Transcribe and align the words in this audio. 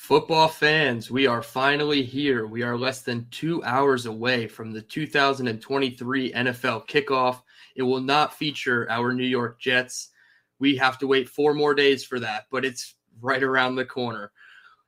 Football 0.00 0.48
fans, 0.48 1.08
we 1.08 1.26
are 1.28 1.42
finally 1.42 2.02
here. 2.02 2.46
We 2.46 2.62
are 2.62 2.76
less 2.76 3.02
than 3.02 3.28
two 3.30 3.62
hours 3.62 4.06
away 4.06 4.48
from 4.48 4.72
the 4.72 4.80
2023 4.80 6.32
NFL 6.32 6.88
kickoff. 6.88 7.42
It 7.76 7.82
will 7.82 8.00
not 8.00 8.34
feature 8.34 8.90
our 8.90 9.12
New 9.12 9.26
York 9.26 9.60
Jets. 9.60 10.08
We 10.58 10.74
have 10.76 10.98
to 10.98 11.06
wait 11.06 11.28
four 11.28 11.54
more 11.54 11.74
days 11.74 12.02
for 12.02 12.18
that, 12.18 12.46
but 12.50 12.64
it's 12.64 12.96
right 13.20 13.42
around 13.42 13.76
the 13.76 13.84
corner. 13.84 14.32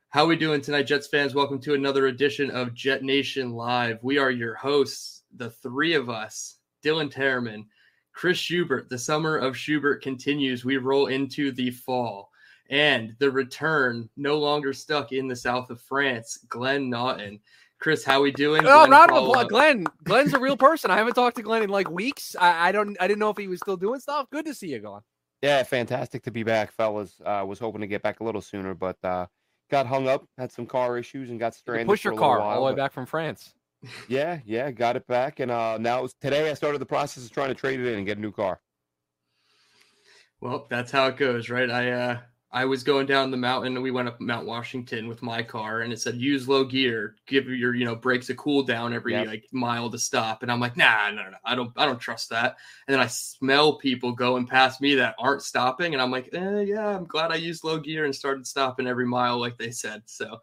How 0.08 0.25
are 0.25 0.29
we 0.29 0.34
doing 0.34 0.61
tonight, 0.61 0.84
Jets 0.84 1.06
fans? 1.06 1.34
Welcome 1.34 1.60
to 1.60 1.74
another 1.74 2.06
edition 2.06 2.50
of 2.50 2.74
Jet 2.74 3.04
Nation 3.04 3.52
Live. 3.52 4.02
We 4.02 4.18
are 4.18 4.30
your 4.30 4.54
hosts, 4.54 5.22
the 5.36 5.50
three 5.50 5.94
of 5.94 6.10
us, 6.10 6.56
Dylan 6.82 7.12
Terman, 7.12 7.66
Chris 8.12 8.38
Schubert. 8.38 8.88
The 8.88 8.98
summer 8.98 9.36
of 9.36 9.56
Schubert 9.58 10.02
continues. 10.02 10.64
We 10.64 10.79
roll 10.79 11.06
into 11.06 11.52
the 11.52 11.70
fall 11.70 12.31
and 12.73 13.14
the 13.18 13.30
return, 13.30 14.09
no 14.16 14.39
longer 14.39 14.72
stuck 14.72 15.13
in 15.13 15.29
the 15.29 15.36
south 15.36 15.71
of 15.71 15.80
France, 15.82 16.39
Glenn 16.49 16.89
Naughton. 16.89 17.39
Chris, 17.79 18.03
how 18.03 18.22
we 18.22 18.32
doing? 18.32 18.63
Oh, 18.64 18.89
round 18.89 19.11
of 19.11 19.25
applause, 19.25 19.46
Glenn. 19.46 19.85
Glenn's 20.04 20.32
a 20.32 20.39
real 20.40 20.57
person. 20.68 20.90
I 20.90 20.96
haven't 20.96 21.14
talked 21.14 21.36
to 21.36 21.43
Glenn 21.43 21.63
in 21.63 21.68
like 21.68 21.90
weeks. 21.90 22.35
I, 22.40 22.68
I, 22.68 22.72
don't. 22.72 22.96
I 22.99 23.07
didn't 23.07 23.21
know 23.21 23.29
if 23.29 23.36
he 23.36 23.46
was 23.46 23.61
still 23.61 23.77
doing 23.77 24.00
stuff. 24.00 24.27
Good 24.30 24.46
to 24.46 24.54
see 24.54 24.68
you, 24.68 24.79
Glenn. 24.79 25.03
Yeah, 25.43 25.63
fantastic 25.64 26.22
to 26.22 26.30
be 26.30 26.44
back, 26.44 26.72
fellas. 26.72 27.21
Uh, 27.25 27.44
was 27.46 27.58
hoping 27.58 27.82
to 27.82 27.86
get 27.86 28.03
back 28.03 28.21
a 28.21 28.25
little 28.25 28.40
sooner, 28.40 28.72
but 28.72 28.96
uh, 29.04 29.27
got 29.71 29.86
hung 29.86 30.08
up, 30.08 30.25
had 30.39 30.50
some 30.50 30.64
car 30.64 30.96
issues, 30.96 31.29
and 31.29 31.39
got 31.39 31.54
stranded. 31.54 31.89
push 31.89 32.05
your 32.05 32.16
car 32.16 32.39
while, 32.39 32.48
all 32.48 32.64
the 32.64 32.72
way 32.72 32.75
back 32.75 32.92
from 32.92 33.06
France. 33.06 33.55
Yeah, 34.08 34.39
yeah, 34.47 34.70
got 34.70 34.94
it 34.94 35.05
back, 35.08 35.41
and 35.41 35.50
uh, 35.50 35.77
now 35.77 36.06
today 36.20 36.48
I 36.48 36.55
started 36.55 36.80
the 36.80 36.86
process 36.86 37.25
of 37.25 37.33
trying 37.33 37.48
to 37.48 37.55
trade 37.56 37.80
it 37.80 37.86
in 37.89 37.98
and 37.98 38.06
get 38.06 38.16
a 38.16 38.20
new 38.20 38.30
car. 38.30 38.61
Well, 40.41 40.69
that's 40.70 40.92
how 40.92 41.08
it 41.08 41.16
goes, 41.16 41.50
right? 41.50 41.69
I 41.69 41.91
uh, 41.91 42.19
I 42.55 42.66
was 42.66 42.83
going 42.83 43.06
down 43.06 43.30
the 43.30 43.36
mountain 43.38 43.74
and 43.74 43.83
we 43.83 43.91
went 43.91 44.08
up 44.08 44.20
Mount 44.20 44.47
Washington 44.47 45.08
with 45.08 45.22
my 45.22 45.42
car 45.42 45.80
and 45.80 45.91
it 45.91 46.00
said 46.00 46.16
use 46.16 46.47
low 46.47 46.64
gear, 46.64 47.16
give 47.27 47.48
your, 47.48 47.74
you 47.74 47.86
know, 47.86 47.96
brakes 47.96 48.28
a 48.28 48.34
cool 48.34 48.62
down 48.62 48.92
every 48.92 49.12
yep. 49.12 49.27
like 49.27 49.46
mile 49.52 49.88
to 49.90 49.98
stop. 49.98 50.42
And 50.42 50.52
I'm 50.52 50.60
like, 50.60 50.77
nah, 50.77 51.10
no, 51.10 51.30
no, 51.30 51.36
I 51.46 51.54
don't, 51.54 51.72
I 51.78 51.86
don't 51.86 51.98
trust 51.98 52.28
that. 52.28 52.56
And 52.86 52.92
then 52.92 53.00
I 53.00 53.06
smell 53.06 53.78
people 53.78 54.12
going 54.12 54.46
past 54.46 54.82
me 54.82 54.96
that 54.96 55.14
aren't 55.18 55.40
stopping. 55.40 55.94
And 55.94 56.02
I'm 56.02 56.10
like, 56.10 56.28
eh, 56.34 56.60
yeah, 56.60 56.88
I'm 56.88 57.06
glad 57.06 57.32
I 57.32 57.36
used 57.36 57.64
low 57.64 57.78
gear 57.78 58.04
and 58.04 58.14
started 58.14 58.46
stopping 58.46 58.86
every 58.86 59.06
mile 59.06 59.40
like 59.40 59.56
they 59.56 59.70
said. 59.70 60.02
So 60.05 60.40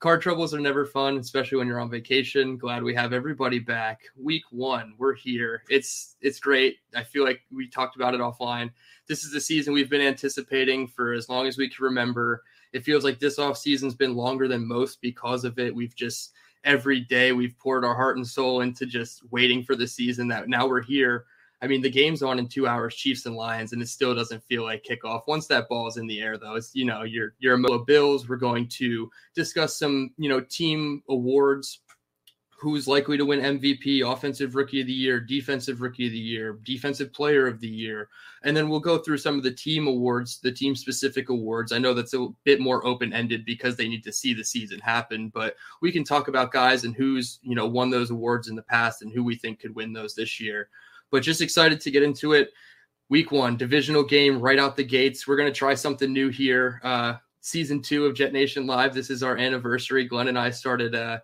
car 0.00 0.18
troubles 0.18 0.52
are 0.52 0.60
never 0.60 0.84
fun, 0.84 1.18
especially 1.18 1.58
when 1.58 1.68
you're 1.68 1.80
on 1.80 1.90
vacation. 1.90 2.56
Glad 2.56 2.82
we 2.82 2.94
have 2.94 3.12
everybody 3.12 3.58
back. 3.58 4.00
Week 4.16 4.42
one, 4.50 4.94
we're 4.98 5.14
here. 5.14 5.62
It's, 5.68 6.16
it's 6.20 6.40
great. 6.40 6.78
I 6.96 7.04
feel 7.04 7.24
like 7.24 7.42
we 7.52 7.68
talked 7.68 7.96
about 7.96 8.14
it 8.14 8.20
offline 8.20 8.70
this 9.10 9.24
is 9.24 9.32
the 9.32 9.40
season 9.40 9.72
we've 9.72 9.90
been 9.90 10.00
anticipating 10.00 10.86
for 10.86 11.12
as 11.12 11.28
long 11.28 11.48
as 11.48 11.58
we 11.58 11.68
can 11.68 11.84
remember. 11.84 12.44
It 12.72 12.84
feels 12.84 13.02
like 13.02 13.18
this 13.18 13.40
off 13.40 13.58
season's 13.58 13.96
been 13.96 14.14
longer 14.14 14.46
than 14.46 14.64
most 14.64 15.00
because 15.00 15.44
of 15.44 15.58
it. 15.58 15.74
We've 15.74 15.96
just 15.96 16.32
every 16.62 17.00
day 17.00 17.32
we've 17.32 17.58
poured 17.58 17.84
our 17.84 17.96
heart 17.96 18.18
and 18.18 18.26
soul 18.26 18.60
into 18.60 18.86
just 18.86 19.22
waiting 19.32 19.64
for 19.64 19.74
the 19.74 19.88
season 19.88 20.28
that 20.28 20.48
now 20.48 20.68
we're 20.68 20.80
here. 20.80 21.24
I 21.62 21.66
mean, 21.66 21.82
the 21.82 21.90
game's 21.90 22.22
on 22.22 22.38
in 22.38 22.48
two 22.48 22.66
hours, 22.66 22.94
Chiefs 22.94 23.26
and 23.26 23.36
Lions, 23.36 23.72
and 23.72 23.82
it 23.82 23.88
still 23.88 24.14
doesn't 24.14 24.44
feel 24.44 24.62
like 24.62 24.84
kickoff. 24.84 25.22
Once 25.26 25.46
that 25.48 25.68
ball 25.68 25.88
is 25.88 25.98
in 25.98 26.06
the 26.06 26.20
air, 26.20 26.38
though, 26.38 26.54
it's 26.54 26.74
you 26.74 26.84
know, 26.84 27.02
your 27.02 27.34
your 27.38 27.58
Bills. 27.84 28.28
We're 28.28 28.36
going 28.36 28.68
to 28.68 29.10
discuss 29.34 29.78
some, 29.78 30.10
you 30.16 30.28
know, 30.28 30.40
team 30.40 31.02
awards 31.08 31.80
who's 32.60 32.86
likely 32.86 33.16
to 33.16 33.24
win 33.24 33.40
MVP, 33.40 34.06
Offensive 34.06 34.54
Rookie 34.54 34.82
of 34.82 34.86
the 34.86 34.92
Year, 34.92 35.18
Defensive 35.18 35.80
Rookie 35.80 36.06
of 36.06 36.12
the 36.12 36.18
Year, 36.18 36.58
Defensive 36.62 37.10
Player 37.10 37.46
of 37.46 37.58
the 37.58 37.68
Year. 37.68 38.10
And 38.42 38.54
then 38.54 38.68
we'll 38.68 38.80
go 38.80 38.98
through 38.98 39.16
some 39.16 39.38
of 39.38 39.42
the 39.42 39.50
team 39.50 39.86
awards, 39.86 40.40
the 40.40 40.52
team 40.52 40.76
specific 40.76 41.30
awards. 41.30 41.72
I 41.72 41.78
know 41.78 41.94
that's 41.94 42.12
a 42.12 42.28
bit 42.44 42.60
more 42.60 42.86
open 42.86 43.14
ended 43.14 43.46
because 43.46 43.76
they 43.76 43.88
need 43.88 44.04
to 44.04 44.12
see 44.12 44.34
the 44.34 44.44
season 44.44 44.78
happen, 44.80 45.30
but 45.32 45.56
we 45.80 45.90
can 45.90 46.04
talk 46.04 46.28
about 46.28 46.52
guys 46.52 46.84
and 46.84 46.94
who's, 46.94 47.38
you 47.42 47.54
know, 47.54 47.66
won 47.66 47.88
those 47.88 48.10
awards 48.10 48.48
in 48.48 48.56
the 48.56 48.62
past 48.62 49.00
and 49.00 49.10
who 49.10 49.24
we 49.24 49.36
think 49.36 49.58
could 49.58 49.74
win 49.74 49.94
those 49.94 50.14
this 50.14 50.38
year. 50.38 50.68
But 51.10 51.22
just 51.22 51.40
excited 51.40 51.80
to 51.80 51.90
get 51.90 52.02
into 52.02 52.32
it. 52.32 52.50
Week 53.08 53.32
one, 53.32 53.56
divisional 53.56 54.04
game 54.04 54.40
right 54.40 54.58
out 54.58 54.76
the 54.76 54.84
gates. 54.84 55.26
We're 55.26 55.36
going 55.36 55.52
to 55.52 55.58
try 55.58 55.74
something 55.74 56.12
new 56.12 56.28
here. 56.28 56.80
Uh, 56.84 57.14
season 57.40 57.82
two 57.82 58.06
of 58.06 58.14
Jet 58.14 58.32
Nation 58.32 58.66
Live. 58.66 58.94
This 58.94 59.10
is 59.10 59.22
our 59.22 59.36
anniversary. 59.36 60.04
Glenn 60.04 60.28
and 60.28 60.38
I 60.38 60.50
started 60.50 60.94
uh, 60.94 61.18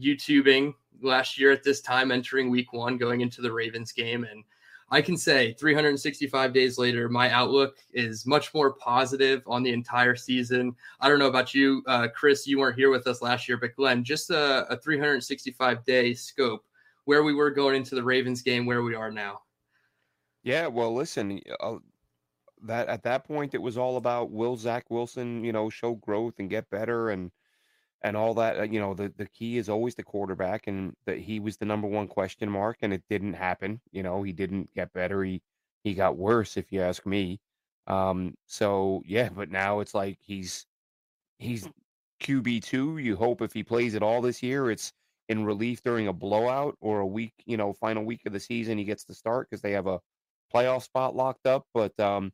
YouTubing 0.00 0.74
last 1.02 1.38
year 1.38 1.50
at 1.50 1.62
this 1.62 1.80
time, 1.80 2.10
entering 2.10 2.50
week 2.50 2.72
one, 2.72 2.98
going 2.98 3.20
into 3.20 3.40
the 3.40 3.52
Ravens 3.52 3.92
game. 3.92 4.24
And 4.24 4.44
I 4.90 5.00
can 5.00 5.16
say 5.16 5.54
365 5.54 6.52
days 6.52 6.76
later, 6.76 7.08
my 7.08 7.30
outlook 7.30 7.76
is 7.92 8.26
much 8.26 8.52
more 8.52 8.72
positive 8.74 9.42
on 9.46 9.62
the 9.62 9.72
entire 9.72 10.16
season. 10.16 10.74
I 11.00 11.08
don't 11.08 11.20
know 11.20 11.28
about 11.28 11.54
you, 11.54 11.82
uh, 11.86 12.08
Chris, 12.14 12.46
you 12.46 12.58
weren't 12.58 12.76
here 12.76 12.90
with 12.90 13.06
us 13.06 13.22
last 13.22 13.48
year, 13.48 13.56
but 13.56 13.76
Glenn, 13.76 14.02
just 14.02 14.30
a, 14.30 14.66
a 14.68 14.76
365 14.76 15.84
day 15.84 16.12
scope 16.12 16.64
where 17.04 17.22
we 17.22 17.34
were 17.34 17.50
going 17.50 17.76
into 17.76 17.94
the 17.94 18.02
Ravens 18.02 18.42
game, 18.42 18.66
where 18.66 18.82
we 18.82 18.94
are 18.94 19.10
now. 19.10 19.40
Yeah, 20.42 20.68
well, 20.68 20.94
listen, 20.94 21.40
uh, 21.60 21.76
that 22.62 22.88
at 22.88 23.02
that 23.02 23.24
point 23.24 23.54
it 23.54 23.62
was 23.62 23.76
all 23.78 23.96
about 23.96 24.30
will 24.30 24.56
Zach 24.56 24.90
Wilson, 24.90 25.44
you 25.44 25.52
know, 25.52 25.70
show 25.70 25.94
growth 25.94 26.34
and 26.38 26.50
get 26.50 26.70
better, 26.70 27.10
and 27.10 27.30
and 28.02 28.16
all 28.16 28.34
that. 28.34 28.58
Uh, 28.58 28.62
you 28.62 28.80
know, 28.80 28.94
the 28.94 29.12
the 29.16 29.26
key 29.26 29.58
is 29.58 29.68
always 29.68 29.94
the 29.94 30.02
quarterback, 30.02 30.66
and 30.66 30.94
that 31.06 31.18
he 31.18 31.40
was 31.40 31.56
the 31.56 31.64
number 31.66 31.86
one 31.88 32.08
question 32.08 32.50
mark, 32.50 32.78
and 32.82 32.92
it 32.92 33.02
didn't 33.08 33.34
happen. 33.34 33.80
You 33.92 34.02
know, 34.02 34.22
he 34.22 34.32
didn't 34.32 34.72
get 34.74 34.92
better. 34.92 35.22
He 35.24 35.42
he 35.84 35.94
got 35.94 36.16
worse, 36.16 36.56
if 36.56 36.72
you 36.72 36.80
ask 36.82 37.06
me. 37.06 37.40
Um, 37.86 38.36
so 38.46 39.02
yeah, 39.06 39.28
but 39.30 39.50
now 39.50 39.80
it's 39.80 39.94
like 39.94 40.18
he's 40.20 40.66
he's 41.38 41.68
QB 42.20 42.62
two. 42.64 42.98
You 42.98 43.16
hope 43.16 43.42
if 43.42 43.52
he 43.52 43.62
plays 43.62 43.94
it 43.94 44.02
all 44.02 44.20
this 44.20 44.42
year, 44.42 44.70
it's 44.70 44.92
in 45.30 45.44
relief 45.44 45.80
during 45.84 46.08
a 46.08 46.12
blowout 46.12 46.76
or 46.80 46.98
a 46.98 47.06
week, 47.06 47.32
you 47.46 47.56
know, 47.56 47.72
final 47.72 48.04
week 48.04 48.20
of 48.26 48.32
the 48.32 48.40
season, 48.40 48.76
he 48.76 48.84
gets 48.84 49.04
to 49.04 49.14
start 49.14 49.48
because 49.48 49.62
they 49.62 49.70
have 49.70 49.86
a 49.86 50.00
playoff 50.52 50.82
spot 50.82 51.14
locked 51.14 51.46
up. 51.46 51.64
But 51.72 51.98
um, 52.00 52.32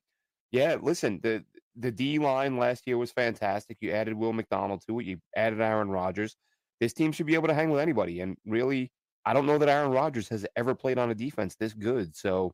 yeah, 0.51 0.77
listen, 0.81 1.21
the 1.23 1.45
the 1.77 1.93
D 1.93 2.19
line 2.19 2.57
last 2.57 2.87
year 2.87 2.97
was 2.97 3.12
fantastic. 3.12 3.77
You 3.83 3.93
added 3.93 4.15
Will 4.15 4.33
McDonald 4.33 4.83
to 4.87 4.99
it. 4.99 5.05
You 5.05 5.19
added 5.37 5.61
Aaron 5.61 5.91
Rodgers. 5.91 6.37
This 6.81 6.95
team 6.95 7.12
should 7.12 7.27
be 7.27 7.34
able 7.34 7.49
to 7.49 7.55
hang 7.55 7.69
with 7.69 7.83
anybody. 7.83 8.23
And 8.23 8.39
really, 8.47 8.91
I 9.27 9.34
don't 9.34 9.45
know 9.45 9.59
that 9.59 9.69
Aaron 9.69 9.93
Rodgers 9.93 10.31
has 10.31 10.47
ever 10.57 10.75
played 10.75 10.97
on 10.97 11.11
a 11.11 11.15
defense 11.15 11.55
this 11.55 11.75
good. 11.75 12.17
So, 12.17 12.53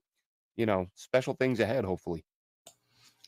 you 0.56 0.66
know, 0.66 0.86
special 0.97 1.34
things 1.34 1.60
ahead, 1.60 1.84
hopefully. 1.84 2.24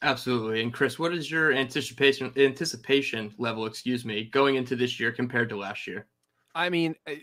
Absolutely. 0.03 0.63
And 0.63 0.73
Chris, 0.73 0.99
what 0.99 1.15
is 1.15 1.31
your 1.31 1.53
anticipation 1.53 2.33
anticipation 2.37 3.33
level, 3.39 3.67
excuse 3.67 4.05
me, 4.05 4.25
going 4.25 4.57
into 4.57 4.75
this 4.75 4.99
year 4.99 5.13
compared 5.13 5.49
to 5.51 5.57
last 5.57 5.87
year? 5.87 6.09
I 6.55 6.71
mean, 6.71 6.95
eh, 7.07 7.17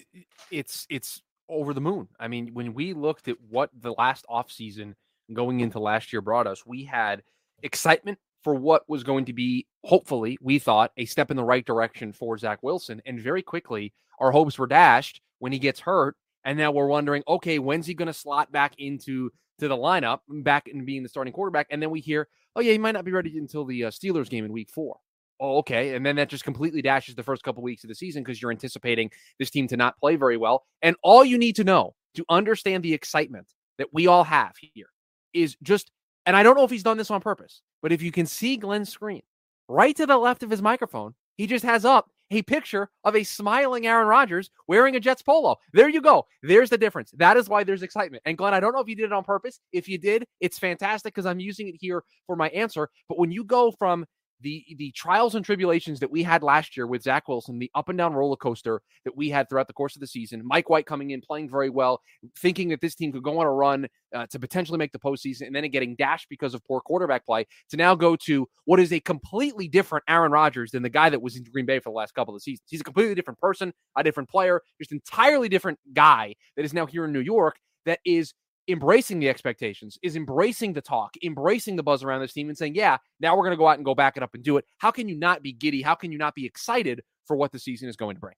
it's 0.51 0.85
it's 0.89 1.21
over 1.49 1.73
the 1.73 1.81
moon. 1.81 2.07
I 2.19 2.27
mean, 2.27 2.53
when 2.53 2.73
we 2.73 2.93
looked 2.93 3.27
at 3.27 3.37
what 3.49 3.69
the 3.79 3.93
last 3.93 4.25
offseason 4.29 4.93
going 5.33 5.59
into 5.59 5.79
last 5.79 6.11
year 6.13 6.21
brought 6.21 6.47
us, 6.47 6.65
we 6.65 6.83
had 6.83 7.23
excitement 7.63 8.17
for 8.43 8.55
what 8.55 8.87
was 8.89 9.03
going 9.03 9.25
to 9.25 9.33
be, 9.33 9.67
hopefully, 9.83 10.37
we 10.41 10.57
thought, 10.59 10.91
a 10.97 11.05
step 11.05 11.29
in 11.29 11.37
the 11.37 11.43
right 11.43 11.65
direction 11.65 12.11
for 12.11 12.37
Zach 12.37 12.63
Wilson. 12.63 13.01
And 13.05 13.21
very 13.21 13.41
quickly, 13.41 13.93
our 14.19 14.31
hopes 14.31 14.57
were 14.57 14.67
dashed 14.67 15.21
when 15.39 15.51
he 15.51 15.59
gets 15.59 15.79
hurt. 15.79 16.15
And 16.43 16.57
now 16.57 16.71
we're 16.71 16.87
wondering, 16.87 17.23
okay, 17.27 17.59
when's 17.59 17.85
he 17.85 17.93
going 17.93 18.07
to 18.07 18.13
slot 18.13 18.51
back 18.51 18.73
into 18.79 19.31
to 19.59 19.67
the 19.67 19.77
lineup, 19.77 20.19
back 20.27 20.67
in 20.67 20.85
being 20.85 21.03
the 21.03 21.09
starting 21.09 21.33
quarterback? 21.33 21.67
And 21.69 21.81
then 21.81 21.91
we 21.91 21.99
hear, 21.99 22.27
oh 22.55 22.61
yeah, 22.61 22.71
he 22.71 22.79
might 22.79 22.93
not 22.93 23.05
be 23.05 23.11
ready 23.11 23.37
until 23.37 23.63
the 23.63 23.85
uh, 23.85 23.91
Steelers 23.91 24.29
game 24.29 24.43
in 24.43 24.51
Week 24.51 24.69
Four. 24.69 24.97
Oh, 25.41 25.57
okay. 25.57 25.95
And 25.95 26.05
then 26.05 26.15
that 26.17 26.29
just 26.29 26.43
completely 26.43 26.83
dashes 26.83 27.15
the 27.15 27.23
first 27.23 27.41
couple 27.41 27.63
weeks 27.63 27.83
of 27.83 27.87
the 27.87 27.95
season 27.95 28.21
because 28.21 28.39
you're 28.39 28.51
anticipating 28.51 29.09
this 29.39 29.49
team 29.49 29.67
to 29.69 29.75
not 29.75 29.97
play 29.97 30.15
very 30.15 30.37
well. 30.37 30.65
And 30.83 30.95
all 31.01 31.25
you 31.25 31.39
need 31.39 31.55
to 31.55 31.63
know 31.63 31.95
to 32.13 32.23
understand 32.29 32.83
the 32.83 32.93
excitement 32.93 33.47
that 33.79 33.87
we 33.91 34.05
all 34.05 34.23
have 34.23 34.53
here 34.59 34.85
is 35.33 35.57
just 35.63 35.91
and 36.27 36.35
I 36.35 36.43
don't 36.43 36.55
know 36.55 36.63
if 36.63 36.69
he's 36.69 36.83
done 36.83 36.97
this 36.97 37.09
on 37.09 37.19
purpose, 37.19 37.63
but 37.81 37.91
if 37.91 38.03
you 38.03 38.11
can 38.11 38.27
see 38.27 38.55
Glenn's 38.55 38.89
screen 38.89 39.23
right 39.67 39.95
to 39.95 40.05
the 40.05 40.17
left 40.17 40.43
of 40.43 40.51
his 40.51 40.61
microphone, 40.61 41.15
he 41.37 41.47
just 41.47 41.65
has 41.65 41.83
up 41.83 42.11
a 42.29 42.43
picture 42.43 42.89
of 43.03 43.15
a 43.15 43.23
smiling 43.23 43.87
Aaron 43.87 44.07
Rodgers 44.07 44.51
wearing 44.67 44.95
a 44.95 44.99
Jets 44.99 45.23
polo. 45.23 45.57
There 45.73 45.89
you 45.89 46.01
go. 46.01 46.27
There's 46.43 46.69
the 46.69 46.77
difference. 46.77 47.11
That 47.17 47.37
is 47.37 47.49
why 47.49 47.63
there's 47.63 47.81
excitement. 47.81 48.21
And 48.25 48.37
Glenn, 48.37 48.53
I 48.53 48.59
don't 48.59 48.73
know 48.73 48.79
if 48.79 48.87
you 48.87 48.95
did 48.95 49.05
it 49.05 49.13
on 49.13 49.23
purpose. 49.23 49.59
If 49.73 49.89
you 49.89 49.97
did, 49.97 50.25
it's 50.39 50.59
fantastic 50.59 51.13
because 51.13 51.25
I'm 51.25 51.39
using 51.39 51.67
it 51.67 51.75
here 51.79 52.03
for 52.27 52.35
my 52.35 52.49
answer. 52.49 52.89
But 53.09 53.17
when 53.17 53.31
you 53.31 53.43
go 53.43 53.71
from 53.71 54.05
the 54.41 54.65
the 54.77 54.91
trials 54.91 55.35
and 55.35 55.45
tribulations 55.45 55.99
that 55.99 56.11
we 56.11 56.23
had 56.23 56.43
last 56.43 56.75
year 56.75 56.87
with 56.87 57.03
Zach 57.03 57.27
Wilson, 57.27 57.59
the 57.59 57.71
up 57.75 57.89
and 57.89 57.97
down 57.97 58.13
roller 58.13 58.35
coaster 58.35 58.81
that 59.05 59.15
we 59.15 59.29
had 59.29 59.49
throughout 59.49 59.67
the 59.67 59.73
course 59.73 59.95
of 59.95 59.99
the 59.99 60.07
season. 60.07 60.41
Mike 60.43 60.69
White 60.69 60.85
coming 60.85 61.11
in, 61.11 61.21
playing 61.21 61.49
very 61.49 61.69
well, 61.69 62.01
thinking 62.37 62.69
that 62.69 62.81
this 62.81 62.95
team 62.95 63.11
could 63.11 63.23
go 63.23 63.39
on 63.39 63.45
a 63.45 63.51
run 63.51 63.87
uh, 64.15 64.25
to 64.27 64.39
potentially 64.39 64.77
make 64.77 64.91
the 64.91 64.99
postseason, 64.99 65.47
and 65.47 65.55
then 65.55 65.69
getting 65.69 65.95
dashed 65.95 66.27
because 66.29 66.53
of 66.53 66.63
poor 66.65 66.81
quarterback 66.81 67.25
play. 67.25 67.45
To 67.69 67.77
now 67.77 67.95
go 67.95 68.15
to 68.25 68.47
what 68.65 68.79
is 68.79 68.91
a 68.91 68.99
completely 68.99 69.67
different 69.67 70.03
Aaron 70.07 70.31
Rodgers 70.31 70.71
than 70.71 70.83
the 70.83 70.89
guy 70.89 71.09
that 71.09 71.21
was 71.21 71.37
in 71.37 71.43
Green 71.43 71.65
Bay 71.65 71.79
for 71.79 71.89
the 71.89 71.95
last 71.95 72.13
couple 72.13 72.35
of 72.35 72.41
seasons. 72.41 72.65
He's 72.69 72.81
a 72.81 72.85
completely 72.85 73.15
different 73.15 73.39
person, 73.39 73.73
a 73.95 74.03
different 74.03 74.29
player, 74.29 74.61
just 74.79 74.91
entirely 74.91 75.49
different 75.49 75.79
guy 75.93 76.35
that 76.55 76.65
is 76.65 76.73
now 76.73 76.85
here 76.85 77.05
in 77.05 77.13
New 77.13 77.19
York. 77.19 77.55
That 77.85 77.99
is 78.05 78.33
embracing 78.71 79.19
the 79.19 79.29
expectations, 79.29 79.97
is 80.01 80.15
embracing 80.15 80.73
the 80.73 80.81
talk, 80.81 81.15
embracing 81.23 81.75
the 81.75 81.83
buzz 81.83 82.03
around 82.03 82.21
this 82.21 82.33
team 82.33 82.49
and 82.49 82.57
saying, 82.57 82.75
yeah, 82.75 82.97
now 83.19 83.35
we're 83.35 83.43
going 83.43 83.51
to 83.51 83.57
go 83.57 83.67
out 83.67 83.77
and 83.77 83.85
go 83.85 83.95
back 83.95 84.17
it 84.17 84.23
up 84.23 84.33
and 84.33 84.43
do 84.43 84.57
it. 84.57 84.65
How 84.77 84.91
can 84.91 85.07
you 85.07 85.15
not 85.15 85.43
be 85.43 85.53
giddy? 85.53 85.81
How 85.81 85.95
can 85.95 86.11
you 86.11 86.17
not 86.17 86.35
be 86.35 86.45
excited 86.45 87.03
for 87.25 87.35
what 87.35 87.51
the 87.51 87.59
season 87.59 87.89
is 87.89 87.95
going 87.95 88.15
to 88.15 88.21
bring? 88.21 88.35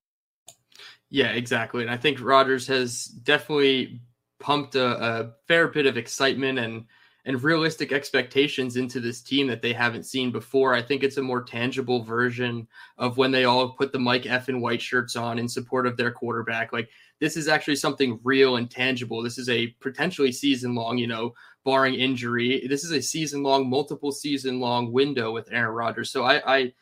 Yeah, 1.09 1.31
exactly. 1.31 1.83
And 1.83 1.91
I 1.91 1.97
think 1.97 2.21
Rodgers 2.21 2.67
has 2.67 3.05
definitely 3.05 4.01
pumped 4.39 4.75
a, 4.75 5.21
a 5.21 5.31
fair 5.47 5.67
bit 5.67 5.85
of 5.85 5.97
excitement 5.97 6.59
and 6.59 6.85
and 7.25 7.41
realistic 7.41 7.93
expectations 7.93 8.75
into 8.75 8.99
this 8.99 9.21
team 9.21 9.47
that 9.47 9.61
they 9.61 9.71
haven't 9.71 10.03
seen 10.03 10.29
before. 10.29 10.73
I 10.73 10.81
think 10.81 11.03
it's 11.03 11.15
a 11.15 11.21
more 11.21 11.41
tangible 11.41 12.03
version 12.03 12.67
of 12.97 13.17
when 13.17 13.31
they 13.31 13.45
all 13.45 13.69
put 13.69 13.93
the 13.93 13.99
Mike 13.99 14.25
F 14.25 14.49
and 14.49 14.61
white 14.61 14.81
shirts 14.81 15.15
on 15.15 15.39
in 15.39 15.47
support 15.47 15.87
of 15.87 15.95
their 15.95 16.11
quarterback. 16.11 16.73
Like 16.73 16.89
this 17.23 17.37
is 17.37 17.47
actually 17.47 17.77
something 17.77 18.19
real 18.25 18.57
and 18.57 18.69
tangible. 18.69 19.23
This 19.23 19.37
is 19.37 19.47
a 19.47 19.67
potentially 19.79 20.29
season 20.29 20.75
long, 20.75 20.97
you 20.97 21.07
know, 21.07 21.33
barring 21.63 21.93
injury. 21.93 22.67
This 22.67 22.83
is 22.83 22.91
a 22.91 23.01
season 23.01 23.43
long, 23.43 23.69
multiple 23.69 24.11
season 24.11 24.59
long 24.59 24.91
window 24.91 25.31
with 25.31 25.47
Aaron 25.49 25.73
Rodgers. 25.73 26.11
So 26.11 26.25
I, 26.25 26.57
I 26.57 26.73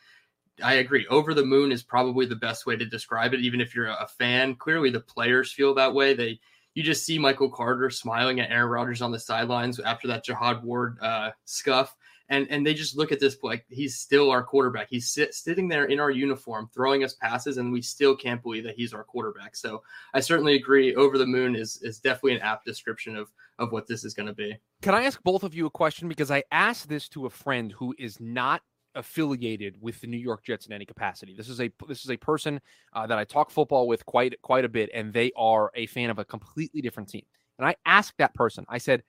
I 0.60 0.74
agree. 0.74 1.06
Over 1.06 1.32
the 1.32 1.44
moon 1.44 1.70
is 1.70 1.84
probably 1.84 2.26
the 2.26 2.34
best 2.34 2.66
way 2.66 2.74
to 2.74 2.84
describe 2.84 3.34
it. 3.34 3.40
Even 3.40 3.60
if 3.60 3.72
you're 3.72 3.86
a 3.86 4.08
fan, 4.18 4.56
clearly 4.56 4.90
the 4.90 4.98
players 4.98 5.52
feel 5.52 5.74
that 5.74 5.94
way. 5.94 6.12
They 6.12 6.40
you 6.74 6.82
just 6.82 7.06
see 7.06 7.20
Michael 7.20 7.48
Carter 7.48 7.88
smiling 7.88 8.40
at 8.40 8.50
Aaron 8.50 8.68
Rodgers 8.68 9.00
on 9.00 9.12
the 9.12 9.20
sidelines 9.20 9.78
after 9.78 10.08
that 10.08 10.24
Jihad 10.24 10.64
Ward 10.64 10.98
uh, 11.00 11.30
scuff, 11.44 11.94
and 12.32 12.46
and 12.50 12.66
they 12.66 12.72
just 12.72 12.96
look 12.96 13.12
at 13.12 13.20
this 13.20 13.36
like 13.42 13.66
he's 13.68 13.96
still 13.96 14.30
our 14.30 14.42
quarterback. 14.42 14.88
He's 14.88 15.10
sit, 15.10 15.34
sitting 15.34 15.68
there 15.68 15.84
in 15.84 16.00
our 16.00 16.10
uniform, 16.10 16.70
throwing 16.72 17.04
us 17.04 17.12
passes, 17.12 17.58
and 17.58 17.70
we 17.70 17.82
still 17.82 18.16
can't 18.16 18.42
believe 18.42 18.64
that 18.64 18.74
he's 18.74 18.94
our 18.94 19.04
quarterback. 19.04 19.54
So 19.54 19.82
I 20.14 20.20
certainly 20.20 20.54
agree. 20.54 20.94
Over 20.94 21.18
the 21.18 21.26
moon 21.26 21.54
is 21.54 21.76
is 21.82 22.00
definitely 22.00 22.36
an 22.36 22.40
apt 22.40 22.64
description 22.64 23.16
of 23.16 23.30
of 23.58 23.70
what 23.70 23.86
this 23.86 24.02
is 24.02 24.14
going 24.14 24.28
to 24.28 24.32
be. 24.32 24.56
Can 24.80 24.94
I 24.94 25.04
ask 25.04 25.22
both 25.22 25.44
of 25.44 25.54
you 25.54 25.66
a 25.66 25.70
question 25.70 26.08
because 26.08 26.30
I 26.30 26.42
asked 26.50 26.88
this 26.88 27.06
to 27.10 27.26
a 27.26 27.30
friend 27.30 27.70
who 27.70 27.94
is 27.98 28.18
not 28.18 28.62
affiliated 28.94 29.76
with 29.80 30.00
the 30.00 30.06
New 30.06 30.18
York 30.18 30.42
Jets 30.44 30.66
in 30.66 30.72
any 30.72 30.84
capacity. 30.84 31.34
This 31.34 31.48
is 31.48 31.60
a 31.60 31.70
this 31.86 32.02
is 32.02 32.10
a 32.10 32.16
person 32.16 32.60
uh, 32.94 33.06
that 33.06 33.18
I 33.18 33.24
talk 33.24 33.50
football 33.50 33.86
with 33.86 34.06
quite 34.06 34.40
quite 34.40 34.64
a 34.64 34.70
bit, 34.70 34.88
and 34.94 35.12
they 35.12 35.32
are 35.36 35.70
a 35.74 35.86
fan 35.86 36.08
of 36.08 36.18
a 36.18 36.24
completely 36.24 36.80
different 36.80 37.10
team. 37.10 37.24
And 37.58 37.68
I 37.68 37.76
asked 37.84 38.14
that 38.16 38.34
person, 38.34 38.64
I 38.70 38.78
said, 38.78 39.02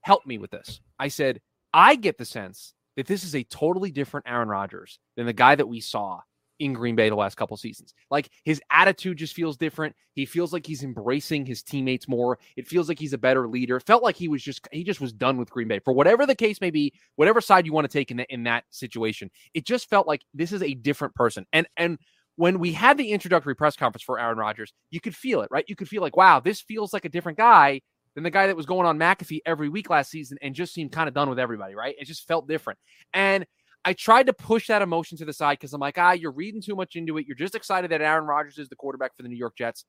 "Help 0.00 0.26
me 0.26 0.38
with 0.38 0.50
this." 0.50 0.80
I 0.98 1.08
said, 1.08 1.40
"I 1.72 1.96
get 1.96 2.18
the 2.18 2.24
sense 2.24 2.74
that 2.96 3.06
this 3.06 3.24
is 3.24 3.34
a 3.34 3.44
totally 3.44 3.90
different 3.90 4.26
Aaron 4.28 4.48
Rodgers 4.48 4.98
than 5.16 5.26
the 5.26 5.32
guy 5.32 5.54
that 5.54 5.68
we 5.68 5.80
saw 5.80 6.20
in 6.58 6.72
Green 6.72 6.96
Bay 6.96 7.08
the 7.08 7.14
last 7.16 7.36
couple 7.36 7.56
seasons. 7.56 7.94
Like 8.10 8.30
his 8.44 8.60
attitude 8.70 9.18
just 9.18 9.34
feels 9.34 9.56
different. 9.56 9.94
He 10.14 10.24
feels 10.24 10.52
like 10.52 10.66
he's 10.66 10.82
embracing 10.82 11.44
his 11.44 11.62
teammates 11.62 12.08
more. 12.08 12.38
It 12.56 12.66
feels 12.66 12.88
like 12.88 12.98
he's 12.98 13.12
a 13.12 13.18
better 13.18 13.46
leader. 13.46 13.76
It 13.76 13.86
felt 13.86 14.02
like 14.02 14.16
he 14.16 14.28
was 14.28 14.42
just 14.42 14.66
he 14.72 14.84
just 14.84 15.00
was 15.00 15.12
done 15.12 15.36
with 15.36 15.50
Green 15.50 15.68
Bay. 15.68 15.80
For 15.80 15.92
whatever 15.92 16.26
the 16.26 16.34
case 16.34 16.60
may 16.60 16.70
be, 16.70 16.92
whatever 17.16 17.40
side 17.40 17.66
you 17.66 17.72
want 17.72 17.84
to 17.90 17.92
take 17.92 18.10
in 18.10 18.16
that 18.18 18.30
in 18.30 18.44
that 18.44 18.64
situation, 18.70 19.30
it 19.54 19.66
just 19.66 19.88
felt 19.90 20.06
like 20.06 20.22
this 20.34 20.52
is 20.52 20.62
a 20.62 20.74
different 20.74 21.14
person. 21.14 21.46
And 21.52 21.66
and 21.76 21.98
when 22.36 22.58
we 22.58 22.72
had 22.72 22.98
the 22.98 23.12
introductory 23.12 23.54
press 23.54 23.76
conference 23.76 24.02
for 24.04 24.18
Aaron 24.18 24.38
Rodgers, 24.38 24.72
you 24.90 25.00
could 25.00 25.16
feel 25.16 25.40
it, 25.40 25.48
right? 25.50 25.64
You 25.68 25.76
could 25.76 25.88
feel 25.88 26.02
like, 26.02 26.16
wow, 26.16 26.38
this 26.38 26.60
feels 26.60 26.92
like 26.92 27.06
a 27.06 27.10
different 27.10 27.38
guy 27.38 27.80
than 28.16 28.24
the 28.24 28.30
guy 28.30 28.48
that 28.48 28.56
was 28.56 28.66
going 28.66 28.86
on 28.86 28.98
McAfee 28.98 29.40
every 29.46 29.68
week 29.68 29.90
last 29.90 30.10
season 30.10 30.38
and 30.42 30.54
just 30.54 30.74
seemed 30.74 30.90
kind 30.90 31.06
of 31.06 31.14
done 31.14 31.28
with 31.28 31.38
everybody, 31.38 31.74
right? 31.74 31.94
It 32.00 32.06
just 32.06 32.26
felt 32.26 32.48
different. 32.48 32.78
And 33.12 33.46
I 33.84 33.92
tried 33.92 34.26
to 34.26 34.32
push 34.32 34.66
that 34.66 34.82
emotion 34.82 35.18
to 35.18 35.24
the 35.26 35.34
side 35.34 35.58
because 35.58 35.74
I'm 35.74 35.80
like, 35.80 35.98
ah, 35.98 36.12
you're 36.12 36.32
reading 36.32 36.62
too 36.62 36.74
much 36.74 36.96
into 36.96 37.18
it. 37.18 37.26
You're 37.26 37.36
just 37.36 37.54
excited 37.54 37.90
that 37.92 38.00
Aaron 38.00 38.24
Rodgers 38.24 38.58
is 38.58 38.68
the 38.68 38.74
quarterback 38.74 39.14
for 39.14 39.22
the 39.22 39.28
New 39.28 39.36
York 39.36 39.54
Jets. 39.56 39.84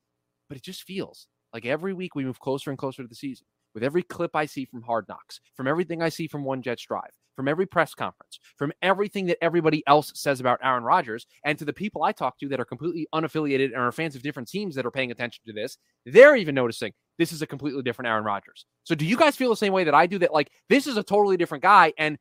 But 0.48 0.58
it 0.58 0.62
just 0.62 0.82
feels 0.82 1.26
like 1.54 1.66
every 1.66 1.94
week 1.94 2.14
we 2.14 2.24
move 2.24 2.38
closer 2.38 2.70
and 2.70 2.78
closer 2.78 3.02
to 3.02 3.08
the 3.08 3.14
season. 3.14 3.46
With 3.74 3.82
every 3.82 4.02
clip 4.02 4.36
I 4.36 4.46
see 4.46 4.66
from 4.66 4.82
Hard 4.82 5.06
Knocks, 5.08 5.40
from 5.54 5.66
everything 5.66 6.02
I 6.02 6.10
see 6.10 6.26
from 6.26 6.44
One 6.44 6.62
Jets 6.62 6.84
Drive, 6.86 7.10
from 7.34 7.48
every 7.48 7.66
press 7.66 7.94
conference, 7.94 8.40
from 8.56 8.72
everything 8.82 9.26
that 9.26 9.38
everybody 9.42 9.82
else 9.86 10.12
says 10.14 10.40
about 10.40 10.58
Aaron 10.62 10.84
Rodgers, 10.84 11.26
and 11.44 11.58
to 11.58 11.64
the 11.64 11.72
people 11.72 12.02
I 12.02 12.12
talk 12.12 12.38
to 12.38 12.48
that 12.48 12.60
are 12.60 12.64
completely 12.64 13.06
unaffiliated 13.14 13.66
and 13.66 13.76
are 13.76 13.92
fans 13.92 14.16
of 14.16 14.22
different 14.22 14.48
teams 14.48 14.74
that 14.74 14.86
are 14.86 14.90
paying 14.90 15.10
attention 15.10 15.42
to 15.46 15.52
this, 15.52 15.78
they're 16.04 16.36
even 16.36 16.54
noticing 16.54 16.92
this 17.18 17.32
is 17.32 17.42
a 17.42 17.46
completely 17.46 17.82
different 17.82 18.08
Aaron 18.08 18.24
Rodgers. 18.24 18.64
So 18.84 18.94
do 18.94 19.04
you 19.04 19.16
guys 19.16 19.36
feel 19.36 19.50
the 19.50 19.56
same 19.56 19.72
way 19.72 19.84
that 19.84 19.94
I 19.94 20.06
do 20.06 20.18
that 20.20 20.32
like 20.32 20.50
this 20.68 20.86
is 20.86 20.96
a 20.96 21.02
totally 21.02 21.36
different 21.36 21.62
guy 21.62 21.92
and 21.98 22.18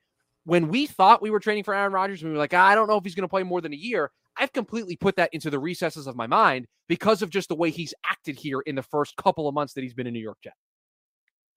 when 0.47 0.69
we 0.69 0.88
thought 0.88 1.21
we 1.21 1.29
were 1.29 1.41
training 1.41 1.65
for 1.65 1.75
Aaron 1.75 1.91
Rodgers, 1.91 2.23
we 2.23 2.31
were 2.31 2.38
like, 2.38 2.53
ah, 2.53 2.65
I 2.65 2.73
don't 2.73 2.88
know 2.88 2.95
if 2.95 3.03
he's 3.03 3.15
going 3.15 3.25
to 3.25 3.27
play 3.27 3.44
more 3.44 3.59
than 3.59 3.73
a 3.73 3.77
year. 3.77 4.11
I've 4.38 4.53
completely 4.53 4.95
put 4.95 5.17
that 5.17 5.29
into 5.33 5.49
the 5.49 5.59
recesses 5.59 6.07
of 6.07 6.15
my 6.15 6.25
mind 6.25 6.67
because 6.88 7.21
of 7.21 7.29
just 7.29 7.49
the 7.49 7.55
way 7.55 7.69
he's 7.69 7.94
acted 8.05 8.38
here 8.38 8.61
in 8.61 8.75
the 8.75 8.81
first 8.81 9.17
couple 9.17 9.49
of 9.49 9.53
months 9.53 9.73
that 9.73 9.81
he's 9.81 9.94
been 9.94 10.07
a 10.07 10.11
New 10.11 10.21
York 10.21 10.38
Jet. 10.41 10.53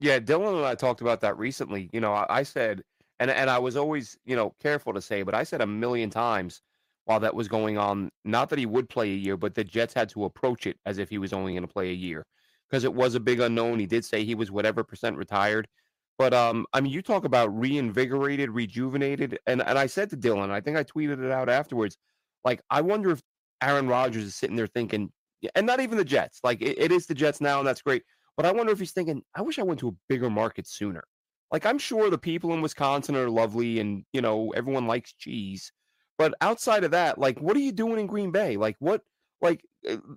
Yeah, 0.01 0.19
Dylan 0.19 0.57
and 0.57 0.67
I 0.67 0.75
talked 0.75 1.03
about 1.03 1.21
that 1.21 1.39
recently. 1.39 1.89
You 1.93 2.01
know, 2.01 2.13
I, 2.13 2.27
I 2.39 2.43
said, 2.43 2.83
and 3.21 3.31
and 3.31 3.49
I 3.49 3.61
was 3.61 3.77
always, 3.77 4.19
you 4.25 4.35
know, 4.35 4.55
careful 4.61 4.93
to 4.95 5.01
say, 5.01 5.23
but 5.23 5.37
I 5.37 5.45
said 5.45 5.61
a 5.61 5.67
million 5.69 6.11
times 6.11 6.61
while 7.05 7.21
that 7.21 7.35
was 7.35 7.47
going 7.47 7.79
on, 7.79 8.11
not 8.25 8.51
that 8.51 8.59
he 8.59 8.67
would 8.67 8.89
play 8.89 9.11
a 9.13 9.17
year, 9.17 9.37
but 9.37 9.55
the 9.55 9.63
Jets 9.63 9.95
had 9.95 10.09
to 10.11 10.25
approach 10.25 10.67
it 10.67 10.79
as 10.85 10.99
if 10.99 11.09
he 11.11 11.19
was 11.19 11.33
only 11.33 11.53
going 11.53 11.63
to 11.63 11.73
play 11.73 11.91
a 11.91 11.95
year 11.95 12.25
because 12.71 12.85
it 12.85 12.95
was 12.95 13.15
a 13.15 13.21
big 13.21 13.41
unknown. 13.41 13.79
He 13.79 13.87
did 13.87 14.05
say 14.05 14.25
he 14.25 14.35
was 14.35 14.51
whatever 14.51 14.85
percent 14.85 15.17
retired. 15.17 15.67
But 16.19 16.35
um, 16.35 16.67
I 16.73 16.81
mean, 16.81 16.93
you 16.93 17.03
talk 17.03 17.25
about 17.25 17.59
reinvigorated, 17.59 18.51
rejuvenated, 18.51 19.39
and 19.47 19.63
and 19.63 19.79
I 19.79 19.87
said 19.87 20.11
to 20.11 20.17
Dylan, 20.17 20.51
I 20.51 20.61
think 20.61 20.77
I 20.77 20.85
tweeted 20.85 21.25
it 21.25 21.33
out 21.33 21.49
afterwards. 21.49 21.97
Like, 22.45 22.61
I 22.71 22.83
wonder 22.83 23.11
if 23.11 23.23
Aaron 23.63 23.89
Rodgers 23.89 24.25
is 24.25 24.35
sitting 24.35 24.57
there 24.57 24.67
thinking, 24.67 25.11
and 25.55 25.67
not 25.67 25.81
even 25.81 25.97
the 25.97 26.05
Jets. 26.05 26.41
Like, 26.45 26.61
it, 26.61 26.79
it 26.79 26.93
is 26.93 27.07
the 27.07 27.15
Jets 27.15 27.41
now, 27.41 27.59
and 27.59 27.67
that's 27.67 27.83
great. 27.83 28.03
But 28.37 28.47
I 28.47 28.53
wonder 28.53 28.73
if 28.73 28.79
he's 28.79 28.93
thinking, 28.93 29.23
I 29.35 29.43
wish 29.43 29.59
I 29.59 29.63
went 29.63 29.81
to 29.81 29.89
a 29.89 29.95
bigger 30.09 30.31
market 30.31 30.67
sooner. 30.67 31.05
Like, 31.51 31.67
I'm 31.67 31.79
sure 31.79 32.11
the 32.11 32.19
people 32.19 32.53
in 32.53 32.61
Wisconsin 32.61 33.17
are 33.17 33.31
lovely, 33.31 33.81
and 33.81 34.05
you 34.13 34.21
know, 34.21 34.51
everyone 34.51 34.87
likes 34.87 35.13
cheese. 35.15 35.73
But 36.19 36.35
outside 36.43 36.85
of 36.85 36.91
that, 36.91 37.19
like, 37.19 37.41
what 37.41 37.57
are 37.57 37.61
you 37.61 37.73
doing 37.73 37.99
in 37.99 38.07
Green 38.07 38.31
Bay? 38.31 38.59
Like, 38.59 38.77
what, 38.79 39.01
like, 39.41 39.65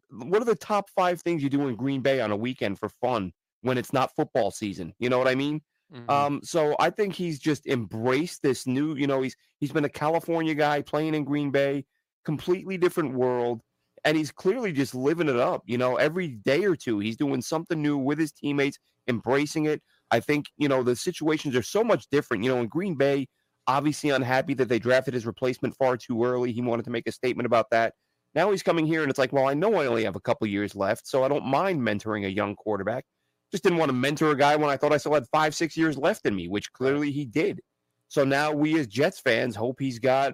what 0.10 0.42
are 0.42 0.46
the 0.46 0.56
top 0.56 0.90
five 0.90 1.22
things 1.22 1.44
you 1.44 1.50
do 1.50 1.68
in 1.68 1.76
Green 1.76 2.02
Bay 2.02 2.22
on 2.22 2.32
a 2.32 2.36
weekend 2.36 2.80
for 2.80 2.90
fun 2.90 3.32
when 3.62 3.78
it's 3.78 3.94
not 3.94 4.16
football 4.16 4.52
season? 4.52 4.94
You 5.00 5.10
know 5.10 5.18
what 5.18 5.28
I 5.28 5.36
mean? 5.36 5.62
Mm-hmm. 5.94 6.10
Um, 6.10 6.42
so 6.44 6.76
I 6.80 6.90
think 6.90 7.14
he's 7.14 7.40
just 7.40 7.68
embraced 7.68 8.42
this 8.42 8.66
new, 8.66 8.96
you 8.96 9.08
know, 9.08 9.22
he's 9.22 9.36
he's 9.60 9.72
been 9.72 9.86
a 9.86 9.90
California 9.90 10.56
guy 10.56 10.82
playing 10.82 11.14
in 11.16 11.24
Green 11.24 11.52
Bay, 11.52 11.86
completely 12.26 12.78
different 12.78 13.14
world, 13.14 13.62
and 14.04 14.18
he's 14.18 14.32
clearly 14.32 14.72
just 14.72 14.96
living 14.96 15.30
it 15.30 15.38
up. 15.38 15.62
You 15.66 15.78
know, 15.78 15.98
every 15.98 16.30
day 16.30 16.66
or 16.66 16.76
two, 16.76 17.00
he's 17.00 17.18
doing 17.18 17.42
something 17.42 17.82
new 17.82 17.98
with 17.98 18.18
his 18.18 18.32
teammates, 18.32 18.80
embracing 19.08 19.66
it. 19.66 19.82
I 20.12 20.20
think, 20.20 20.46
you 20.58 20.68
know, 20.68 20.84
the 20.84 20.96
situations 20.96 21.56
are 21.56 21.64
so 21.64 21.84
much 21.84 22.06
different. 22.12 22.44
You 22.44 22.54
know, 22.54 22.62
in 22.62 22.68
Green 22.68 22.96
Bay, 22.96 23.28
obviously 23.68 24.10
unhappy 24.10 24.54
that 24.56 24.70
they 24.70 24.80
drafted 24.80 25.14
his 25.14 25.26
replacement 25.26 25.76
far 25.76 25.98
too 25.98 26.24
early. 26.24 26.52
He 26.52 26.62
wanted 26.62 26.86
to 26.86 26.92
make 26.92 27.08
a 27.08 27.12
statement 27.12 27.46
about 27.46 27.70
that. 27.72 27.94
Now 28.36 28.52
he's 28.52 28.64
coming 28.64 28.86
here 28.86 29.02
and 29.02 29.10
it's 29.10 29.20
like, 29.20 29.32
well, 29.32 29.48
I 29.48 29.54
know 29.54 29.76
I 29.76 29.86
only 29.86 30.04
have 30.06 30.16
a 30.16 30.22
couple 30.22 30.48
years 30.48 30.76
left, 30.76 31.08
so 31.08 31.24
I 31.24 31.28
don't 31.28 31.46
mind 31.46 31.82
mentoring 31.82 32.26
a 32.26 32.32
young 32.32 32.56
quarterback. 32.56 33.06
Just 33.52 33.64
didn't 33.64 33.78
want 33.78 33.90
to 33.90 33.94
mentor 33.94 34.32
a 34.32 34.38
guy 34.38 34.56
when 34.56 34.72
I 34.72 34.78
thought 34.78 34.92
I 34.92 34.98
still 34.98 35.14
had 35.14 35.28
five, 35.32 35.54
six 35.54 35.78
years 35.78 35.98
left 35.98 36.26
in 36.26 36.36
me, 36.36 36.48
which 36.48 36.72
clearly 36.74 37.12
he 37.12 37.26
did. 37.26 37.62
So 38.08 38.24
now 38.24 38.52
we 38.52 38.80
as 38.80 38.88
Jets 38.88 39.20
fans 39.20 39.56
hope 39.56 39.80
he's 39.80 40.00
got 40.00 40.34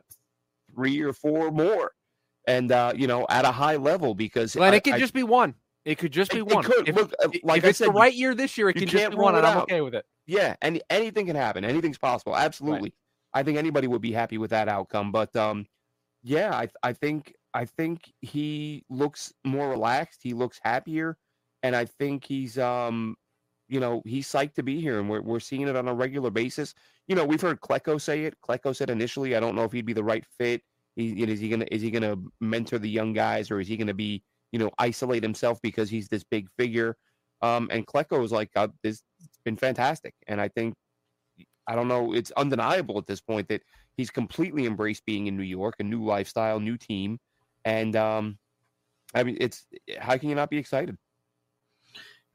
three 0.73 1.01
or 1.01 1.11
four 1.11 1.51
more, 1.51 1.91
and 2.47 2.71
uh, 2.71 2.93
you 2.95 3.07
know, 3.07 3.25
at 3.29 3.43
a 3.45 3.51
high 3.51 3.75
level 3.75 4.15
because 4.15 4.55
well, 4.55 4.73
it 4.73 4.83
could 4.83 4.93
I, 4.93 4.99
just 4.99 5.13
be 5.13 5.23
one. 5.23 5.55
It 5.85 5.97
could 5.97 6.11
just 6.11 6.31
be 6.31 6.39
it, 6.39 6.45
one. 6.45 6.63
It 6.63 6.67
could. 6.67 6.89
If, 6.89 6.95
Look, 6.95 7.13
uh, 7.23 7.29
like 7.43 7.59
if 7.59 7.65
I 7.65 7.67
it's 7.69 7.77
said, 7.79 7.87
the 7.87 7.93
right 7.93 8.13
year 8.13 8.35
this 8.35 8.57
year, 8.57 8.69
it 8.69 8.73
can 8.73 8.87
just 8.87 9.11
be 9.11 9.15
one, 9.17 9.35
and 9.35 9.45
I'm 9.45 9.59
okay 9.59 9.81
with 9.81 9.95
it. 9.95 10.05
Yeah, 10.27 10.55
and 10.61 10.81
anything 10.89 11.25
can 11.25 11.35
happen. 11.35 11.65
Anything's 11.65 11.97
possible. 11.97 12.35
Absolutely. 12.35 12.81
Right. 12.81 12.93
I 13.33 13.43
think 13.43 13.57
anybody 13.57 13.87
would 13.87 14.01
be 14.01 14.11
happy 14.11 14.37
with 14.37 14.51
that 14.51 14.67
outcome. 14.67 15.11
But 15.11 15.35
um, 15.35 15.65
yeah, 16.23 16.53
I 16.53 16.69
I 16.83 16.93
think 16.93 17.33
I 17.53 17.65
think 17.65 18.11
he 18.21 18.85
looks 18.89 19.33
more 19.43 19.69
relaxed. 19.69 20.21
He 20.23 20.33
looks 20.33 20.59
happier, 20.63 21.17
and 21.63 21.75
I 21.75 21.85
think 21.85 22.25
he's 22.25 22.57
um 22.57 23.15
you 23.69 23.79
know, 23.79 24.01
he's 24.03 24.27
psyched 24.27 24.55
to 24.55 24.63
be 24.63 24.81
here, 24.81 24.99
and 24.99 25.09
we're 25.09 25.21
we're 25.21 25.39
seeing 25.39 25.67
it 25.67 25.75
on 25.75 25.87
a 25.87 25.93
regular 25.93 26.31
basis. 26.31 26.73
You 27.07 27.15
know, 27.15 27.25
we've 27.25 27.41
heard 27.41 27.61
Klecko 27.61 28.01
say 28.01 28.25
it. 28.25 28.35
Klecko 28.41 28.75
said 28.75 28.89
initially, 28.89 29.35
I 29.35 29.39
don't 29.39 29.55
know 29.55 29.63
if 29.63 29.71
he'd 29.71 29.85
be 29.85 29.93
the 29.93 30.03
right 30.03 30.25
fit. 30.37 30.63
He, 30.95 31.23
is 31.23 31.39
he 31.39 31.49
gonna 31.49 31.67
is 31.71 31.81
he 31.81 31.91
gonna 31.91 32.17
mentor 32.41 32.79
the 32.79 32.89
young 32.89 33.13
guys, 33.13 33.51
or 33.51 33.59
is 33.59 33.67
he 33.67 33.77
gonna 33.77 33.93
be 33.93 34.23
you 34.51 34.59
know 34.59 34.71
isolate 34.79 35.23
himself 35.23 35.61
because 35.61 35.89
he's 35.89 36.07
this 36.07 36.23
big 36.23 36.49
figure? 36.57 36.97
Um, 37.41 37.69
and 37.71 37.87
Klecko 37.87 38.23
is 38.23 38.31
like, 38.31 38.49
uh, 38.55 38.67
this 38.83 39.03
it's 39.23 39.39
been 39.45 39.55
fantastic, 39.55 40.15
and 40.27 40.41
I 40.41 40.49
think 40.49 40.73
I 41.67 41.75
don't 41.75 41.87
know, 41.87 42.13
it's 42.13 42.31
undeniable 42.31 42.97
at 42.97 43.05
this 43.05 43.21
point 43.21 43.47
that 43.49 43.61
he's 43.95 44.09
completely 44.09 44.65
embraced 44.65 45.05
being 45.05 45.27
in 45.27 45.37
New 45.37 45.43
York, 45.43 45.75
a 45.79 45.83
new 45.83 46.03
lifestyle, 46.03 46.59
new 46.59 46.77
team, 46.77 47.19
and 47.65 47.95
um, 47.95 48.37
I 49.13 49.23
mean, 49.23 49.37
it's 49.39 49.65
how 49.99 50.17
can 50.17 50.29
you 50.29 50.35
not 50.35 50.49
be 50.49 50.57
excited? 50.57 50.97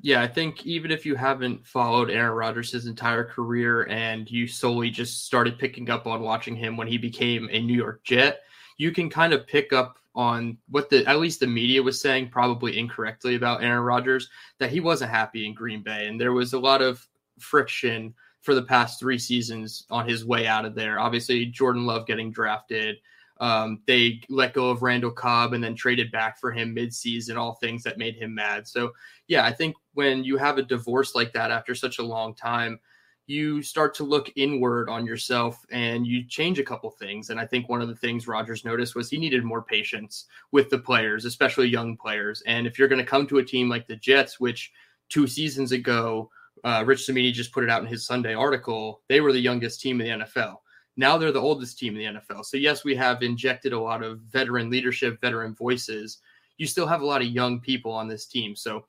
Yeah, 0.00 0.20
I 0.20 0.28
think 0.28 0.66
even 0.66 0.90
if 0.90 1.06
you 1.06 1.14
haven't 1.14 1.66
followed 1.66 2.10
Aaron 2.10 2.36
Rodgers 2.36 2.72
his 2.72 2.86
entire 2.86 3.24
career 3.24 3.86
and 3.88 4.30
you 4.30 4.46
solely 4.46 4.90
just 4.90 5.24
started 5.24 5.58
picking 5.58 5.88
up 5.88 6.06
on 6.06 6.20
watching 6.20 6.54
him 6.54 6.76
when 6.76 6.88
he 6.88 6.98
became 6.98 7.48
a 7.50 7.60
New 7.60 7.76
York 7.76 8.04
Jet, 8.04 8.40
you 8.76 8.92
can 8.92 9.08
kind 9.08 9.32
of 9.32 9.46
pick 9.46 9.72
up 9.72 9.98
on 10.14 10.58
what 10.68 10.90
the 10.90 11.06
at 11.06 11.20
least 11.20 11.40
the 11.40 11.46
media 11.46 11.82
was 11.82 12.00
saying, 12.00 12.28
probably 12.28 12.78
incorrectly 12.78 13.34
about 13.34 13.62
Aaron 13.62 13.82
Rodgers, 13.82 14.28
that 14.58 14.70
he 14.70 14.80
wasn't 14.80 15.10
happy 15.10 15.46
in 15.46 15.54
Green 15.54 15.82
Bay. 15.82 16.06
And 16.06 16.20
there 16.20 16.32
was 16.32 16.52
a 16.52 16.60
lot 16.60 16.82
of 16.82 17.06
friction 17.38 18.14
for 18.42 18.54
the 18.54 18.62
past 18.62 19.00
three 19.00 19.18
seasons 19.18 19.86
on 19.90 20.06
his 20.06 20.24
way 20.24 20.46
out 20.46 20.66
of 20.66 20.74
there. 20.74 20.98
Obviously, 20.98 21.46
Jordan 21.46 21.86
Love 21.86 22.06
getting 22.06 22.30
drafted. 22.30 22.96
Um, 23.40 23.80
they 23.86 24.20
let 24.28 24.54
go 24.54 24.70
of 24.70 24.82
Randall 24.82 25.10
Cobb 25.10 25.54
and 25.54 25.62
then 25.62 25.74
traded 25.74 26.12
back 26.12 26.38
for 26.38 26.52
him 26.52 26.74
midseason, 26.74 27.36
all 27.36 27.54
things 27.54 27.82
that 27.82 27.98
made 27.98 28.16
him 28.16 28.34
mad. 28.34 28.68
So, 28.68 28.92
yeah, 29.26 29.44
I 29.44 29.52
think 29.52 29.74
when 29.94 30.22
you 30.24 30.36
have 30.36 30.58
a 30.58 30.62
divorce 30.62 31.14
like 31.14 31.32
that 31.32 31.50
after 31.50 31.74
such 31.74 31.98
a 31.98 32.04
long 32.04 32.34
time, 32.34 32.78
you 33.26 33.62
start 33.62 33.94
to 33.94 34.04
look 34.04 34.30
inward 34.36 34.88
on 34.90 35.06
yourself 35.06 35.64
and 35.70 36.06
you 36.06 36.24
change 36.26 36.58
a 36.58 36.64
couple 36.64 36.90
things. 36.90 37.30
And 37.30 37.40
I 37.40 37.46
think 37.46 37.68
one 37.68 37.80
of 37.80 37.88
the 37.88 37.96
things 37.96 38.28
Rodgers 38.28 38.64
noticed 38.64 38.94
was 38.94 39.08
he 39.08 39.16
needed 39.16 39.44
more 39.44 39.62
patience 39.62 40.26
with 40.52 40.68
the 40.68 40.78
players, 40.78 41.24
especially 41.24 41.68
young 41.68 41.96
players. 41.96 42.42
And 42.46 42.66
if 42.66 42.78
you're 42.78 42.88
going 42.88 43.00
to 43.00 43.10
come 43.10 43.26
to 43.28 43.38
a 43.38 43.44
team 43.44 43.68
like 43.68 43.86
the 43.86 43.96
Jets, 43.96 44.38
which 44.38 44.72
two 45.08 45.26
seasons 45.26 45.72
ago, 45.72 46.30
uh, 46.64 46.84
Rich 46.86 47.06
Cimini 47.06 47.32
just 47.32 47.52
put 47.52 47.64
it 47.64 47.70
out 47.70 47.82
in 47.82 47.88
his 47.88 48.06
Sunday 48.06 48.34
article, 48.34 49.00
they 49.08 49.20
were 49.20 49.32
the 49.32 49.40
youngest 49.40 49.80
team 49.80 50.00
in 50.00 50.20
the 50.20 50.24
NFL. 50.24 50.56
Now 50.96 51.18
they're 51.18 51.32
the 51.32 51.40
oldest 51.40 51.78
team 51.78 51.96
in 51.96 52.14
the 52.14 52.20
NFL. 52.20 52.44
So, 52.44 52.56
yes, 52.56 52.84
we 52.84 52.94
have 52.94 53.22
injected 53.22 53.72
a 53.72 53.80
lot 53.80 54.02
of 54.02 54.20
veteran 54.20 54.70
leadership, 54.70 55.20
veteran 55.20 55.54
voices. 55.54 56.18
You 56.56 56.66
still 56.66 56.86
have 56.86 57.00
a 57.00 57.06
lot 57.06 57.20
of 57.20 57.28
young 57.28 57.60
people 57.60 57.92
on 57.92 58.08
this 58.08 58.26
team. 58.26 58.54
So, 58.54 58.86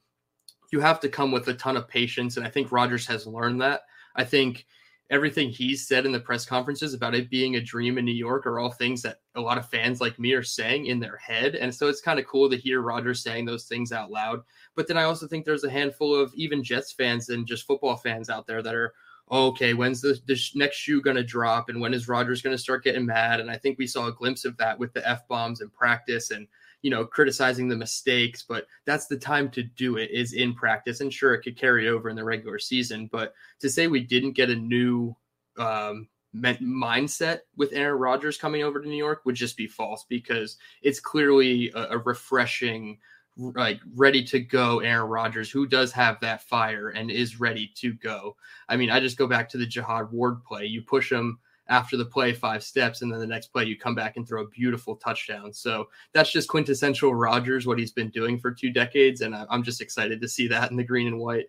you 0.71 0.79
have 0.79 0.99
to 0.99 1.09
come 1.09 1.31
with 1.31 1.47
a 1.47 1.53
ton 1.53 1.77
of 1.77 1.87
patience. 1.87 2.37
And 2.37 2.45
I 2.45 2.49
think 2.49 2.71
Rodgers 2.71 3.07
has 3.07 3.27
learned 3.27 3.61
that. 3.61 3.81
I 4.15 4.23
think 4.23 4.65
everything 5.11 5.49
he's 5.49 5.87
said 5.87 6.05
in 6.05 6.11
the 6.11 6.19
press 6.19 6.45
conferences 6.45 6.93
about 6.93 7.13
it 7.13 7.29
being 7.29 7.55
a 7.55 7.61
dream 7.61 7.97
in 7.97 8.05
New 8.05 8.11
York 8.11 8.47
are 8.47 8.59
all 8.59 8.71
things 8.71 9.01
that 9.03 9.19
a 9.35 9.41
lot 9.41 9.57
of 9.57 9.69
fans 9.69 10.01
like 10.01 10.17
me 10.17 10.33
are 10.33 10.43
saying 10.43 10.87
in 10.87 10.99
their 10.99 11.17
head. 11.17 11.55
And 11.55 11.73
so 11.73 11.87
it's 11.87 12.01
kind 12.01 12.19
of 12.19 12.25
cool 12.25 12.49
to 12.49 12.57
hear 12.57 12.81
Rodgers 12.81 13.21
saying 13.21 13.45
those 13.45 13.65
things 13.65 13.91
out 13.91 14.09
loud. 14.09 14.41
But 14.75 14.87
then 14.87 14.97
I 14.97 15.03
also 15.03 15.27
think 15.27 15.45
there's 15.45 15.63
a 15.63 15.69
handful 15.69 16.15
of 16.15 16.33
even 16.33 16.63
Jets 16.63 16.91
fans 16.91 17.29
and 17.29 17.45
just 17.45 17.67
football 17.67 17.95
fans 17.95 18.29
out 18.29 18.47
there 18.47 18.63
that 18.63 18.73
are, 18.73 18.93
okay, 19.31 19.73
when's 19.73 20.01
the, 20.01 20.19
the 20.27 20.39
next 20.55 20.77
shoe 20.77 21.01
going 21.01 21.15
to 21.15 21.23
drop? 21.23 21.69
And 21.69 21.81
when 21.81 21.93
is 21.93 22.07
Rodgers 22.07 22.41
going 22.41 22.55
to 22.55 22.61
start 22.61 22.83
getting 22.83 23.05
mad? 23.05 23.39
And 23.39 23.49
I 23.49 23.57
think 23.57 23.77
we 23.77 23.87
saw 23.87 24.07
a 24.07 24.13
glimpse 24.13 24.45
of 24.45 24.55
that 24.57 24.77
with 24.77 24.93
the 24.93 25.07
F 25.07 25.27
bombs 25.27 25.61
in 25.61 25.69
practice 25.69 26.31
and 26.31 26.47
you 26.85 26.91
know, 26.91 27.03
criticizing 27.03 27.67
the 27.67 27.75
mistakes, 27.75 28.43
but 28.47 28.67
that's 28.85 29.07
the 29.07 29.17
time 29.17 29.49
to 29.49 29.63
do 29.63 29.97
it 29.97 30.11
is 30.11 30.33
in 30.33 30.53
practice. 30.53 31.01
And 31.01 31.11
sure, 31.11 31.33
it 31.33 31.41
could 31.41 31.57
carry 31.57 31.89
over 31.89 32.09
in 32.09 32.15
the 32.15 32.23
regular 32.23 32.59
season, 32.59 33.09
but 33.11 33.33
to 33.59 33.71
say 33.71 33.87
we 33.87 34.01
didn't 34.01 34.33
get 34.33 34.51
a 34.51 34.55
new 34.55 35.15
um, 35.57 36.07
mindset 36.35 37.39
with 37.55 37.73
Aaron 37.73 37.97
Rodgers 37.97 38.37
coming 38.37 38.61
over 38.61 38.79
to 38.79 38.87
New 38.87 38.97
York 38.97 39.21
would 39.25 39.33
just 39.33 39.57
be 39.57 39.65
false 39.65 40.05
because 40.07 40.57
it's 40.83 40.99
clearly 40.99 41.71
a, 41.73 41.93
a 41.93 41.97
refreshing, 41.97 42.99
like 43.37 43.79
ready 43.95 44.23
to 44.23 44.39
go 44.39 44.79
Aaron 44.79 45.09
Rodgers 45.09 45.51
who 45.51 45.67
does 45.67 45.91
have 45.91 46.19
that 46.21 46.43
fire 46.43 46.89
and 46.89 47.11
is 47.11 47.39
ready 47.39 47.71
to 47.75 47.93
go. 47.93 48.35
I 48.69 48.77
mean, 48.77 48.89
I 48.89 48.99
just 48.99 49.17
go 49.17 49.27
back 49.27 49.49
to 49.49 49.57
the 49.57 49.65
Jihad 49.65 50.11
Ward 50.11 50.43
play. 50.43 50.65
You 50.65 50.81
push 50.81 51.11
him 51.11 51.39
after 51.67 51.97
the 51.97 52.05
play 52.05 52.31
five 52.31 52.63
steps, 52.63 53.01
and 53.01 53.11
then 53.11 53.19
the 53.19 53.27
next 53.27 53.47
play 53.47 53.65
you 53.65 53.77
come 53.77 53.95
back 53.95 54.17
and 54.17 54.27
throw 54.27 54.43
a 54.43 54.49
beautiful 54.49 54.95
touchdown. 54.95 55.51
So 55.51 55.89
that's 56.13 56.31
just 56.31 56.47
quintessential 56.47 57.15
Rodgers, 57.15 57.65
what 57.65 57.79
he's 57.79 57.91
been 57.91 58.09
doing 58.09 58.37
for 58.39 58.51
two 58.51 58.71
decades, 58.71 59.21
and 59.21 59.35
I'm 59.35 59.63
just 59.63 59.81
excited 59.81 60.21
to 60.21 60.27
see 60.27 60.47
that 60.47 60.71
in 60.71 60.77
the 60.77 60.83
green 60.83 61.07
and 61.07 61.19
white. 61.19 61.47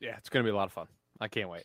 Yeah, 0.00 0.16
it's 0.16 0.28
going 0.28 0.44
to 0.44 0.48
be 0.48 0.54
a 0.54 0.56
lot 0.56 0.66
of 0.66 0.72
fun. 0.72 0.86
I 1.20 1.28
can't 1.28 1.48
wait. 1.48 1.64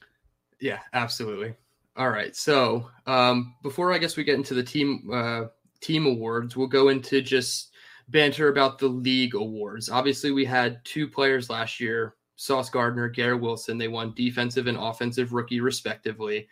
Yeah, 0.60 0.80
absolutely. 0.94 1.54
All 1.98 2.10
right, 2.10 2.36
so 2.36 2.90
um, 3.06 3.56
before 3.62 3.92
I 3.92 3.98
guess 3.98 4.16
we 4.16 4.24
get 4.24 4.36
into 4.36 4.54
the 4.54 4.64
team 4.64 5.10
uh, 5.14 5.44
team 5.82 6.06
awards, 6.06 6.56
we'll 6.56 6.68
go 6.68 6.90
into 6.90 7.22
just 7.22 7.71
banter 8.12 8.50
about 8.50 8.78
the 8.78 8.88
league 8.88 9.36
awards. 9.36 9.90
Obviously, 9.90 10.32
we 10.32 10.46
had 10.46 10.84
two 10.84 11.08
players 11.08 11.50
last 11.50 11.80
year. 11.80 12.16
Sauce 12.36 12.70
Gardner, 12.70 13.08
Garrett 13.08 13.40
Wilson, 13.40 13.78
they 13.78 13.88
won 13.88 14.14
defensive 14.16 14.68
and 14.68 14.78
offensive 14.78 15.32
rookie 15.32 15.62
respectively. 15.62 16.48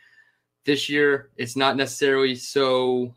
This 0.63 0.87
year, 0.87 1.31
it's 1.35 1.55
not 1.55 1.77
necessarily 1.77 2.35
so 2.35 3.13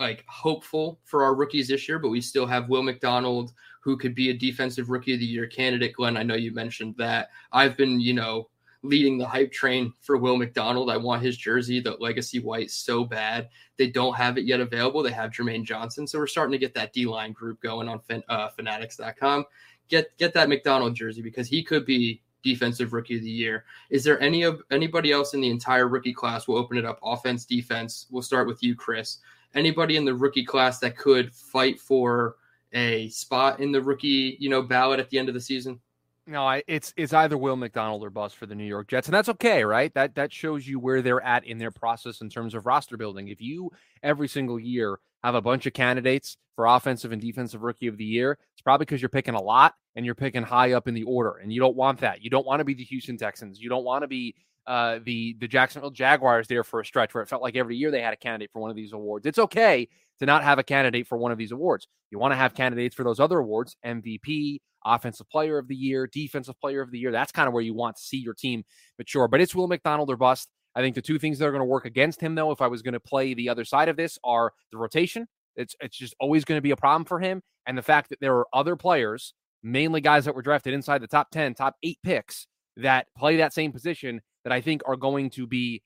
like 0.00 0.24
hopeful 0.26 0.98
for 1.04 1.22
our 1.22 1.34
rookies 1.34 1.68
this 1.68 1.88
year, 1.88 1.98
but 1.98 2.08
we 2.08 2.20
still 2.20 2.46
have 2.46 2.68
Will 2.68 2.82
McDonald, 2.82 3.52
who 3.80 3.96
could 3.96 4.14
be 4.14 4.30
a 4.30 4.34
defensive 4.34 4.90
rookie 4.90 5.14
of 5.14 5.20
the 5.20 5.26
year 5.26 5.46
candidate. 5.46 5.92
Glenn, 5.92 6.16
I 6.16 6.22
know 6.22 6.34
you 6.34 6.52
mentioned 6.52 6.96
that. 6.98 7.30
I've 7.52 7.76
been, 7.76 8.00
you 8.00 8.14
know, 8.14 8.48
leading 8.88 9.18
the 9.18 9.28
hype 9.28 9.52
train 9.52 9.92
for 10.00 10.16
Will 10.16 10.36
McDonald. 10.36 10.90
I 10.90 10.96
want 10.96 11.22
his 11.22 11.36
jersey, 11.36 11.78
the 11.78 11.96
legacy 12.00 12.38
white, 12.38 12.70
so 12.70 13.04
bad. 13.04 13.50
They 13.76 13.88
don't 13.88 14.16
have 14.16 14.38
it 14.38 14.46
yet 14.46 14.60
available. 14.60 15.02
They 15.02 15.12
have 15.12 15.30
Jermaine 15.30 15.64
Johnson, 15.64 16.06
so 16.06 16.18
we're 16.18 16.26
starting 16.26 16.52
to 16.52 16.58
get 16.58 16.74
that 16.74 16.94
D 16.94 17.04
line 17.04 17.32
group 17.32 17.60
going 17.60 17.88
on 17.88 18.00
uh, 18.28 18.48
Fanatics.com. 18.48 19.44
Get 19.88 20.16
get 20.16 20.32
that 20.34 20.48
McDonald 20.48 20.94
jersey 20.94 21.22
because 21.22 21.48
he 21.48 21.62
could 21.62 21.84
be 21.84 22.22
defensive 22.42 22.92
rookie 22.92 23.16
of 23.16 23.22
the 23.22 23.30
year. 23.30 23.64
Is 23.90 24.04
there 24.04 24.20
any 24.20 24.42
of 24.42 24.62
anybody 24.70 25.12
else 25.12 25.34
in 25.34 25.40
the 25.40 25.50
entire 25.50 25.86
rookie 25.86 26.14
class? 26.14 26.48
We'll 26.48 26.58
open 26.58 26.78
it 26.78 26.86
up 26.86 26.98
offense, 27.02 27.44
defense. 27.44 28.06
We'll 28.10 28.22
start 28.22 28.48
with 28.48 28.62
you, 28.62 28.74
Chris. 28.74 29.18
Anybody 29.54 29.96
in 29.96 30.04
the 30.04 30.14
rookie 30.14 30.44
class 30.44 30.78
that 30.80 30.96
could 30.96 31.32
fight 31.34 31.78
for 31.78 32.36
a 32.72 33.08
spot 33.08 33.60
in 33.60 33.72
the 33.72 33.82
rookie, 33.82 34.36
you 34.40 34.48
know, 34.48 34.62
ballot 34.62 35.00
at 35.00 35.10
the 35.10 35.18
end 35.18 35.28
of 35.28 35.34
the 35.34 35.40
season? 35.40 35.80
No, 36.28 36.46
I, 36.46 36.62
it's 36.66 36.92
it's 36.98 37.14
either 37.14 37.38
Will 37.38 37.56
McDonald 37.56 38.04
or 38.04 38.10
bust 38.10 38.36
for 38.36 38.44
the 38.44 38.54
New 38.54 38.66
York 38.66 38.88
Jets, 38.88 39.08
and 39.08 39.14
that's 39.14 39.30
okay, 39.30 39.64
right? 39.64 39.92
That 39.94 40.14
that 40.16 40.30
shows 40.30 40.68
you 40.68 40.78
where 40.78 41.00
they're 41.00 41.22
at 41.22 41.46
in 41.46 41.56
their 41.56 41.70
process 41.70 42.20
in 42.20 42.28
terms 42.28 42.54
of 42.54 42.66
roster 42.66 42.98
building. 42.98 43.28
If 43.28 43.40
you 43.40 43.70
every 44.02 44.28
single 44.28 44.60
year 44.60 45.00
have 45.24 45.34
a 45.34 45.40
bunch 45.40 45.64
of 45.64 45.72
candidates 45.72 46.36
for 46.54 46.66
offensive 46.66 47.12
and 47.12 47.22
defensive 47.22 47.62
rookie 47.62 47.86
of 47.86 47.96
the 47.96 48.04
year, 48.04 48.36
it's 48.52 48.60
probably 48.60 48.84
because 48.84 49.00
you're 49.00 49.08
picking 49.08 49.34
a 49.36 49.40
lot 49.42 49.74
and 49.96 50.04
you're 50.04 50.14
picking 50.14 50.42
high 50.42 50.72
up 50.72 50.86
in 50.86 50.92
the 50.92 51.04
order, 51.04 51.38
and 51.38 51.50
you 51.50 51.60
don't 51.60 51.76
want 51.76 52.00
that. 52.00 52.22
You 52.22 52.28
don't 52.28 52.46
want 52.46 52.60
to 52.60 52.64
be 52.64 52.74
the 52.74 52.84
Houston 52.84 53.16
Texans. 53.16 53.58
You 53.58 53.70
don't 53.70 53.84
want 53.84 54.02
to 54.02 54.08
be 54.08 54.34
uh, 54.66 54.98
the 55.02 55.34
the 55.40 55.48
Jacksonville 55.48 55.90
Jaguars 55.90 56.46
there 56.46 56.62
for 56.62 56.80
a 56.80 56.84
stretch 56.84 57.14
where 57.14 57.22
it 57.22 57.30
felt 57.30 57.40
like 57.40 57.56
every 57.56 57.76
year 57.76 57.90
they 57.90 58.02
had 58.02 58.12
a 58.12 58.18
candidate 58.18 58.50
for 58.52 58.60
one 58.60 58.68
of 58.68 58.76
these 58.76 58.92
awards. 58.92 59.24
It's 59.24 59.38
okay 59.38 59.88
to 60.18 60.26
not 60.26 60.44
have 60.44 60.58
a 60.58 60.62
candidate 60.62 61.06
for 61.06 61.16
one 61.16 61.32
of 61.32 61.38
these 61.38 61.52
awards. 61.52 61.88
You 62.10 62.18
want 62.18 62.32
to 62.32 62.36
have 62.36 62.52
candidates 62.52 62.94
for 62.94 63.02
those 63.02 63.18
other 63.18 63.38
awards: 63.38 63.78
MVP, 63.82 64.60
Offensive 64.94 65.28
Player 65.28 65.58
of 65.58 65.68
the 65.68 65.74
Year, 65.74 66.06
Defensive 66.06 66.58
Player 66.60 66.80
of 66.80 66.90
the 66.90 66.98
Year. 66.98 67.12
That's 67.12 67.32
kind 67.32 67.46
of 67.46 67.54
where 67.54 67.62
you 67.62 67.74
want 67.74 67.96
to 67.96 68.02
see 68.02 68.18
your 68.18 68.34
team 68.34 68.64
mature. 68.98 69.28
But 69.28 69.40
it's 69.40 69.54
Will 69.54 69.68
McDonald 69.68 70.10
or 70.10 70.16
bust. 70.16 70.48
I 70.74 70.80
think 70.80 70.94
the 70.94 71.02
two 71.02 71.18
things 71.18 71.38
that 71.38 71.46
are 71.46 71.50
going 71.50 71.60
to 71.60 71.66
work 71.66 71.86
against 71.86 72.20
him, 72.20 72.34
though, 72.34 72.50
if 72.50 72.60
I 72.60 72.66
was 72.68 72.82
going 72.82 72.94
to 72.94 73.00
play 73.00 73.34
the 73.34 73.48
other 73.48 73.64
side 73.64 73.88
of 73.88 73.96
this, 73.96 74.18
are 74.24 74.52
the 74.70 74.78
rotation. 74.78 75.26
It's 75.56 75.74
it's 75.80 75.96
just 75.96 76.14
always 76.20 76.44
going 76.44 76.58
to 76.58 76.62
be 76.62 76.70
a 76.70 76.76
problem 76.76 77.04
for 77.04 77.18
him, 77.18 77.42
and 77.66 77.76
the 77.76 77.82
fact 77.82 78.10
that 78.10 78.20
there 78.20 78.36
are 78.36 78.46
other 78.52 78.76
players, 78.76 79.34
mainly 79.62 80.00
guys 80.00 80.24
that 80.24 80.34
were 80.34 80.42
drafted 80.42 80.72
inside 80.72 81.02
the 81.02 81.08
top 81.08 81.30
ten, 81.30 81.54
top 81.54 81.74
eight 81.82 81.98
picks, 82.04 82.46
that 82.76 83.06
play 83.16 83.38
that 83.38 83.52
same 83.52 83.72
position 83.72 84.20
that 84.44 84.52
I 84.52 84.60
think 84.60 84.82
are 84.86 84.96
going 84.96 85.30
to 85.30 85.46
be 85.46 85.82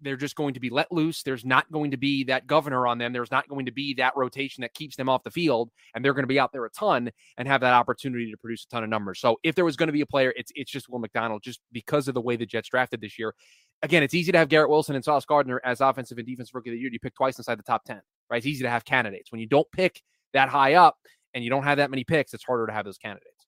they're 0.00 0.16
just 0.16 0.36
going 0.36 0.54
to 0.54 0.60
be 0.60 0.70
let 0.70 0.90
loose. 0.90 1.22
There's 1.22 1.44
not 1.44 1.70
going 1.70 1.90
to 1.90 1.96
be 1.96 2.24
that 2.24 2.46
governor 2.46 2.86
on 2.86 2.98
them. 2.98 3.12
There's 3.12 3.30
not 3.30 3.48
going 3.48 3.66
to 3.66 3.72
be 3.72 3.94
that 3.94 4.16
rotation 4.16 4.62
that 4.62 4.74
keeps 4.74 4.96
them 4.96 5.08
off 5.08 5.22
the 5.22 5.30
field, 5.30 5.70
and 5.94 6.04
they're 6.04 6.14
going 6.14 6.24
to 6.24 6.28
be 6.28 6.40
out 6.40 6.52
there 6.52 6.64
a 6.64 6.70
ton 6.70 7.10
and 7.36 7.46
have 7.46 7.60
that 7.60 7.74
opportunity 7.74 8.30
to 8.30 8.36
produce 8.36 8.64
a 8.64 8.68
ton 8.68 8.84
of 8.84 8.90
numbers. 8.90 9.20
So 9.20 9.38
if 9.42 9.54
there 9.54 9.64
was 9.64 9.76
going 9.76 9.88
to 9.88 9.92
be 9.92 10.00
a 10.00 10.06
player, 10.06 10.32
it's 10.36 10.52
it's 10.54 10.70
just 10.70 10.88
Will 10.88 10.98
McDonald, 10.98 11.42
just 11.42 11.60
because 11.72 12.08
of 12.08 12.14
the 12.14 12.20
way 12.20 12.36
the 12.36 12.46
Jets 12.46 12.68
drafted 12.68 13.00
this 13.00 13.18
year. 13.18 13.34
Again, 13.82 14.02
it's 14.02 14.14
easy 14.14 14.30
to 14.32 14.38
have 14.38 14.48
Garrett 14.48 14.70
Wilson 14.70 14.94
and 14.94 15.04
Sauce 15.04 15.24
Gardner 15.24 15.60
as 15.64 15.80
offensive 15.80 16.18
and 16.18 16.26
defensive 16.26 16.54
rookie 16.54 16.70
of 16.70 16.74
the 16.74 16.78
year. 16.78 16.90
You 16.92 17.00
pick 17.00 17.14
twice 17.14 17.38
inside 17.38 17.58
the 17.58 17.62
top 17.62 17.84
ten, 17.84 18.00
right? 18.30 18.38
It's 18.38 18.46
easy 18.46 18.62
to 18.64 18.70
have 18.70 18.84
candidates 18.84 19.32
when 19.32 19.40
you 19.40 19.46
don't 19.46 19.70
pick 19.72 20.02
that 20.32 20.48
high 20.48 20.74
up 20.74 20.96
and 21.34 21.44
you 21.44 21.50
don't 21.50 21.64
have 21.64 21.78
that 21.78 21.90
many 21.90 22.04
picks. 22.04 22.34
It's 22.34 22.44
harder 22.44 22.66
to 22.66 22.72
have 22.72 22.84
those 22.84 22.98
candidates. 22.98 23.46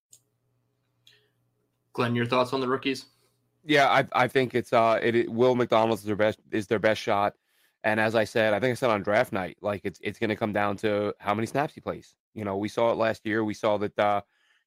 Glenn, 1.92 2.14
your 2.14 2.26
thoughts 2.26 2.52
on 2.52 2.60
the 2.60 2.68
rookies? 2.68 3.06
Yeah, 3.64 3.88
I 3.88 4.24
I 4.24 4.28
think 4.28 4.54
it's 4.54 4.72
uh 4.72 4.98
it, 5.02 5.14
it 5.14 5.28
Will 5.30 5.54
McDonald's 5.54 6.02
is 6.02 6.06
their 6.06 6.16
best 6.16 6.38
is 6.50 6.66
their 6.66 6.78
best 6.78 7.00
shot. 7.00 7.34
And 7.84 7.98
as 8.00 8.14
I 8.14 8.24
said, 8.24 8.54
I 8.54 8.60
think 8.60 8.72
I 8.72 8.74
said 8.74 8.90
on 8.90 9.02
draft 9.02 9.32
night, 9.32 9.58
like 9.60 9.82
it's 9.84 10.00
it's 10.02 10.18
gonna 10.18 10.36
come 10.36 10.52
down 10.52 10.76
to 10.78 11.14
how 11.20 11.34
many 11.34 11.46
snaps 11.46 11.74
he 11.74 11.80
plays. 11.80 12.14
You 12.34 12.44
know, 12.44 12.56
we 12.56 12.68
saw 12.68 12.90
it 12.92 12.96
last 12.96 13.24
year. 13.26 13.44
We 13.44 13.54
saw 13.54 13.78
that 13.78 13.98
uh 13.98 14.22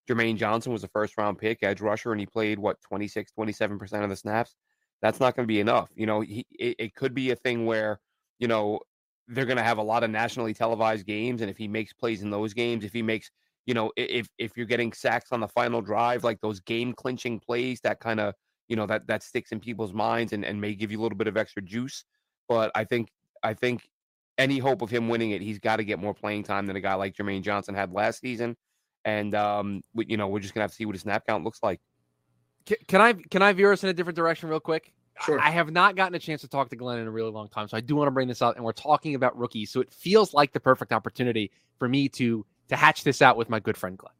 Jermaine 0.10 0.38
Johnson 0.38 0.72
was 0.72 0.84
a 0.84 0.88
first 0.88 1.18
round 1.18 1.38
pick, 1.40 1.60
edge 1.64 1.82
rusher, 1.82 2.12
and 2.12 2.20
he 2.22 2.28
played 2.28 2.60
what 2.60 2.82
26, 2.82 3.32
27% 3.32 4.04
of 4.04 4.10
the 4.10 4.16
snaps. 4.16 4.56
That's 5.02 5.20
not 5.20 5.36
going 5.36 5.46
to 5.46 5.48
be 5.48 5.60
enough. 5.60 5.92
You 5.96 6.06
know, 6.06 6.22
he, 6.22 6.46
it, 6.52 6.76
it 6.80 6.96
could 6.96 7.14
be 7.14 7.32
a 7.32 7.36
thing 7.36 7.66
where, 7.66 8.00
you 8.40 8.48
know, 8.48 8.80
they're 9.28 9.46
going 9.46 9.58
to 9.58 9.64
have 9.64 9.78
a 9.78 9.84
lot 9.84 10.04
of 10.04 10.10
nationally 10.10 10.54
televised 10.54 11.06
games. 11.06 11.42
And 11.42 11.50
if 11.50 11.58
he 11.58 11.68
makes 11.68 11.94
plays 11.94 12.22
in 12.22 12.30
those 12.32 12.54
games, 12.54 12.84
if 12.84 12.94
he 12.94 13.02
makes, 13.02 13.30
you 13.66 13.74
know, 13.74 13.92
if, 13.98 14.28
if 14.38 14.56
you're 14.58 14.66
getting 14.66 14.94
sacks 14.94 15.32
on 15.32 15.40
the 15.42 15.48
final 15.48 15.82
drive, 15.82 16.24
like 16.24 16.40
those 16.42 16.60
game 16.62 16.94
clinching 16.94 17.40
plays 17.40 17.82
that 17.82 18.00
kind 18.00 18.20
of, 18.20 18.34
you 18.68 18.76
know 18.76 18.86
that 18.88 19.08
that 19.08 19.24
sticks 19.24 19.52
in 19.52 19.60
people's 19.60 19.94
minds 19.94 20.34
and, 20.34 20.44
and 20.44 20.60
may 20.60 20.74
give 20.74 20.92
you 20.92 21.00
a 21.00 21.04
little 21.04 21.18
bit 21.18 21.28
of 21.28 21.38
extra 21.38 21.62
juice. 21.62 22.04
But 22.48 22.72
I 22.76 22.84
think 22.84 23.10
I 23.44 23.54
think 23.54 23.90
any 24.38 24.58
hope 24.58 24.82
of 24.82 24.90
him 24.90 25.08
winning 25.08 25.32
it, 25.32 25.42
he's 25.42 25.60
got 25.60 25.78
to 25.78 25.84
get 25.84 26.00
more 26.00 26.14
playing 26.14 26.44
time 26.44 26.66
than 26.66 26.76
a 26.76 26.82
guy 26.82 26.94
like 26.96 27.16
Jermaine 27.16 27.42
Johnson 27.42 27.74
had 27.76 27.94
last 27.94 28.20
season. 28.20 28.56
And 29.06 29.36
um, 29.36 29.82
we, 29.94 30.06
you 30.08 30.18
know, 30.18 30.28
we're 30.28 30.40
just 30.40 30.54
gonna 30.54 30.64
have 30.64 30.72
to 30.72 30.76
see 30.76 30.86
what 30.86 30.96
his 30.96 31.04
snap 31.04 31.26
count 31.28 31.44
looks 31.44 31.60
like. 31.62 31.80
Can, 32.66 32.78
can 32.88 33.02
I 33.02 33.14
can 33.14 33.42
I 33.42 33.54
veer 33.54 33.72
us 33.72 33.84
in 33.84 33.90
a 33.90 33.94
different 33.94 34.18
direction 34.18 34.50
real 34.50 34.60
quick? 34.60 34.94
Sure. 35.22 35.40
I 35.40 35.50
have 35.50 35.72
not 35.72 35.96
gotten 35.96 36.14
a 36.16 36.20
chance 36.20 36.42
to 36.42 36.48
talk 36.48 36.70
to 36.70 36.76
Glenn 36.76 37.00
in 37.00 37.08
a 37.08 37.12
really 37.12 37.32
long 37.32 37.48
time, 37.48 37.70
so 37.70 37.78
I 37.78 37.82
do 37.82 37.96
want 37.96 38.08
to 38.08 38.12
bring 38.12 38.28
this 38.28 38.42
up. 38.42 38.58
And 38.58 38.66
we're 38.66 38.74
talking 38.74 39.16
about 39.16 39.38
rookies, 39.38 39.72
so 39.72 39.80
it 39.80 39.94
feels 39.94 40.34
like 40.34 40.52
the 40.52 40.60
perfect 40.60 40.92
opportunity 40.92 41.52
for 41.78 41.88
me 41.88 42.10
to 42.10 42.46
to 42.68 42.76
hatch 42.76 43.04
this 43.04 43.22
out 43.22 43.38
with 43.38 43.50
my 43.50 43.60
good 43.60 43.78
friend 43.78 43.98
Glenn. 43.98 44.12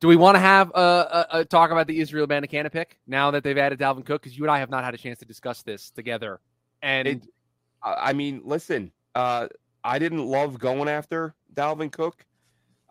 Do 0.00 0.08
we 0.08 0.16
want 0.16 0.36
to 0.36 0.40
have 0.40 0.70
a, 0.74 0.80
a, 0.80 1.26
a, 1.38 1.44
talk 1.44 1.70
about 1.70 1.88
the 1.88 1.98
Israel 1.98 2.26
Abanikanda 2.26 2.70
pick 2.70 3.00
now 3.06 3.30
that 3.32 3.42
they've 3.42 3.58
added 3.58 3.80
Dalvin 3.80 4.04
Cook? 4.04 4.22
Because 4.22 4.38
you 4.38 4.44
and 4.44 4.50
I 4.50 4.58
have 4.60 4.70
not 4.70 4.84
had 4.84 4.94
a 4.94 4.98
chance 4.98 5.18
to 5.18 5.24
discuss 5.24 5.62
this 5.62 5.90
together. 5.90 6.40
And 6.82 7.08
it, 7.08 7.26
I 7.82 8.12
mean, 8.12 8.42
listen, 8.44 8.92
uh, 9.14 9.48
I 9.82 9.98
didn't 9.98 10.24
love 10.24 10.58
going 10.58 10.88
after 10.88 11.34
Dalvin 11.52 11.90
Cook. 11.90 12.24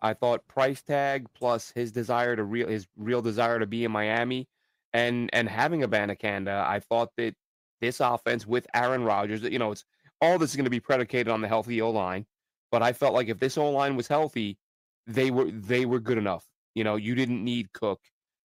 I 0.00 0.12
thought 0.12 0.46
price 0.46 0.82
tag 0.82 1.26
plus 1.34 1.72
his 1.74 1.90
desire 1.90 2.36
to 2.36 2.44
real 2.44 2.68
his 2.68 2.86
real 2.96 3.20
desire 3.22 3.58
to 3.58 3.66
be 3.66 3.84
in 3.84 3.90
Miami 3.90 4.46
and 4.92 5.30
and 5.32 5.48
having 5.48 5.82
Abanikanda, 5.82 6.66
I 6.66 6.80
thought 6.80 7.10
that 7.16 7.34
this 7.80 8.00
offense 8.00 8.46
with 8.46 8.66
Aaron 8.74 9.04
Rodgers, 9.04 9.42
you 9.42 9.58
know, 9.58 9.72
it's 9.72 9.84
all 10.20 10.38
this 10.38 10.50
is 10.50 10.56
going 10.56 10.64
to 10.64 10.70
be 10.70 10.80
predicated 10.80 11.28
on 11.28 11.40
the 11.40 11.48
healthy 11.48 11.80
O 11.80 11.90
line. 11.90 12.26
But 12.70 12.82
I 12.82 12.92
felt 12.92 13.14
like 13.14 13.28
if 13.28 13.38
this 13.38 13.56
O 13.56 13.70
line 13.70 13.96
was 13.96 14.08
healthy, 14.08 14.58
they 15.06 15.30
were 15.30 15.50
they 15.50 15.86
were 15.86 16.00
good 16.00 16.18
enough. 16.18 16.44
You 16.78 16.84
know, 16.84 16.94
you 16.94 17.16
didn't 17.16 17.42
need 17.42 17.72
Cook. 17.72 17.98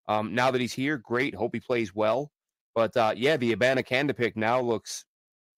Um, 0.09 0.35
now 0.35 0.51
that 0.51 0.59
he's 0.59 0.73
here, 0.73 0.97
great. 0.97 1.35
Hope 1.35 1.55
he 1.55 1.61
plays 1.61 1.95
well. 1.95 2.31
But 2.75 2.97
uh, 2.97 3.13
yeah, 3.15 3.37
the 3.37 3.53
Abana 3.53 3.83
Abanikanda 3.83 4.17
pick 4.17 4.39
now 4.39 4.59
looks. 4.59 5.05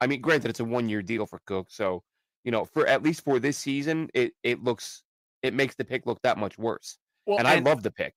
I 0.00 0.08
mean, 0.08 0.20
granted, 0.20 0.50
it's 0.50 0.58
a 0.58 0.64
one 0.64 0.88
year 0.88 1.00
deal 1.00 1.24
for 1.24 1.40
Cook, 1.46 1.68
so 1.70 2.02
you 2.42 2.50
know, 2.50 2.64
for 2.64 2.84
at 2.88 3.04
least 3.04 3.22
for 3.22 3.38
this 3.38 3.56
season, 3.56 4.08
it 4.12 4.32
it 4.42 4.64
looks 4.64 5.04
it 5.44 5.54
makes 5.54 5.76
the 5.76 5.84
pick 5.84 6.04
look 6.04 6.20
that 6.22 6.36
much 6.36 6.58
worse. 6.58 6.98
Well, 7.26 7.38
and, 7.38 7.46
and 7.46 7.64
I 7.64 7.70
love 7.70 7.84
the 7.84 7.92
pick 7.92 8.12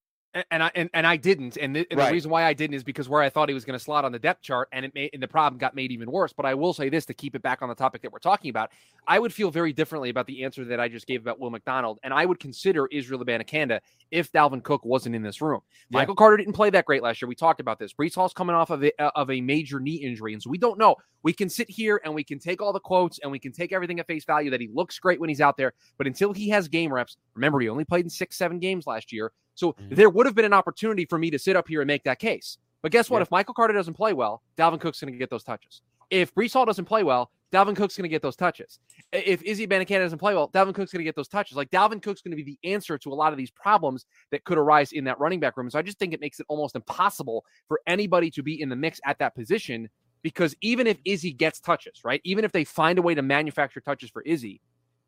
and 0.51 0.63
I 0.63 0.71
and, 0.75 0.89
and 0.93 1.07
I 1.07 1.17
didn't, 1.17 1.57
and, 1.57 1.75
the, 1.75 1.87
and 1.89 1.99
right. 1.99 2.07
the 2.07 2.13
reason 2.13 2.29
why 2.31 2.43
I 2.43 2.53
didn't 2.53 2.75
is 2.75 2.83
because 2.83 3.09
where 3.09 3.21
I 3.21 3.29
thought 3.29 3.49
he 3.49 3.53
was 3.55 3.65
going 3.65 3.77
to 3.77 3.83
slot 3.83 4.05
on 4.05 4.11
the 4.11 4.19
depth 4.19 4.41
chart, 4.41 4.69
and 4.71 4.85
it 4.85 4.93
made 4.93 5.09
and 5.13 5.23
the 5.23 5.27
problem 5.27 5.57
got 5.57 5.75
made 5.75 5.91
even 5.91 6.11
worse. 6.11 6.33
But 6.33 6.45
I 6.45 6.53
will 6.53 6.73
say 6.73 6.89
this 6.89 7.05
to 7.05 7.13
keep 7.13 7.35
it 7.35 7.41
back 7.41 7.61
on 7.61 7.69
the 7.69 7.75
topic 7.75 8.01
that 8.01 8.11
we're 8.11 8.19
talking 8.19 8.49
about, 8.49 8.71
I 9.07 9.19
would 9.19 9.33
feel 9.33 9.51
very 9.51 9.73
differently 9.73 10.09
about 10.09 10.27
the 10.27 10.43
answer 10.43 10.65
that 10.65 10.79
I 10.79 10.89
just 10.89 11.07
gave 11.07 11.21
about 11.21 11.39
Will 11.39 11.49
McDonald, 11.49 11.99
and 12.03 12.13
I 12.13 12.25
would 12.25 12.39
consider 12.39 12.87
Israel 12.87 13.23
Abanikanda 13.23 13.79
if 14.11 14.31
Dalvin 14.31 14.63
Cook 14.63 14.85
wasn't 14.85 15.15
in 15.15 15.23
this 15.23 15.41
room. 15.41 15.61
Yeah. 15.89 15.99
Michael 15.99 16.15
Carter 16.15 16.37
didn't 16.37 16.53
play 16.53 16.69
that 16.69 16.85
great 16.85 17.03
last 17.03 17.21
year. 17.21 17.29
We 17.29 17.35
talked 17.35 17.59
about 17.59 17.79
this. 17.79 17.93
Breece 17.93 18.15
Hall's 18.15 18.33
coming 18.33 18.55
off 18.55 18.69
of 18.69 18.83
a, 18.83 19.01
uh, 19.01 19.11
of 19.15 19.31
a 19.31 19.41
major 19.41 19.79
knee 19.79 19.95
injury, 19.95 20.33
and 20.33 20.41
so 20.41 20.49
we 20.49 20.57
don't 20.57 20.77
know. 20.77 20.95
We 21.23 21.33
can 21.33 21.49
sit 21.49 21.69
here 21.69 21.99
and 22.03 22.13
we 22.13 22.23
can 22.23 22.39
take 22.39 22.61
all 22.61 22.73
the 22.73 22.79
quotes 22.79 23.19
and 23.19 23.31
we 23.31 23.39
can 23.39 23.51
take 23.51 23.73
everything 23.73 23.99
at 23.99 24.07
face 24.07 24.23
value 24.23 24.51
that 24.51 24.61
he 24.61 24.69
looks 24.71 24.99
great 24.99 25.19
when 25.19 25.29
he's 25.29 25.41
out 25.41 25.57
there, 25.57 25.73
but 25.97 26.07
until 26.07 26.31
he 26.31 26.49
has 26.49 26.67
game 26.67 26.93
reps, 26.93 27.17
remember 27.33 27.59
he 27.59 27.69
only 27.69 27.85
played 27.85 28.05
in 28.05 28.09
six, 28.09 28.37
seven 28.37 28.59
games 28.59 28.85
last 28.85 29.11
year. 29.11 29.31
So 29.57 29.73
mm-hmm. 29.73 29.95
there 29.95 30.09
would 30.09 30.25
have 30.25 30.35
been 30.35 30.45
an 30.45 30.53
opportunity 30.53 31.05
for 31.05 31.17
me 31.17 31.31
to 31.31 31.39
sit 31.39 31.55
up 31.55 31.67
here 31.67 31.81
and 31.81 31.87
make 31.87 32.03
that 32.03 32.19
case. 32.19 32.59
But 32.83 32.91
guess 32.91 33.09
what? 33.09 33.17
Yeah. 33.17 33.23
If 33.23 33.31
Michael 33.31 33.55
Carter 33.55 33.73
doesn't 33.73 33.95
play 33.95 34.13
well, 34.13 34.43
Dalvin 34.55 34.79
Cook's 34.79 35.01
going 35.01 35.11
to 35.11 35.17
get 35.17 35.29
those 35.29 35.43
touches. 35.43 35.81
If 36.09 36.33
Breece 36.33 36.53
Hall 36.53 36.65
doesn't 36.65 36.85
play 36.85 37.03
well, 37.03 37.31
Dalvin 37.51 37.75
Cook's 37.75 37.97
going 37.97 38.03
to 38.03 38.09
get 38.09 38.21
those 38.21 38.35
touches. 38.35 38.79
If 39.11 39.41
Izzy 39.41 39.65
Abanikanda 39.65 39.99
doesn't 40.03 40.19
play 40.19 40.35
well, 40.35 40.49
Dalvin 40.49 40.75
Cook's 40.75 40.91
going 40.91 40.99
to 40.99 41.03
get 41.03 41.15
those 41.15 41.27
touches. 41.27 41.57
Like 41.57 41.71
Dalvin 41.71 42.01
Cook's 42.01 42.21
going 42.21 42.37
to 42.37 42.41
be 42.41 42.43
the 42.43 42.69
answer 42.69 42.97
to 42.99 43.11
a 43.11 43.15
lot 43.15 43.33
of 43.33 43.37
these 43.37 43.49
problems 43.49 44.05
that 44.31 44.43
could 44.43 44.57
arise 44.57 44.91
in 44.91 45.03
that 45.05 45.19
running 45.19 45.39
back 45.39 45.57
room. 45.57 45.69
So 45.69 45.79
I 45.79 45.81
just 45.81 45.97
think 45.97 46.13
it 46.13 46.21
makes 46.21 46.39
it 46.39 46.45
almost 46.49 46.75
impossible 46.75 47.43
for 47.67 47.81
anybody 47.87 48.29
to 48.31 48.43
be 48.43 48.61
in 48.61 48.69
the 48.69 48.75
mix 48.75 48.99
at 49.05 49.17
that 49.19 49.33
position 49.33 49.89
because 50.21 50.55
even 50.61 50.87
if 50.87 50.97
Izzy 51.03 51.33
gets 51.33 51.59
touches, 51.59 52.01
right? 52.03 52.21
Even 52.23 52.45
if 52.45 52.51
they 52.51 52.63
find 52.63 52.99
a 52.99 53.01
way 53.01 53.15
to 53.15 53.21
manufacture 53.21 53.81
touches 53.81 54.09
for 54.09 54.21
Izzy, 54.21 54.61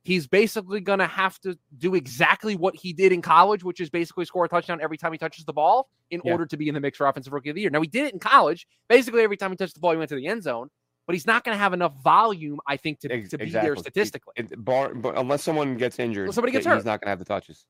he's 0.03 0.27
basically 0.27 0.79
going 0.79 0.99
to 0.99 1.07
have 1.07 1.39
to 1.41 1.57
do 1.77 1.95
exactly 1.95 2.55
what 2.55 2.75
he 2.75 2.93
did 2.93 3.11
in 3.11 3.21
college, 3.21 3.63
which 3.63 3.79
is 3.79 3.89
basically 3.89 4.25
score 4.25 4.45
a 4.45 4.49
touchdown 4.49 4.79
every 4.81 4.97
time 4.97 5.11
he 5.11 5.17
touches 5.17 5.45
the 5.45 5.53
ball 5.53 5.89
in 6.09 6.21
yeah. 6.23 6.31
order 6.31 6.45
to 6.45 6.57
be 6.57 6.67
in 6.67 6.73
the 6.73 6.79
mix 6.79 6.97
for 6.97 7.07
offensive 7.07 7.33
rookie 7.33 7.49
of 7.49 7.55
the 7.55 7.61
year. 7.61 7.69
Now 7.69 7.81
he 7.81 7.87
did 7.87 8.05
it 8.05 8.13
in 8.13 8.19
college. 8.19 8.67
Basically, 8.87 9.21
every 9.21 9.37
time 9.37 9.51
he 9.51 9.57
touched 9.57 9.73
the 9.73 9.79
ball, 9.79 9.91
he 9.91 9.97
went 9.97 10.09
to 10.09 10.15
the 10.15 10.27
end 10.27 10.43
zone. 10.43 10.69
But 11.05 11.15
he's 11.15 11.25
not 11.25 11.43
going 11.43 11.55
to 11.55 11.59
have 11.59 11.73
enough 11.73 12.03
volume, 12.03 12.59
I 12.67 12.77
think, 12.77 12.99
to, 12.99 13.07
to 13.07 13.15
exactly. 13.15 13.47
be 13.47 13.51
there 13.51 13.75
statistically. 13.75 14.33
It, 14.35 14.51
it, 14.51 14.63
bar, 14.63 14.93
but 14.93 15.17
unless 15.17 15.41
someone 15.41 15.75
gets 15.75 15.97
injured, 15.97 16.27
well, 16.27 16.33
somebody 16.33 16.51
gets 16.51 16.67
hurt. 16.67 16.75
He's 16.75 16.85
not 16.85 17.01
going 17.01 17.07
to 17.07 17.09
have 17.09 17.17
the 17.17 17.25
touches. 17.25 17.65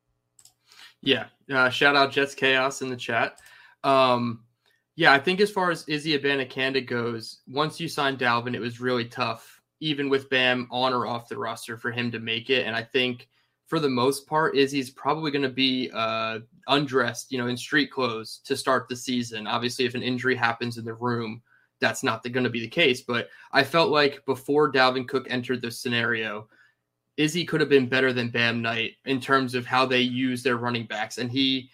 Yeah. 1.01 1.27
Uh, 1.49 1.69
shout 1.69 1.95
out 1.95 2.11
Jets 2.11 2.35
Chaos 2.35 2.81
in 2.81 2.89
the 2.89 2.97
chat. 2.97 3.39
Um, 3.85 4.43
yeah, 4.97 5.13
I 5.13 5.19
think 5.19 5.39
as 5.39 5.49
far 5.49 5.71
as 5.71 5.85
Izzy 5.87 6.19
Abanikanda 6.19 6.85
goes, 6.85 7.39
once 7.47 7.79
you 7.79 7.87
signed 7.87 8.19
Dalvin, 8.19 8.55
it 8.55 8.59
was 8.59 8.81
really 8.81 9.05
tough 9.05 9.58
even 9.79 10.09
with 10.09 10.29
Bam 10.29 10.67
on 10.71 10.93
or 10.93 11.07
off 11.07 11.29
the 11.29 11.37
roster 11.37 11.77
for 11.77 11.91
him 11.91 12.11
to 12.11 12.19
make 12.19 12.49
it. 12.49 12.65
And 12.65 12.75
I 12.75 12.83
think 12.83 13.27
for 13.67 13.79
the 13.79 13.89
most 13.89 14.27
part, 14.27 14.57
Izzy's 14.57 14.89
probably 14.89 15.31
going 15.31 15.43
to 15.43 15.49
be 15.49 15.91
uh, 15.93 16.39
undressed, 16.67 17.31
you 17.31 17.37
know, 17.37 17.47
in 17.47 17.55
street 17.55 17.91
clothes 17.91 18.41
to 18.45 18.57
start 18.57 18.89
the 18.89 18.95
season. 18.95 19.45
Obviously, 19.45 19.85
if 19.85 19.95
an 19.95 20.01
injury 20.01 20.35
happens 20.35 20.77
in 20.77 20.85
the 20.85 20.93
room, 20.93 21.41
that's 21.79 22.03
not 22.03 22.23
going 22.23 22.43
to 22.43 22.49
be 22.49 22.61
the 22.61 22.67
case. 22.67 23.01
But 23.01 23.29
I 23.51 23.63
felt 23.63 23.91
like 23.91 24.25
before 24.25 24.71
Dalvin 24.71 25.07
Cook 25.07 25.27
entered 25.29 25.61
the 25.61 25.71
scenario, 25.71 26.47
Izzy 27.17 27.45
could 27.45 27.59
have 27.59 27.69
been 27.69 27.87
better 27.87 28.11
than 28.11 28.29
Bam 28.29 28.61
Knight 28.61 28.93
in 29.05 29.19
terms 29.19 29.53
of 29.53 29.65
how 29.65 29.85
they 29.85 30.01
use 30.01 30.41
their 30.41 30.57
running 30.57 30.85
backs. 30.85 31.17
And 31.19 31.29
he 31.29 31.69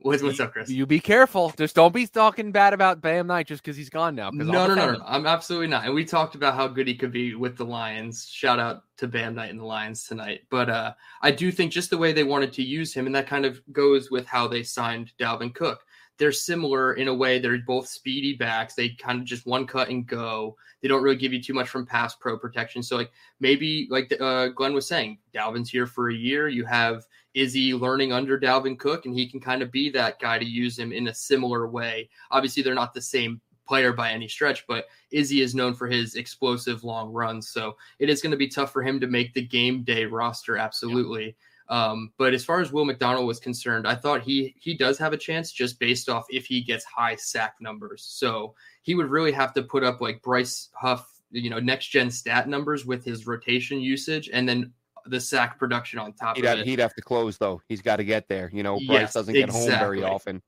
What's, 0.00 0.22
what's 0.22 0.38
up, 0.38 0.52
Chris? 0.52 0.70
You 0.70 0.86
be 0.86 1.00
careful. 1.00 1.52
Just 1.58 1.74
don't 1.74 1.92
be 1.92 2.06
talking 2.06 2.52
bad 2.52 2.72
about 2.72 3.00
Bam 3.00 3.26
Knight 3.26 3.48
just 3.48 3.64
because 3.64 3.76
he's 3.76 3.90
gone 3.90 4.14
now. 4.14 4.30
No, 4.30 4.44
no, 4.44 4.74
no, 4.74 4.92
no, 4.92 5.02
I'm 5.04 5.26
absolutely 5.26 5.66
not. 5.66 5.86
And 5.86 5.94
we 5.94 6.04
talked 6.04 6.36
about 6.36 6.54
how 6.54 6.68
good 6.68 6.86
he 6.86 6.94
could 6.94 7.10
be 7.10 7.34
with 7.34 7.56
the 7.56 7.64
Lions. 7.64 8.28
Shout 8.30 8.60
out 8.60 8.84
to 8.98 9.08
Bam 9.08 9.34
Knight 9.34 9.50
and 9.50 9.58
the 9.58 9.64
Lions 9.64 10.04
tonight. 10.04 10.42
But 10.50 10.70
uh, 10.70 10.94
I 11.20 11.32
do 11.32 11.50
think 11.50 11.72
just 11.72 11.90
the 11.90 11.98
way 11.98 12.12
they 12.12 12.22
wanted 12.22 12.52
to 12.52 12.62
use 12.62 12.94
him, 12.94 13.06
and 13.06 13.14
that 13.16 13.26
kind 13.26 13.44
of 13.44 13.60
goes 13.72 14.08
with 14.08 14.24
how 14.24 14.46
they 14.46 14.62
signed 14.62 15.12
Dalvin 15.18 15.52
Cook. 15.52 15.84
They're 16.16 16.32
similar 16.32 16.94
in 16.94 17.08
a 17.08 17.14
way. 17.14 17.40
They're 17.40 17.58
both 17.58 17.88
speedy 17.88 18.34
backs. 18.34 18.74
They 18.74 18.90
kind 18.90 19.20
of 19.20 19.24
just 19.24 19.46
one 19.46 19.66
cut 19.66 19.88
and 19.88 20.06
go. 20.06 20.56
They 20.80 20.88
don't 20.88 21.02
really 21.02 21.16
give 21.16 21.32
you 21.32 21.42
too 21.42 21.54
much 21.54 21.68
from 21.68 21.86
pass 21.86 22.14
pro 22.14 22.38
protection. 22.38 22.84
So 22.84 22.96
like 22.96 23.10
maybe 23.40 23.88
like 23.90 24.12
uh, 24.20 24.48
Glenn 24.48 24.74
was 24.74 24.86
saying, 24.86 25.18
Dalvin's 25.34 25.70
here 25.70 25.86
for 25.86 26.10
a 26.10 26.14
year. 26.14 26.48
You 26.48 26.64
have 26.66 27.04
Izzy 27.34 27.74
learning 27.74 28.12
under 28.12 28.38
Dalvin 28.38 28.78
Cook, 28.78 29.06
and 29.06 29.14
he 29.14 29.28
can 29.28 29.40
kind 29.40 29.62
of 29.62 29.70
be 29.70 29.90
that 29.90 30.18
guy 30.20 30.38
to 30.38 30.44
use 30.44 30.78
him 30.78 30.92
in 30.92 31.08
a 31.08 31.14
similar 31.14 31.68
way. 31.68 32.08
Obviously, 32.30 32.62
they're 32.62 32.74
not 32.74 32.94
the 32.94 33.02
same 33.02 33.40
player 33.66 33.92
by 33.92 34.10
any 34.10 34.26
stretch, 34.26 34.66
but 34.66 34.86
Izzy 35.10 35.42
is 35.42 35.54
known 35.54 35.74
for 35.74 35.86
his 35.86 36.14
explosive 36.14 36.84
long 36.84 37.12
runs. 37.12 37.50
So 37.50 37.76
it 37.98 38.08
is 38.08 38.22
going 38.22 38.30
to 38.30 38.36
be 38.36 38.48
tough 38.48 38.72
for 38.72 38.82
him 38.82 38.98
to 39.00 39.06
make 39.06 39.34
the 39.34 39.46
game 39.46 39.84
day 39.84 40.06
roster. 40.06 40.56
Absolutely. 40.56 41.26
Yeah. 41.26 41.32
Um, 41.68 42.12
but 42.16 42.32
as 42.32 42.44
far 42.44 42.60
as 42.60 42.72
Will 42.72 42.86
McDonald 42.86 43.26
was 43.26 43.38
concerned, 43.38 43.86
I 43.86 43.94
thought 43.94 44.22
he 44.22 44.54
he 44.58 44.74
does 44.74 44.96
have 44.98 45.12
a 45.12 45.18
chance 45.18 45.52
just 45.52 45.78
based 45.78 46.08
off 46.08 46.24
if 46.30 46.46
he 46.46 46.62
gets 46.62 46.84
high 46.84 47.16
sack 47.16 47.56
numbers. 47.60 48.04
So 48.08 48.54
he 48.82 48.94
would 48.94 49.10
really 49.10 49.32
have 49.32 49.52
to 49.52 49.62
put 49.62 49.84
up 49.84 50.00
like 50.00 50.22
Bryce 50.22 50.70
Huff, 50.72 51.06
you 51.30 51.50
know, 51.50 51.60
next 51.60 51.88
gen 51.88 52.10
stat 52.10 52.48
numbers 52.48 52.86
with 52.86 53.04
his 53.04 53.26
rotation 53.26 53.80
usage, 53.80 54.30
and 54.32 54.48
then 54.48 54.72
the 55.08 55.20
sack 55.20 55.58
production 55.58 55.98
on 55.98 56.12
top 56.12 56.36
he'd 56.36 56.44
of 56.44 56.50
have, 56.50 56.58
it. 56.60 56.66
He'd 56.66 56.78
have 56.78 56.94
to 56.94 57.02
close 57.02 57.38
though. 57.38 57.60
He's 57.68 57.82
got 57.82 57.96
to 57.96 58.04
get 58.04 58.28
there. 58.28 58.50
You 58.52 58.62
know, 58.62 58.76
Bryce 58.86 59.00
yes, 59.00 59.12
doesn't 59.14 59.34
get 59.34 59.48
exactly. 59.48 59.70
home 59.70 59.78
very 59.78 60.02
often. 60.02 60.42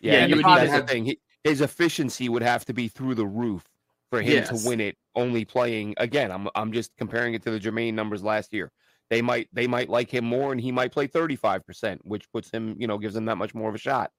Yeah, 0.00 0.12
yeah 0.12 0.26
you 0.26 0.36
would 0.36 0.44
that's 0.44 0.70
have... 0.70 0.86
the 0.86 0.92
thing. 0.92 1.04
He, 1.06 1.18
his 1.42 1.60
efficiency 1.60 2.28
would 2.28 2.42
have 2.42 2.64
to 2.66 2.72
be 2.72 2.88
through 2.88 3.14
the 3.14 3.26
roof 3.26 3.64
for 4.10 4.20
him 4.20 4.32
yes. 4.32 4.48
to 4.48 4.68
win 4.68 4.80
it. 4.80 4.96
Only 5.14 5.44
playing 5.44 5.94
again. 5.96 6.30
I'm 6.30 6.48
I'm 6.54 6.72
just 6.72 6.96
comparing 6.96 7.34
it 7.34 7.42
to 7.42 7.50
the 7.50 7.60
Jermaine 7.60 7.94
numbers 7.94 8.22
last 8.22 8.52
year 8.52 8.70
they 9.10 9.22
might 9.22 9.48
they 9.52 9.66
might 9.66 9.88
like 9.88 10.12
him 10.12 10.24
more 10.24 10.52
and 10.52 10.60
he 10.60 10.72
might 10.72 10.92
play 10.92 11.06
35%, 11.06 11.98
which 12.02 12.30
puts 12.32 12.50
him, 12.50 12.76
you 12.78 12.86
know, 12.86 12.98
gives 12.98 13.14
him 13.14 13.26
that 13.26 13.36
much 13.36 13.54
more 13.54 13.68
of 13.68 13.74
a 13.74 13.78
shot. 13.78 14.10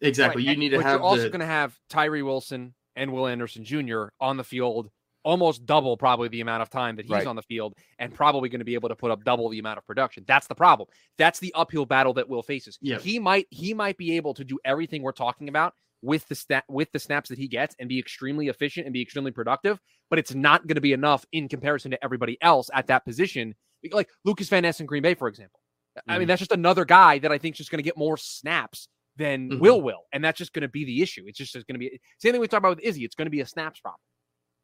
Exactly. 0.00 0.44
Right. 0.44 0.50
You 0.52 0.58
need 0.58 0.70
to 0.70 0.78
but 0.78 0.86
have 0.86 0.92
you're 0.94 1.02
also 1.02 1.28
going 1.28 1.40
to 1.40 1.46
have 1.46 1.78
Tyree 1.88 2.22
Wilson 2.22 2.74
and 2.96 3.12
Will 3.12 3.26
Anderson 3.26 3.64
Jr. 3.64 4.06
on 4.20 4.36
the 4.36 4.44
field 4.44 4.90
almost 5.24 5.66
double 5.66 5.96
probably 5.96 6.28
the 6.28 6.40
amount 6.40 6.62
of 6.62 6.70
time 6.70 6.96
that 6.96 7.04
he's 7.04 7.12
right. 7.12 7.26
on 7.26 7.36
the 7.36 7.42
field 7.42 7.74
and 7.98 8.14
probably 8.14 8.48
going 8.48 8.60
to 8.60 8.64
be 8.64 8.74
able 8.74 8.88
to 8.88 8.96
put 8.96 9.10
up 9.10 9.24
double 9.24 9.48
the 9.48 9.58
amount 9.58 9.78
of 9.78 9.86
production. 9.86 10.24
That's 10.26 10.46
the 10.46 10.54
problem. 10.54 10.88
That's 11.18 11.38
the 11.38 11.52
uphill 11.54 11.86
battle 11.86 12.14
that 12.14 12.28
Will 12.28 12.42
faces. 12.42 12.78
Yeah. 12.80 12.98
He 12.98 13.18
might 13.18 13.46
he 13.50 13.74
might 13.74 13.96
be 13.96 14.16
able 14.16 14.34
to 14.34 14.44
do 14.44 14.58
everything 14.64 15.02
we're 15.02 15.12
talking 15.12 15.48
about 15.48 15.74
with 16.02 16.26
the 16.28 16.34
stat 16.34 16.64
with 16.68 16.90
the 16.92 16.98
snaps 16.98 17.28
that 17.28 17.38
he 17.38 17.48
gets 17.48 17.76
and 17.78 17.88
be 17.88 17.98
extremely 17.98 18.48
efficient 18.48 18.86
and 18.86 18.92
be 18.92 19.02
extremely 19.02 19.30
productive, 19.30 19.78
but 20.10 20.18
it's 20.18 20.34
not 20.34 20.66
going 20.66 20.74
to 20.74 20.80
be 20.80 20.92
enough 20.92 21.24
in 21.32 21.48
comparison 21.48 21.92
to 21.92 22.04
everybody 22.04 22.36
else 22.42 22.68
at 22.74 22.88
that 22.88 23.04
position 23.04 23.54
like 23.90 24.08
Lukas 24.24 24.48
Van 24.48 24.62
Ness 24.62 24.80
in 24.80 24.86
Green 24.86 25.02
Bay, 25.02 25.14
for 25.14 25.28
example. 25.28 25.60
Mm-hmm. 25.98 26.10
I 26.10 26.14
mean, 26.14 26.22
mm-hmm. 26.22 26.28
that's 26.28 26.40
just 26.40 26.52
another 26.52 26.84
guy 26.84 27.18
that 27.18 27.32
I 27.32 27.38
think 27.38 27.54
is 27.54 27.58
just 27.58 27.70
going 27.70 27.78
to 27.78 27.84
get 27.84 27.96
more 27.96 28.16
snaps 28.16 28.88
than 29.16 29.50
mm-hmm. 29.50 29.60
Will 29.60 29.80
will, 29.80 30.02
and 30.12 30.24
that's 30.24 30.38
just 30.38 30.52
going 30.52 30.62
to 30.62 30.68
be 30.68 30.84
the 30.84 31.02
issue. 31.02 31.24
It's 31.26 31.38
just 31.38 31.54
going 31.54 31.74
to 31.74 31.78
be 31.78 32.00
same 32.18 32.32
thing 32.32 32.40
we 32.40 32.48
talked 32.48 32.60
about 32.60 32.76
with 32.76 32.84
Izzy. 32.84 33.04
It's 33.04 33.14
going 33.14 33.26
to 33.26 33.30
be 33.30 33.40
a 33.40 33.46
snaps 33.46 33.80
problem. 33.80 33.98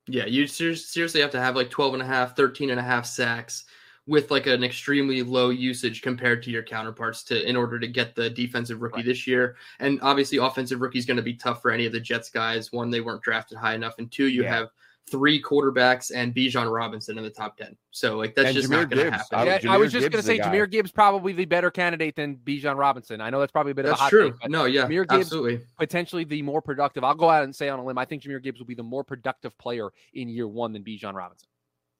Yeah, 0.08 0.26
you 0.26 0.46
seriously 0.46 1.20
have 1.20 1.30
to 1.32 1.40
have 1.40 1.54
like 1.54 1.70
12 1.70 1.94
and 1.94 2.02
a 2.02 2.06
half, 2.06 2.34
13 2.34 2.70
and 2.70 2.80
a 2.80 2.82
half 2.82 3.06
sacks 3.06 3.64
with 4.06 4.30
like 4.30 4.46
an 4.46 4.64
extremely 4.64 5.22
low 5.22 5.50
usage 5.50 6.00
compared 6.00 6.42
to 6.42 6.50
your 6.50 6.62
counterparts 6.62 7.22
to 7.22 7.46
in 7.46 7.56
order 7.56 7.78
to 7.78 7.86
get 7.86 8.14
the 8.14 8.30
defensive 8.30 8.80
rookie 8.80 8.96
right. 8.96 9.04
this 9.04 9.26
year. 9.26 9.56
And 9.80 10.00
obviously 10.00 10.38
offensive 10.38 10.80
rookie 10.80 10.98
is 10.98 11.04
going 11.04 11.18
to 11.18 11.22
be 11.22 11.34
tough 11.34 11.60
for 11.60 11.70
any 11.70 11.84
of 11.84 11.92
the 11.92 12.00
Jets 12.00 12.30
guys. 12.30 12.72
One, 12.72 12.90
they 12.90 13.02
weren't 13.02 13.20
drafted 13.20 13.58
high 13.58 13.74
enough, 13.74 13.96
and 13.98 14.10
two, 14.10 14.28
you 14.28 14.44
yeah. 14.44 14.54
have 14.56 14.68
three 15.08 15.42
quarterbacks 15.42 16.10
and 16.14 16.34
Bijan 16.34 16.72
Robinson 16.72 17.18
in 17.18 17.24
the 17.24 17.30
top 17.30 17.56
10. 17.56 17.76
So, 17.90 18.16
like, 18.16 18.34
that's 18.34 18.48
and 18.48 18.56
just 18.56 18.68
Jahmyr 18.68 18.70
not 18.70 18.90
going 18.90 19.10
to 19.10 19.10
happen. 19.10 19.46
Yeah, 19.46 19.72
I 19.72 19.76
was 19.76 19.92
just 19.92 20.10
going 20.10 20.22
to 20.22 20.26
say, 20.26 20.38
Jahmyr 20.38 20.70
Gibbs 20.70 20.92
probably 20.92 21.32
the 21.32 21.44
better 21.44 21.70
candidate 21.70 22.16
than 22.16 22.36
Bijan 22.36 22.76
Robinson. 22.76 23.20
I 23.20 23.30
know 23.30 23.40
that's 23.40 23.52
probably 23.52 23.72
a 23.72 23.74
bit 23.74 23.86
that's 23.86 23.94
of 23.94 24.00
a 24.00 24.02
hot 24.02 24.10
true. 24.10 24.36
Take, 24.40 24.50
no, 24.50 24.64
yeah, 24.66 24.86
Jahmyr 24.86 25.08
Gibbs 25.08 25.26
absolutely. 25.26 25.60
potentially 25.78 26.24
the 26.24 26.42
more 26.42 26.62
productive. 26.62 27.04
I'll 27.04 27.14
go 27.14 27.30
out 27.30 27.44
and 27.44 27.54
say 27.54 27.68
on 27.68 27.78
a 27.78 27.84
limb, 27.84 27.98
I 27.98 28.04
think 28.04 28.22
Jahmyr 28.22 28.42
Gibbs 28.42 28.58
will 28.58 28.66
be 28.66 28.74
the 28.74 28.82
more 28.82 29.04
productive 29.04 29.56
player 29.58 29.88
in 30.14 30.28
year 30.28 30.48
one 30.48 30.72
than 30.72 30.84
Bijan 30.84 31.14
Robinson. 31.14 31.48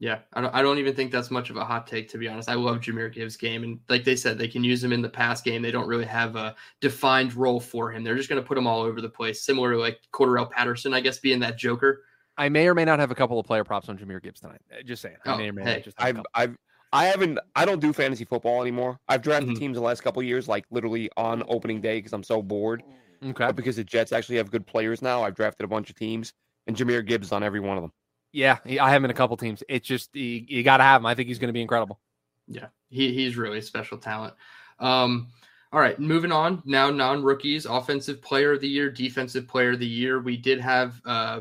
Yeah, 0.00 0.20
I 0.32 0.40
don't, 0.40 0.54
I 0.54 0.62
don't 0.62 0.78
even 0.78 0.94
think 0.94 1.10
that's 1.10 1.30
much 1.30 1.50
of 1.50 1.56
a 1.56 1.64
hot 1.64 1.88
take, 1.88 2.08
to 2.10 2.18
be 2.18 2.28
honest. 2.28 2.48
I 2.48 2.54
love 2.54 2.78
Jahmyr 2.78 3.12
Gibbs' 3.12 3.36
game. 3.36 3.64
And 3.64 3.80
like 3.88 4.04
they 4.04 4.14
said, 4.14 4.38
they 4.38 4.46
can 4.46 4.62
use 4.62 4.82
him 4.82 4.92
in 4.92 5.02
the 5.02 5.08
pass 5.08 5.40
game. 5.42 5.60
They 5.60 5.72
don't 5.72 5.88
really 5.88 6.04
have 6.04 6.36
a 6.36 6.54
defined 6.80 7.34
role 7.34 7.58
for 7.58 7.90
him. 7.90 8.04
They're 8.04 8.14
just 8.14 8.28
going 8.28 8.40
to 8.40 8.46
put 8.46 8.56
him 8.56 8.66
all 8.66 8.82
over 8.82 9.00
the 9.00 9.08
place, 9.08 9.42
similar 9.42 9.72
to 9.72 9.78
like 9.78 9.98
Cordarrelle 10.12 10.50
Patterson, 10.50 10.94
I 10.94 11.00
guess, 11.00 11.18
being 11.18 11.40
that 11.40 11.58
joker. 11.58 12.04
I 12.38 12.48
may 12.48 12.68
or 12.68 12.74
may 12.74 12.84
not 12.84 12.98
have 13.00 13.10
a 13.10 13.14
couple 13.14 13.38
of 13.38 13.44
player 13.46 13.64
props 13.64 13.88
on 13.88 13.98
Jahmyr 13.98 14.22
Gibbs 14.22 14.40
tonight. 14.40 14.60
Uh, 14.72 14.82
just 14.82 15.02
saying. 15.02 15.16
I 15.26 15.32
Oh, 15.34 15.36
may 15.36 15.48
or 15.48 15.52
may 15.52 15.64
hey, 15.64 15.74
not 15.74 15.82
just 15.84 15.98
have 16.00 16.06
a 16.06 16.08
I've, 16.08 16.16
couple. 16.16 16.30
I've, 16.34 16.56
I 16.92 17.04
haven't, 17.06 17.38
I 17.54 17.64
don't 17.66 17.80
do 17.80 17.92
fantasy 17.92 18.24
football 18.24 18.62
anymore. 18.62 18.98
I've 19.08 19.20
drafted 19.20 19.50
Mhm. 19.50 19.58
teams 19.58 19.76
the 19.76 19.82
last 19.82 20.00
couple 20.02 20.20
of 20.20 20.26
years, 20.26 20.48
like 20.48 20.64
literally 20.70 21.10
on 21.18 21.42
opening 21.48 21.80
day 21.82 21.98
because 21.98 22.12
I'm 22.14 22.22
so 22.22 22.40
bored. 22.40 22.82
Okay. 23.22 23.32
But 23.46 23.56
because 23.56 23.76
the 23.76 23.84
Jets 23.84 24.12
actually 24.12 24.36
have 24.36 24.50
good 24.50 24.66
players 24.66 25.02
now, 25.02 25.22
I've 25.24 25.34
drafted 25.34 25.64
a 25.64 25.68
bunch 25.68 25.90
of 25.90 25.96
teams, 25.96 26.32
and 26.66 26.76
Jahmyr 26.76 27.04
Gibbs 27.04 27.32
on 27.32 27.42
every 27.42 27.60
one 27.60 27.76
of 27.76 27.82
them. 27.82 27.92
Yeah, 28.32 28.58
I 28.64 28.90
have 28.90 29.00
him 29.00 29.06
in 29.06 29.10
a 29.10 29.14
couple 29.14 29.36
teams. 29.36 29.62
It's 29.68 29.86
just 29.86 30.14
you, 30.14 30.44
you 30.46 30.62
got 30.62 30.76
to 30.76 30.84
have 30.84 31.00
him. 31.02 31.06
I 31.06 31.14
think 31.14 31.28
he's 31.28 31.38
going 31.38 31.48
to 31.48 31.52
be 31.52 31.62
incredible. 31.62 31.98
Yeah, 32.46 32.66
he, 32.90 33.12
he's 33.12 33.36
really 33.36 33.58
a 33.58 33.62
special 33.62 33.98
talent. 33.98 34.34
Um, 34.78 35.28
all 35.72 35.80
right, 35.80 35.98
moving 35.98 36.30
on. 36.32 36.62
Now, 36.64 36.90
non 36.90 37.22
rookies, 37.22 37.66
offensive 37.66 38.22
player 38.22 38.52
of 38.52 38.60
the 38.60 38.68
year, 38.68 38.90
defensive 38.90 39.48
player 39.48 39.72
of 39.72 39.80
the 39.80 39.86
year. 39.86 40.20
We 40.20 40.36
did 40.36 40.60
have 40.60 41.00
uh, 41.04 41.40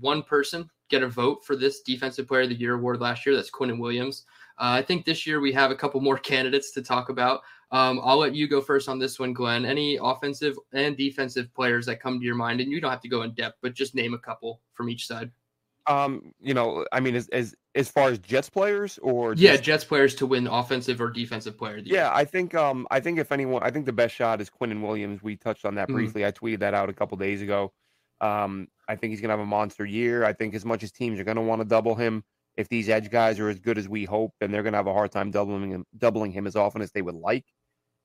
one 0.00 0.22
person 0.22 0.68
get 0.88 1.02
a 1.02 1.08
vote 1.08 1.44
for 1.44 1.56
this 1.56 1.80
defensive 1.82 2.28
player 2.28 2.42
of 2.42 2.48
the 2.48 2.54
year 2.54 2.74
award 2.74 3.00
last 3.00 3.26
year. 3.26 3.34
That's 3.34 3.50
Quinnen 3.50 3.78
Williams. 3.78 4.24
Uh, 4.58 4.78
I 4.78 4.82
think 4.82 5.04
this 5.04 5.26
year 5.26 5.40
we 5.40 5.52
have 5.52 5.70
a 5.70 5.74
couple 5.74 6.00
more 6.00 6.18
candidates 6.32 6.70
to 6.72 6.82
talk 6.82 7.08
about. 7.08 7.40
Um, 7.72 8.00
I'll 8.04 8.18
let 8.18 8.34
you 8.34 8.46
go 8.46 8.60
first 8.60 8.88
on 8.88 8.98
this 9.00 9.18
one, 9.18 9.32
Glenn. 9.32 9.64
Any 9.64 9.98
offensive 10.00 10.56
and 10.72 10.96
defensive 10.96 11.52
players 11.54 11.86
that 11.86 12.00
come 12.00 12.20
to 12.20 12.24
your 12.24 12.36
mind, 12.36 12.60
and 12.60 12.70
you 12.70 12.80
don't 12.80 12.90
have 12.92 13.00
to 13.00 13.08
go 13.08 13.22
in 13.22 13.32
depth, 13.32 13.58
but 13.60 13.74
just 13.74 13.94
name 13.96 14.14
a 14.14 14.18
couple 14.18 14.60
from 14.72 14.88
each 14.88 15.06
side. 15.08 15.30
Um, 15.88 16.32
you 16.40 16.52
know, 16.54 16.84
I 16.92 16.98
mean, 17.00 17.14
as 17.16 17.28
as 17.28 17.54
as 17.76 17.88
far 17.90 18.08
as 18.08 18.18
Jets 18.18 18.48
players 18.50 18.98
or 19.02 19.34
Yeah, 19.34 19.52
just- 19.52 19.62
Jets 19.64 19.84
players 19.84 20.14
to 20.16 20.26
win 20.26 20.46
offensive 20.48 21.00
or 21.00 21.10
defensive 21.10 21.56
player 21.58 21.76
of 21.78 21.84
the 21.84 21.90
year. 21.90 21.98
yeah, 22.00 22.10
I 22.12 22.24
think 22.24 22.54
um 22.54 22.86
I 22.90 22.98
think 23.00 23.18
if 23.20 23.30
anyone, 23.30 23.62
I 23.62 23.70
think 23.70 23.86
the 23.86 23.92
best 23.92 24.14
shot 24.14 24.40
is 24.40 24.50
Quinnen 24.50 24.80
Williams. 24.82 25.22
We 25.22 25.36
touched 25.36 25.64
on 25.64 25.74
that 25.76 25.88
Mhm. 25.88 25.92
briefly. 25.94 26.24
I 26.26 26.32
tweeted 26.32 26.58
that 26.60 26.74
out 26.74 26.88
a 26.88 26.92
couple 26.92 27.16
days 27.18 27.40
ago. 27.42 27.72
Um, 28.20 28.68
I 28.88 28.96
think 28.96 29.10
he's 29.10 29.20
gonna 29.20 29.32
have 29.32 29.40
a 29.40 29.46
monster 29.46 29.84
year. 29.84 30.24
I 30.24 30.32
think 30.32 30.54
as 30.54 30.64
much 30.64 30.82
as 30.82 30.92
teams 30.92 31.18
are 31.20 31.24
gonna 31.24 31.42
want 31.42 31.60
to 31.60 31.68
double 31.68 31.94
him, 31.94 32.24
if 32.56 32.68
these 32.68 32.88
edge 32.88 33.10
guys 33.10 33.38
are 33.38 33.48
as 33.48 33.58
good 33.58 33.78
as 33.78 33.88
we 33.88 34.04
hope, 34.04 34.32
then 34.40 34.50
they're 34.50 34.62
gonna 34.62 34.76
have 34.76 34.86
a 34.86 34.92
hard 34.92 35.12
time 35.12 35.30
doubling 35.30 35.70
him, 35.70 35.84
doubling 35.98 36.32
him 36.32 36.46
as 36.46 36.56
often 36.56 36.82
as 36.82 36.92
they 36.92 37.02
would 37.02 37.14
like. 37.14 37.44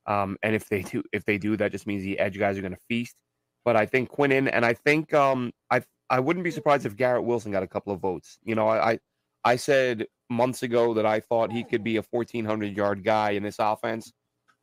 Um, 0.08 0.38
and 0.44 0.56
if 0.56 0.68
they 0.70 0.82
do, 0.82 1.04
if 1.14 1.26
they 1.26 1.38
do, 1.38 1.56
that 1.58 1.72
just 1.72 1.88
means 1.88 2.04
the 2.04 2.20
edge 2.20 2.38
guys 2.38 2.58
are 2.58 2.62
gonna 2.62 2.78
feast. 2.88 3.16
But 3.64 3.76
I 3.76 3.86
think 3.86 4.12
Quinnen, 4.12 4.50
and 4.52 4.66
I 4.66 4.74
think 4.74 5.14
um 5.14 5.52
I 5.70 5.82
I 6.10 6.20
wouldn't 6.20 6.44
be 6.44 6.52
surprised 6.52 6.86
if 6.86 6.96
Garrett 6.98 7.24
Wilson 7.24 7.52
got 7.52 7.64
a 7.64 7.68
couple 7.68 7.94
of 7.94 8.02
votes. 8.02 8.38
You 8.44 8.56
know, 8.56 8.68
I 8.68 8.92
I, 8.94 9.00
I 9.46 9.56
said 9.56 10.08
months 10.30 10.64
ago 10.64 10.94
that 10.96 11.06
I 11.06 11.20
thought 11.20 11.52
he 11.52 11.64
could 11.64 11.84
be 11.84 11.98
a 11.98 12.04
1400 12.10 12.76
yard 12.76 13.04
guy 13.04 13.32
in 13.32 13.44
this 13.44 13.58
offense, 13.60 14.12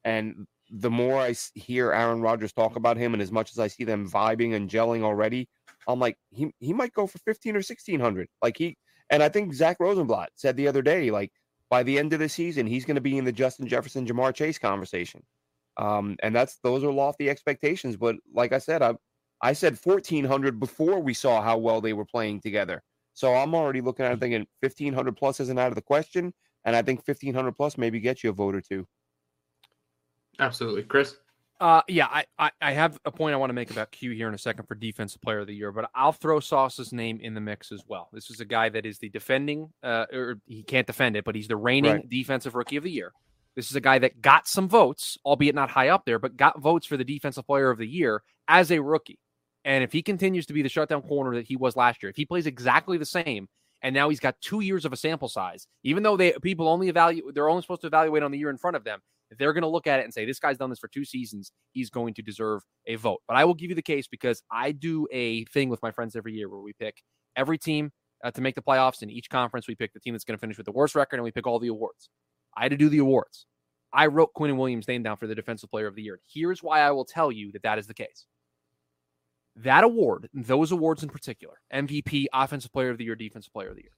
and 0.05 0.47
the 0.71 0.91
more 0.91 1.21
I 1.21 1.35
hear 1.55 1.93
Aaron 1.93 2.21
Rodgers 2.21 2.53
talk 2.53 2.77
about 2.77 2.97
him, 2.97 3.15
and 3.15 3.23
as 3.23 3.33
much 3.33 3.53
as 3.53 3.59
I 3.59 3.69
see 3.69 3.85
them 3.85 4.09
vibing 4.09 4.55
and 4.55 4.69
gelling 4.69 5.03
already, 5.03 5.49
I'm 5.87 5.99
like 5.99 6.17
he 6.31 6.53
he 6.59 6.73
might 6.73 6.93
go 6.93 7.07
for 7.07 7.19
15 7.19 7.55
or 7.55 7.59
1600. 7.59 8.29
Like 8.43 8.57
he 8.57 8.77
and 9.11 9.23
I 9.23 9.29
think 9.29 9.55
Zach 9.55 9.79
Rosenblatt 9.81 10.31
said 10.35 10.57
the 10.57 10.69
other 10.69 10.83
day, 10.83 11.11
like 11.11 11.33
by 11.71 11.83
the 11.83 11.99
end 11.99 12.13
of 12.13 12.21
the 12.21 12.29
season, 12.29 12.67
he's 12.67 12.85
going 12.85 12.97
to 12.97 13.01
be 13.01 13.19
in 13.19 13.25
the 13.25 13.33
Justin 13.33 13.67
Jefferson, 13.67 14.07
Ja'Marr 14.07 14.35
Chase 14.35 14.59
conversation. 14.59 15.23
Um, 15.77 16.17
and 16.23 16.35
that's 16.35 16.59
those 16.63 16.85
are 16.85 16.93
lofty 16.93 17.31
expectations. 17.31 17.97
But 17.97 18.17
like 18.35 18.53
I 18.53 18.59
said, 18.59 18.83
I 18.83 18.95
I 19.41 19.53
said 19.53 19.79
1400 19.83 20.59
before 20.59 21.01
we 21.01 21.15
saw 21.15 21.41
how 21.41 21.59
well 21.59 21.81
they 21.81 21.93
were 21.93 22.05
playing 22.05 22.41
together. 22.41 22.83
So 23.15 23.35
I'm 23.35 23.55
already 23.55 23.81
looking 23.81 24.05
at 24.05 24.13
it 24.13 24.21
thinking 24.21 24.47
1500 24.61 25.17
plus 25.17 25.41
isn't 25.41 25.59
out 25.59 25.69
of 25.69 25.75
the 25.75 25.83
question. 25.83 26.33
And 26.65 26.77
I 26.77 26.83
think 26.83 27.07
1500 27.07 27.53
plus 27.53 27.79
maybe 27.79 28.01
gets 28.01 28.23
you 28.23 28.31
a 28.31 28.33
vote 28.33 28.55
or 28.55 28.61
two. 28.61 28.87
Absolutely. 30.39 30.83
Chris? 30.85 31.17
Uh, 31.61 31.83
yeah, 31.89 32.07
I, 32.07 32.25
I, 32.39 32.51
I 32.63 32.73
have 32.73 33.01
a 33.05 33.11
point 33.11 33.35
I 33.35 33.37
want 33.37 33.51
to 33.51 33.55
make 33.55 33.73
about 33.73 33.91
Q 33.91 34.13
here 34.13 34.29
in 34.29 34.35
a 34.35 34.39
second 34.39 34.67
for 34.67 34.77
defensive 34.77 35.21
player 35.21 35.41
of 35.41 35.49
the 35.49 35.55
year, 35.55 35.73
but 35.73 35.91
I'll 35.93 36.13
throw 36.13 36.39
Sauce's 36.39 36.93
name 36.93 37.19
in 37.21 37.35
the 37.35 37.41
mix 37.41 37.73
as 37.73 37.83
well. 37.89 38.11
This 38.13 38.31
is 38.31 38.39
a 38.39 38.45
guy 38.45 38.69
that 38.69 38.87
is 38.87 38.99
the 38.99 39.09
defending, 39.09 39.71
uh, 39.83 40.07
or 40.13 40.39
he 40.47 40.63
can't 40.63 40.87
defend 40.87 41.17
it, 41.17 41.25
but 41.25 41.35
he's 41.35 41.49
the 41.49 41.57
reigning 41.57 41.93
Right. 41.93 42.09
defensive 42.09 42.55
rookie 42.55 42.77
of 42.77 42.85
the 42.85 42.91
year. 42.93 43.13
This 43.57 43.71
is 43.71 43.77
a 43.77 43.81
guy 43.81 43.99
that 43.99 44.23
got 44.23 44.47
some 44.47 44.69
votes, 44.69 45.19
albeit 45.25 45.57
not 45.57 45.69
high 45.69 45.89
up 45.89 46.05
there, 46.05 46.21
but 46.21 46.37
got 46.37 46.61
votes 46.61 46.87
for 46.87 46.97
the 46.97 47.05
defensive 47.05 47.45
player 47.45 47.71
of 47.71 47.79
the 47.79 47.89
year 47.89 48.23
as 48.47 48.71
a 48.71 48.79
rookie. 48.79 49.19
And 49.65 49.83
if 49.83 49.91
he 49.93 50.01
continues 50.01 50.47
to 50.47 50.53
be 50.53 50.63
the 50.63 50.69
shutdown 50.69 51.03
corner 51.03 51.35
that 51.35 51.47
he 51.47 51.57
was 51.57 51.75
last 51.75 52.01
year, 52.05 52.11
if 52.11 52.17
he 52.17 52.25
plays 52.25 52.47
exactly 52.47 52.99
the 52.99 53.05
same, 53.05 53.49
and 53.83 53.93
now 53.93 54.11
he's 54.11 54.21
got 54.21 54.41
two 54.41 54.61
years 54.61 54.85
of 54.85 54.93
a 54.93 54.97
sample 54.97 55.29
size, 55.29 55.67
even 55.83 56.05
though 56.05 56.17
they 56.17 56.35
people 56.41 56.69
only 56.69 56.89
evaluate, 56.89 57.35
they're 57.35 57.49
only 57.49 57.63
supposed 57.63 57.81
to 57.81 57.89
evaluate 57.89 58.23
on 58.23 58.31
the 58.31 58.39
year 58.39 58.51
in 58.51 58.59
front 58.59 58.77
of 58.77 58.85
them. 58.85 59.01
They're 59.37 59.53
going 59.53 59.63
to 59.63 59.69
look 59.69 59.87
at 59.87 60.01
it 60.01 60.05
and 60.05 60.15
say 60.15 60.25
this 60.25 60.39
guy's 60.39 60.59
done 60.59 60.71
this 60.71 60.79
for 60.79 60.89
two 60.89 61.05
seasons, 61.05 61.53
he's 61.73 61.91
going 61.91 62.15
to 62.15 62.23
deserve 62.23 62.63
a 62.87 62.97
vote. 62.97 63.21
But 63.27 63.37
I 63.37 63.45
will 63.45 63.55
give 63.55 63.71
you 63.71 63.77
the 63.77 63.83
case 63.83 64.07
because 64.07 64.43
I 64.51 64.73
do 64.73 65.07
a 65.13 65.45
thing 65.47 65.69
with 65.69 65.83
my 65.83 65.91
friends 65.91 66.17
every 66.17 66.35
year 66.35 66.49
where 66.49 66.61
we 66.61 66.73
pick 66.73 67.03
every 67.37 67.59
team 67.59 67.93
uh, 68.25 68.31
to 68.31 68.41
make 68.41 68.55
the 68.55 68.63
playoffs. 68.63 69.03
In 69.03 69.11
each 69.11 69.29
conference, 69.29 69.69
we 69.69 69.75
pick 69.75 69.93
the 69.93 70.01
team 70.01 70.15
that's 70.15 70.25
going 70.25 70.37
to 70.37 70.41
finish 70.41 70.57
with 70.57 70.67
the 70.67 70.73
worst 70.73 70.95
record, 70.95 71.17
and 71.17 71.25
we 71.25 71.31
pick 71.31 71.47
all 71.47 71.59
the 71.59 71.69
awards. 71.69 72.09
I 72.57 72.63
had 72.63 72.71
to 72.71 72.77
do 72.77 72.89
the 72.89 72.99
awards. 72.99 73.47
I 73.93 74.07
wrote 74.07 74.35
Quinnen 74.37 74.57
Williams' 74.57 74.89
name 74.89 75.03
down 75.03 75.17
for 75.17 75.27
the 75.27 75.35
Defensive 75.35 75.71
Player 75.71 75.87
of 75.87 75.95
the 75.95 76.03
Year. 76.03 76.21
Here's 76.27 76.63
why 76.63 76.81
I 76.81 76.91
will 76.91 77.05
tell 77.05 77.33
you 77.33 77.53
that 77.53 77.63
that 77.63 77.79
is 77.79 77.87
the 77.87 77.95
case. 77.95 78.27
That 79.57 79.83
award, 79.83 80.29
those 80.35 80.73
awards 80.73 81.03
in 81.03 81.09
particular, 81.09 81.55
MVP, 81.73 82.27
Offensive 82.33 82.73
Player 82.73 82.91
of 82.91 82.99
the 82.99 83.05
Year, 83.05 83.17
Defensive 83.17 83.53
Player 83.53 83.71
of 83.71 83.77
the 83.77 83.83
Year, 83.83 83.93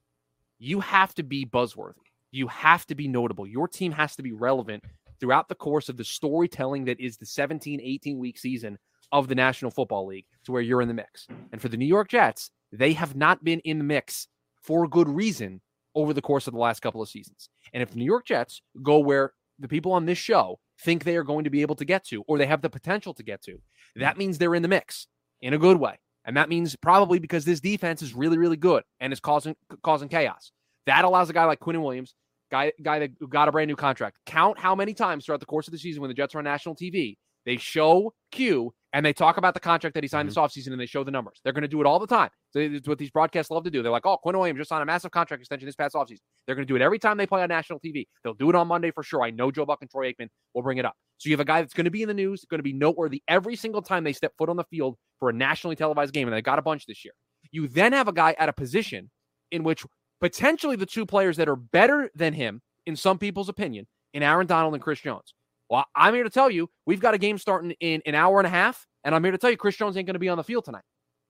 you 0.58 0.80
have 0.80 1.14
to 1.14 1.22
be 1.22 1.44
buzzworthy. 1.44 1.94
You 2.30 2.46
have 2.48 2.86
to 2.86 2.94
be 2.94 3.08
notable. 3.08 3.46
Your 3.46 3.66
team 3.66 3.92
has 3.92 4.14
to 4.16 4.22
be 4.22 4.32
relevant 4.32 4.84
throughout 5.20 5.48
the 5.48 5.54
course 5.54 5.88
of 5.88 5.96
the 5.96 6.04
storytelling 6.04 6.84
that 6.86 7.00
is 7.00 7.16
the 7.16 7.26
17, 7.26 7.80
18 7.80 8.18
week 8.18 8.38
season 8.38 8.78
of 9.12 9.28
the 9.28 9.34
National 9.34 9.70
Football 9.70 10.06
League 10.06 10.26
to 10.44 10.52
where 10.52 10.62
you're 10.62 10.82
in 10.82 10.88
the 10.88 10.94
mix. 10.94 11.26
And 11.52 11.60
for 11.60 11.68
the 11.68 11.76
New 11.76 11.86
York 11.86 12.08
Jets, 12.08 12.50
they 12.72 12.92
have 12.92 13.16
not 13.16 13.44
been 13.44 13.60
in 13.60 13.78
the 13.78 13.84
mix 13.84 14.28
for 14.62 14.86
good 14.86 15.08
reason 15.08 15.60
over 15.94 16.12
the 16.12 16.22
course 16.22 16.46
of 16.46 16.54
the 16.54 16.60
last 16.60 16.80
couple 16.80 17.02
of 17.02 17.08
seasons. 17.08 17.48
And 17.72 17.82
if 17.82 17.90
the 17.90 17.98
New 17.98 18.04
York 18.04 18.26
Jets 18.26 18.62
go 18.82 18.98
where 18.98 19.32
the 19.58 19.68
people 19.68 19.92
on 19.92 20.06
this 20.06 20.18
show 20.18 20.58
think 20.80 21.04
they 21.04 21.16
are 21.16 21.24
going 21.24 21.44
to 21.44 21.50
be 21.50 21.62
able 21.62 21.74
to 21.76 21.84
get 21.84 22.04
to, 22.06 22.22
or 22.26 22.38
they 22.38 22.46
have 22.46 22.62
the 22.62 22.70
potential 22.70 23.12
to 23.14 23.22
get 23.22 23.42
to, 23.42 23.60
that 23.96 24.16
means 24.16 24.38
they're 24.38 24.54
in 24.54 24.62
the 24.62 24.68
mix 24.68 25.08
in 25.42 25.54
a 25.54 25.58
good 25.58 25.78
way. 25.78 25.98
And 26.24 26.36
that 26.36 26.48
means 26.48 26.76
probably 26.76 27.18
because 27.18 27.44
this 27.44 27.60
defense 27.60 28.02
is 28.02 28.14
really, 28.14 28.38
really 28.38 28.56
good 28.56 28.84
and 29.00 29.12
is 29.12 29.20
causing 29.20 29.56
causing 29.82 30.08
chaos. 30.08 30.52
That 30.86 31.04
allows 31.04 31.30
a 31.30 31.32
guy 31.32 31.44
like 31.44 31.60
Quinn 31.60 31.80
Williams, 31.82 32.14
guy 32.50 32.72
guy 32.82 32.98
that 32.98 33.30
got 33.30 33.48
a 33.48 33.52
brand 33.52 33.68
new 33.68 33.76
contract. 33.76 34.16
Count 34.26 34.58
how 34.58 34.74
many 34.74 34.94
times 34.94 35.24
throughout 35.24 35.40
the 35.40 35.46
course 35.46 35.68
of 35.68 35.72
the 35.72 35.78
season 35.78 36.00
when 36.00 36.08
the 36.08 36.14
Jets 36.14 36.34
are 36.34 36.38
on 36.38 36.44
national 36.44 36.74
TV, 36.74 37.16
they 37.46 37.56
show 37.56 38.12
Q 38.32 38.72
and 38.92 39.06
they 39.06 39.12
talk 39.12 39.36
about 39.36 39.54
the 39.54 39.60
contract 39.60 39.94
that 39.94 40.02
he 40.02 40.08
signed 40.08 40.28
this 40.28 40.36
mm-hmm. 40.36 40.44
offseason 40.44 40.72
and 40.72 40.80
they 40.80 40.86
show 40.86 41.04
the 41.04 41.10
numbers. 41.10 41.40
They're 41.44 41.52
going 41.52 41.62
to 41.62 41.68
do 41.68 41.80
it 41.80 41.86
all 41.86 41.98
the 41.98 42.06
time. 42.06 42.30
So 42.50 42.58
it's 42.58 42.88
what 42.88 42.98
these 42.98 43.10
broadcasts 43.10 43.50
love 43.50 43.64
to 43.64 43.70
do. 43.70 43.82
They're 43.82 43.92
like, 43.92 44.06
oh, 44.06 44.16
Quinn 44.16 44.36
Williams 44.36 44.58
just 44.58 44.68
signed 44.68 44.82
a 44.82 44.86
massive 44.86 45.12
contract 45.12 45.40
extension 45.40 45.66
this 45.66 45.76
past 45.76 45.94
offseason. 45.94 46.18
They're 46.46 46.56
going 46.56 46.66
to 46.66 46.70
do 46.70 46.76
it 46.76 46.82
every 46.82 46.98
time 46.98 47.16
they 47.16 47.26
play 47.26 47.42
on 47.42 47.48
national 47.48 47.78
TV. 47.78 48.06
They'll 48.24 48.34
do 48.34 48.50
it 48.50 48.56
on 48.56 48.66
Monday 48.66 48.90
for 48.90 49.02
sure. 49.02 49.22
I 49.22 49.30
know 49.30 49.50
Joe 49.50 49.64
Buck 49.64 49.78
and 49.80 49.90
Troy 49.90 50.12
Aikman 50.12 50.28
will 50.54 50.62
bring 50.62 50.78
it 50.78 50.84
up. 50.84 50.94
So 51.18 51.28
you 51.28 51.34
have 51.34 51.40
a 51.40 51.44
guy 51.44 51.60
that's 51.60 51.74
going 51.74 51.84
to 51.84 51.90
be 51.90 52.02
in 52.02 52.08
the 52.08 52.14
news, 52.14 52.44
going 52.50 52.58
to 52.58 52.64
be 52.64 52.72
noteworthy 52.72 53.22
every 53.28 53.54
single 53.54 53.82
time 53.82 54.02
they 54.04 54.12
step 54.12 54.32
foot 54.36 54.48
on 54.48 54.56
the 54.56 54.64
field 54.64 54.96
for 55.18 55.30
a 55.30 55.32
nationally 55.32 55.76
televised 55.76 56.12
game, 56.12 56.26
and 56.26 56.36
they 56.36 56.42
got 56.42 56.58
a 56.58 56.62
bunch 56.62 56.86
this 56.86 57.04
year. 57.04 57.14
You 57.52 57.68
then 57.68 57.92
have 57.92 58.08
a 58.08 58.12
guy 58.12 58.34
at 58.38 58.48
a 58.48 58.52
position 58.52 59.10
in 59.50 59.62
which 59.62 59.84
potentially 60.20 60.76
the 60.76 60.86
two 60.86 61.06
players 61.06 61.36
that 61.36 61.48
are 61.48 61.56
better 61.56 62.10
than 62.14 62.32
him, 62.32 62.60
in 62.86 62.96
some 62.96 63.18
people's 63.18 63.48
opinion, 63.48 63.86
in 64.14 64.22
Aaron 64.22 64.46
Donald 64.46 64.74
and 64.74 64.82
Chris 64.82 65.00
Jones. 65.00 65.34
Well, 65.68 65.84
I'm 65.94 66.14
here 66.14 66.24
to 66.24 66.30
tell 66.30 66.50
you, 66.50 66.68
we've 66.86 67.00
got 67.00 67.14
a 67.14 67.18
game 67.18 67.38
starting 67.38 67.72
in 67.80 68.02
an 68.06 68.14
hour 68.14 68.38
and 68.38 68.46
a 68.46 68.50
half, 68.50 68.86
and 69.04 69.14
I'm 69.14 69.22
here 69.22 69.32
to 69.32 69.38
tell 69.38 69.50
you, 69.50 69.56
Chris 69.56 69.76
Jones 69.76 69.96
ain't 69.96 70.06
going 70.06 70.14
to 70.14 70.20
be 70.20 70.28
on 70.28 70.36
the 70.36 70.44
field 70.44 70.64
tonight. 70.64 70.82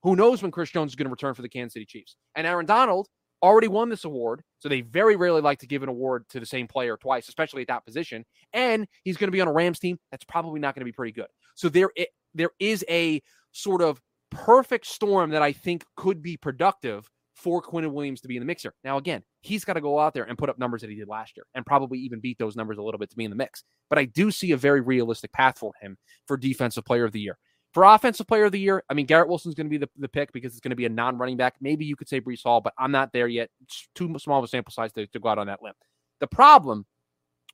Who 0.03 0.15
knows 0.15 0.41
when 0.41 0.51
Chris 0.51 0.71
Jones 0.71 0.91
is 0.91 0.95
going 0.95 1.05
to 1.05 1.11
return 1.11 1.35
for 1.35 1.43
the 1.43 1.49
Kansas 1.49 1.73
City 1.73 1.85
Chiefs? 1.85 2.17
And 2.35 2.47
Aaron 2.47 2.65
Donald 2.65 3.07
already 3.43 3.67
won 3.67 3.89
this 3.89 4.03
award, 4.03 4.41
so 4.59 4.67
they 4.67 4.81
very 4.81 5.15
rarely 5.15 5.41
like 5.41 5.59
to 5.59 5.67
give 5.67 5.83
an 5.83 5.89
award 5.89 6.25
to 6.29 6.39
the 6.39 6.45
same 6.45 6.67
player 6.67 6.97
twice, 6.97 7.27
especially 7.27 7.61
at 7.61 7.67
that 7.67 7.85
position. 7.85 8.25
And 8.53 8.87
he's 9.03 9.17
going 9.17 9.27
to 9.27 9.31
be 9.31 9.41
on 9.41 9.47
a 9.47 9.53
Rams 9.53 9.77
team 9.79 9.99
that's 10.09 10.25
probably 10.25 10.59
not 10.59 10.73
going 10.73 10.81
to 10.81 10.85
be 10.85 10.91
pretty 10.91 11.11
good. 11.11 11.27
So 11.55 11.69
there, 11.69 11.91
i- 11.99 12.07
there 12.33 12.49
is 12.59 12.83
a 12.89 13.21
sort 13.51 13.81
of 13.83 14.01
perfect 14.31 14.87
storm 14.87 15.31
that 15.31 15.41
I 15.43 15.51
think 15.51 15.85
could 15.97 16.21
be 16.23 16.35
productive 16.37 17.07
for 17.41 17.61
Quinn 17.61 17.91
Williams 17.91 18.21
to 18.21 18.27
be 18.27 18.37
in 18.37 18.41
the 18.41 18.45
mixer. 18.45 18.73
Now, 18.83 18.97
again, 18.97 19.23
he's 19.41 19.65
got 19.65 19.73
to 19.73 19.81
go 19.81 19.99
out 19.99 20.13
there 20.13 20.25
and 20.25 20.37
put 20.37 20.49
up 20.49 20.59
numbers 20.59 20.81
that 20.81 20.91
he 20.91 20.95
did 20.95 21.07
last 21.07 21.35
year 21.35 21.45
and 21.55 21.65
probably 21.65 21.97
even 21.99 22.19
beat 22.19 22.37
those 22.37 22.55
numbers 22.55 22.77
a 22.77 22.83
little 22.83 22.99
bit 22.99 23.09
to 23.09 23.15
be 23.15 23.25
in 23.25 23.31
the 23.31 23.35
mix. 23.35 23.63
But 23.89 23.97
I 23.97 24.05
do 24.05 24.29
see 24.29 24.51
a 24.51 24.57
very 24.57 24.81
realistic 24.81 25.33
path 25.33 25.57
for 25.57 25.73
him 25.81 25.97
for 26.27 26.37
Defensive 26.37 26.85
Player 26.85 27.03
of 27.03 27.11
the 27.11 27.19
Year. 27.19 27.37
For 27.73 27.83
Offensive 27.83 28.27
Player 28.27 28.45
of 28.45 28.51
the 28.51 28.59
Year, 28.59 28.83
I 28.89 28.93
mean, 28.93 29.05
Garrett 29.07 29.27
Wilson's 29.27 29.55
going 29.55 29.65
to 29.65 29.71
be 29.71 29.77
the, 29.77 29.89
the 29.97 30.09
pick 30.09 30.31
because 30.33 30.51
it's 30.51 30.59
going 30.59 30.71
to 30.71 30.75
be 30.75 30.85
a 30.85 30.89
non 30.89 31.17
running 31.17 31.37
back. 31.37 31.55
Maybe 31.61 31.85
you 31.85 31.95
could 31.95 32.09
say 32.09 32.21
Breece 32.21 32.43
Hall, 32.43 32.61
but 32.61 32.73
I'm 32.77 32.91
not 32.91 33.11
there 33.11 33.27
yet. 33.27 33.49
It's 33.63 33.87
too 33.95 34.13
small 34.19 34.39
of 34.39 34.45
a 34.45 34.47
sample 34.47 34.71
size 34.71 34.91
to, 34.93 35.07
to 35.07 35.19
go 35.19 35.29
out 35.29 35.39
on 35.39 35.47
that 35.47 35.63
limb. 35.63 35.73
The 36.19 36.27
problem 36.27 36.85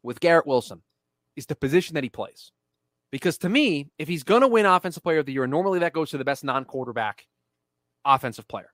with 0.03 0.19
Garrett 0.19 0.47
Wilson 0.47 0.81
is 1.37 1.45
the 1.45 1.55
position 1.55 1.93
that 1.95 2.03
he 2.03 2.09
plays. 2.09 2.51
Because 3.11 3.37
to 3.39 3.49
me, 3.49 3.89
if 3.97 4.09
he's 4.09 4.23
going 4.23 4.41
to 4.41 4.47
win 4.49 4.65
Offensive 4.65 5.03
Player 5.03 5.19
of 5.19 5.25
the 5.25 5.33
Year, 5.33 5.47
normally 5.47 5.79
that 5.79 5.93
goes 5.93 6.09
to 6.09 6.17
the 6.17 6.25
best 6.25 6.43
non 6.43 6.65
quarterback 6.65 7.25
offensive 8.03 8.47
player. 8.47 8.69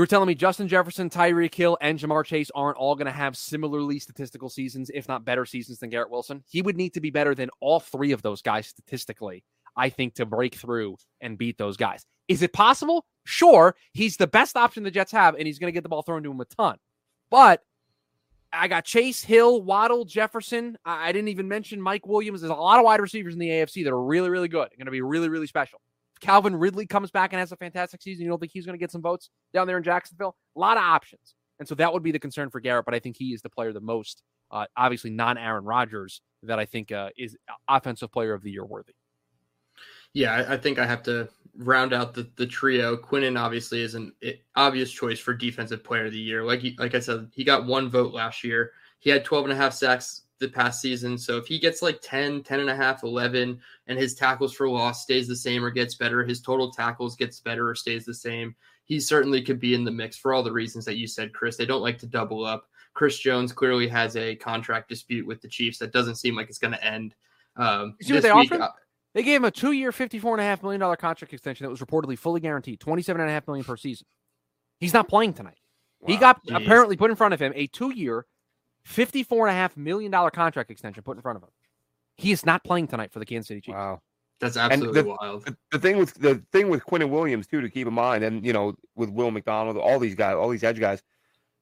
You 0.00 0.02
were 0.02 0.06
telling 0.06 0.28
me 0.28 0.34
Justin 0.34 0.66
Jefferson, 0.66 1.10
Tyreek 1.10 1.54
Hill, 1.54 1.76
and 1.82 1.98
Ja'Marr 1.98 2.24
Chase 2.24 2.50
aren't 2.54 2.78
all 2.78 2.94
going 2.94 3.04
to 3.04 3.12
have 3.12 3.36
similarly 3.36 3.98
statistical 3.98 4.48
seasons, 4.48 4.90
if 4.94 5.06
not 5.06 5.26
better 5.26 5.44
seasons 5.44 5.78
than 5.78 5.90
Garrett 5.90 6.10
Wilson. 6.10 6.42
He 6.48 6.62
would 6.62 6.74
need 6.74 6.94
to 6.94 7.02
be 7.02 7.10
better 7.10 7.34
than 7.34 7.50
all 7.60 7.80
three 7.80 8.12
of 8.12 8.22
those 8.22 8.40
guys 8.40 8.66
statistically, 8.66 9.44
I 9.76 9.90
think, 9.90 10.14
to 10.14 10.24
break 10.24 10.54
through 10.54 10.96
and 11.20 11.36
beat 11.36 11.58
those 11.58 11.76
guys. 11.76 12.06
Is 12.28 12.40
it 12.40 12.54
possible? 12.54 13.04
Sure. 13.26 13.76
He's 13.92 14.16
the 14.16 14.26
best 14.26 14.56
option 14.56 14.84
the 14.84 14.90
Jets 14.90 15.12
have, 15.12 15.34
and 15.34 15.46
he's 15.46 15.58
going 15.58 15.68
to 15.68 15.74
get 15.74 15.82
the 15.82 15.90
ball 15.90 16.00
thrown 16.00 16.22
to 16.22 16.30
him 16.30 16.40
a 16.40 16.46
ton. 16.46 16.78
But 17.30 17.62
I 18.54 18.68
got 18.68 18.86
Chase, 18.86 19.22
Hill, 19.22 19.60
Waddle, 19.60 20.06
Jefferson. 20.06 20.78
I 20.82 21.12
didn't 21.12 21.28
even 21.28 21.46
mention 21.46 21.78
Mike 21.78 22.06
Williams. 22.06 22.40
There's 22.40 22.50
a 22.50 22.54
lot 22.54 22.78
of 22.78 22.86
wide 22.86 23.02
receivers 23.02 23.34
in 23.34 23.38
the 23.38 23.50
AFC 23.50 23.84
that 23.84 23.92
are 23.92 24.02
really, 24.02 24.30
really 24.30 24.48
good. 24.48 24.70
Going 24.78 24.86
to 24.86 24.90
be 24.92 25.02
really, 25.02 25.28
really 25.28 25.46
special. 25.46 25.82
Calvin 26.20 26.54
Ridley 26.56 26.86
comes 26.86 27.10
back 27.10 27.32
and 27.32 27.40
has 27.40 27.52
a 27.52 27.56
fantastic 27.56 28.02
season, 28.02 28.24
you 28.24 28.30
don't 28.30 28.38
think 28.38 28.52
he's 28.52 28.66
going 28.66 28.78
to 28.78 28.80
get 28.80 28.90
some 28.90 29.02
votes 29.02 29.30
down 29.52 29.66
there 29.66 29.76
in 29.76 29.82
Jacksonville? 29.82 30.36
A 30.56 30.60
lot 30.60 30.76
of 30.76 30.82
options. 30.82 31.34
And 31.58 31.68
so 31.68 31.74
that 31.76 31.92
would 31.92 32.02
be 32.02 32.12
the 32.12 32.18
concern 32.18 32.50
for 32.50 32.60
Garrett, 32.60 32.84
but 32.84 32.94
I 32.94 32.98
think 32.98 33.16
he 33.16 33.34
is 33.34 33.42
the 33.42 33.50
player 33.50 33.72
the 33.72 33.80
most, 33.80 34.22
uh, 34.50 34.66
obviously 34.76 35.10
non 35.10 35.36
Aaron 35.36 35.64
Rodgers, 35.64 36.22
that 36.42 36.58
I 36.58 36.64
think 36.64 36.90
uh, 36.90 37.10
is 37.18 37.36
offensive 37.68 38.10
player 38.10 38.32
of 38.32 38.42
the 38.42 38.50
year 38.50 38.64
worthy. 38.64 38.94
Yeah, 40.14 40.32
I, 40.32 40.54
I 40.54 40.56
think 40.56 40.78
I 40.78 40.86
have 40.86 41.02
to 41.04 41.28
round 41.56 41.92
out 41.92 42.14
the, 42.14 42.28
the 42.36 42.46
trio. 42.46 42.96
Quinnen 42.96 43.38
obviously 43.38 43.82
is 43.82 43.94
an 43.94 44.12
obvious 44.56 44.90
choice 44.90 45.18
for 45.18 45.34
defensive 45.34 45.84
player 45.84 46.06
of 46.06 46.12
the 46.12 46.18
year. 46.18 46.42
Like 46.42 46.60
he, 46.60 46.74
like 46.78 46.94
I 46.94 47.00
said, 47.00 47.28
he 47.34 47.44
got 47.44 47.66
one 47.66 47.90
vote 47.90 48.12
last 48.12 48.42
year. 48.42 48.72
He 48.98 49.10
had 49.10 49.24
12 49.24 49.46
and 49.46 49.52
a 49.52 49.56
half 49.56 49.72
sacks 49.72 50.22
the 50.40 50.48
past 50.48 50.80
season. 50.80 51.16
So 51.16 51.36
if 51.36 51.46
he 51.46 51.58
gets 51.58 51.82
like 51.82 52.00
10, 52.02 52.42
10 52.42 52.60
and 52.60 52.70
a 52.70 52.76
half, 52.76 53.04
11, 53.04 53.60
and 53.86 53.98
his 53.98 54.14
tackles 54.14 54.52
for 54.54 54.68
loss 54.68 55.02
stays 55.02 55.28
the 55.28 55.36
same 55.36 55.64
or 55.64 55.70
gets 55.70 55.94
better, 55.94 56.24
his 56.24 56.40
total 56.40 56.72
tackles 56.72 57.14
gets 57.14 57.40
better 57.40 57.68
or 57.68 57.74
stays 57.74 58.04
the 58.04 58.14
same, 58.14 58.54
he 58.84 58.98
certainly 58.98 59.40
could 59.42 59.60
be 59.60 59.74
in 59.74 59.84
the 59.84 59.90
mix 59.90 60.16
for 60.16 60.34
all 60.34 60.42
the 60.42 60.50
reasons 60.50 60.84
that 60.86 60.96
you 60.96 61.06
said, 61.06 61.32
Chris. 61.32 61.56
They 61.56 61.66
don't 61.66 61.82
like 61.82 61.98
to 61.98 62.06
double 62.06 62.44
up. 62.44 62.66
Chris 62.94 63.18
Jones 63.18 63.52
clearly 63.52 63.86
has 63.86 64.16
a 64.16 64.34
contract 64.34 64.88
dispute 64.88 65.26
with 65.26 65.40
the 65.40 65.48
Chiefs 65.48 65.78
that 65.78 65.92
doesn't 65.92 66.16
seem 66.16 66.34
like 66.34 66.48
it's 66.48 66.58
going 66.58 66.74
to 66.74 66.84
end. 66.84 67.14
Um, 67.56 67.94
you 68.00 68.06
see 68.06 68.14
what 68.14 68.22
they 68.22 68.32
week, 68.32 68.50
offered? 68.50 68.62
Uh, 68.62 68.70
they 69.14 69.22
gave 69.22 69.36
him 69.36 69.44
a 69.44 69.50
two-year, 69.50 69.92
fifty-four 69.92 70.34
and 70.34 70.40
a 70.40 70.44
half 70.44 70.62
million 70.62 70.80
dollar 70.80 70.96
contract 70.96 71.32
extension 71.32 71.64
that 71.64 71.70
was 71.70 71.80
reportedly 71.80 72.18
fully 72.18 72.40
guaranteed, 72.40 72.80
twenty-seven 72.80 73.20
and 73.20 73.30
a 73.30 73.32
half 73.32 73.46
million 73.46 73.64
per 73.64 73.76
season. 73.76 74.06
He's 74.78 74.94
not 74.94 75.08
playing 75.08 75.34
tonight. 75.34 75.58
Wow, 76.00 76.06
he 76.08 76.16
got 76.16 76.44
geez. 76.44 76.56
apparently 76.56 76.96
put 76.96 77.10
in 77.10 77.16
front 77.16 77.34
of 77.34 77.40
him 77.40 77.52
a 77.54 77.66
two-year, 77.68 78.26
$54.5 78.88 79.76
million 79.76 80.12
contract 80.30 80.70
extension 80.70 81.02
put 81.02 81.16
in 81.16 81.22
front 81.22 81.36
of 81.36 81.42
him. 81.42 81.50
He 82.16 82.32
is 82.32 82.44
not 82.44 82.64
playing 82.64 82.88
tonight 82.88 83.12
for 83.12 83.18
the 83.18 83.26
Kansas 83.26 83.48
City 83.48 83.60
Chiefs. 83.60 83.76
Wow. 83.76 84.02
That's 84.40 84.56
absolutely 84.56 85.02
the, 85.02 85.16
wild. 85.20 85.44
The, 85.44 85.56
the, 85.72 85.78
thing 85.78 85.98
with 85.98 86.14
the 86.14 86.42
thing 86.50 86.70
with 86.70 86.84
Quinnen 86.84 87.10
Williams 87.10 87.46
too 87.46 87.60
to 87.60 87.68
keep 87.68 87.86
in 87.86 87.92
mind, 87.92 88.24
and 88.24 88.44
you 88.44 88.54
know, 88.54 88.74
with 88.96 89.10
Will 89.10 89.30
McDonald, 89.30 89.76
all 89.76 89.98
these 89.98 90.14
guys, 90.14 90.34
all 90.34 90.48
these 90.48 90.64
edge 90.64 90.80
guys. 90.80 91.02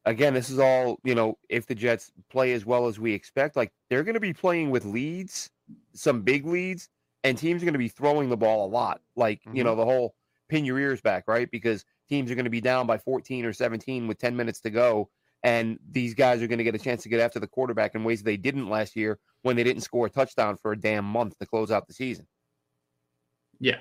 Again, 0.04 0.32
this 0.32 0.48
is 0.48 0.60
all 0.60 0.98
you 1.02 1.16
know. 1.16 1.36
If 1.48 1.66
the 1.66 1.74
Jets 1.74 2.12
play 2.30 2.52
as 2.52 2.64
well 2.64 2.86
as 2.86 3.00
we 3.00 3.12
expect, 3.12 3.56
like 3.56 3.72
they're 3.90 4.04
going 4.04 4.14
to 4.14 4.20
be 4.20 4.32
playing 4.32 4.70
with 4.70 4.84
leads, 4.84 5.50
some 5.92 6.22
big 6.22 6.46
leads, 6.46 6.88
and 7.24 7.36
teams 7.36 7.62
are 7.62 7.66
going 7.66 7.72
to 7.72 7.78
be 7.78 7.88
throwing 7.88 8.28
the 8.28 8.36
ball 8.36 8.64
a 8.64 8.70
lot. 8.70 9.00
Like 9.16 9.40
mm-hmm. 9.40 9.56
you 9.56 9.64
know, 9.64 9.74
the 9.74 9.84
whole 9.84 10.14
pin 10.48 10.64
your 10.64 10.78
ears 10.78 11.00
back, 11.00 11.24
right? 11.26 11.50
Because 11.50 11.84
teams 12.08 12.30
are 12.30 12.36
going 12.36 12.44
to 12.44 12.50
be 12.50 12.60
down 12.60 12.86
by 12.86 12.96
14 12.96 13.44
or 13.44 13.52
17 13.52 14.06
with 14.06 14.18
10 14.18 14.36
minutes 14.36 14.60
to 14.60 14.70
go, 14.70 15.10
and 15.42 15.78
these 15.90 16.14
guys 16.14 16.42
are 16.42 16.46
going 16.46 16.58
to 16.58 16.64
get 16.64 16.74
a 16.74 16.78
chance 16.78 17.02
to 17.02 17.08
get 17.08 17.20
after 17.20 17.38
the 17.38 17.46
quarterback 17.46 17.94
in 17.94 18.04
ways 18.04 18.22
they 18.22 18.36
didn't 18.36 18.68
last 18.68 18.96
year 18.96 19.18
when 19.42 19.56
they 19.56 19.64
didn't 19.64 19.82
score 19.82 20.06
a 20.06 20.10
touchdown 20.10 20.56
for 20.56 20.72
a 20.72 20.78
damn 20.78 21.04
month 21.04 21.38
to 21.38 21.46
close 21.46 21.70
out 21.70 21.86
the 21.86 21.94
season. 21.94 22.26
Yeah. 23.60 23.78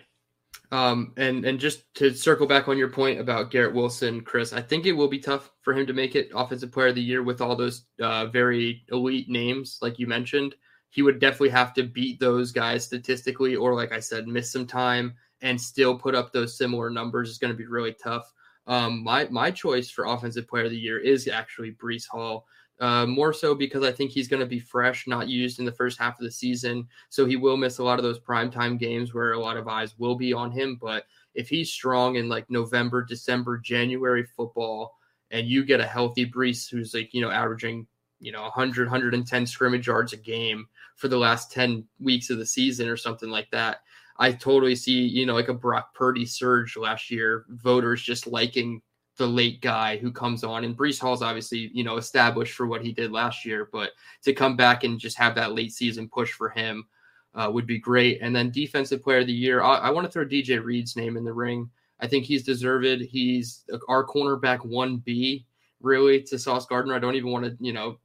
Um, 0.72 1.13
and 1.17 1.46
and 1.46 1.60
just 1.60 1.84
to 1.96 2.13
circle 2.13 2.46
back 2.46 2.67
on 2.67 2.78
your 2.78 2.89
point 2.89 3.20
about 3.20 3.52
Garrett 3.52 3.74
Wilson, 3.74 4.22
Chris, 4.22 4.54
I 4.54 4.62
think 4.62 4.86
it 4.86 4.91
will 4.91 5.08
be 5.08 5.20
tough 5.20 5.52
for 5.62 5.74
him 5.74 5.86
to 5.88 5.93
make 5.93 6.15
it 6.15 6.30
offensive 6.36 6.72
player 6.72 6.88
of 6.88 6.96
the 6.96 7.02
year 7.02 7.24
with 7.24 7.41
all 7.41 7.56
those 7.56 7.86
uh, 8.02 8.26
very 8.26 8.84
elite 8.91 9.30
names, 9.30 9.80
like 9.82 9.98
you 9.98 10.08
mentioned. 10.08 10.56
He 10.89 11.02
would 11.02 11.20
definitely 11.20 11.50
have 11.50 11.74
to 11.76 11.84
beat 11.84 12.20
those 12.20 12.52
guys 12.52 12.84
statistically, 12.84 13.56
or 13.56 13.76
like 13.76 13.91
I 13.91 14.00
said, 14.00 14.28
miss 14.28 14.52
some 14.52 14.65
time 14.65 15.15
and 15.41 15.60
still 15.60 15.98
put 15.98 16.15
up 16.15 16.32
those 16.32 16.58
similar 16.58 16.89
numbers 16.89 17.30
is 17.30 17.38
going 17.38 17.54
to 17.54 17.58
be 17.58 17.67
really 17.67 17.96
tough. 18.02 18.32
Um, 18.67 19.03
my 19.03 19.27
my 19.30 19.49
choice 19.49 19.89
for 19.89 20.06
offensive 20.06 20.47
player 20.47 20.65
of 20.65 20.71
the 20.71 20.77
year 20.77 20.99
is 20.99 21.27
actually 21.27 21.71
Breece 21.71 22.08
Hall. 22.08 22.45
Uh, 22.80 23.08
more 23.08 23.34
so 23.34 23.56
because 23.56 23.84
I 23.84 23.91
think 23.91 24.12
he's 24.12 24.27
going 24.27 24.39
to 24.39 24.45
be 24.45 24.60
fresh, 24.60 25.08
not 25.08 25.27
used 25.27 25.58
in 25.58 25.65
the 25.65 25.71
first 25.71 25.97
half 25.97 26.19
of 26.19 26.23
the 26.23 26.32
season. 26.32 26.88
So 27.10 27.25
he 27.25 27.36
will 27.36 27.58
miss 27.58 27.80
a 27.80 27.84
lot 27.84 27.97
of 27.97 28.03
those 28.03 28.19
primetime 28.19 28.77
games 28.77 29.15
where 29.15 29.32
a 29.32 29.39
lot 29.39 29.58
of 29.58 29.67
eyes 29.67 29.97
will 29.97 30.13
be 30.13 30.32
on 30.32 30.51
him. 30.51 30.77
But 30.80 31.06
if 31.34 31.49
he's 31.49 31.71
strong 31.71 32.17
in 32.17 32.30
like 32.30 32.47
November, 32.51 33.03
December, 33.03 33.58
January 33.58 34.23
football, 34.23 34.95
and 35.32 35.47
you 35.47 35.65
get 35.65 35.80
a 35.80 35.86
healthy 35.88 36.30
Breece 36.30 36.69
who's 36.69 36.93
like, 36.93 37.13
you 37.13 37.21
know, 37.21 37.32
averaging, 37.32 37.88
you 38.19 38.32
know, 38.32 38.43
100, 38.43 38.88
110 38.88 39.47
scrimmage 39.47 39.88
yards 39.88 40.13
a 40.13 40.17
game 40.17 40.67
for 40.95 41.08
the 41.08 41.17
last 41.17 41.51
10 41.51 41.84
weeks 41.99 42.30
of 42.30 42.38
the 42.38 42.45
season 42.45 42.88
or 42.88 42.97
something 42.97 43.30
like 43.30 43.49
that, 43.51 43.82
I 44.19 44.32
totally 44.32 44.75
see, 44.75 45.06
you 45.06 45.25
know, 45.25 45.36
like 45.36 45.49
a 45.49 45.53
Brock 45.53 45.93
Purdy 45.93 46.25
surge 46.25 46.75
last 46.75 47.12
year, 47.12 47.45
voters 47.49 48.01
just 48.01 48.27
liking 48.27 48.82
the 49.17 49.27
late 49.27 49.62
guy 49.62 49.97
who 49.97 50.12
comes 50.12 50.43
on. 50.43 50.63
And 50.63 50.77
Breece 50.77 50.99
Hall's 50.99 51.21
obviously, 51.21 51.71
you 51.73 51.84
know, 51.84 51.97
established 51.97 52.53
for 52.53 52.67
what 52.67 52.84
he 52.84 52.91
did 52.91 53.12
last 53.12 53.45
year, 53.45 53.69
but 53.71 53.91
to 54.23 54.34
come 54.34 54.56
back 54.56 54.84
and 54.84 54.99
just 54.99 55.17
have 55.17 55.36
that 55.36 55.53
late 55.53 55.71
season 55.71 56.08
push 56.08 56.32
for 56.32 56.49
him 56.49 56.88
uh, 57.36 57.49
would 57.51 57.67
be 57.67 57.80
great. 57.80 58.19
And 58.21 58.36
then 58.36 58.51
defensive 58.51 59.03
player 59.03 59.19
of 59.19 59.27
the 59.27 59.34
year, 59.34 59.62
I, 59.62 59.75
I 59.77 59.89
want 59.89 60.06
to 60.06 60.12
throw 60.12 60.25
DJ 60.25 60.63
Reed's 60.63 60.95
name 60.95 61.17
in 61.17 61.23
the 61.23 61.34
ring. 61.34 61.69
I 61.99 62.08
think 62.08 62.25
he's 62.25 62.43
deserved. 62.43 63.01
He's 63.01 63.63
our 63.88 64.06
cornerback 64.06 64.60
1B, 64.60 65.45
really, 65.82 66.21
to 66.23 66.39
Sauce 66.39 66.65
Gardner. 66.65 66.93
I 66.93 66.99
don't 66.99 67.15
even 67.15 67.32
want 67.32 67.45
to, 67.45 67.58
you 67.60 67.73
know, 67.73 67.97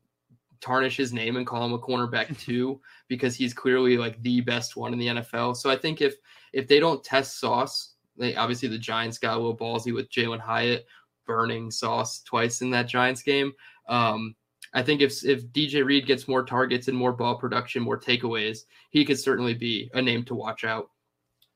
tarnish 0.63 0.97
his 0.97 1.13
name 1.13 1.37
and 1.37 1.47
call 1.47 1.65
him 1.65 1.75
a 1.75 1.79
cornerback 1.79 2.39
two 2.41 2.81
because 3.09 3.35
he's 3.35 3.53
clearly 3.53 3.99
like 3.99 4.23
the 4.23 4.41
best 4.41 4.77
one 4.77 4.93
in 4.93 4.99
the 4.99 5.09
NFL. 5.09 5.57
So 5.57 5.69
I 5.69 5.77
think 5.77 6.01
if 6.01 6.15
if 6.53 6.67
they 6.67 6.81
don't 6.81 7.05
test 7.05 7.39
Sauce, 7.39 7.95
they 8.17 8.35
obviously 8.37 8.69
the 8.69 8.79
Giants 8.79 9.19
got 9.19 9.37
a 9.37 9.41
little 9.41 9.57
ballsy 9.57 9.93
with 9.93 10.11
Jalin 10.11 10.41
Hyatt 10.41 10.87
burning 11.27 11.71
Sauce 11.71 12.23
twice 12.23 12.63
in 12.63 12.71
that 12.71 12.89
Giants 12.89 13.23
game. 13.23 13.53
Um, 13.89 14.35
I 14.75 14.83
think 14.83 15.03
if 15.03 15.25
if 15.25 15.47
DJ 15.49 15.85
Reed 15.85 16.07
gets 16.07 16.29
more 16.29 16.45
targets 16.45 16.89
and 16.89 16.97
more 16.97 17.13
ball 17.13 17.37
production, 17.37 17.83
more 17.83 18.01
takeaways, 18.01 18.61
he 18.91 19.05
could 19.05 19.19
certainly 19.19 19.55
be 19.55 19.91
a 19.95 20.01
name 20.01 20.25
to 20.25 20.35
watch 20.35 20.65
out 20.65 20.91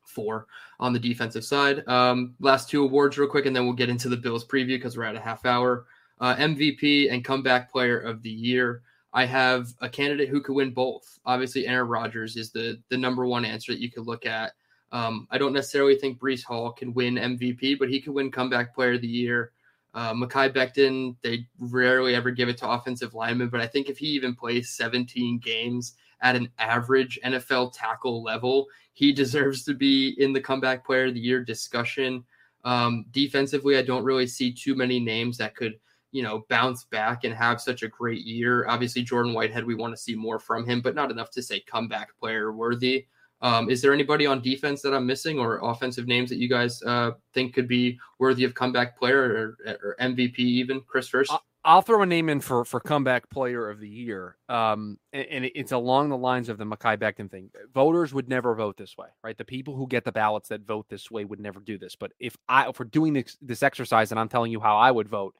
for 0.04 0.46
on 0.78 0.92
the 0.92 0.98
defensive 0.98 1.44
side. 1.44 1.86
Um, 1.88 2.34
last 2.40 2.68
two 2.68 2.82
awards, 2.82 3.16
real 3.16 3.28
quick, 3.28 3.46
and 3.46 3.56
then 3.56 3.64
we'll 3.64 3.74
get 3.74 3.88
into 3.88 4.08
the 4.08 4.16
Bills 4.16 4.44
preview 4.44 4.76
because 4.76 4.96
we're 4.96 5.04
at 5.04 5.16
a 5.16 5.20
half 5.20 5.44
hour. 5.46 5.86
Uh, 6.18 6.34
MVP 6.36 7.12
and 7.12 7.24
comeback 7.24 7.70
player 7.70 7.98
of 7.98 8.22
the 8.22 8.30
year. 8.30 8.82
I 9.16 9.24
have 9.24 9.72
a 9.80 9.88
candidate 9.88 10.28
who 10.28 10.42
could 10.42 10.54
win 10.54 10.72
both. 10.72 11.18
Obviously, 11.24 11.66
Aaron 11.66 11.88
Rodgers 11.88 12.36
is 12.36 12.52
the 12.52 12.78
the 12.90 12.98
number 12.98 13.24
one 13.24 13.46
answer 13.46 13.72
that 13.72 13.80
you 13.80 13.90
could 13.90 14.06
look 14.06 14.26
at. 14.26 14.52
Um, 14.92 15.26
I 15.30 15.38
don't 15.38 15.54
necessarily 15.54 15.96
think 15.96 16.18
Breece 16.18 16.44
Hall 16.44 16.70
can 16.70 16.92
win 16.92 17.14
MVP, 17.14 17.78
but 17.78 17.88
he 17.88 17.98
could 17.98 18.12
win 18.12 18.30
comeback 18.30 18.74
player 18.74 18.92
of 18.92 19.00
the 19.00 19.08
year. 19.08 19.52
Uh, 19.94 20.12
Mekhi 20.12 20.52
Becton, 20.54 21.16
they 21.22 21.46
rarely 21.58 22.14
ever 22.14 22.30
give 22.30 22.50
it 22.50 22.58
to 22.58 22.68
offensive 22.68 23.14
linemen, 23.14 23.48
but 23.48 23.62
I 23.62 23.66
think 23.66 23.88
if 23.88 23.96
he 23.96 24.08
even 24.08 24.34
plays 24.34 24.76
17 24.76 25.38
games 25.38 25.94
at 26.20 26.36
an 26.36 26.50
average 26.58 27.18
NFL 27.24 27.72
tackle 27.72 28.22
level, 28.22 28.66
he 28.92 29.12
deserves 29.14 29.64
to 29.64 29.72
be 29.72 30.14
in 30.18 30.34
the 30.34 30.42
comeback 30.42 30.84
player 30.84 31.06
of 31.06 31.14
the 31.14 31.20
year 31.20 31.42
discussion. 31.42 32.22
Um, 32.66 33.06
defensively, 33.12 33.78
I 33.78 33.82
don't 33.82 34.04
really 34.04 34.26
see 34.26 34.52
too 34.52 34.74
many 34.74 35.00
names 35.00 35.38
that 35.38 35.56
could 35.56 35.78
you 36.12 36.22
know, 36.22 36.44
bounce 36.48 36.84
back 36.84 37.24
and 37.24 37.34
have 37.34 37.60
such 37.60 37.82
a 37.82 37.88
great 37.88 38.24
year. 38.24 38.66
Obviously, 38.68 39.02
Jordan 39.02 39.34
Whitehead, 39.34 39.64
we 39.64 39.74
want 39.74 39.94
to 39.94 40.00
see 40.00 40.14
more 40.14 40.38
from 40.38 40.66
him, 40.66 40.80
but 40.80 40.94
not 40.94 41.10
enough 41.10 41.30
to 41.32 41.42
say 41.42 41.60
comeback 41.60 42.16
player 42.18 42.52
worthy. 42.52 43.06
Um, 43.42 43.68
is 43.68 43.82
there 43.82 43.92
anybody 43.92 44.24
on 44.26 44.40
defense 44.40 44.80
that 44.82 44.94
I'm 44.94 45.06
missing 45.06 45.38
or 45.38 45.60
offensive 45.62 46.06
names 46.06 46.30
that 46.30 46.38
you 46.38 46.48
guys 46.48 46.82
uh, 46.84 47.12
think 47.34 47.54
could 47.54 47.68
be 47.68 47.98
worthy 48.18 48.44
of 48.44 48.54
comeback 48.54 48.98
player 48.98 49.56
or, 49.66 49.78
or 49.82 49.96
MVP 50.00 50.38
even? 50.38 50.80
Chris 50.80 51.08
first. 51.08 51.32
I'll 51.66 51.82
throw 51.82 52.00
a 52.02 52.06
name 52.06 52.28
in 52.28 52.40
for 52.40 52.64
for 52.64 52.78
comeback 52.78 53.28
player 53.28 53.68
of 53.68 53.80
the 53.80 53.88
year, 53.88 54.36
um, 54.48 54.98
and, 55.12 55.26
and, 55.26 55.50
it's 55.56 55.72
along 55.72 56.10
the 56.10 56.16
lines 56.16 56.48
of 56.48 56.58
the 56.58 56.64
Mekhi 56.64 56.96
Becton 56.96 57.28
thing. 57.28 57.50
Voters 57.74 58.14
would 58.14 58.28
never 58.28 58.54
vote 58.54 58.76
this 58.76 58.96
way, 58.96 59.08
right? 59.24 59.36
The 59.36 59.44
people 59.44 59.74
who 59.74 59.88
get 59.88 60.04
the 60.04 60.12
ballots 60.12 60.48
that 60.50 60.60
vote 60.60 60.86
this 60.88 61.10
way 61.10 61.24
would 61.24 61.40
never 61.40 61.58
do 61.58 61.76
this. 61.76 61.96
But 61.96 62.12
if 62.20 62.36
I, 62.48 62.68
if 62.68 62.78
we're 62.78 62.84
doing 62.84 63.14
this, 63.14 63.36
this 63.42 63.64
exercise, 63.64 64.12
and 64.12 64.20
I'm 64.20 64.28
telling 64.28 64.52
you 64.52 64.60
how 64.60 64.76
I 64.76 64.92
would 64.92 65.08
vote, 65.08 65.34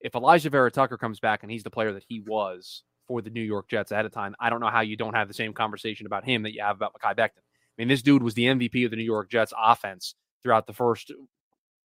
if 0.00 0.12
Alijah 0.12 0.50
Vera-Tucker 0.50 0.98
comes 0.98 1.20
back 1.20 1.42
and 1.42 1.50
he's 1.50 1.62
the 1.62 1.70
player 1.70 1.92
that 1.92 2.04
he 2.08 2.20
was 2.20 2.82
for 3.06 3.22
the 3.22 3.30
New 3.30 3.42
York 3.42 3.68
Jets 3.68 3.92
ahead 3.92 4.06
of 4.06 4.12
time, 4.12 4.34
I 4.40 4.50
don't 4.50 4.60
know 4.60 4.70
how 4.70 4.80
you 4.80 4.96
don't 4.96 5.14
have 5.14 5.28
the 5.28 5.34
same 5.34 5.52
conversation 5.52 6.06
about 6.06 6.24
him 6.24 6.42
that 6.42 6.54
you 6.54 6.62
have 6.62 6.76
about 6.76 6.92
Mekhi 6.94 7.16
Becton. 7.16 7.38
I 7.38 7.78
mean, 7.78 7.88
this 7.88 8.02
dude 8.02 8.22
was 8.22 8.34
the 8.34 8.44
MVP 8.44 8.84
of 8.84 8.90
the 8.90 8.96
New 8.96 9.04
York 9.04 9.30
Jets 9.30 9.52
offense 9.58 10.14
throughout 10.42 10.66
the 10.66 10.72
first 10.72 11.12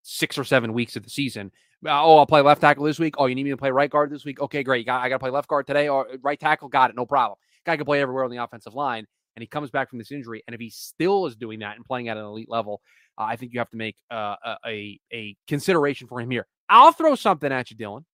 six 0.03 0.37
or 0.37 0.43
seven 0.43 0.73
weeks 0.73 0.95
of 0.95 1.03
the 1.03 1.09
season. 1.09 1.51
Oh, 1.85 2.17
I'll 2.17 2.27
play 2.27 2.41
left 2.41 2.61
tackle 2.61 2.85
this 2.85 2.99
week. 2.99 3.15
Oh, 3.17 3.25
you 3.25 3.35
need 3.35 3.43
me 3.43 3.49
to 3.49 3.57
play 3.57 3.71
right 3.71 3.89
guard 3.89 4.11
this 4.11 4.23
week? 4.23 4.39
Okay, 4.39 4.63
great. 4.63 4.85
Got, 4.85 5.01
I 5.01 5.09
got 5.09 5.15
to 5.15 5.19
play 5.19 5.31
left 5.31 5.47
guard 5.47 5.65
today 5.65 5.87
or 5.89 6.07
right 6.21 6.39
tackle. 6.39 6.69
Got 6.69 6.91
it. 6.91 6.95
No 6.95 7.05
problem. 7.05 7.37
Guy 7.65 7.75
can 7.75 7.85
play 7.85 8.01
everywhere 8.01 8.23
on 8.23 8.31
the 8.31 8.37
offensive 8.37 8.73
line. 8.73 9.05
And 9.35 9.41
he 9.41 9.47
comes 9.47 9.71
back 9.71 9.89
from 9.89 9.97
this 9.97 10.11
injury. 10.11 10.43
And 10.45 10.53
if 10.53 10.59
he 10.59 10.69
still 10.69 11.25
is 11.25 11.35
doing 11.35 11.59
that 11.59 11.77
and 11.77 11.85
playing 11.85 12.09
at 12.09 12.17
an 12.17 12.23
elite 12.23 12.49
level, 12.49 12.81
uh, 13.17 13.23
I 13.23 13.35
think 13.35 13.53
you 13.53 13.59
have 13.59 13.69
to 13.69 13.77
make 13.77 13.95
uh, 14.11 14.35
a, 14.65 14.99
a 15.11 15.35
consideration 15.47 16.07
for 16.07 16.19
him 16.19 16.29
here. 16.29 16.47
I'll 16.71 16.93
throw 16.93 17.15
something 17.15 17.51
at 17.51 17.69
you, 17.69 17.75
Dylan. 17.77 18.05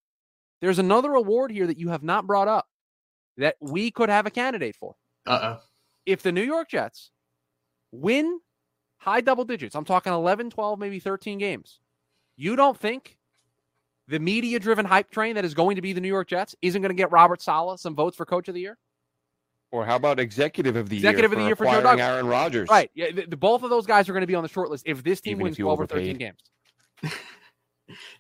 There's 0.62 0.80
another 0.80 1.14
award 1.14 1.52
here 1.52 1.68
that 1.68 1.78
you 1.78 1.90
have 1.90 2.02
not 2.02 2.26
brought 2.26 2.48
up 2.48 2.66
that 3.38 3.56
we 3.62 3.92
could 3.92 4.10
have 4.10 4.26
a 4.26 4.32
candidate 4.32 4.76
for. 4.76 4.96
Uh 5.28 5.40
oh. 5.44 5.62
If 6.08 6.24
the 6.24 6.32
New 6.32 6.42
York 6.42 6.70
Jets 6.70 7.12
win 7.92 8.40
high 8.98 9.22
double 9.22 9.46
digits, 9.46 9.76
I'm 9.76 9.86
talking 9.86 10.12
11, 10.12 10.50
12, 10.50 10.80
maybe 10.80 11.00
13 11.00 11.38
games, 11.38 11.80
you 12.36 12.56
don't 12.56 12.78
think 12.78 13.18
the 14.08 14.20
media 14.20 14.60
driven 14.60 14.86
hype 14.86 15.12
train 15.12 15.36
that 15.36 15.46
is 15.46 15.54
going 15.54 15.76
to 15.76 15.82
be 15.82 15.94
the 15.94 16.02
New 16.02 16.08
York 16.08 16.28
Jets 16.28 16.56
isn't 16.62 16.82
going 16.82 16.90
to 16.90 16.96
get 16.96 17.12
Robert 17.12 17.42
Saleh 17.42 17.80
some 17.80 17.94
votes 17.94 18.18
for 18.18 18.26
coach 18.26 18.48
of 18.48 18.56
the 18.56 18.62
year? 18.62 18.78
Or 19.72 19.86
how 19.86 19.98
about 19.98 20.20
executive 20.20 20.76
of 20.78 20.90
the 20.90 20.96
executive 20.96 21.32
year? 21.32 21.40
of 21.40 21.44
the 21.44 21.48
year 21.48 21.56
for 21.56 21.66
Joe 21.66 21.82
Douglas? 21.84 22.08
Aaron 22.08 22.26
Rodgers. 22.26 22.70
Right. 22.70 22.90
Yeah, 22.96 23.12
the, 23.12 23.26
the- 23.28 23.38
both 23.38 23.62
of 23.62 23.70
those 23.70 23.86
guys 23.86 24.10
are 24.10 24.14
going 24.14 24.22
to 24.22 24.28
be 24.28 24.36
on 24.36 24.44
the 24.44 24.50
short 24.50 24.72
list 24.72 24.84
if 24.88 25.04
this 25.04 25.22
team 25.22 25.34
Even 25.34 25.44
wins 25.44 25.58
12 25.58 25.80
or 25.82 25.86
13 25.86 26.18
games. 26.18 26.40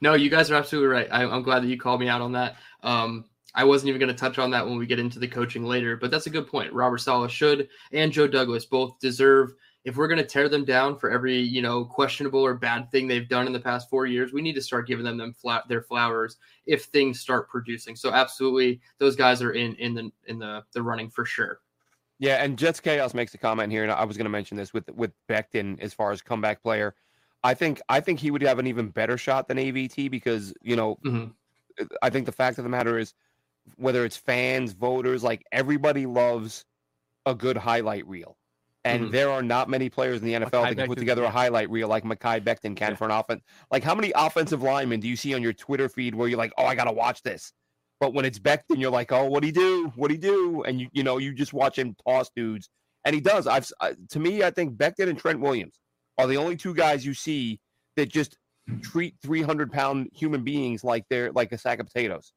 No, 0.01 0.13
you 0.13 0.29
guys 0.29 0.51
are 0.51 0.55
absolutely 0.55 0.89
right. 0.89 1.07
I, 1.11 1.23
I'm 1.23 1.43
glad 1.43 1.63
that 1.63 1.67
you 1.67 1.77
called 1.77 1.99
me 1.99 2.07
out 2.07 2.21
on 2.21 2.31
that. 2.33 2.55
Um, 2.83 3.25
I 3.57 3.63
wasn't 3.63 3.89
even 3.89 3.99
going 3.99 4.13
to 4.13 4.19
touch 4.19 4.37
on 4.37 4.51
that 4.51 4.67
when 4.67 4.77
we 4.77 4.85
get 4.85 4.99
into 4.99 5.17
the 5.17 5.27
coaching 5.27 5.63
later, 5.63 5.97
but 5.97 6.11
that's 6.11 6.27
a 6.27 6.31
good 6.31 6.47
point. 6.47 6.71
Robert 6.73 6.99
Saleh 6.99 7.31
should 7.31 7.69
and 7.91 8.11
Joe 8.11 8.27
Douglas 8.27 8.65
both 8.65 8.99
deserve. 8.99 9.53
If 9.83 9.95
we're 9.95 10.07
going 10.07 10.19
to 10.19 10.25
tear 10.25 10.47
them 10.49 10.65
down 10.65 10.99
for 10.99 11.09
every 11.09 11.37
you 11.39 11.61
know 11.61 11.85
questionable 11.85 12.41
or 12.41 12.53
bad 12.53 12.91
thing 12.91 13.07
they've 13.07 13.27
done 13.27 13.47
in 13.47 13.53
the 13.53 13.59
past 13.59 13.89
four 13.89 14.05
years, 14.05 14.31
we 14.31 14.41
need 14.41 14.53
to 14.55 14.61
start 14.61 14.87
giving 14.87 15.05
them 15.05 15.17
them 15.17 15.33
flat 15.33 15.67
their 15.67 15.81
flowers 15.81 16.37
if 16.65 16.83
things 16.85 17.19
start 17.19 17.49
producing. 17.49 17.95
So 17.95 18.11
absolutely, 18.11 18.81
those 18.99 19.15
guys 19.15 19.41
are 19.41 19.53
in 19.53 19.75
in 19.75 19.95
the 19.95 20.11
in 20.25 20.37
the 20.39 20.63
the 20.73 20.83
running 20.83 21.09
for 21.09 21.25
sure. 21.25 21.61
Yeah, 22.19 22.43
and 22.43 22.57
Jets 22.57 22.79
Chaos 22.79 23.13
makes 23.13 23.33
a 23.33 23.37
comment 23.37 23.71
here, 23.71 23.83
and 23.83 23.91
I 23.91 24.03
was 24.03 24.17
going 24.17 24.25
to 24.25 24.29
mention 24.29 24.57
this 24.57 24.73
with 24.73 24.89
with 24.91 25.11
Becton 25.29 25.79
as 25.79 25.93
far 25.93 26.11
as 26.11 26.21
comeback 26.21 26.61
player. 26.61 26.95
I 27.43 27.53
think 27.53 27.81
I 27.89 27.99
think 27.99 28.19
he 28.19 28.31
would 28.31 28.41
have 28.41 28.59
an 28.59 28.67
even 28.67 28.89
better 28.89 29.17
shot 29.17 29.47
than 29.47 29.57
AVT 29.57 30.09
because 30.09 30.53
you 30.61 30.75
know 30.75 30.97
Mhm. 31.05 31.33
I 32.01 32.09
think 32.09 32.25
the 32.25 32.31
fact 32.31 32.57
of 32.57 32.63
the 32.63 32.69
matter 32.69 32.97
is 32.97 33.13
whether 33.75 34.05
it's 34.05 34.17
fans, 34.17 34.73
voters, 34.73 35.23
like 35.23 35.45
everybody 35.51 36.05
loves 36.05 36.65
a 37.25 37.35
good 37.35 37.57
highlight 37.57 38.07
reel. 38.07 38.37
And 38.85 39.05
Mhm. 39.05 39.11
there 39.11 39.29
are 39.29 39.43
not 39.43 39.69
many 39.69 39.89
players 39.89 40.21
in 40.21 40.25
the 40.25 40.33
NFL 40.35 40.63
that 40.63 40.75
can 40.77 40.87
put 40.87 40.97
together 40.97 41.23
yeah. 41.23 41.27
a 41.27 41.31
highlight 41.31 41.69
reel 41.69 41.89
like 41.89 42.03
Mekhi 42.05 42.39
Becton 42.41 42.75
can 42.75 42.91
Yeah. 42.91 42.95
for 42.95 43.03
an 43.05 43.11
offense. 43.11 43.43
Like 43.69 43.83
how 43.83 43.93
many 43.93 44.11
offensive 44.15 44.61
linemen 44.63 45.01
do 45.01 45.07
you 45.09 45.17
see 45.17 45.33
on 45.33 45.41
your 45.43 45.51
Twitter 45.53 45.89
feed 45.89 46.15
where 46.15 46.27
you're 46.29 46.37
like, 46.37 46.53
oh, 46.57 46.65
I 46.65 46.73
gotta 46.75 46.93
watch 46.93 47.21
this. 47.23 47.51
But 47.99 48.13
when 48.13 48.23
it's 48.25 48.39
Becton, 48.39 48.79
you're 48.79 48.91
like, 48.91 49.11
oh, 49.11 49.25
what'd 49.25 49.43
he 49.45 49.51
do? 49.51 49.91
What'd 49.95 50.15
he 50.15 50.21
do? 50.21 50.63
And 50.63 50.79
you 50.79 50.87
you 50.93 51.03
know, 51.03 51.17
you 51.17 51.33
just 51.33 51.51
watch 51.53 51.77
him 51.77 51.95
toss 52.07 52.29
dudes. 52.35 52.69
And 53.03 53.13
he 53.13 53.19
does. 53.21 53.45
I've 53.45 53.69
uh, 53.81 53.93
to 54.09 54.19
me, 54.19 54.43
I 54.43 54.51
think 54.51 54.77
Becton 54.77 55.09
and 55.09 55.19
Trent 55.19 55.39
Williams 55.41 55.79
are 56.17 56.27
the 56.27 56.37
only 56.37 56.55
two 56.55 56.73
guys 56.73 57.05
you 57.05 57.13
see 57.13 57.59
that 57.95 58.09
just 58.09 58.37
treat 58.81 59.15
300 59.23 59.71
pound 59.71 60.09
human 60.13 60.43
beings 60.43 60.83
like 60.83 61.05
they're 61.09 61.31
like 61.31 61.51
a 61.51 61.57
sack 61.57 61.79
of 61.79 61.87
potatoes. 61.87 62.33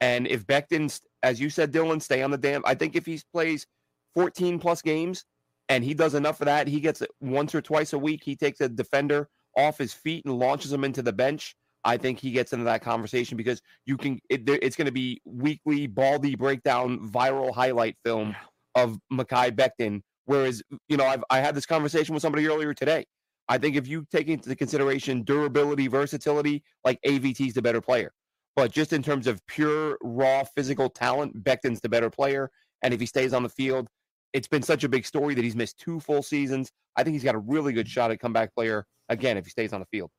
And 0.00 0.26
if 0.26 0.46
Becton, 0.46 1.00
as 1.22 1.40
you 1.40 1.50
said, 1.50 1.72
Dylan, 1.72 2.02
stay 2.02 2.22
on 2.22 2.30
the 2.30 2.38
damn. 2.38 2.62
I 2.64 2.74
think 2.74 2.96
if 2.96 3.06
he 3.06 3.20
plays 3.32 3.66
14 4.14 4.58
plus 4.58 4.82
games 4.82 5.24
and 5.68 5.84
he 5.84 5.94
does 5.94 6.14
enough 6.14 6.40
of 6.40 6.46
that, 6.46 6.66
he 6.66 6.80
gets 6.80 7.02
it 7.02 7.10
once 7.20 7.54
or 7.54 7.62
twice 7.62 7.92
a 7.92 7.98
week. 7.98 8.22
He 8.24 8.36
takes 8.36 8.60
a 8.60 8.68
defender 8.68 9.28
off 9.56 9.78
his 9.78 9.92
feet 9.92 10.24
and 10.24 10.38
launches 10.38 10.72
him 10.72 10.84
into 10.84 11.02
the 11.02 11.12
bench. 11.12 11.54
I 11.84 11.96
think 11.96 12.20
he 12.20 12.30
gets 12.30 12.52
into 12.52 12.64
that 12.66 12.82
conversation 12.82 13.36
because 13.36 13.60
you 13.86 13.96
can. 13.96 14.20
It, 14.28 14.48
it's 14.48 14.76
going 14.76 14.86
to 14.86 14.92
be 14.92 15.20
weekly 15.24 15.88
baldy 15.88 16.36
breakdown 16.36 17.10
viral 17.10 17.52
highlight 17.52 17.96
film 18.04 18.36
of 18.74 18.98
Mekhi 19.12 19.50
Becton. 19.50 20.02
Whereas, 20.26 20.62
you 20.88 20.96
know, 20.96 21.06
I've 21.06 21.24
I 21.28 21.40
had 21.40 21.56
this 21.56 21.66
conversation 21.66 22.14
with 22.14 22.22
somebody 22.22 22.46
earlier 22.46 22.72
today. 22.72 23.04
I 23.48 23.58
think 23.58 23.76
if 23.76 23.86
you 23.86 24.06
take 24.10 24.28
into 24.28 24.54
consideration 24.54 25.22
durability, 25.22 25.88
versatility, 25.88 26.62
like 26.84 27.00
AVT's 27.06 27.54
the 27.54 27.62
better 27.62 27.80
player. 27.80 28.12
But 28.54 28.70
just 28.70 28.92
in 28.92 29.02
terms 29.02 29.26
of 29.26 29.44
pure 29.46 29.98
raw 30.02 30.44
physical 30.44 30.88
talent, 30.88 31.42
Becton's 31.42 31.80
the 31.80 31.88
better 31.88 32.10
player. 32.10 32.50
And 32.82 32.92
if 32.92 33.00
he 33.00 33.06
stays 33.06 33.32
on 33.32 33.42
the 33.42 33.48
field, 33.48 33.88
it's 34.32 34.48
been 34.48 34.62
such 34.62 34.84
a 34.84 34.88
big 34.88 35.06
story 35.06 35.34
that 35.34 35.44
he's 35.44 35.56
missed 35.56 35.78
two 35.78 36.00
full 36.00 36.22
seasons. 36.22 36.70
I 36.96 37.02
think 37.02 37.14
he's 37.14 37.24
got 37.24 37.34
a 37.34 37.38
really 37.38 37.72
good 37.72 37.88
shot 37.88 38.10
at 38.10 38.20
comeback 38.20 38.54
player 38.54 38.86
again 39.08 39.36
if 39.36 39.44
he 39.44 39.50
stays 39.50 39.72
on 39.72 39.80
the 39.80 39.86
field. 39.86 40.10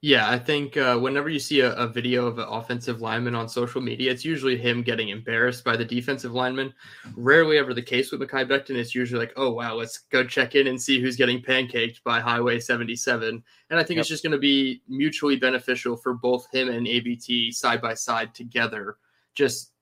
Yeah, 0.00 0.28
I 0.28 0.38
think 0.38 0.76
uh, 0.76 0.98
whenever 0.98 1.30
you 1.30 1.38
see 1.38 1.60
a, 1.60 1.72
a 1.76 1.86
video 1.86 2.26
of 2.26 2.38
an 2.38 2.46
offensive 2.46 3.00
lineman 3.00 3.34
on 3.34 3.48
social 3.48 3.80
media, 3.80 4.10
it's 4.10 4.24
usually 4.24 4.56
him 4.56 4.82
getting 4.82 5.08
embarrassed 5.08 5.64
by 5.64 5.76
the 5.76 5.84
defensive 5.84 6.32
lineman. 6.32 6.74
Rarely 7.16 7.56
ever 7.56 7.72
the 7.72 7.80
case 7.80 8.12
with 8.12 8.20
Mekhi 8.20 8.46
Becton. 8.46 8.76
It's 8.76 8.94
usually 8.94 9.20
like, 9.20 9.32
oh, 9.36 9.52
wow, 9.52 9.74
let's 9.74 9.98
go 10.10 10.22
check 10.22 10.54
in 10.54 10.66
and 10.66 10.80
see 10.80 11.00
who's 11.00 11.16
getting 11.16 11.40
pancaked 11.40 12.02
by 12.04 12.20
Highway 12.20 12.60
77. 12.60 13.42
And 13.70 13.80
I 13.80 13.82
think 13.82 13.98
it's 13.98 14.08
just 14.08 14.22
going 14.22 14.32
to 14.32 14.38
be 14.38 14.82
mutually 14.88 15.36
beneficial 15.36 15.96
for 15.96 16.14
both 16.14 16.50
him 16.52 16.68
and 16.68 16.86
AVT 16.86 17.54
side 17.54 17.80
by 17.80 17.94
side 17.94 18.34
together, 18.34 18.98
just 19.34 19.72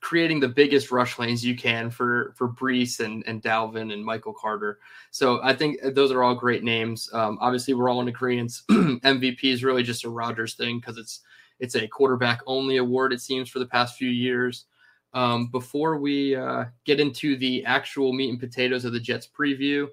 creating 0.00 0.40
the 0.40 0.48
biggest 0.48 0.90
rush 0.90 1.18
lanes 1.18 1.44
you 1.44 1.56
can 1.56 1.90
for 1.90 2.32
for 2.36 2.48
Breece 2.48 3.00
and, 3.00 3.24
and 3.26 3.42
Dalvin 3.42 3.92
and 3.92 4.04
Michael 4.04 4.32
Carter. 4.32 4.78
So 5.10 5.40
I 5.42 5.54
think 5.54 5.78
those 5.94 6.12
are 6.12 6.22
all 6.22 6.34
great 6.34 6.62
names. 6.62 7.10
Um, 7.12 7.38
obviously, 7.40 7.74
we're 7.74 7.88
all 7.88 8.00
in 8.00 8.08
agreement. 8.08 8.52
MVP 8.70 9.44
is 9.44 9.64
really 9.64 9.82
just 9.82 10.04
a 10.04 10.10
Rodgers 10.10 10.54
thing 10.54 10.78
because 10.78 10.98
it's 10.98 11.20
it's 11.60 11.74
a 11.74 11.88
quarterback 11.88 12.40
only 12.46 12.76
award. 12.76 13.12
It 13.12 13.20
seems 13.20 13.48
for 13.48 13.58
the 13.58 13.66
past 13.66 13.96
few 13.96 14.10
years. 14.10 14.66
Um, 15.14 15.48
before 15.48 15.98
we 15.98 16.36
uh, 16.36 16.66
get 16.84 17.00
into 17.00 17.36
the 17.36 17.64
actual 17.64 18.12
meat 18.12 18.30
and 18.30 18.38
potatoes 18.38 18.84
of 18.84 18.92
the 18.92 19.00
Jets 19.00 19.26
preview, 19.26 19.88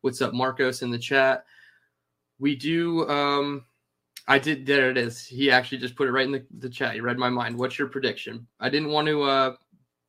what's 0.00 0.22
up, 0.22 0.32
Marcos 0.32 0.82
in 0.82 0.90
the 0.90 0.98
chat? 0.98 1.44
We 2.38 2.56
do. 2.56 3.08
Um, 3.08 3.66
I 4.30 4.38
did. 4.38 4.64
There 4.64 4.88
it 4.88 4.96
is. 4.96 5.26
He 5.26 5.50
actually 5.50 5.78
just 5.78 5.96
put 5.96 6.06
it 6.06 6.12
right 6.12 6.24
in 6.24 6.30
the, 6.30 6.46
the 6.58 6.68
chat. 6.68 6.94
He 6.94 7.00
read 7.00 7.18
my 7.18 7.28
mind. 7.28 7.58
What's 7.58 7.80
your 7.80 7.88
prediction? 7.88 8.46
I 8.60 8.70
didn't 8.70 8.90
want 8.90 9.08
to 9.08 9.24
uh, 9.24 9.56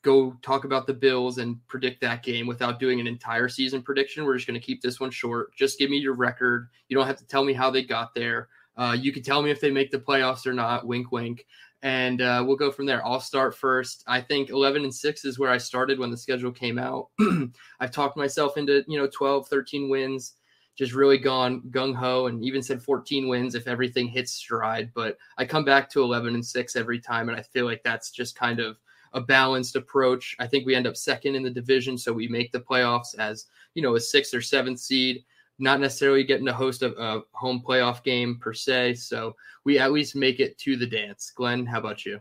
go 0.03 0.37
talk 0.43 0.63
about 0.63 0.85
the 0.85 0.93
Bills 0.93 1.39
and 1.39 1.57
predict 1.67 2.01
that 2.01 2.21
game 2.21 2.45
without 2.45 2.79
doing 2.79 2.99
an 2.99 3.07
entire 3.07 3.49
season 3.49 3.81
prediction. 3.81 4.23
We're 4.23 4.35
just 4.35 4.45
going 4.45 4.59
to 4.59 4.63
keep 4.63 4.79
this 4.79 4.99
one 4.99 5.09
short. 5.09 5.55
Just 5.55 5.79
give 5.79 5.89
me 5.89 5.97
your 5.97 6.13
record. 6.13 6.67
You 6.87 6.95
don't 6.95 7.07
have 7.07 7.17
to 7.17 7.25
tell 7.25 7.43
me 7.43 7.53
how 7.53 7.71
they 7.71 7.81
got 7.81 8.13
there. 8.13 8.49
Uh, 8.77 8.95
you 8.99 9.11
can 9.11 9.23
tell 9.23 9.41
me 9.41 9.49
if 9.49 9.59
they 9.59 9.71
make 9.71 9.89
the 9.89 9.97
playoffs 9.97 10.45
or 10.45 10.53
not. 10.53 10.85
Wink, 10.85 11.11
wink. 11.11 11.47
And 11.81 12.21
uh, 12.21 12.43
we'll 12.45 12.57
go 12.57 12.71
from 12.71 12.85
there. 12.85 13.03
I'll 13.03 13.19
start 13.19 13.57
first. 13.57 14.03
I 14.05 14.21
think 14.21 14.51
11 14.51 14.83
and 14.83 14.93
6 14.93 15.25
is 15.25 15.39
where 15.39 15.49
I 15.49 15.57
started 15.57 15.97
when 15.97 16.11
the 16.11 16.17
schedule 16.17 16.51
came 16.51 16.77
out. 16.77 17.07
I've 17.79 17.89
talked 17.89 18.17
myself 18.17 18.55
into, 18.57 18.85
you 18.87 18.99
know, 18.99 19.09
12, 19.11 19.47
13 19.47 19.89
wins 19.89 20.33
just 20.81 20.93
really 20.95 21.19
gone 21.19 21.61
gung 21.69 21.93
ho 21.93 22.25
and 22.25 22.43
even 22.43 22.63
said 22.63 22.81
14 22.81 23.27
wins 23.27 23.53
if 23.53 23.67
everything 23.67 24.07
hits 24.07 24.31
stride. 24.31 24.89
But 24.95 25.15
I 25.37 25.45
come 25.45 25.63
back 25.63 25.87
to 25.91 26.01
11 26.01 26.33
and 26.33 26.43
six 26.43 26.75
every 26.75 26.99
time. 26.99 27.29
And 27.29 27.37
I 27.37 27.43
feel 27.43 27.65
like 27.65 27.83
that's 27.83 28.09
just 28.09 28.35
kind 28.35 28.59
of 28.59 28.79
a 29.13 29.21
balanced 29.21 29.75
approach. 29.75 30.35
I 30.39 30.47
think 30.47 30.65
we 30.65 30.73
end 30.73 30.87
up 30.87 30.97
second 30.97 31.35
in 31.35 31.43
the 31.43 31.51
division. 31.51 31.99
So 31.99 32.11
we 32.11 32.27
make 32.27 32.51
the 32.51 32.61
playoffs 32.61 33.15
as, 33.19 33.45
you 33.75 33.83
know, 33.83 33.95
a 33.95 33.99
sixth 33.99 34.33
or 34.33 34.41
seventh 34.41 34.79
seed, 34.79 35.23
not 35.59 35.79
necessarily 35.79 36.23
getting 36.23 36.47
to 36.47 36.53
host 36.53 36.81
a, 36.81 36.99
a 36.99 37.21
home 37.33 37.61
playoff 37.63 38.01
game 38.01 38.39
per 38.39 38.51
se. 38.51 38.95
So 38.95 39.35
we 39.63 39.77
at 39.77 39.91
least 39.91 40.15
make 40.15 40.39
it 40.39 40.57
to 40.59 40.77
the 40.77 40.87
dance. 40.87 41.31
Glenn, 41.35 41.63
how 41.63 41.77
about 41.77 42.07
you? 42.07 42.19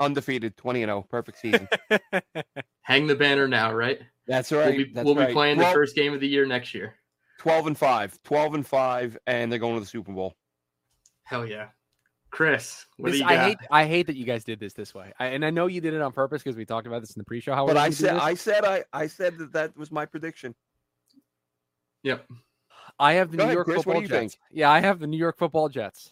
Undefeated, 0.00 0.58
20 0.58 0.82
and 0.82 0.90
0, 0.90 1.06
perfect 1.08 1.38
season. 1.38 1.66
Hang 2.82 3.06
the 3.06 3.14
banner 3.14 3.48
now, 3.48 3.72
right? 3.72 4.00
That's 4.26 4.52
right. 4.52 4.66
we'll 4.66 4.76
be, 4.76 4.92
that's 4.92 5.06
we'll 5.06 5.14
right. 5.14 5.28
be 5.28 5.32
playing 5.32 5.56
12 5.56 5.70
the 5.70 5.74
first 5.74 5.96
game 5.96 6.12
of 6.12 6.20
the 6.20 6.28
year 6.28 6.44
next 6.44 6.74
year. 6.74 6.96
12 7.42 7.66
and 7.66 7.76
5. 7.78 8.22
12 8.22 8.54
and 8.54 8.64
5, 8.66 9.18
and 9.26 9.50
they're 9.50 9.58
going 9.58 9.74
to 9.74 9.80
the 9.80 9.86
Super 9.86 10.12
Bowl. 10.12 10.36
Hell 11.24 11.44
yeah. 11.44 11.68
Chris, 12.30 12.86
what 12.98 13.10
This- 13.10 13.18
do 13.20 13.24
you 13.24 13.28
I 13.28 13.34
got? 13.34 13.44
hate 13.48 13.58
I 13.70 13.84
hate 13.86 14.06
that 14.06 14.16
you 14.16 14.24
guys 14.24 14.44
did 14.44 14.58
this 14.60 14.72
this 14.74 14.94
way. 14.94 15.12
I, 15.18 15.26
and 15.26 15.44
I 15.44 15.50
know 15.50 15.66
you 15.66 15.80
did 15.80 15.92
it 15.92 16.00
on 16.00 16.12
purpose 16.12 16.42
because 16.42 16.56
we 16.56 16.64
talked 16.64 16.86
about 16.86 17.00
this 17.02 17.10
in 17.14 17.18
the 17.20 17.24
pre-show. 17.24 17.52
How 17.54 17.66
But 17.66 17.76
I 17.76 17.90
said. 17.90 18.16
I 18.16 18.34
said, 18.34 18.64
I, 18.64 18.84
I 18.92 19.06
said 19.08 19.36
that 19.38 19.52
that 19.52 19.76
was 19.76 19.90
my 19.92 20.06
prediction. 20.06 20.54
Yep. 22.04 22.26
I 22.98 23.14
have 23.14 23.30
the 23.32 23.36
Go 23.36 23.42
New 23.42 23.46
ahead, 23.48 23.54
York 23.54 23.64
Chris, 23.66 23.76
what 23.78 23.84
Football 23.84 24.00
do 24.00 24.02
you 24.04 24.08
Jets. 24.08 24.34
think? 24.34 24.42
Yeah, 24.52 24.70
I 24.70 24.80
have 24.80 24.98
the 25.00 25.06
New 25.08 25.16
York 25.18 25.36
Football 25.36 25.68
Jets 25.68 26.10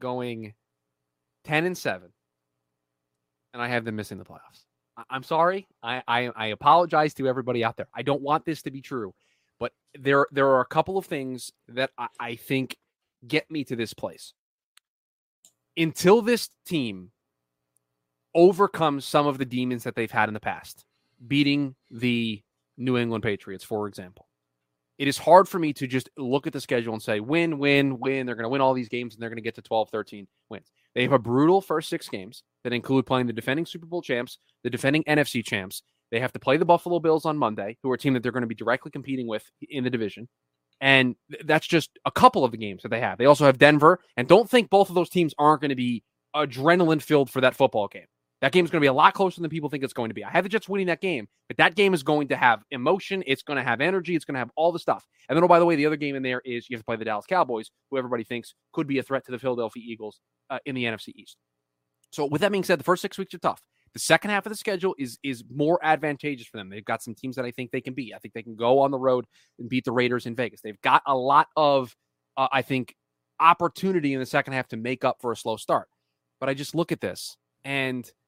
going 0.00 0.54
ten 1.44 1.66
and 1.66 1.76
seven, 1.76 2.10
and 3.52 3.60
I 3.62 3.68
have 3.68 3.84
them 3.84 3.96
missing 3.96 4.18
the 4.18 4.24
playoffs. 4.24 4.64
I- 4.96 5.04
I'm 5.10 5.24
sorry. 5.24 5.66
I, 5.82 6.02
I 6.08 6.30
I 6.36 6.46
apologize 6.46 7.12
to 7.14 7.28
everybody 7.28 7.64
out 7.64 7.76
there. 7.76 7.88
I 7.94 8.02
don't 8.02 8.22
want 8.22 8.44
this 8.44 8.62
to 8.62 8.70
be 8.70 8.80
true, 8.80 9.12
but 9.58 9.72
there 9.98 10.26
there 10.32 10.48
are 10.48 10.60
a 10.60 10.66
couple 10.66 10.98
of 10.98 11.06
things 11.06 11.52
that 11.68 11.90
I, 11.98 12.08
I 12.20 12.36
think 12.36 12.76
get 13.26 13.50
me 13.50 13.64
to 13.64 13.76
this 13.76 13.94
place. 13.94 14.32
Until 15.76 16.22
this 16.22 16.50
team 16.66 17.10
overcomes 18.34 19.04
some 19.04 19.26
of 19.26 19.38
the 19.38 19.44
demons 19.44 19.84
that 19.84 19.94
they've 19.94 20.10
had 20.10 20.28
in 20.28 20.34
the 20.34 20.40
past, 20.40 20.84
beating 21.26 21.74
the 21.90 22.42
New 22.76 22.96
England 22.96 23.22
Patriots, 23.22 23.64
for 23.64 23.88
example 23.88 24.26
it 24.98 25.08
is 25.08 25.18
hard 25.18 25.48
for 25.48 25.58
me 25.58 25.72
to 25.72 25.86
just 25.86 26.08
look 26.16 26.46
at 26.46 26.52
the 26.52 26.60
schedule 26.60 26.92
and 26.92 27.02
say 27.02 27.20
win, 27.20 27.58
win, 27.58 27.98
win. 27.98 28.26
They're 28.26 28.36
going 28.36 28.44
to 28.44 28.50
win 28.50 28.60
all 28.60 28.74
these 28.74 28.88
games 28.88 29.14
and 29.14 29.22
they're 29.22 29.28
going 29.28 29.38
to 29.38 29.42
get 29.42 29.56
to 29.56 29.62
12, 29.62 29.90
13 29.90 30.26
wins. 30.50 30.70
They 30.94 31.02
have 31.02 31.12
a 31.12 31.18
brutal 31.18 31.60
first 31.60 31.88
six 31.88 32.08
games 32.08 32.44
that 32.62 32.72
include 32.72 33.06
playing 33.06 33.26
the 33.26 33.32
defending 33.32 33.66
Super 33.66 33.86
Bowl 33.86 34.02
champs, 34.02 34.38
the 34.62 34.70
defending 34.70 35.02
NFC 35.04 35.44
champs. 35.44 35.82
They 36.10 36.20
have 36.20 36.32
to 36.32 36.38
play 36.38 36.56
the 36.56 36.64
Buffalo 36.64 37.00
Bills 37.00 37.24
on 37.24 37.36
Monday, 37.38 37.76
who 37.82 37.90
are 37.90 37.94
a 37.94 37.98
team 37.98 38.14
that 38.14 38.22
they're 38.22 38.32
going 38.32 38.42
to 38.42 38.48
be 38.48 38.54
directly 38.54 38.90
competing 38.90 39.26
with 39.26 39.44
in 39.68 39.84
the 39.84 39.90
division. 39.90 40.28
And 40.80 41.16
that's 41.44 41.66
just 41.66 41.90
a 42.04 42.10
couple 42.10 42.44
of 42.44 42.50
the 42.50 42.56
games 42.56 42.82
that 42.82 42.90
they 42.90 43.00
have. 43.00 43.18
They 43.18 43.26
also 43.26 43.46
have 43.46 43.58
Denver. 43.58 44.00
And 44.16 44.28
don't 44.28 44.48
think 44.48 44.70
both 44.70 44.88
of 44.88 44.94
those 44.94 45.08
teams 45.08 45.34
aren't 45.38 45.60
going 45.60 45.70
to 45.70 45.76
be 45.76 46.02
adrenaline 46.34 47.00
filled 47.00 47.30
for 47.30 47.40
that 47.40 47.54
football 47.54 47.88
game. 47.88 48.06
That 48.40 48.52
game 48.52 48.64
is 48.64 48.70
going 48.70 48.80
to 48.80 48.84
be 48.84 48.88
a 48.88 48.92
lot 48.92 49.14
closer 49.14 49.40
than 49.40 49.48
people 49.48 49.70
think 49.70 49.84
it's 49.84 49.94
going 49.94 50.10
to 50.10 50.14
be. 50.14 50.22
I 50.22 50.28
have 50.28 50.42
the 50.42 50.50
Jets 50.50 50.68
winning 50.68 50.88
that 50.88 51.00
game, 51.00 51.28
but 51.48 51.56
that 51.56 51.76
game 51.76 51.94
is 51.94 52.02
going 52.02 52.28
to 52.28 52.36
have 52.36 52.62
emotion. 52.70 53.24
It's 53.26 53.42
going 53.42 53.56
to 53.56 53.62
have 53.62 53.80
energy. 53.80 54.14
It's 54.14 54.26
going 54.26 54.34
to 54.34 54.40
have 54.40 54.50
all 54.54 54.70
the 54.70 54.78
stuff. 54.78 55.06
And 55.28 55.36
then, 55.36 55.44
oh, 55.44 55.48
by 55.48 55.58
the 55.58 55.64
way, 55.64 55.76
the 55.76 55.86
other 55.86 55.96
game 55.96 56.14
in 56.14 56.22
there 56.22 56.42
is 56.44 56.68
you 56.68 56.76
have 56.76 56.82
to 56.82 56.84
play 56.84 56.96
the 56.96 57.06
Dallas 57.06 57.24
Cowboys, 57.26 57.70
who 57.90 57.96
everybody 57.96 58.24
thinks 58.24 58.52
could 58.74 58.86
be 58.86 58.98
a 58.98 59.02
threat 59.02 59.24
to 59.26 59.32
the 59.32 59.38
Philadelphia 59.38 59.82
Eagles 59.86 60.20
uh, 60.50 60.58
in 60.66 60.74
the 60.74 60.84
NFC 60.84 61.08
East. 61.16 61.38
So, 62.10 62.26
with 62.26 62.42
that 62.42 62.52
being 62.52 62.64
said, 62.64 62.78
the 62.78 62.84
first 62.84 63.00
six 63.00 63.16
weeks 63.16 63.32
are 63.32 63.38
tough. 63.38 63.62
The 63.94 64.00
second 64.00 64.30
half 64.30 64.44
of 64.44 64.50
the 64.50 64.56
schedule 64.56 64.94
is 64.98 65.18
is 65.22 65.44
more 65.54 65.78
advantageous 65.82 66.46
for 66.46 66.58
them. 66.58 66.68
They've 66.68 66.84
got 66.84 67.02
some 67.02 67.14
teams 67.14 67.36
that 67.36 67.44
I 67.44 67.50
think 67.50 67.70
they 67.70 67.80
can 67.80 67.94
beat. 67.94 68.12
I 68.14 68.18
think 68.18 68.34
they 68.34 68.42
can 68.42 68.56
go 68.56 68.80
on 68.80 68.90
the 68.90 68.98
road 68.98 69.24
and 69.58 69.68
beat 69.68 69.84
the 69.84 69.92
Raiders 69.92 70.26
in 70.26 70.34
Vegas. 70.34 70.60
They've 70.60 70.80
got 70.82 71.02
a 71.06 71.16
lot 71.16 71.48
of, 71.56 71.94
uh, 72.36 72.48
I 72.52 72.62
think, 72.62 72.94
opportunity 73.40 74.12
in 74.12 74.20
the 74.20 74.26
second 74.26 74.52
half 74.52 74.68
to 74.68 74.76
make 74.76 75.04
up 75.04 75.18
for 75.20 75.32
a 75.32 75.36
slow 75.36 75.56
start. 75.56 75.88
But 76.40 76.48
I 76.48 76.54
just 76.54 76.74
look 76.74 76.92
at 76.92 77.00
this 77.00 77.36
and– 77.64 78.10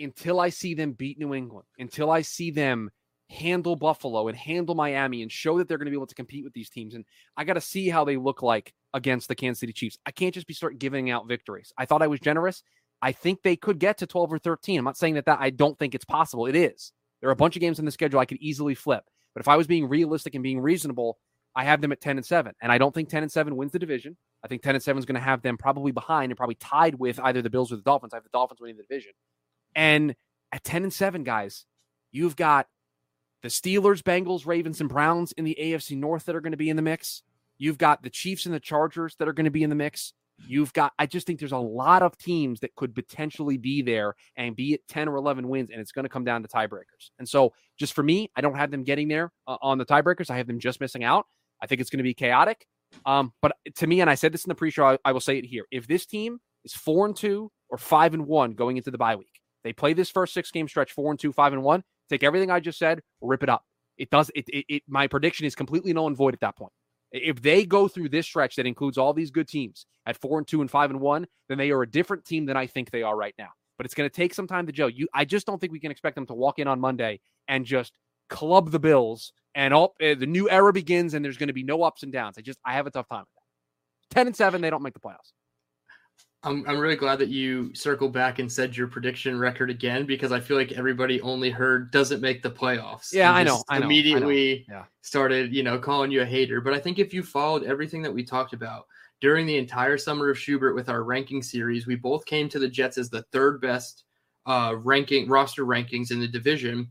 until 0.00 0.40
I 0.40 0.48
see 0.48 0.74
them 0.74 0.92
beat 0.92 1.18
New 1.18 1.34
England, 1.34 1.66
until 1.78 2.10
I 2.10 2.22
see 2.22 2.50
them 2.50 2.90
handle 3.28 3.76
Buffalo 3.76 4.28
and 4.28 4.36
handle 4.36 4.74
Miami 4.74 5.22
and 5.22 5.30
show 5.30 5.58
that 5.58 5.68
they're 5.68 5.78
going 5.78 5.86
to 5.86 5.90
be 5.90 5.96
able 5.96 6.06
to 6.06 6.14
compete 6.14 6.42
with 6.42 6.52
these 6.52 6.70
teams. 6.70 6.94
And 6.94 7.04
I 7.36 7.44
got 7.44 7.54
to 7.54 7.60
see 7.60 7.88
how 7.88 8.04
they 8.04 8.16
look 8.16 8.42
like 8.42 8.72
against 8.92 9.28
the 9.28 9.34
Kansas 9.34 9.60
City 9.60 9.72
Chiefs. 9.72 9.98
I 10.06 10.10
can't 10.10 10.34
just 10.34 10.46
be 10.46 10.54
start 10.54 10.78
giving 10.78 11.10
out 11.10 11.28
victories. 11.28 11.72
I 11.78 11.84
thought 11.84 12.02
I 12.02 12.08
was 12.08 12.18
generous. 12.18 12.62
I 13.02 13.12
think 13.12 13.42
they 13.42 13.56
could 13.56 13.78
get 13.78 13.98
to 13.98 14.06
12 14.06 14.32
or 14.32 14.38
13. 14.38 14.78
I'm 14.78 14.84
not 14.84 14.96
saying 14.96 15.14
that 15.14 15.26
that 15.26 15.38
I 15.40 15.50
don't 15.50 15.78
think 15.78 15.94
it's 15.94 16.04
possible. 16.04 16.46
It 16.46 16.56
is. 16.56 16.92
There 17.20 17.28
are 17.28 17.32
a 17.32 17.36
bunch 17.36 17.56
of 17.56 17.60
games 17.60 17.78
in 17.78 17.84
the 17.84 17.90
schedule 17.90 18.20
I 18.20 18.26
could 18.26 18.38
easily 18.40 18.74
flip. 18.74 19.04
But 19.34 19.40
if 19.40 19.48
I 19.48 19.56
was 19.56 19.66
being 19.66 19.88
realistic 19.88 20.34
and 20.34 20.42
being 20.42 20.60
reasonable, 20.60 21.18
I 21.54 21.64
have 21.64 21.80
them 21.80 21.92
at 21.92 22.00
10 22.00 22.16
and 22.16 22.26
7. 22.26 22.52
And 22.60 22.70
I 22.70 22.78
don't 22.78 22.94
think 22.94 23.08
10 23.08 23.22
and 23.22 23.32
7 23.32 23.56
wins 23.56 23.72
the 23.72 23.78
division. 23.78 24.16
I 24.44 24.48
think 24.48 24.62
10 24.62 24.74
and 24.74 24.82
7 24.82 24.98
is 24.98 25.06
going 25.06 25.14
to 25.14 25.20
have 25.20 25.42
them 25.42 25.56
probably 25.56 25.92
behind 25.92 26.30
and 26.30 26.36
probably 26.36 26.54
tied 26.56 26.94
with 26.96 27.18
either 27.20 27.42
the 27.42 27.50
Bills 27.50 27.72
or 27.72 27.76
the 27.76 27.82
Dolphins. 27.82 28.12
I 28.12 28.16
have 28.16 28.24
the 28.24 28.30
Dolphins 28.32 28.60
winning 28.60 28.76
the 28.76 28.82
division. 28.82 29.12
And 29.74 30.14
at 30.52 30.64
10 30.64 30.84
and 30.84 30.92
7, 30.92 31.24
guys, 31.24 31.66
you've 32.12 32.36
got 32.36 32.66
the 33.42 33.48
Steelers, 33.48 34.02
Bengals, 34.02 34.46
Ravens, 34.46 34.80
and 34.80 34.88
Browns 34.88 35.32
in 35.32 35.44
the 35.44 35.56
AFC 35.60 35.96
North 35.96 36.24
that 36.26 36.36
are 36.36 36.40
going 36.40 36.52
to 36.52 36.58
be 36.58 36.70
in 36.70 36.76
the 36.76 36.82
mix. 36.82 37.22
You've 37.58 37.78
got 37.78 38.02
the 38.02 38.10
Chiefs 38.10 38.46
and 38.46 38.54
the 38.54 38.60
Chargers 38.60 39.16
that 39.16 39.28
are 39.28 39.32
going 39.32 39.44
to 39.44 39.50
be 39.50 39.62
in 39.62 39.70
the 39.70 39.76
mix. 39.76 40.12
You've 40.48 40.72
got, 40.72 40.92
I 40.98 41.06
just 41.06 41.26
think 41.26 41.38
there's 41.38 41.52
a 41.52 41.58
lot 41.58 42.02
of 42.02 42.16
teams 42.18 42.60
that 42.60 42.74
could 42.74 42.94
potentially 42.94 43.56
be 43.56 43.82
there 43.82 44.14
and 44.36 44.56
be 44.56 44.74
at 44.74 44.80
10 44.88 45.08
or 45.08 45.16
11 45.16 45.48
wins, 45.48 45.70
and 45.70 45.80
it's 45.80 45.92
going 45.92 46.04
to 46.04 46.08
come 46.08 46.24
down 46.24 46.42
to 46.42 46.48
tiebreakers. 46.48 47.10
And 47.18 47.28
so, 47.28 47.52
just 47.78 47.92
for 47.92 48.02
me, 48.02 48.30
I 48.36 48.40
don't 48.40 48.56
have 48.56 48.70
them 48.70 48.84
getting 48.84 49.08
there 49.08 49.32
uh, 49.46 49.56
on 49.62 49.78
the 49.78 49.86
tiebreakers. 49.86 50.30
I 50.30 50.36
have 50.36 50.46
them 50.46 50.58
just 50.58 50.80
missing 50.80 51.04
out. 51.04 51.26
I 51.62 51.66
think 51.66 51.80
it's 51.80 51.90
going 51.90 51.98
to 51.98 52.04
be 52.04 52.14
chaotic. 52.14 52.66
Um, 53.06 53.32
but 53.42 53.52
to 53.76 53.86
me, 53.86 54.00
and 54.00 54.10
I 54.10 54.14
said 54.14 54.32
this 54.32 54.44
in 54.44 54.48
the 54.48 54.54
pre 54.54 54.70
show, 54.70 54.84
I, 54.84 54.98
I 55.04 55.12
will 55.12 55.20
say 55.20 55.38
it 55.38 55.44
here. 55.44 55.64
If 55.70 55.86
this 55.86 56.06
team 56.06 56.40
is 56.64 56.74
four 56.74 57.06
and 57.06 57.16
two 57.16 57.50
or 57.68 57.78
five 57.78 58.14
and 58.14 58.26
one 58.26 58.52
going 58.52 58.76
into 58.76 58.90
the 58.90 58.98
bye 58.98 59.16
week, 59.16 59.40
they 59.62 59.72
play 59.72 59.92
this 59.92 60.10
first 60.10 60.34
six 60.34 60.50
game 60.50 60.68
stretch 60.68 60.92
four 60.92 61.10
and 61.10 61.20
two, 61.20 61.32
five 61.32 61.52
and 61.52 61.62
one. 61.62 61.84
Take 62.08 62.24
everything 62.24 62.50
I 62.50 62.60
just 62.60 62.78
said, 62.78 63.00
rip 63.20 63.42
it 63.42 63.48
up. 63.48 63.64
It 63.96 64.10
does. 64.10 64.30
It, 64.34 64.46
it, 64.48 64.64
it 64.68 64.82
my 64.88 65.06
prediction 65.06 65.46
is 65.46 65.54
completely 65.54 65.92
null 65.92 66.06
and 66.06 66.16
void 66.16 66.34
at 66.34 66.40
that 66.40 66.56
point. 66.56 66.72
If 67.12 67.42
they 67.42 67.64
go 67.64 67.88
through 67.88 68.10
this 68.10 68.26
stretch 68.26 68.56
that 68.56 68.66
includes 68.66 68.98
all 68.98 69.12
these 69.12 69.30
good 69.30 69.48
teams 69.48 69.86
at 70.06 70.16
four 70.16 70.38
and 70.38 70.46
two 70.46 70.60
and 70.60 70.70
five 70.70 70.90
and 70.90 71.00
one, 71.00 71.26
then 71.48 71.58
they 71.58 71.70
are 71.70 71.82
a 71.82 71.90
different 71.90 72.24
team 72.24 72.46
than 72.46 72.56
I 72.56 72.66
think 72.66 72.90
they 72.90 73.02
are 73.02 73.16
right 73.16 73.34
now. 73.38 73.48
But 73.76 73.86
it's 73.86 73.94
going 73.94 74.08
to 74.08 74.14
take 74.14 74.34
some 74.34 74.46
time 74.46 74.66
to 74.66 74.72
gel. 74.72 74.90
You, 74.90 75.08
I 75.14 75.24
just 75.24 75.46
don't 75.46 75.60
think 75.60 75.72
we 75.72 75.80
can 75.80 75.90
expect 75.90 76.14
them 76.14 76.26
to 76.26 76.34
walk 76.34 76.58
in 76.58 76.68
on 76.68 76.80
Monday 76.80 77.20
and 77.48 77.64
just 77.64 77.92
club 78.28 78.70
the 78.70 78.78
Bills 78.78 79.32
and 79.54 79.74
all 79.74 79.94
uh, 80.02 80.14
the 80.14 80.26
new 80.26 80.48
era 80.48 80.72
begins 80.72 81.14
and 81.14 81.24
there's 81.24 81.36
going 81.36 81.48
to 81.48 81.54
be 81.54 81.64
no 81.64 81.82
ups 81.82 82.02
and 82.02 82.12
downs. 82.12 82.36
I 82.38 82.42
just 82.42 82.58
I 82.64 82.74
have 82.74 82.86
a 82.86 82.90
tough 82.90 83.08
time 83.08 83.20
with 83.20 83.28
that. 83.34 84.14
Ten 84.14 84.26
and 84.26 84.36
seven, 84.36 84.60
they 84.60 84.70
don't 84.70 84.82
make 84.82 84.94
the 84.94 85.00
playoffs. 85.00 85.32
I'm 86.42 86.64
I'm 86.66 86.78
really 86.78 86.96
glad 86.96 87.18
that 87.18 87.28
you 87.28 87.74
circled 87.74 88.12
back 88.12 88.38
and 88.38 88.50
said 88.50 88.74
your 88.74 88.86
prediction 88.86 89.38
record 89.38 89.68
again 89.68 90.06
because 90.06 90.32
I 90.32 90.40
feel 90.40 90.56
like 90.56 90.72
everybody 90.72 91.20
only 91.20 91.50
heard 91.50 91.90
doesn't 91.90 92.22
make 92.22 92.42
the 92.42 92.50
playoffs. 92.50 93.12
Yeah, 93.12 93.32
I 93.32 93.42
know. 93.42 93.62
I 93.68 93.78
know 93.78 93.84
immediately 93.84 94.64
I 94.68 94.72
know. 94.72 94.78
Yeah. 94.78 94.84
started, 95.02 95.54
you 95.54 95.62
know, 95.62 95.78
calling 95.78 96.10
you 96.10 96.22
a 96.22 96.26
hater. 96.26 96.62
But 96.62 96.72
I 96.72 96.78
think 96.78 96.98
if 96.98 97.12
you 97.12 97.22
followed 97.22 97.64
everything 97.64 98.00
that 98.02 98.12
we 98.12 98.24
talked 98.24 98.54
about 98.54 98.86
during 99.20 99.44
the 99.44 99.58
entire 99.58 99.98
summer 99.98 100.30
of 100.30 100.38
Schubert 100.38 100.74
with 100.74 100.88
our 100.88 101.02
ranking 101.02 101.42
series, 101.42 101.86
we 101.86 101.94
both 101.94 102.24
came 102.24 102.48
to 102.48 102.58
the 102.58 102.68
Jets 102.68 102.96
as 102.96 103.10
the 103.10 103.22
third 103.32 103.60
best 103.60 104.04
uh, 104.46 104.76
ranking 104.78 105.28
roster 105.28 105.66
rankings 105.66 106.10
in 106.10 106.20
the 106.20 106.28
division. 106.28 106.90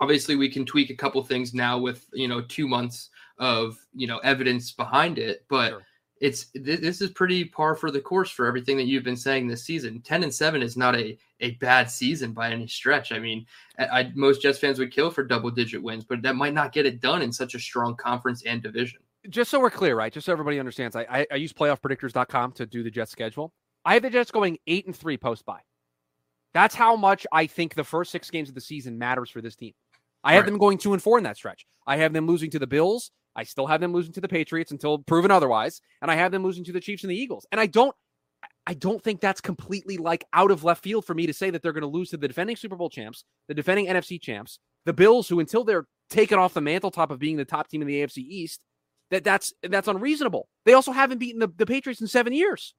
Obviously, 0.00 0.34
we 0.34 0.48
can 0.48 0.66
tweak 0.66 0.90
a 0.90 0.96
couple 0.96 1.22
things 1.22 1.54
now 1.54 1.78
with 1.78 2.06
you 2.12 2.26
know 2.26 2.40
two 2.40 2.66
months 2.66 3.10
of 3.38 3.78
you 3.94 4.08
know 4.08 4.18
evidence 4.18 4.72
behind 4.72 5.20
it, 5.20 5.44
but. 5.48 5.68
Sure 5.70 5.86
it's 6.20 6.46
this 6.54 7.00
is 7.00 7.10
pretty 7.10 7.44
par 7.44 7.74
for 7.74 7.90
the 7.90 8.00
course 8.00 8.30
for 8.30 8.46
everything 8.46 8.76
that 8.76 8.84
you've 8.84 9.04
been 9.04 9.16
saying 9.16 9.48
this 9.48 9.64
season. 9.64 10.00
Ten 10.00 10.22
and 10.22 10.32
seven 10.32 10.62
is 10.62 10.76
not 10.76 10.96
a 10.96 11.18
a 11.40 11.52
bad 11.52 11.90
season 11.90 12.32
by 12.32 12.50
any 12.50 12.66
stretch. 12.66 13.12
I 13.12 13.18
mean, 13.18 13.46
I, 13.78 14.10
most 14.14 14.40
Jets 14.40 14.58
fans 14.58 14.78
would 14.78 14.92
kill 14.92 15.10
for 15.10 15.24
double 15.24 15.50
digit 15.50 15.82
wins, 15.82 16.04
but 16.04 16.22
that 16.22 16.36
might 16.36 16.54
not 16.54 16.72
get 16.72 16.86
it 16.86 17.00
done 17.00 17.20
in 17.20 17.32
such 17.32 17.54
a 17.54 17.58
strong 17.58 17.96
conference 17.96 18.44
and 18.44 18.62
division. 18.62 19.00
Just 19.28 19.50
so 19.50 19.58
we're 19.58 19.70
clear, 19.70 19.96
right? 19.96 20.12
Just 20.12 20.26
so 20.26 20.32
everybody 20.32 20.58
understands, 20.58 20.94
I 20.94 21.06
I, 21.10 21.26
I 21.32 21.36
use 21.36 21.52
playoffpredictors.com 21.52 22.52
to 22.52 22.66
do 22.66 22.82
the 22.82 22.90
Jets 22.90 23.10
schedule. 23.10 23.52
I 23.84 23.94
have 23.94 24.02
the 24.02 24.10
Jets 24.10 24.30
going 24.30 24.58
eight 24.66 24.86
and 24.86 24.96
three 24.96 25.16
post 25.16 25.44
by. 25.44 25.60
That's 26.54 26.74
how 26.76 26.94
much 26.94 27.26
I 27.32 27.46
think 27.48 27.74
the 27.74 27.84
first 27.84 28.12
six 28.12 28.30
games 28.30 28.48
of 28.48 28.54
the 28.54 28.60
season 28.60 28.98
matters 28.98 29.28
for 29.28 29.42
this 29.42 29.56
team. 29.56 29.72
I 30.22 30.34
have 30.34 30.44
right. 30.44 30.50
them 30.50 30.58
going 30.58 30.78
two 30.78 30.92
and 30.92 31.02
four 31.02 31.18
in 31.18 31.24
that 31.24 31.36
stretch. 31.36 31.66
I 31.86 31.96
have 31.96 32.12
them 32.12 32.26
losing 32.26 32.50
to 32.52 32.58
the 32.58 32.66
Bills, 32.66 33.10
I 33.36 33.44
still 33.44 33.66
have 33.66 33.80
them 33.80 33.92
losing 33.92 34.12
to 34.14 34.20
the 34.20 34.28
Patriots 34.28 34.70
until 34.70 34.98
proven 34.98 35.30
otherwise, 35.30 35.80
and 36.02 36.10
I 36.10 36.14
have 36.14 36.32
them 36.32 36.44
losing 36.44 36.64
to 36.64 36.72
the 36.72 36.80
Chiefs 36.80 37.02
and 37.02 37.10
the 37.10 37.16
Eagles. 37.16 37.46
And 37.50 37.60
I 37.60 37.66
don't 37.66 37.94
I 38.66 38.74
don't 38.74 39.02
think 39.02 39.20
that's 39.20 39.40
completely 39.40 39.96
like 39.96 40.24
out 40.32 40.50
of 40.50 40.64
left 40.64 40.82
field 40.82 41.04
for 41.04 41.14
me 41.14 41.26
to 41.26 41.34
say 41.34 41.50
that 41.50 41.62
they're 41.62 41.72
going 41.72 41.82
to 41.82 41.86
lose 41.88 42.10
to 42.10 42.16
the 42.16 42.28
defending 42.28 42.56
Super 42.56 42.76
Bowl 42.76 42.90
champs, 42.90 43.24
the 43.48 43.54
defending 43.54 43.86
NFC 43.86 44.20
champs, 44.20 44.58
the 44.84 44.92
Bills 44.92 45.28
who 45.28 45.40
until 45.40 45.64
they're 45.64 45.86
taken 46.10 46.38
off 46.38 46.54
the 46.54 46.60
mantle 46.60 46.90
top 46.90 47.10
of 47.10 47.18
being 47.18 47.36
the 47.36 47.44
top 47.44 47.68
team 47.68 47.82
in 47.82 47.88
the 47.88 48.02
AFC 48.02 48.18
East, 48.18 48.64
that 49.10 49.24
that's 49.24 49.52
that's 49.62 49.88
unreasonable. 49.88 50.48
They 50.64 50.72
also 50.72 50.92
haven't 50.92 51.18
beaten 51.18 51.40
the, 51.40 51.48
the 51.48 51.66
Patriots 51.66 52.00
in 52.00 52.06
7 52.06 52.32
years. 52.32 52.74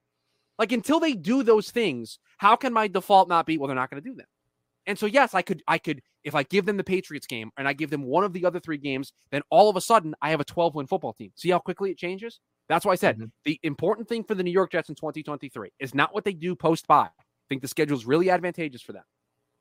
Like 0.57 0.71
until 0.71 0.99
they 0.99 1.13
do 1.13 1.43
those 1.43 1.69
things, 1.69 2.19
how 2.37 2.55
can 2.55 2.73
my 2.73 2.87
default 2.87 3.27
not 3.27 3.45
be 3.45 3.57
well 3.57 3.67
they're 3.67 3.75
not 3.75 3.89
going 3.89 4.01
to 4.01 4.09
do 4.09 4.15
them? 4.15 4.27
And 4.87 4.97
so 4.97 5.05
yes, 5.05 5.33
I 5.33 5.41
could 5.41 5.63
I 5.67 5.77
could 5.77 6.01
if 6.23 6.35
I 6.35 6.43
give 6.43 6.65
them 6.65 6.77
the 6.77 6.83
Patriots 6.83 7.27
game 7.27 7.51
and 7.57 7.67
I 7.67 7.73
give 7.73 7.89
them 7.89 8.03
one 8.03 8.23
of 8.23 8.33
the 8.33 8.45
other 8.45 8.59
three 8.59 8.77
games, 8.77 9.13
then 9.31 9.41
all 9.49 9.69
of 9.69 9.75
a 9.75 9.81
sudden 9.81 10.15
I 10.21 10.29
have 10.29 10.39
a 10.39 10.45
12 10.45 10.75
win 10.75 10.87
football 10.87 11.13
team. 11.13 11.31
See 11.35 11.49
how 11.49 11.59
quickly 11.59 11.91
it 11.91 11.97
changes? 11.97 12.39
That's 12.67 12.85
why 12.85 12.93
I 12.93 12.95
said 12.95 13.17
mm-hmm. 13.17 13.25
the 13.45 13.59
important 13.63 14.07
thing 14.07 14.23
for 14.23 14.35
the 14.35 14.43
New 14.43 14.51
York 14.51 14.71
Jets 14.71 14.89
in 14.89 14.95
2023 14.95 15.69
is 15.79 15.93
not 15.93 16.13
what 16.13 16.23
they 16.23 16.33
do 16.33 16.55
post 16.55 16.87
bye. 16.87 17.09
I 17.09 17.47
think 17.49 17.61
the 17.61 17.67
schedule 17.67 17.97
is 17.97 18.05
really 18.05 18.29
advantageous 18.29 18.81
for 18.81 18.93
them. 18.93 19.03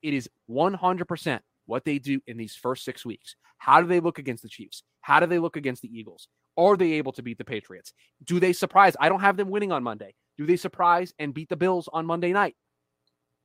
It 0.03 0.15
is 0.15 0.29
100% 0.51 1.41
what 1.67 1.85
they 1.85 1.99
do 1.99 2.21
in 2.27 2.37
these 2.37 2.55
first 2.55 2.85
six 2.85 3.05
weeks. 3.05 3.37
How 3.59 3.81
do 3.81 3.87
they 3.87 4.01
look 4.01 4.19
against 4.19 4.43
the 4.43 4.49
Chiefs? 4.49 4.83
How 5.01 5.21
do 5.21 5.27
they 5.27 5.39
look 5.39 5.57
against 5.57 5.83
the 5.83 5.89
Eagles? 5.89 6.29
Are 6.57 6.77
they 6.77 6.93
able 6.93 7.13
to 7.13 7.23
beat 7.23 7.39
the 7.39 7.45
Patriots? 7.45 7.93
Do 8.23 8.39
they 8.39 8.53
surprise? 8.53 8.97
I 9.01 9.09
don't 9.09 9.21
have 9.21 9.37
them 9.37 9.51
winning 9.51 9.73
on 9.73 9.83
Monday. 9.83 10.15
Do 10.37 10.47
they 10.47 10.57
surprise 10.57 11.13
and 11.19 11.35
beat 11.35 11.49
the 11.49 11.57
Bills 11.57 11.89
on 11.93 12.07
Monday 12.07 12.33
night? 12.33 12.55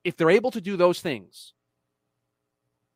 If 0.04 0.16
they're 0.16 0.30
able 0.30 0.50
to 0.52 0.60
do 0.60 0.76
those 0.76 1.00
things, 1.00 1.54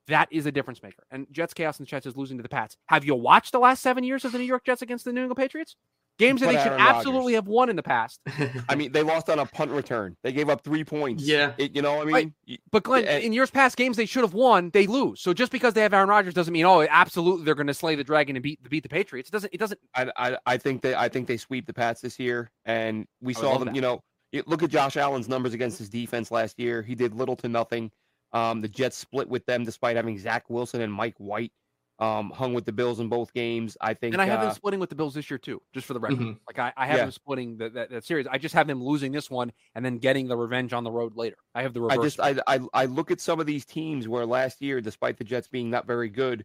that 0.09 0.29
is 0.31 0.47
a 0.47 0.53
difference 0.53 0.83
maker. 0.83 1.05
And 1.11 1.27
Jets 1.31 1.55
chaos 1.55 1.79
and 1.79 1.87
Jets 1.87 2.07
is 2.07 2.17
losing 2.17 2.37
to 2.37 2.43
the 2.43 2.49
Pats. 2.49 2.77
Have 2.87 3.05
you 3.05 3.15
watched 3.15 3.53
the 3.53 3.59
last 3.59 3.83
seven 3.83 4.05
years 4.05 4.25
of 4.25 4.33
the 4.33 4.39
New 4.39 4.45
York 4.45 4.65
Jets 4.65 4.83
against 4.83 5.05
the 5.05 5.13
New 5.13 5.23
England 5.23 5.39
Patriots? 5.39 5.77
Games 6.17 6.41
that 6.43 6.47
they 6.47 6.63
should 6.63 6.73
absolutely 6.73 7.33
Rodgers. 7.33 7.35
have 7.35 7.49
won 7.49 7.69
in 7.71 7.75
the 7.75 7.83
past. 7.83 8.21
I 8.69 8.77
mean, 8.77 8.93
they 8.93 9.03
lost 9.03 9.29
on 9.29 9.41
a 9.41 9.47
punt 9.47 9.73
return. 9.73 10.17
They 10.23 10.31
gave 10.33 10.49
up 10.49 10.63
three 10.63 10.85
points. 10.85 11.25
Yeah, 11.25 11.55
it, 11.59 11.75
you 11.75 11.83
know, 11.83 11.97
what 11.97 12.03
I 12.03 12.05
mean, 12.05 12.35
right. 12.49 12.61
but 12.71 12.85
Glenn, 12.85 13.05
eh, 13.05 13.19
in 13.19 13.33
years 13.33 13.51
past, 13.51 13.77
games 13.77 13.97
they 13.97 14.07
should 14.07 14.23
have 14.23 14.33
won, 14.33 14.71
they 14.71 14.87
lose. 14.87 15.21
So 15.21 15.35
just 15.35 15.51
because 15.51 15.75
they 15.75 15.81
have 15.81 15.93
Aaron 15.93 16.09
Rodgers 16.09 16.33
doesn't 16.33 16.53
mean 16.53 16.67
oh, 16.67 16.87
absolutely 16.89 17.45
they're 17.45 17.57
going 17.57 17.67
to 17.67 17.75
slay 17.75 17.97
the 17.97 18.05
dragon 18.05 18.37
and 18.37 18.45
beat 18.45 18.63
the 18.63 18.69
beat 18.69 18.85
the 18.85 18.89
Patriots. 18.89 19.29
It 19.29 19.33
doesn't. 19.33 19.53
It 19.53 19.59
doesn't. 19.59 19.81
I, 19.97 20.13
I, 20.17 20.39
I 20.47 20.57
think 20.57 20.83
they 20.83 20.95
I 20.95 21.09
think 21.09 21.27
they 21.27 21.37
sweep 21.37 21.67
the 21.67 21.75
Pats 21.75 22.01
this 22.01 22.21
year, 22.21 22.49
and 22.65 23.09
we 23.21 23.35
saw 23.35 23.59
them. 23.59 23.67
That. 23.67 23.75
You 23.75 23.81
know, 23.81 24.01
look 24.47 24.63
at 24.63 24.71
Josh 24.71 24.97
Allen's 24.97 25.29
numbers 25.29 25.53
against 25.53 25.79
his 25.79 25.89
defense 25.89 26.31
last 26.31 26.61
year. 26.61 26.81
He 26.83 26.95
did 26.95 27.15
little 27.15 27.35
to 27.37 27.49
nothing. 27.49 27.91
Um, 28.35 28.61
the 28.61 28.69
Jets 28.69 28.99
split 28.99 29.29
with 29.29 29.47
them 29.47 29.65
despite 29.65 29.97
having 29.97 30.19
Zach 30.19 30.51
Wilson 30.51 30.83
and 30.83 30.93
Mike 30.93 31.15
White 31.19 31.53
um, 31.99 32.31
hung 32.31 32.55
with 32.55 32.65
the 32.65 32.73
Bills 32.73 33.01
in 33.01 33.09
both 33.09 33.33
games. 33.33 33.77
I 33.81 33.95
think, 33.95 34.15
and 34.15 34.23
I 34.23 34.27
have 34.27 34.41
uh, 34.41 34.47
them 34.47 34.55
splitting 34.55 34.81
with 34.81 34.89
the 34.89 34.97
Bills 34.97 35.15
this 35.15 35.31
year 35.31 35.39
too, 35.39 35.63
just 35.73 35.87
for 35.87 35.95
the 35.95 36.01
record. 36.01 36.19
Mm-hmm. 36.19 36.33
Like 36.47 36.59
I, 36.59 36.73
I 36.77 36.87
have 36.87 36.97
yeah. 36.97 37.03
them 37.05 37.13
splitting 37.13 37.57
the, 37.57 37.71
that, 37.71 37.91
that, 37.91 38.05
series. 38.05 38.27
I 38.29 38.39
just 38.39 38.55
have 38.55 38.67
them 38.67 38.83
losing 38.83 39.13
this 39.13 39.31
one 39.31 39.53
and 39.75 39.85
then 39.85 39.99
getting 39.99 40.27
the 40.27 40.37
revenge 40.37 40.73
on 40.73 40.85
the 40.85 40.91
road 40.91 41.17
later. 41.17 41.37
I 41.55 41.63
have 41.63 41.73
the 41.73 41.81
reverse. 41.81 41.99
I 41.99 42.03
just 42.03 42.21
I, 42.49 42.57
I 42.57 42.61
I 42.75 42.85
look 42.87 43.11
at 43.11 43.21
some 43.21 43.41
of 43.41 43.47
these 43.47 43.65
teams 43.65 44.09
where 44.09 44.27
last 44.27 44.61
year, 44.61 44.81
despite 44.81 45.17
the 45.17 45.25
Jets 45.25 45.47
being 45.47 45.71
not 45.71 45.87
very 45.87 46.09
good, 46.09 46.45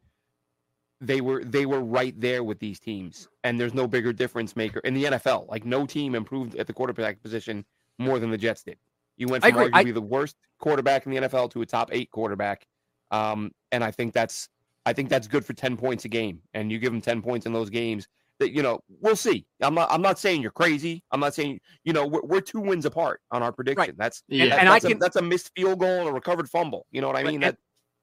they 1.02 1.22
were 1.22 1.44
they 1.44 1.66
were 1.66 1.82
right 1.82 2.20
there 2.20 2.44
with 2.44 2.60
these 2.60 2.80
teams, 2.80 3.28
and 3.44 3.60
there's 3.60 3.74
no 3.74 3.88
bigger 3.88 4.14
difference 4.14 4.56
maker 4.56 4.80
in 4.80 4.94
the 4.94 5.06
NFL. 5.06 5.50
Like 5.50 5.66
no 5.66 5.86
team 5.86 6.14
improved 6.14 6.56
at 6.56 6.68
the 6.68 6.74
quarterback 6.74 7.22
position 7.24 7.66
more 7.98 8.20
than 8.20 8.30
the 8.30 8.38
Jets 8.38 8.64
did. 8.64 8.78
You 9.20 9.28
went 9.28 9.44
from 9.44 9.54
arguably 9.54 9.90
I, 9.90 9.92
the 9.92 10.02
worst 10.02 10.36
quarterback 10.60 11.06
in 11.06 11.12
the 11.12 11.18
NFL 11.20 11.52
to 11.52 11.62
a 11.62 11.66
top 11.66 11.90
eight 11.92 12.10
quarterback, 12.10 12.66
um, 13.12 13.52
and 13.72 13.84
I 13.84 13.92
think 13.92 14.14
that's 14.14 14.50
I 14.86 14.94
think 14.94 15.10
that's 15.10 15.28
good 15.28 15.46
for 15.46 15.54
ten 15.54 15.78
points 15.78 16.06
a 16.06 16.10
game. 16.10 16.42
And 16.54 16.72
you 16.72 16.80
give 16.80 16.92
them 16.92 17.02
ten 17.02 17.22
points 17.22 17.46
in 17.46 17.54
those 17.54 17.70
games, 17.70 18.08
that 18.40 18.52
you 18.54 18.64
know 18.64 18.80
we'll 19.02 19.16
see. 19.16 19.46
I'm 19.62 19.76
not 19.76 19.92
I'm 19.92 20.02
not 20.02 20.18
saying 20.18 20.42
you're 20.42 20.52
crazy. 20.52 21.04
I'm 21.12 21.20
not 21.20 21.36
saying 21.36 21.60
you 21.84 21.94
know 21.94 22.08
we're, 22.08 22.24
we're 22.24 22.42
two 22.42 22.60
wins 22.60 22.86
apart 22.86 23.22
on 23.32 23.44
our 23.44 23.52
prediction. 23.52 23.80
Right. 23.80 23.98
That's 23.98 24.24
yeah. 24.28 24.46
and, 24.46 24.54
and 24.54 24.68
that's 24.70 24.86
I 24.86 24.88
can 24.88 24.98
a, 24.98 25.00
that's 25.00 25.16
a 25.18 25.22
missed 25.22 25.52
field 25.56 25.80
goal 25.80 26.00
and 26.00 26.10
a 26.10 26.14
recovered 26.14 26.50
fumble. 26.50 26.88
You 26.92 27.02
know 27.02 27.08
what 27.08 27.18
I 27.18 27.24
mean? 27.24 27.42
That 27.42 27.58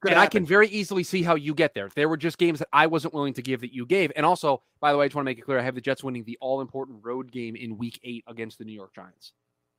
and 0.07 0.19
I 0.19 0.27
can 0.27 0.47
very 0.47 0.69
easily 0.69 1.03
see 1.03 1.23
how 1.23 1.35
you 1.35 1.55
get 1.55 1.75
there. 1.75 1.89
There 1.95 2.09
were 2.09 2.17
just 2.17 2.39
games 2.39 2.59
that 2.61 2.69
I 2.73 2.87
wasn't 2.87 3.15
willing 3.15 3.35
to 3.35 3.43
give 3.43 3.63
that 3.63 3.75
you 3.75 3.87
gave. 3.87 4.13
And 4.15 4.25
also, 4.25 4.63
by 4.81 4.93
the 4.93 4.99
way, 4.99 5.07
I 5.07 5.09
just 5.09 5.17
want 5.17 5.25
to 5.25 5.31
make 5.31 5.39
it 5.39 5.43
clear 5.43 5.59
I 5.59 5.63
have 5.63 5.75
the 5.75 5.81
Jets 5.81 6.05
winning 6.05 6.25
the 6.25 6.39
all 6.41 6.61
important 6.61 6.99
road 7.03 7.33
game 7.33 7.57
in 7.57 7.79
week 7.79 7.99
eight 8.05 8.23
against 8.27 8.59
the 8.59 8.65
New 8.65 8.73
York 8.73 8.95
Giants. 8.95 9.33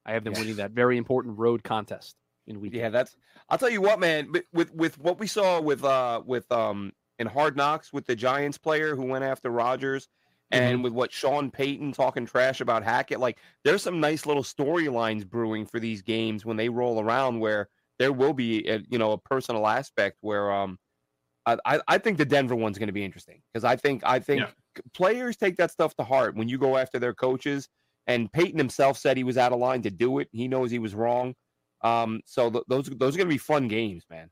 I 0.08 0.14
have 0.14 0.24
them 0.24 0.34
winning 0.34 0.56
that 0.56 0.72
very 0.72 0.98
important 0.98 1.38
road 1.38 1.64
contest 1.64 2.16
in 2.48 2.62
week. 2.62 2.74
Yeah, 2.74 2.90
that's. 2.90 3.16
I'll 3.50 3.58
tell 3.58 3.70
you 3.70 3.82
what, 3.82 4.00
man. 4.00 4.32
With 4.54 4.74
with 4.74 4.98
what 4.98 5.20
we 5.20 5.28
saw 5.28 5.60
with 5.62 5.84
uh 5.84 6.22
with 6.26 6.52
um 6.52 6.94
in 7.20 7.28
Hard 7.28 7.58
Knocks 7.58 7.92
with 7.94 8.06
the 8.06 8.16
Giants 8.16 8.58
player 8.58 8.96
who 8.96 9.06
went 9.06 9.24
after 9.24 9.50
Rodgers, 9.50 10.08
and 10.52 10.76
mm-hmm. 10.76 10.84
with 10.84 10.94
what 10.94 11.12
Sean 11.12 11.52
Payton 11.52 11.92
talking 11.92 12.26
trash 12.26 12.62
about 12.62 12.84
Hackett, 12.84 13.20
like 13.20 13.38
there's 13.64 13.84
some 13.84 14.00
nice 14.00 14.26
little 14.26 14.44
storylines 14.44 15.28
brewing 15.28 15.66
for 15.66 15.80
these 15.80 16.02
games 16.02 16.46
when 16.46 16.58
they 16.58 16.70
roll 16.70 17.00
around 17.02 17.40
where 17.40 17.70
there 18.00 18.14
will 18.14 18.34
be 18.34 18.68
a, 18.70 18.82
you 18.90 18.98
know 18.98 19.12
a 19.12 19.18
personal 19.18 19.68
aspect 19.68 20.18
where 20.22 20.52
um 20.52 20.80
I 21.46 21.80
I 21.88 21.98
think 21.98 22.18
the 22.18 22.26
Denver 22.26 22.56
one's 22.56 22.78
going 22.78 22.88
to 22.88 22.94
be 22.94 23.06
interesting 23.06 23.42
because 23.54 23.64
I 23.64 23.76
think 23.76 24.04
I 24.06 24.20
think 24.20 24.42
yeah. 24.42 24.82
players 24.94 25.38
take 25.38 25.58
that 25.58 25.72
stuff 25.72 25.96
to 25.96 26.04
heart 26.04 26.36
when 26.36 26.50
you 26.50 26.58
go 26.58 26.78
after 26.78 27.00
their 27.00 27.14
coaches. 27.14 27.70
And 28.08 28.32
Payton 28.32 28.58
himself 28.58 28.98
said 28.98 29.18
he 29.18 29.24
was 29.24 29.38
out 29.38 29.52
of 29.52 29.60
line 29.60 29.82
to 29.84 29.92
do 29.92 30.20
it. 30.20 30.30
He 30.32 30.48
knows 30.48 30.72
he 30.72 30.80
was 30.80 30.96
wrong. 30.96 31.36
Um, 31.82 32.22
so 32.26 32.50
th- 32.50 32.64
those 32.68 32.86
those 32.86 33.16
are 33.16 33.18
going 33.18 33.30
to 33.30 33.34
be 33.34 33.38
fun 33.38 33.68
games, 33.68 34.06
man. 34.10 34.30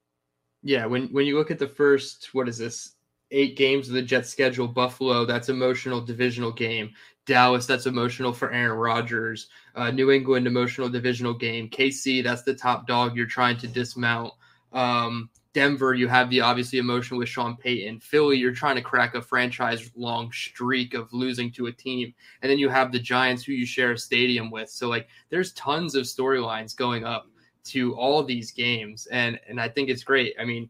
Yeah, 0.64 0.86
when 0.86 1.08
when 1.10 1.26
you 1.26 1.38
look 1.38 1.52
at 1.52 1.60
the 1.60 1.68
first, 1.68 2.30
what 2.34 2.50
is 2.50 2.58
this? 2.58 2.94
Eight 3.32 3.58
games 3.58 3.88
of 3.88 3.96
the 3.96 4.02
Jets 4.02 4.30
schedule. 4.30 4.68
Buffalo, 4.68 5.26
that's 5.26 5.50
emotional 5.50 6.00
divisional 6.00 6.52
game. 6.52 6.92
Dallas, 7.26 7.66
that's 7.66 7.88
emotional 7.88 8.32
for 8.32 8.52
Aaron 8.52 8.78
Rodgers. 8.78 9.48
Uh, 9.76 9.92
New 9.92 10.12
England, 10.12 10.48
emotional 10.48 10.90
divisional 10.90 11.34
game. 11.34 11.70
KC, 11.70 12.24
that's 12.24 12.44
the 12.44 12.54
top 12.54 12.88
dog 12.88 13.16
you're 13.16 13.26
trying 13.26 13.58
to 13.58 13.68
dismount. 13.68 14.32
Um, 14.74 15.30
Denver, 15.56 15.94
you 15.94 16.10
have 16.10 16.30
the 16.30 16.42
obviously 16.42 16.80
emotion 16.80 17.16
with 17.16 17.30
Sean 17.30 17.56
Payton. 17.56 18.02
Philly, 18.02 18.36
you're 18.36 18.52
trying 18.52 18.76
to 18.76 18.82
crack 18.82 19.16
a 19.16 19.22
franchise 19.22 19.90
long 19.96 20.30
streak 20.34 20.94
of 20.94 21.14
losing 21.14 21.50
to 21.54 21.68
a 21.68 21.72
team. 21.72 22.14
And 22.42 22.52
then 22.52 22.60
you 22.60 22.68
have 22.68 22.92
the 22.92 23.00
Giants, 23.00 23.46
who 23.46 23.54
you 23.54 23.66
share 23.66 23.94
a 23.94 23.98
stadium 23.98 24.52
with. 24.52 24.70
So, 24.70 24.90
like, 24.90 25.08
there's 25.30 25.54
tons 25.54 25.96
of 25.96 26.04
storylines 26.04 26.76
going 26.76 27.06
up 27.06 27.28
to 27.68 27.96
all 27.96 28.22
these 28.22 28.52
games. 28.52 29.08
And 29.08 29.40
and 29.48 29.62
I 29.62 29.70
think 29.70 29.88
it's 29.88 30.04
great. 30.04 30.36
I 30.38 30.44
mean, 30.44 30.70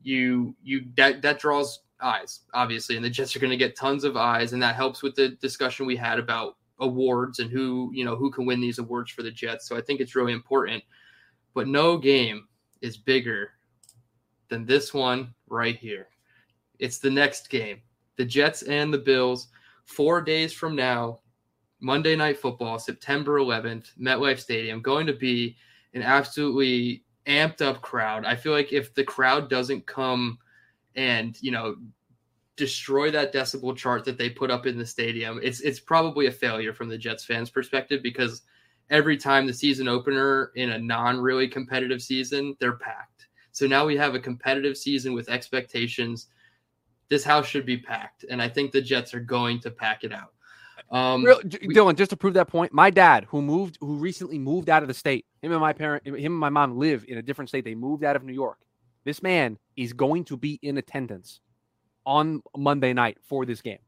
you 0.00 0.54
you 0.62 0.84
that 0.96 1.22
that 1.22 1.40
draws 1.40 1.80
eyes, 2.00 2.42
obviously, 2.54 2.94
and 2.94 3.04
the 3.04 3.10
Jets 3.10 3.34
are 3.34 3.40
going 3.40 3.50
to 3.50 3.56
get 3.56 3.74
tons 3.74 4.04
of 4.04 4.16
eyes, 4.16 4.52
and 4.52 4.62
that 4.62 4.76
helps 4.76 5.02
with 5.02 5.16
the 5.16 5.30
discussion 5.40 5.86
we 5.86 5.96
had 5.96 6.20
about 6.20 6.56
awards 6.78 7.40
and 7.40 7.50
who 7.50 7.90
you 7.92 8.04
know 8.04 8.14
who 8.14 8.30
can 8.30 8.46
win 8.46 8.60
these 8.60 8.78
awards 8.78 9.10
for 9.10 9.24
the 9.24 9.30
Jets. 9.32 9.66
So 9.66 9.76
I 9.76 9.80
think 9.80 9.98
it's 9.98 10.14
really 10.14 10.32
important. 10.32 10.84
But 11.52 11.66
no 11.66 11.98
game 11.98 12.46
is 12.80 12.96
bigger 12.96 13.54
than 14.50 14.66
this 14.66 14.92
one 14.92 15.34
right 15.48 15.76
here. 15.76 16.08
It's 16.78 16.98
the 16.98 17.10
next 17.10 17.48
game. 17.48 17.80
The 18.16 18.24
Jets 18.24 18.62
and 18.62 18.92
the 18.92 18.98
Bills, 18.98 19.48
four 19.84 20.20
days 20.20 20.52
from 20.52 20.76
now, 20.76 21.20
Monday 21.80 22.14
Night 22.14 22.38
Football, 22.38 22.78
September 22.78 23.38
11th, 23.38 23.98
MetLife 23.98 24.38
Stadium, 24.38 24.82
going 24.82 25.06
to 25.06 25.14
be 25.14 25.56
an 25.94 26.02
absolutely 26.02 27.04
amped 27.26 27.62
up 27.62 27.80
crowd. 27.80 28.24
I 28.24 28.36
feel 28.36 28.52
like 28.52 28.72
if 28.72 28.94
the 28.94 29.04
crowd 29.04 29.48
doesn't 29.48 29.86
come 29.86 30.38
and 30.96 31.40
you 31.40 31.52
know 31.52 31.76
destroy 32.56 33.10
that 33.10 33.32
decibel 33.32 33.74
chart 33.74 34.04
that 34.04 34.18
they 34.18 34.28
put 34.28 34.50
up 34.50 34.66
in 34.66 34.76
the 34.76 34.84
stadium, 34.86 35.40
it's 35.42 35.60
it's 35.60 35.80
probably 35.80 36.26
a 36.26 36.32
failure 36.32 36.74
from 36.74 36.88
the 36.88 36.98
Jets 36.98 37.24
fans' 37.24 37.50
perspective 37.50 38.02
because 38.02 38.42
every 38.90 39.16
time 39.16 39.46
the 39.46 39.54
season 39.54 39.88
opener 39.88 40.52
in 40.56 40.70
a 40.70 40.78
non 40.78 41.20
really 41.20 41.48
competitive 41.48 42.02
season, 42.02 42.56
they're 42.60 42.76
packed. 42.76 43.19
So 43.52 43.66
now 43.66 43.86
we 43.86 43.96
have 43.96 44.14
a 44.14 44.20
competitive 44.20 44.76
season 44.76 45.12
with 45.12 45.28
expectations. 45.28 46.28
This 47.08 47.24
house 47.24 47.46
should 47.46 47.66
be 47.66 47.76
packed, 47.76 48.24
and 48.30 48.40
I 48.40 48.48
think 48.48 48.70
the 48.70 48.80
Jets 48.80 49.14
are 49.14 49.20
going 49.20 49.60
to 49.60 49.70
pack 49.70 50.04
it 50.04 50.12
out. 50.12 50.32
Um, 50.90 51.24
Real, 51.24 51.40
we, 51.44 51.74
Dylan, 51.74 51.96
just 51.96 52.10
to 52.10 52.16
prove 52.16 52.34
that 52.34 52.48
point, 52.48 52.72
my 52.72 52.90
dad, 52.90 53.24
who 53.28 53.42
moved, 53.42 53.78
who 53.80 53.96
recently 53.96 54.38
moved 54.38 54.68
out 54.68 54.82
of 54.82 54.88
the 54.88 54.94
state, 54.94 55.26
him 55.42 55.52
and 55.52 55.60
my 55.60 55.72
parent, 55.72 56.06
him 56.06 56.14
and 56.16 56.34
my 56.34 56.48
mom 56.48 56.78
live 56.78 57.04
in 57.06 57.18
a 57.18 57.22
different 57.22 57.48
state. 57.48 57.64
They 57.64 57.74
moved 57.74 58.04
out 58.04 58.16
of 58.16 58.24
New 58.24 58.32
York. 58.32 58.58
This 59.04 59.22
man 59.22 59.58
is 59.76 59.92
going 59.92 60.24
to 60.26 60.36
be 60.36 60.58
in 60.62 60.78
attendance 60.78 61.40
on 62.04 62.42
Monday 62.56 62.92
night 62.92 63.18
for 63.22 63.46
this 63.46 63.62
game. 63.62 63.78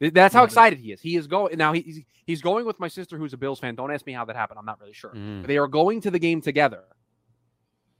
That's 0.00 0.34
how 0.34 0.40
mm-hmm. 0.40 0.46
excited 0.46 0.78
he 0.78 0.92
is. 0.92 1.00
He 1.00 1.16
is 1.16 1.26
going 1.26 1.56
now. 1.56 1.72
He's 1.72 2.00
he's 2.26 2.42
going 2.42 2.66
with 2.66 2.78
my 2.78 2.88
sister, 2.88 3.16
who's 3.16 3.32
a 3.32 3.36
Bills 3.36 3.58
fan. 3.58 3.74
Don't 3.74 3.90
ask 3.90 4.06
me 4.06 4.12
how 4.12 4.24
that 4.26 4.36
happened. 4.36 4.58
I'm 4.58 4.66
not 4.66 4.78
really 4.80 4.92
sure. 4.92 5.14
Mm. 5.14 5.46
They 5.46 5.56
are 5.56 5.66
going 5.66 6.00
to 6.02 6.10
the 6.10 6.18
game 6.18 6.40
together. 6.40 6.84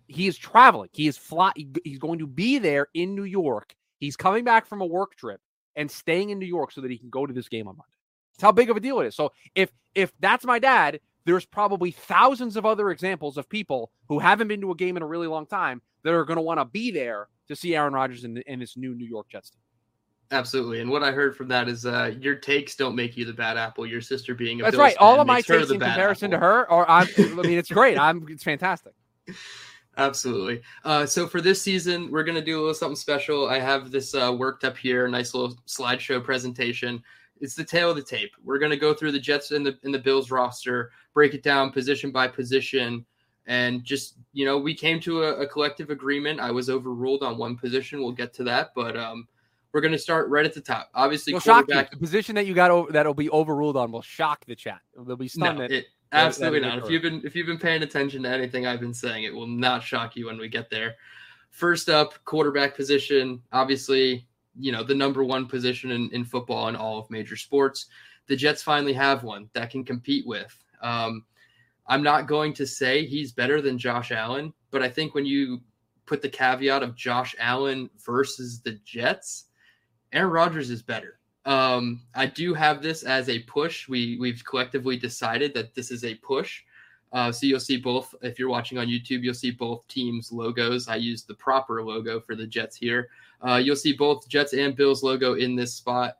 He 0.08 0.26
is 0.26 0.36
traveling. 0.36 0.88
He 0.92 1.06
is 1.06 1.16
fly. 1.16 1.52
He's 1.84 1.98
going 1.98 2.20
to 2.20 2.26
be 2.26 2.58
there 2.58 2.88
in 2.94 3.14
New 3.14 3.24
York. 3.24 3.74
He's 3.98 4.16
coming 4.16 4.44
back 4.44 4.66
from 4.66 4.80
a 4.80 4.86
work 4.86 5.16
trip 5.16 5.40
and 5.74 5.90
staying 5.90 6.30
in 6.30 6.38
New 6.38 6.46
York 6.46 6.72
so 6.72 6.80
that 6.80 6.90
he 6.90 6.98
can 6.98 7.10
go 7.10 7.26
to 7.26 7.32
this 7.32 7.48
game 7.48 7.68
on 7.68 7.76
Monday. 7.76 7.96
It's 8.34 8.42
how 8.42 8.52
big 8.52 8.70
of 8.70 8.76
a 8.76 8.80
deal 8.80 9.00
it 9.00 9.06
is. 9.06 9.14
So 9.14 9.32
if 9.54 9.70
if 9.94 10.12
that's 10.20 10.44
my 10.44 10.58
dad, 10.58 11.00
there's 11.24 11.46
probably 11.46 11.90
thousands 11.90 12.56
of 12.56 12.66
other 12.66 12.90
examples 12.90 13.36
of 13.36 13.48
people 13.48 13.90
who 14.08 14.18
haven't 14.18 14.48
been 14.48 14.60
to 14.60 14.70
a 14.70 14.76
game 14.76 14.96
in 14.96 15.02
a 15.02 15.06
really 15.06 15.26
long 15.26 15.46
time 15.46 15.80
that 16.02 16.12
are 16.12 16.24
going 16.24 16.36
to 16.36 16.42
want 16.42 16.60
to 16.60 16.64
be 16.64 16.90
there 16.90 17.28
to 17.48 17.56
see 17.56 17.74
Aaron 17.74 17.94
Rodgers 17.94 18.24
in, 18.24 18.36
in 18.46 18.60
this 18.60 18.76
new 18.76 18.94
New 18.94 19.06
York 19.06 19.28
Jets 19.28 19.50
team. 19.50 19.60
Absolutely. 20.30 20.80
And 20.80 20.90
what 20.90 21.02
I 21.02 21.12
heard 21.12 21.36
from 21.36 21.48
that 21.48 21.68
is 21.68 21.86
uh, 21.86 22.12
your 22.20 22.34
takes 22.34 22.74
don't 22.74 22.96
make 22.96 23.16
you 23.16 23.24
the 23.24 23.32
bad 23.32 23.56
apple. 23.56 23.86
Your 23.86 24.00
sister 24.00 24.34
being 24.34 24.60
a 24.60 24.64
That's 24.64 24.76
Bills 24.76 24.80
right. 24.80 24.96
All 24.98 25.20
of 25.20 25.26
my 25.26 25.40
takes 25.40 25.70
in 25.70 25.78
comparison 25.78 26.32
apple. 26.32 26.40
to 26.40 26.46
her, 26.46 26.70
or 26.70 26.90
I'm, 26.90 27.08
I 27.18 27.42
mean, 27.42 27.58
it's 27.58 27.70
great. 27.70 27.98
I'm, 27.98 28.26
it's 28.28 28.42
fantastic. 28.42 28.92
Absolutely. 29.96 30.62
Uh, 30.84 31.06
so 31.06 31.26
for 31.26 31.40
this 31.40 31.62
season, 31.62 32.10
we're 32.10 32.24
going 32.24 32.36
to 32.36 32.44
do 32.44 32.58
a 32.58 32.60
little 32.60 32.74
something 32.74 32.96
special. 32.96 33.48
I 33.48 33.58
have 33.58 33.90
this 33.90 34.14
uh, 34.14 34.34
worked 34.36 34.64
up 34.64 34.76
here, 34.76 35.08
nice 35.08 35.32
little 35.32 35.56
slideshow 35.66 36.22
presentation 36.22 37.02
it's 37.40 37.54
the 37.54 37.64
tale 37.64 37.90
of 37.90 37.96
the 37.96 38.02
tape. 38.02 38.32
We're 38.42 38.58
going 38.58 38.70
to 38.70 38.76
go 38.76 38.94
through 38.94 39.12
the 39.12 39.20
Jets 39.20 39.50
and 39.50 39.64
the 39.64 39.78
in 39.82 39.92
the 39.92 39.98
Bills 39.98 40.30
roster, 40.30 40.90
break 41.14 41.34
it 41.34 41.42
down 41.42 41.70
position 41.70 42.10
by 42.10 42.28
position, 42.28 43.04
and 43.46 43.84
just 43.84 44.16
you 44.32 44.44
know 44.44 44.58
we 44.58 44.74
came 44.74 45.00
to 45.00 45.24
a, 45.24 45.42
a 45.42 45.46
collective 45.46 45.90
agreement. 45.90 46.40
I 46.40 46.50
was 46.50 46.70
overruled 46.70 47.22
on 47.22 47.38
one 47.38 47.56
position. 47.56 48.00
We'll 48.00 48.12
get 48.12 48.32
to 48.34 48.44
that, 48.44 48.70
but 48.74 48.96
um, 48.96 49.26
we're 49.72 49.80
going 49.80 49.92
to 49.92 49.98
start 49.98 50.28
right 50.28 50.46
at 50.46 50.54
the 50.54 50.60
top. 50.60 50.90
Obviously, 50.94 51.32
quarterback. 51.32 51.90
The 51.90 51.96
position 51.98 52.34
that 52.36 52.46
you 52.46 52.54
got 52.54 52.70
over, 52.70 52.92
that'll 52.92 53.14
be 53.14 53.30
overruled 53.30 53.76
on 53.76 53.92
will 53.92 54.02
shock 54.02 54.44
the 54.46 54.56
chat. 54.56 54.80
They'll 54.96 55.16
be 55.16 55.28
stunned. 55.28 55.58
No, 55.58 55.64
it, 55.64 55.86
absolutely 56.12 56.60
not. 56.60 56.78
If 56.78 56.90
you've 56.90 57.02
been 57.02 57.22
if 57.24 57.34
you've 57.34 57.46
been 57.46 57.58
paying 57.58 57.82
attention 57.82 58.22
to 58.22 58.28
anything 58.28 58.66
I've 58.66 58.80
been 58.80 58.94
saying, 58.94 59.24
it 59.24 59.34
will 59.34 59.46
not 59.46 59.82
shock 59.82 60.16
you 60.16 60.26
when 60.26 60.38
we 60.38 60.48
get 60.48 60.70
there. 60.70 60.96
First 61.50 61.88
up, 61.88 62.14
quarterback 62.24 62.76
position. 62.76 63.42
Obviously, 63.52 64.26
you 64.58 64.72
know 64.72 64.82
the 64.82 64.94
number 64.94 65.24
one 65.24 65.46
position 65.46 65.90
in, 65.90 66.10
in 66.12 66.24
football 66.24 66.68
in 66.68 66.76
all 66.76 66.98
of 66.98 67.10
major 67.10 67.36
sports. 67.36 67.86
The 68.26 68.36
Jets 68.36 68.62
finally 68.62 68.92
have 68.92 69.22
one 69.22 69.48
that 69.52 69.70
can 69.70 69.84
compete 69.84 70.26
with. 70.26 70.56
Um, 70.82 71.24
I'm 71.86 72.02
not 72.02 72.26
going 72.26 72.52
to 72.54 72.66
say 72.66 73.06
he's 73.06 73.32
better 73.32 73.60
than 73.62 73.78
Josh 73.78 74.10
Allen, 74.10 74.52
but 74.70 74.82
I 74.82 74.88
think 74.88 75.14
when 75.14 75.24
you 75.24 75.60
put 76.04 76.22
the 76.22 76.28
caveat 76.28 76.82
of 76.82 76.96
Josh 76.96 77.34
Allen 77.38 77.88
versus 78.04 78.60
the 78.60 78.72
Jets, 78.84 79.46
Aaron 80.12 80.30
Rodgers 80.30 80.70
is 80.70 80.82
better. 80.82 81.18
Um, 81.46 82.02
I 82.14 82.26
do 82.26 82.52
have 82.54 82.82
this 82.82 83.04
as 83.04 83.28
a 83.28 83.38
push. 83.44 83.88
We 83.88 84.18
we've 84.18 84.44
collectively 84.44 84.96
decided 84.96 85.54
that 85.54 85.74
this 85.74 85.90
is 85.90 86.04
a 86.04 86.16
push. 86.16 86.62
Uh, 87.12 87.30
so 87.30 87.46
you'll 87.46 87.60
see 87.60 87.76
both. 87.76 88.14
If 88.20 88.38
you're 88.38 88.48
watching 88.48 88.78
on 88.78 88.88
YouTube, 88.88 89.22
you'll 89.22 89.32
see 89.32 89.52
both 89.52 89.86
teams' 89.86 90.32
logos. 90.32 90.88
I 90.88 90.96
use 90.96 91.22
the 91.22 91.34
proper 91.34 91.82
logo 91.82 92.20
for 92.20 92.34
the 92.34 92.46
Jets 92.46 92.76
here. 92.76 93.08
Uh, 93.40 93.56
you'll 93.56 93.76
see 93.76 93.92
both 93.92 94.28
Jets 94.28 94.52
and 94.54 94.74
Bills 94.74 95.04
logo 95.04 95.34
in 95.34 95.54
this 95.54 95.72
spot. 95.72 96.18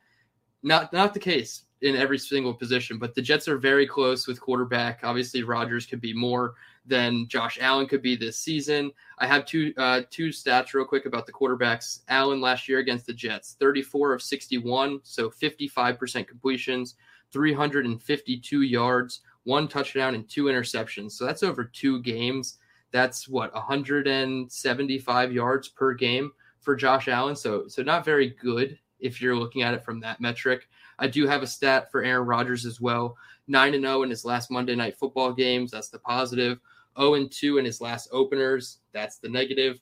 Not 0.62 0.92
not 0.92 1.12
the 1.12 1.20
case 1.20 1.64
in 1.82 1.96
every 1.96 2.18
single 2.18 2.54
position, 2.54 2.96
but 2.96 3.14
the 3.14 3.20
Jets 3.20 3.48
are 3.48 3.58
very 3.58 3.86
close 3.86 4.28
with 4.28 4.40
quarterback. 4.40 5.00
Obviously, 5.02 5.42
Rodgers 5.42 5.86
could 5.86 6.00
be 6.00 6.14
more 6.14 6.54
than 6.86 7.26
Josh 7.28 7.58
Allen 7.60 7.86
could 7.86 8.02
be 8.02 8.16
this 8.16 8.38
season. 8.38 8.92
I 9.18 9.26
have 9.26 9.44
two 9.44 9.72
uh, 9.76 10.02
two 10.10 10.28
stats 10.28 10.74
real 10.74 10.84
quick 10.84 11.06
about 11.06 11.26
the 11.26 11.32
quarterbacks. 11.32 12.00
Allen 12.08 12.40
last 12.40 12.68
year 12.68 12.78
against 12.78 13.06
the 13.06 13.12
Jets, 13.12 13.56
34 13.58 14.14
of 14.14 14.22
61, 14.22 15.00
so 15.02 15.30
55% 15.30 16.26
completions, 16.28 16.94
352 17.32 18.62
yards, 18.62 19.20
one 19.44 19.68
touchdown 19.68 20.14
and 20.14 20.28
two 20.28 20.44
interceptions. 20.44 21.12
So 21.12 21.24
that's 21.24 21.42
over 21.42 21.64
two 21.64 22.00
games. 22.02 22.58
That's 22.92 23.28
what 23.28 23.52
175 23.54 25.32
yards 25.32 25.68
per 25.68 25.94
game 25.94 26.32
for 26.60 26.76
Josh 26.76 27.08
Allen. 27.08 27.36
So 27.36 27.68
so 27.68 27.82
not 27.82 28.04
very 28.04 28.30
good 28.30 28.78
if 28.98 29.20
you're 29.20 29.36
looking 29.36 29.62
at 29.62 29.74
it 29.74 29.84
from 29.84 30.00
that 30.00 30.20
metric. 30.20 30.68
I 30.98 31.06
do 31.08 31.26
have 31.26 31.42
a 31.42 31.46
stat 31.46 31.90
for 31.90 32.02
Aaron 32.02 32.26
Rodgers 32.26 32.64
as 32.64 32.80
well. 32.80 33.16
9 33.48 33.74
and 33.74 33.84
0 33.84 34.02
in 34.02 34.10
his 34.10 34.24
last 34.24 34.50
Monday 34.50 34.74
night 34.74 34.98
football 34.98 35.32
games. 35.32 35.70
That's 35.70 35.88
the 35.88 35.98
positive. 35.98 36.58
0 36.98 37.14
and 37.14 37.30
2 37.30 37.58
in 37.58 37.64
his 37.64 37.80
last 37.80 38.08
openers. 38.12 38.78
That's 38.92 39.18
the 39.18 39.28
negative. 39.28 39.80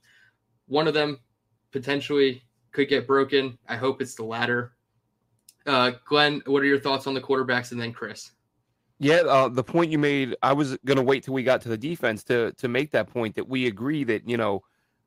One 0.67 0.89
of 0.89 0.95
them 0.95 1.19
potentially 1.73 2.43
could 2.73 2.89
get 2.89 3.07
broken. 3.07 3.59
I 3.69 3.77
hope 3.77 4.03
it's 4.03 4.15
the 4.15 4.25
latter. 4.25 4.75
Uh, 5.67 5.93
Glenn, 6.07 6.43
what 6.47 6.63
are 6.63 6.67
your 6.67 6.81
thoughts 6.81 7.07
on 7.07 7.15
the 7.15 7.21
quarterbacks, 7.21 7.73
and 7.73 7.81
then 7.81 7.93
Chris? 7.93 8.33
Yeah, 8.99 9.17
uh, 9.17 9.49
the 9.49 9.65
point 9.65 9.91
you 9.91 9.99
made, 9.99 10.37
I 10.43 10.53
was 10.53 10.77
going 10.85 10.97
to 10.97 11.03
wait 11.03 11.25
till 11.25 11.35
we 11.35 11.43
got 11.43 11.61
to 11.63 11.69
the 11.69 11.79
defense 11.79 12.23
to 12.25 12.53
to 12.53 12.69
make 12.69 12.91
that 12.93 13.09
point 13.09 13.35
that 13.37 13.49
we 13.49 13.67
agree 13.67 14.05
that 14.05 14.29
you 14.29 14.37
know, 14.37 14.63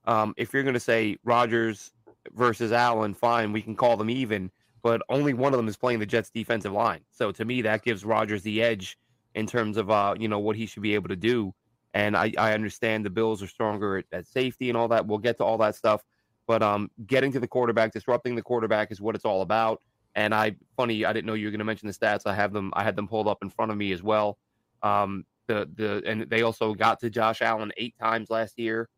um, 0.05 0.33
if 0.37 0.53
you're 0.53 0.63
going 0.63 0.73
to 0.73 0.79
say 0.79 1.17
Rodgers 1.23 1.91
versus 2.33 2.71
Allen, 2.71 3.13
fine, 3.13 3.53
we 3.53 3.61
can 3.61 3.75
call 3.75 3.95
them 3.95 4.09
even, 4.09 4.51
but 4.81 5.01
only 5.09 5.33
one 5.33 5.53
of 5.53 5.57
them 5.57 5.67
is 5.67 5.77
playing 5.77 5.99
the 5.99 6.05
Jets' 6.05 6.29
defensive 6.29 6.73
line. 6.73 7.01
So 7.11 7.31
to 7.31 7.45
me, 7.45 7.61
that 7.61 7.83
gives 7.83 8.03
Rodgers 8.03 8.41
the 8.41 8.61
edge 8.61 8.97
in 9.35 9.45
terms 9.45 9.77
of 9.77 9.89
uh, 9.89 10.15
you 10.19 10.27
know 10.27 10.39
what 10.39 10.55
he 10.55 10.65
should 10.65 10.83
be 10.83 10.95
able 10.95 11.09
to 11.09 11.15
do. 11.15 11.53
And 11.97 12.15
I, 12.15 12.31
I 12.37 12.53
understand 12.53 13.03
the 13.03 13.09
Bills 13.09 13.41
are 13.41 13.47
stronger 13.47 13.97
at, 13.97 14.05
at 14.11 14.27
safety 14.27 14.69
and 14.69 14.77
all 14.77 14.87
that. 14.89 15.07
We'll 15.07 15.17
get 15.17 15.37
to 15.37 15.43
all 15.43 15.57
that 15.57 15.75
stuff, 15.75 16.03
but 16.45 16.61
um, 16.61 16.91
getting 17.07 17.31
to 17.31 17.39
the 17.39 17.47
quarterback, 17.47 17.91
disrupting 17.91 18.35
the 18.35 18.43
quarterback 18.43 18.91
is 18.91 19.01
what 19.01 19.15
it's 19.15 19.25
all 19.25 19.41
about. 19.41 19.81
And 20.13 20.31
I, 20.31 20.57
funny, 20.75 21.05
I 21.05 21.11
didn't 21.11 21.25
know 21.25 21.33
you 21.33 21.47
were 21.47 21.51
going 21.51 21.57
to 21.57 21.65
mention 21.65 21.87
the 21.87 21.95
stats. 21.95 22.27
I 22.27 22.35
have 22.35 22.53
them. 22.53 22.71
I 22.75 22.83
had 22.83 22.95
them 22.95 23.07
pulled 23.07 23.27
up 23.27 23.39
in 23.41 23.49
front 23.49 23.71
of 23.71 23.77
me 23.79 23.93
as 23.93 24.03
well. 24.03 24.37
Um, 24.83 25.25
the 25.47 25.67
the 25.73 26.03
and 26.05 26.29
they 26.29 26.43
also 26.43 26.75
got 26.75 26.99
to 26.99 27.09
Josh 27.09 27.41
Allen 27.41 27.71
eight 27.77 27.95
times 27.99 28.29
last 28.29 28.59
year, 28.59 28.89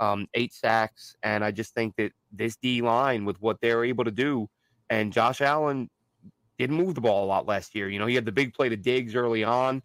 um, 0.00 0.26
eight 0.32 0.54
sacks. 0.54 1.14
And 1.22 1.44
I 1.44 1.50
just 1.50 1.74
think 1.74 1.94
that 1.96 2.12
this 2.32 2.56
D 2.56 2.80
line 2.80 3.26
with 3.26 3.38
what 3.42 3.60
they're 3.60 3.84
able 3.84 4.04
to 4.04 4.10
do, 4.10 4.48
and 4.88 5.12
Josh 5.12 5.42
Allen 5.42 5.90
didn't 6.58 6.76
move 6.76 6.94
the 6.94 7.02
ball 7.02 7.26
a 7.26 7.28
lot 7.28 7.44
last 7.46 7.74
year. 7.74 7.90
You 7.90 7.98
know, 7.98 8.06
he 8.06 8.14
had 8.14 8.24
the 8.24 8.32
big 8.32 8.54
play 8.54 8.70
to 8.70 8.76
Diggs 8.78 9.14
early 9.14 9.44
on, 9.44 9.82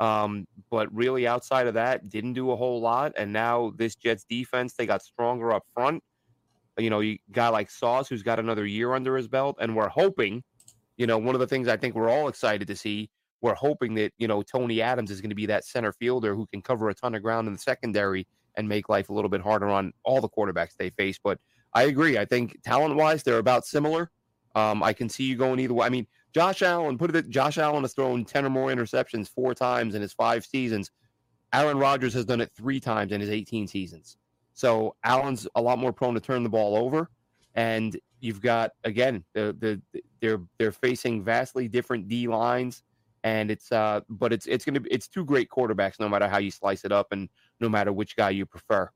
um, 0.00 0.46
but 0.70 0.92
really 0.92 1.26
outside 1.28 1.68
of 1.68 1.74
that, 1.74 2.08
didn't 2.08 2.32
do 2.32 2.50
a 2.50 2.56
whole 2.56 2.80
lot. 2.80 3.12
And 3.16 3.32
now 3.32 3.72
this 3.76 3.94
Jets 3.94 4.24
defense, 4.28 4.74
they 4.74 4.86
got 4.86 5.02
stronger 5.02 5.52
up 5.52 5.64
front 5.72 6.02
you 6.80 6.90
know, 6.90 7.00
you 7.00 7.18
guy 7.30 7.48
like 7.48 7.70
Sauce 7.70 8.08
who's 8.08 8.22
got 8.22 8.38
another 8.38 8.66
year 8.66 8.94
under 8.94 9.16
his 9.16 9.28
belt, 9.28 9.56
and 9.60 9.76
we're 9.76 9.88
hoping, 9.88 10.42
you 10.96 11.06
know, 11.06 11.18
one 11.18 11.34
of 11.34 11.40
the 11.40 11.46
things 11.46 11.68
I 11.68 11.76
think 11.76 11.94
we're 11.94 12.08
all 12.08 12.28
excited 12.28 12.68
to 12.68 12.76
see, 12.76 13.10
we're 13.40 13.54
hoping 13.54 13.94
that 13.94 14.12
you 14.18 14.28
know 14.28 14.42
Tony 14.42 14.82
Adams 14.82 15.10
is 15.10 15.20
going 15.20 15.30
to 15.30 15.36
be 15.36 15.46
that 15.46 15.64
center 15.64 15.92
fielder 15.92 16.34
who 16.34 16.46
can 16.46 16.62
cover 16.62 16.88
a 16.88 16.94
ton 16.94 17.14
of 17.14 17.22
ground 17.22 17.46
in 17.46 17.52
the 17.54 17.58
secondary 17.58 18.26
and 18.56 18.68
make 18.68 18.88
life 18.88 19.08
a 19.08 19.12
little 19.12 19.30
bit 19.30 19.40
harder 19.40 19.68
on 19.68 19.92
all 20.04 20.20
the 20.20 20.28
quarterbacks 20.28 20.76
they 20.76 20.90
face. 20.90 21.18
But 21.22 21.38
I 21.72 21.84
agree. 21.84 22.18
I 22.18 22.24
think 22.24 22.60
talent 22.62 22.96
wise, 22.96 23.22
they're 23.22 23.38
about 23.38 23.64
similar. 23.64 24.10
Um, 24.56 24.82
I 24.82 24.92
can 24.92 25.08
see 25.08 25.24
you 25.24 25.36
going 25.36 25.60
either 25.60 25.74
way. 25.74 25.86
I 25.86 25.90
mean, 25.90 26.08
Josh 26.32 26.62
Allen, 26.62 26.96
put 26.96 27.14
it. 27.14 27.28
Josh 27.28 27.58
Allen 27.58 27.82
has 27.82 27.92
thrown 27.92 28.24
ten 28.24 28.44
or 28.44 28.50
more 28.50 28.70
interceptions 28.70 29.28
four 29.28 29.54
times 29.54 29.94
in 29.94 30.02
his 30.02 30.12
five 30.12 30.44
seasons. 30.44 30.90
Aaron 31.52 31.78
Rodgers 31.78 32.14
has 32.14 32.24
done 32.24 32.40
it 32.40 32.50
three 32.56 32.78
times 32.78 33.12
in 33.12 33.20
his 33.20 33.30
18 33.30 33.66
seasons. 33.66 34.16
So 34.52 34.94
Allen's 35.04 35.48
a 35.54 35.60
lot 35.60 35.78
more 35.78 35.92
prone 35.92 36.14
to 36.14 36.20
turn 36.20 36.42
the 36.42 36.48
ball 36.48 36.76
over, 36.76 37.10
and 37.54 37.98
you've 38.20 38.40
got 38.40 38.72
again 38.84 39.24
the 39.32 39.56
the 39.58 40.02
they're 40.20 40.40
they're 40.58 40.72
facing 40.72 41.24
vastly 41.24 41.66
different 41.66 42.08
D 42.08 42.28
lines, 42.28 42.82
and 43.24 43.50
it's 43.50 43.72
uh 43.72 44.00
but 44.08 44.32
it's 44.32 44.46
it's 44.46 44.64
gonna 44.64 44.80
be 44.80 44.90
it's 44.90 45.08
two 45.08 45.24
great 45.24 45.48
quarterbacks 45.48 45.98
no 45.98 46.08
matter 46.08 46.28
how 46.28 46.38
you 46.38 46.50
slice 46.50 46.84
it 46.84 46.92
up 46.92 47.08
and 47.12 47.28
no 47.58 47.68
matter 47.68 47.92
which 47.92 48.16
guy 48.16 48.30
you 48.30 48.46
prefer. 48.46 48.90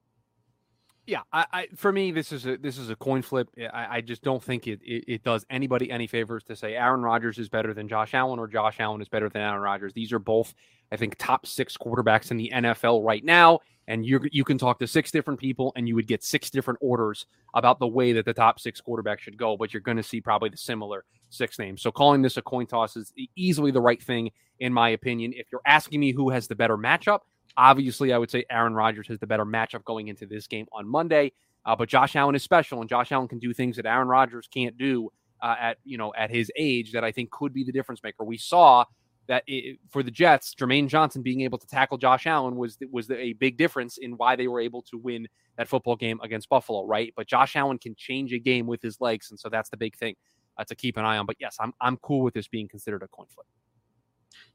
Yeah, 1.07 1.21
I, 1.33 1.47
I, 1.53 1.69
for 1.77 1.93
me 1.93 2.13
this 2.13 2.33
is 2.33 2.47
a 2.47 2.57
this 2.57 2.79
is 2.79 2.89
a 2.89 2.97
coin 2.97 3.21
flip. 3.21 3.49
I, 3.59 3.97
I 3.97 4.01
just 4.01 4.23
don't 4.23 4.43
think 4.43 4.67
it, 4.67 4.81
it, 4.83 5.05
it 5.07 5.23
does 5.23 5.45
anybody 5.51 5.91
any 5.91 6.07
favors 6.07 6.43
to 6.45 6.57
say 6.57 6.77
Aaron 6.77 7.03
Rodgers 7.03 7.39
is 7.39 7.49
better 7.49 7.75
than 7.75 7.89
Josh 7.89 8.15
Allen 8.15 8.39
or 8.39 8.47
Josh 8.47 8.81
Allen 8.81 9.03
is 9.03 9.09
better 9.09 9.29
than 9.29 9.43
Aaron 9.43 9.61
Rodgers. 9.61 9.93
These 9.93 10.13
are 10.13 10.19
both 10.19 10.55
I 10.91 10.97
think 10.97 11.17
top 11.19 11.47
six 11.47 11.77
quarterbacks 11.77 12.31
in 12.31 12.39
the 12.39 12.51
NFL 12.55 13.05
right 13.05 13.25
now 13.25 13.61
and 13.87 14.07
you 14.07 14.21
you 14.33 14.45
can 14.45 14.59
talk 14.59 14.79
to 14.79 14.87
six 14.87 15.11
different 15.11 15.39
people 15.39 15.73
and 15.77 15.87
you 15.89 15.95
would 15.95 16.07
get 16.07 16.25
six 16.25 16.51
different 16.51 16.79
orders 16.81 17.27
about 17.55 17.79
the 17.79 17.87
way 17.87 18.13
that 18.13 18.25
the 18.25 18.33
top 18.33 18.59
six 18.59 18.81
quarterbacks 18.81 19.21
should 19.21 19.37
go 19.37 19.57
but 19.57 19.73
you're 19.73 19.81
going 19.81 19.97
to 19.97 20.03
see 20.03 20.21
probably 20.21 20.49
the 20.49 20.57
similar 20.57 21.05
six 21.31 21.59
names 21.59 21.83
so 21.83 21.91
calling 21.91 22.23
this 22.23 22.37
a 22.37 22.43
coin 22.43 22.67
toss 22.67 22.97
is 22.97 23.13
easily 23.37 23.71
the 23.71 23.81
right 23.81 24.03
thing 24.03 24.31
in 24.61 24.73
my 24.73 24.91
opinion 24.91 25.33
if 25.35 25.47
you're 25.51 25.61
asking 25.67 26.01
me 26.01 26.13
who 26.13 26.31
has 26.31 26.47
the 26.49 26.55
better 26.55 26.77
matchup 26.77 27.21
obviously 27.57 28.13
i 28.13 28.19
would 28.19 28.31
say 28.31 28.45
aaron 28.51 28.75
rodgers 28.75 29.07
has 29.09 29.19
the 29.19 29.27
better 29.27 29.45
matchup 29.45 29.85
going 29.85 30.09
into 30.09 30.27
this 30.27 30.47
game 30.47 30.67
on 30.73 30.87
monday 30.87 31.33
uh, 31.67 31.75
but 31.77 31.89
josh 31.89 32.17
allen 32.17 32.35
is 32.35 32.43
special 32.43 32.81
and 32.81 32.89
josh 32.89 33.13
allen 33.13 33.29
can 33.29 33.39
do 33.39 33.53
things 33.53 33.77
that 33.77 33.87
aaron 33.87 34.09
rodgers 34.09 34.49
can't 34.53 34.77
do 34.77 35.11
uh, 35.43 35.57
at 35.61 35.79
you 35.85 35.99
know 35.99 36.13
at 36.17 36.31
his 36.31 36.51
age 36.57 36.93
that 36.93 37.05
i 37.05 37.13
think 37.13 37.31
could 37.31 37.53
be 37.53 37.65
the 37.65 37.73
difference 37.73 38.03
maker 38.03 38.25
we 38.25 38.37
saw 38.37 38.85
that 39.27 39.43
it, 39.47 39.79
for 39.91 40.03
the 40.03 40.11
Jets, 40.11 40.55
Jermaine 40.55 40.89
Johnson 40.89 41.23
being 41.23 41.41
able 41.43 41.59
to 41.59 41.67
tackle 41.67 41.99
Josh 41.99 42.27
Allen 42.27 42.57
was 42.57 42.77
was 42.91 43.11
a 43.11 43.33
big 43.35 43.57
difference 43.57 43.99
in 43.99 44.13
why 44.13 44.37
they 44.37 44.49
were 44.49 44.61
able 44.61 44.83
to 44.83 44.99
win 44.99 45.29
that 45.57 45.69
football 45.69 45.97
game 45.97 46.21
against 46.23 46.49
Buffalo, 46.49 46.85
right? 46.85 47.13
But 47.17 47.27
Josh 47.27 47.57
Allen 47.57 47.79
can 47.79 47.95
change 47.97 48.33
a 48.33 48.39
game 48.39 48.67
with 48.67 48.83
his 48.83 49.01
legs, 49.01 49.31
and 49.31 49.39
so 49.39 49.49
that's 49.49 49.71
the 49.71 49.77
big 49.77 49.97
thing 49.97 50.15
uh, 50.59 50.65
to 50.65 50.75
keep 50.75 50.97
an 50.97 51.05
eye 51.05 51.19
on. 51.19 51.27
But 51.27 51.37
yes, 51.41 51.57
I'm 51.61 51.73
I'm 51.81 51.97
cool 51.99 52.23
with 52.23 52.35
this 52.35 52.49
being 52.49 52.69
considered 52.69 53.03
a 53.03 53.09
coin 53.09 53.27
flip. 53.35 53.47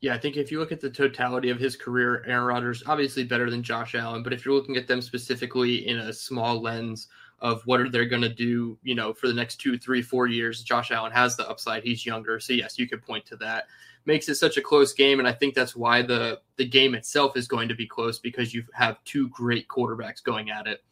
Yeah, 0.01 0.13
I 0.13 0.17
think 0.17 0.37
if 0.37 0.51
you 0.51 0.59
look 0.59 0.71
at 0.71 0.79
the 0.79 0.89
totality 0.89 1.49
of 1.49 1.59
his 1.59 1.75
career, 1.75 2.23
Aaron 2.25 2.45
Rodgers 2.45 2.83
obviously 2.87 3.23
better 3.23 3.49
than 3.49 3.63
Josh 3.63 3.95
Allen, 3.95 4.23
but 4.23 4.33
if 4.33 4.45
you're 4.45 4.55
looking 4.55 4.77
at 4.77 4.87
them 4.87 5.01
specifically 5.01 5.87
in 5.87 5.97
a 5.97 6.13
small 6.13 6.61
lens 6.61 7.07
of 7.39 7.61
what 7.65 7.79
are 7.79 7.89
they 7.89 8.05
going 8.05 8.21
to 8.21 8.33
do, 8.33 8.77
you 8.83 8.95
know, 8.95 9.13
for 9.13 9.27
the 9.27 9.33
next 9.33 9.57
two, 9.57 9.77
three, 9.77 10.01
four 10.01 10.27
years, 10.27 10.63
Josh 10.63 10.91
Allen 10.91 11.11
has 11.11 11.35
the 11.35 11.49
upside. 11.49 11.83
He's 11.83 12.05
younger, 12.05 12.39
so 12.39 12.53
yes, 12.53 12.77
you 12.77 12.87
could 12.87 13.01
point 13.01 13.25
to 13.27 13.35
that 13.37 13.67
makes 14.05 14.27
it 14.29 14.35
such 14.35 14.57
a 14.57 14.61
close 14.61 14.93
game. 14.93 15.19
And 15.19 15.27
I 15.27 15.31
think 15.31 15.53
that's 15.53 15.75
why 15.75 16.01
the 16.01 16.41
the 16.57 16.67
game 16.67 16.95
itself 16.95 17.37
is 17.37 17.47
going 17.47 17.69
to 17.69 17.75
be 17.75 17.87
close 17.87 18.19
because 18.19 18.53
you 18.53 18.63
have 18.73 19.03
two 19.05 19.29
great 19.29 19.67
quarterbacks 19.67 20.23
going 20.23 20.49
at 20.49 20.67
it. 20.67 20.83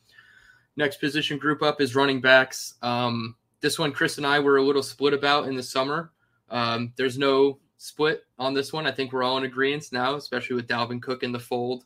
Next 0.75 0.99
position 0.99 1.38
group 1.38 1.61
up 1.61 1.81
is 1.81 1.95
running 1.95 2.21
backs. 2.21 2.75
Um, 2.81 3.35
this 3.61 3.79
one, 3.79 3.91
Chris 3.91 4.17
and 4.17 4.27
I 4.27 4.39
were 4.39 4.57
a 4.57 4.63
little 4.63 4.83
split 4.83 5.13
about 5.13 5.47
in 5.47 5.55
the 5.55 5.63
summer. 5.63 6.11
Um, 6.49 6.93
there's 6.95 7.17
no 7.17 7.59
split 7.78 8.23
on 8.39 8.53
this 8.53 8.73
one. 8.73 8.88
I 8.88 8.91
think 8.91 9.11
we're 9.11 9.23
all 9.23 9.38
in 9.38 9.43
agreement 9.43 9.86
now, 9.91 10.15
especially 10.15 10.55
with 10.55 10.67
Dalvin 10.67 11.01
Cook 11.01 11.23
in 11.23 11.32
the 11.32 11.39
fold. 11.39 11.86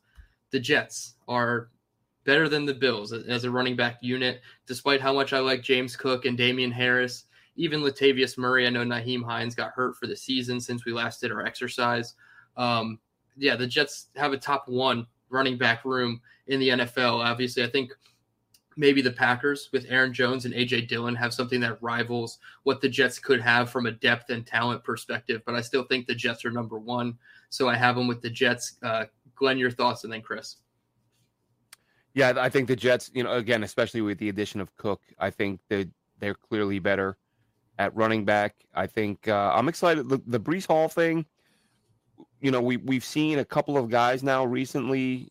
The 0.51 0.59
Jets 0.59 1.15
are 1.27 1.69
better 2.23 2.47
than 2.47 2.65
the 2.65 2.73
Bills 2.73 3.13
as 3.13 3.43
a 3.43 3.51
running 3.51 3.75
back 3.75 3.97
unit, 4.01 4.41
despite 4.67 5.01
how 5.01 5.13
much 5.13 5.33
I 5.33 5.39
like 5.39 5.63
James 5.63 5.95
Cook 5.95 6.25
and 6.25 6.37
Damien 6.37 6.71
Harris 6.71 7.25
even 7.55 7.81
Latavius 7.81 8.37
Murray. 8.37 8.65
I 8.65 8.69
know 8.69 8.83
Nyheim 8.83 9.23
Hines 9.23 9.55
got 9.55 9.71
hurt 9.71 9.95
for 9.97 10.07
the 10.07 10.15
season 10.15 10.59
since 10.59 10.85
we 10.85 10.93
last 10.93 11.21
did 11.21 11.31
our 11.31 11.45
exercise. 11.45 12.15
Um, 12.57 12.99
yeah, 13.37 13.55
the 13.55 13.67
Jets 13.67 14.07
have 14.15 14.33
a 14.33 14.37
top 14.37 14.67
one 14.67 15.05
running 15.29 15.57
back 15.57 15.85
room 15.85 16.21
in 16.47 16.59
the 16.59 16.69
NFL. 16.69 17.23
Obviously, 17.23 17.63
I 17.63 17.69
think 17.69 17.91
maybe 18.77 19.01
the 19.01 19.11
Packers 19.11 19.69
with 19.71 19.85
Aaron 19.89 20.13
Jones 20.13 20.45
and 20.45 20.53
AJ 20.53 20.87
Dillon 20.87 21.15
have 21.15 21.33
something 21.33 21.59
that 21.61 21.81
rivals 21.81 22.39
what 22.63 22.81
the 22.81 22.89
Jets 22.89 23.19
could 23.19 23.41
have 23.41 23.69
from 23.69 23.85
a 23.85 23.91
depth 23.91 24.29
and 24.29 24.45
talent 24.45 24.83
perspective. 24.83 25.41
But 25.45 25.55
I 25.55 25.61
still 25.61 25.83
think 25.83 26.07
the 26.07 26.15
Jets 26.15 26.45
are 26.45 26.51
number 26.51 26.77
one, 26.77 27.17
so 27.49 27.67
I 27.67 27.75
have 27.75 27.95
them 27.95 28.07
with 28.07 28.21
the 28.21 28.29
Jets. 28.29 28.77
Uh, 28.81 29.05
Glenn, 29.35 29.57
your 29.57 29.71
thoughts, 29.71 30.03
and 30.03 30.13
then 30.13 30.21
Chris. 30.21 30.57
Yeah, 32.13 32.33
I 32.37 32.49
think 32.49 32.67
the 32.67 32.75
Jets. 32.75 33.09
You 33.13 33.23
know, 33.23 33.33
again, 33.33 33.63
especially 33.63 34.01
with 34.01 34.17
the 34.17 34.29
addition 34.29 34.61
of 34.61 34.75
Cook, 34.77 35.01
I 35.19 35.29
think 35.29 35.61
that 35.69 35.89
they're 36.19 36.35
clearly 36.35 36.79
better 36.79 37.17
at 37.79 37.95
running 37.95 38.25
back. 38.25 38.55
I 38.73 38.87
think 38.87 39.27
uh, 39.27 39.51
I'm 39.55 39.67
excited. 39.67 40.07
The, 40.07 40.21
the 40.27 40.39
Breece 40.39 40.67
Hall 40.67 40.87
thing, 40.87 41.25
you 42.39 42.51
know, 42.51 42.61
we 42.61 42.77
we've 42.77 43.05
seen 43.05 43.39
a 43.39 43.45
couple 43.45 43.77
of 43.77 43.89
guys 43.89 44.23
now 44.23 44.45
recently 44.45 45.29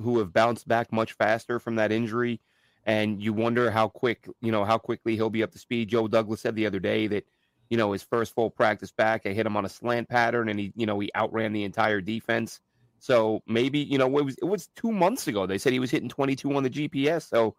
who 0.00 0.18
have 0.18 0.32
bounced 0.32 0.66
back 0.66 0.92
much 0.92 1.12
faster 1.12 1.58
from 1.58 1.76
that 1.76 1.92
injury, 1.92 2.40
and 2.84 3.22
you 3.22 3.32
wonder 3.32 3.70
how 3.70 3.88
quick, 3.88 4.28
you 4.40 4.50
know, 4.52 4.64
how 4.64 4.78
quickly 4.78 5.14
he'll 5.14 5.30
be 5.30 5.42
up 5.42 5.52
to 5.52 5.58
speed. 5.58 5.88
Joe 5.88 6.08
Douglas 6.08 6.40
said 6.40 6.56
the 6.56 6.66
other 6.66 6.80
day 6.80 7.06
that, 7.06 7.24
you 7.70 7.76
know, 7.76 7.92
his 7.92 8.02
first 8.02 8.34
full 8.34 8.50
practice 8.50 8.90
back, 8.90 9.22
I 9.24 9.30
hit 9.30 9.46
him 9.46 9.56
on 9.56 9.64
a 9.64 9.68
slant 9.68 10.08
pattern, 10.08 10.48
and 10.48 10.58
he, 10.58 10.72
you 10.76 10.86
know, 10.86 10.98
he 10.98 11.10
outran 11.16 11.52
the 11.52 11.64
entire 11.64 12.00
defense. 12.00 12.60
So 12.98 13.42
maybe, 13.46 13.78
you 13.78 13.98
know, 13.98 14.18
it 14.18 14.24
was 14.24 14.36
it 14.36 14.44
was 14.44 14.68
two 14.76 14.92
months 14.92 15.26
ago. 15.26 15.46
They 15.46 15.58
said 15.58 15.72
he 15.72 15.78
was 15.78 15.90
hitting 15.90 16.08
22 16.08 16.54
on 16.54 16.62
the 16.62 16.70
GPS. 16.70 17.28
So 17.28 17.56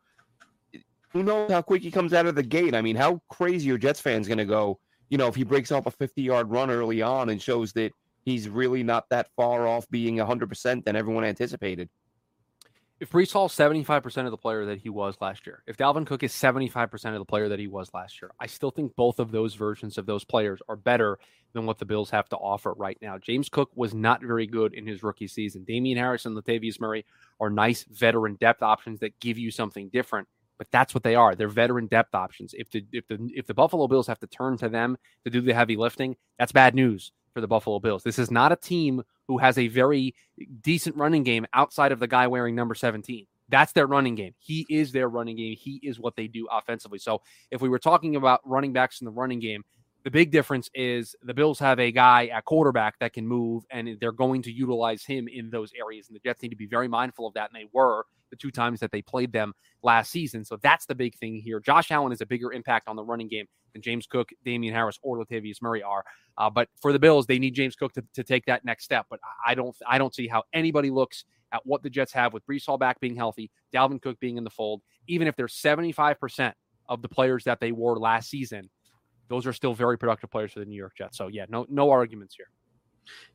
who 1.09 1.23
knows 1.23 1.51
how 1.51 1.61
quick 1.61 1.81
he 1.81 1.91
comes 1.91 2.13
out 2.13 2.25
of 2.25 2.35
the 2.35 2.43
gate? 2.43 2.75
I 2.75 2.81
mean, 2.81 2.95
how 2.95 3.21
crazy 3.29 3.69
are 3.71 3.77
Jets 3.77 3.99
fans 3.99 4.27
going 4.27 4.37
to 4.37 4.45
go? 4.45 4.79
You 5.09 5.17
know, 5.17 5.27
if 5.27 5.35
he 5.35 5.43
breaks 5.43 5.71
off 5.71 5.85
a 5.85 5.91
50 5.91 6.21
yard 6.21 6.49
run 6.49 6.71
early 6.71 7.01
on 7.01 7.29
and 7.29 7.41
shows 7.41 7.73
that 7.73 7.91
he's 8.25 8.49
really 8.49 8.83
not 8.83 9.09
that 9.09 9.27
far 9.35 9.67
off 9.67 9.87
being 9.89 10.17
100% 10.17 10.85
than 10.85 10.95
everyone 10.95 11.23
anticipated. 11.23 11.89
If 13.03 13.09
Breece 13.09 13.33
Hall's 13.33 13.53
75% 13.53 14.23
of 14.23 14.31
the 14.31 14.37
player 14.37 14.63
that 14.67 14.79
he 14.79 14.87
was 14.87 15.17
last 15.19 15.45
year, 15.45 15.61
if 15.67 15.75
Dalvin 15.75 16.05
Cook 16.05 16.23
is 16.23 16.31
75% 16.31 16.93
of 17.07 17.19
the 17.19 17.25
player 17.25 17.49
that 17.49 17.59
he 17.59 17.67
was 17.67 17.93
last 17.93 18.21
year, 18.21 18.31
I 18.39 18.47
still 18.47 18.71
think 18.71 18.95
both 18.95 19.19
of 19.19 19.29
those 19.29 19.55
versions 19.55 19.97
of 19.97 20.05
those 20.05 20.23
players 20.23 20.61
are 20.69 20.77
better 20.77 21.19
than 21.51 21.65
what 21.65 21.79
the 21.79 21.85
Bills 21.85 22.09
have 22.11 22.29
to 22.29 22.37
offer 22.37 22.71
right 22.77 22.97
now. 23.01 23.17
James 23.17 23.49
Cook 23.49 23.71
was 23.75 23.93
not 23.93 24.21
very 24.21 24.47
good 24.47 24.73
in 24.73 24.87
his 24.87 25.03
rookie 25.03 25.27
season. 25.27 25.65
Damien 25.65 25.97
Harris 25.97 26.25
and 26.25 26.33
Latavius 26.33 26.79
Murray 26.79 27.03
are 27.41 27.49
nice 27.49 27.83
veteran 27.83 28.35
depth 28.35 28.63
options 28.63 29.01
that 29.01 29.19
give 29.19 29.37
you 29.37 29.51
something 29.51 29.89
different 29.89 30.29
but 30.59 30.67
that's 30.71 30.93
what 30.93 31.03
they 31.03 31.15
are. 31.15 31.35
They're 31.35 31.49
veteran 31.49 31.87
depth 31.87 32.13
options. 32.13 32.53
If 32.53 32.69
the 32.69 32.85
if 32.93 33.07
the 33.07 33.27
if 33.35 33.47
the 33.47 33.55
Buffalo 33.55 33.87
Bills 33.87 34.05
have 34.05 34.19
to 34.19 34.27
turn 34.27 34.55
to 34.59 34.69
them 34.69 34.97
to 35.25 35.31
do 35.31 35.41
the 35.41 35.53
heavy 35.53 35.75
lifting, 35.75 36.15
that's 36.37 36.51
bad 36.51 36.75
news 36.75 37.11
for 37.33 37.41
the 37.41 37.47
Buffalo 37.47 37.79
Bills. 37.79 38.03
This 38.03 38.19
is 38.19 38.31
not 38.31 38.51
a 38.51 38.55
team 38.55 39.01
who 39.27 39.37
has 39.37 39.57
a 39.57 39.67
very 39.67 40.13
decent 40.61 40.95
running 40.95 41.23
game 41.23 41.45
outside 41.53 41.91
of 41.91 41.99
the 41.99 42.07
guy 42.07 42.27
wearing 42.27 42.55
number 42.55 42.75
17. 42.75 43.25
That's 43.49 43.73
their 43.73 43.87
running 43.87 44.15
game. 44.15 44.33
He 44.39 44.65
is 44.69 44.91
their 44.91 45.09
running 45.09 45.35
game. 45.35 45.55
He 45.57 45.79
is 45.83 45.99
what 45.99 46.15
they 46.15 46.27
do 46.27 46.47
offensively. 46.51 46.99
So 46.99 47.21
if 47.51 47.61
we 47.61 47.69
were 47.69 47.79
talking 47.79 48.15
about 48.15 48.41
running 48.45 48.73
backs 48.73 49.01
in 49.01 49.05
the 49.05 49.11
running 49.11 49.39
game, 49.39 49.63
The 50.03 50.11
big 50.11 50.31
difference 50.31 50.69
is 50.73 51.15
the 51.23 51.33
Bills 51.33 51.59
have 51.59 51.79
a 51.79 51.91
guy 51.91 52.27
at 52.27 52.43
quarterback 52.43 52.99
that 52.99 53.13
can 53.13 53.25
move, 53.25 53.63
and 53.71 53.97
they're 54.01 54.11
going 54.11 54.41
to 54.43 54.51
utilize 54.51 55.05
him 55.05 55.29
in 55.29 55.49
those 55.49 55.71
areas. 55.79 56.09
And 56.09 56.15
the 56.15 56.19
Jets 56.19 56.41
need 56.41 56.49
to 56.49 56.57
be 56.57 56.67
very 56.67 56.89
mindful 56.89 57.25
of 57.25 57.33
that, 57.35 57.49
and 57.51 57.61
they 57.61 57.69
were 57.71 58.05
the 58.33 58.37
two 58.37 58.51
times 58.51 58.79
that 58.79 58.91
they 58.91 59.01
played 59.01 59.31
them 59.31 59.53
last 59.83 60.11
season. 60.11 60.43
So 60.43 60.57
that's 60.61 60.87
the 60.87 60.95
big 60.95 61.15
thing 61.15 61.35
here. 61.35 61.59
Josh 61.59 61.91
Allen 61.91 62.11
is 62.11 62.21
a 62.21 62.25
bigger 62.25 62.51
impact 62.51 62.87
on 62.87 62.95
the 62.95 63.03
running 63.03 63.27
game 63.27 63.45
than 63.73 63.83
James 63.83 64.07
Cook, 64.07 64.31
Damien 64.43 64.73
Harris, 64.73 64.97
or 65.03 65.23
Latavius 65.23 65.61
Murray 65.61 65.83
are. 65.83 66.03
Uh, 66.37 66.49
but 66.49 66.67
for 66.81 66.91
the 66.91 66.99
Bills, 66.99 67.27
they 67.27 67.37
need 67.37 67.53
James 67.53 67.75
Cook 67.75 67.93
to, 67.93 68.03
to 68.15 68.23
take 68.23 68.45
that 68.45 68.65
next 68.65 68.85
step. 68.85 69.05
But 69.09 69.19
I 69.45 69.53
don't, 69.53 69.75
I 69.87 69.99
don't 69.99 70.15
see 70.15 70.27
how 70.27 70.43
anybody 70.51 70.89
looks 70.89 71.25
at 71.51 71.61
what 71.63 71.83
the 71.83 71.89
Jets 71.89 72.11
have 72.13 72.33
with 72.33 72.45
Breece 72.47 72.65
Hall 72.65 72.79
back 72.79 72.99
being 72.99 73.15
healthy, 73.15 73.51
Dalvin 73.73 74.01
Cook 74.01 74.19
being 74.19 74.37
in 74.37 74.43
the 74.43 74.49
fold, 74.49 74.81
even 75.07 75.27
if 75.27 75.35
they're 75.35 75.45
75% 75.45 76.53
of 76.89 77.01
the 77.01 77.09
players 77.09 77.43
that 77.43 77.59
they 77.59 77.71
wore 77.71 77.99
last 77.99 78.29
season, 78.29 78.69
those 79.29 79.45
are 79.45 79.53
still 79.53 79.73
very 79.73 79.97
productive 79.97 80.31
players 80.31 80.51
for 80.51 80.59
the 80.59 80.65
New 80.65 80.75
York 80.75 80.93
Jets. 80.97 81.17
So 81.17 81.27
yeah, 81.27 81.45
no 81.47 81.65
no 81.69 81.91
arguments 81.91 82.35
here. 82.35 82.47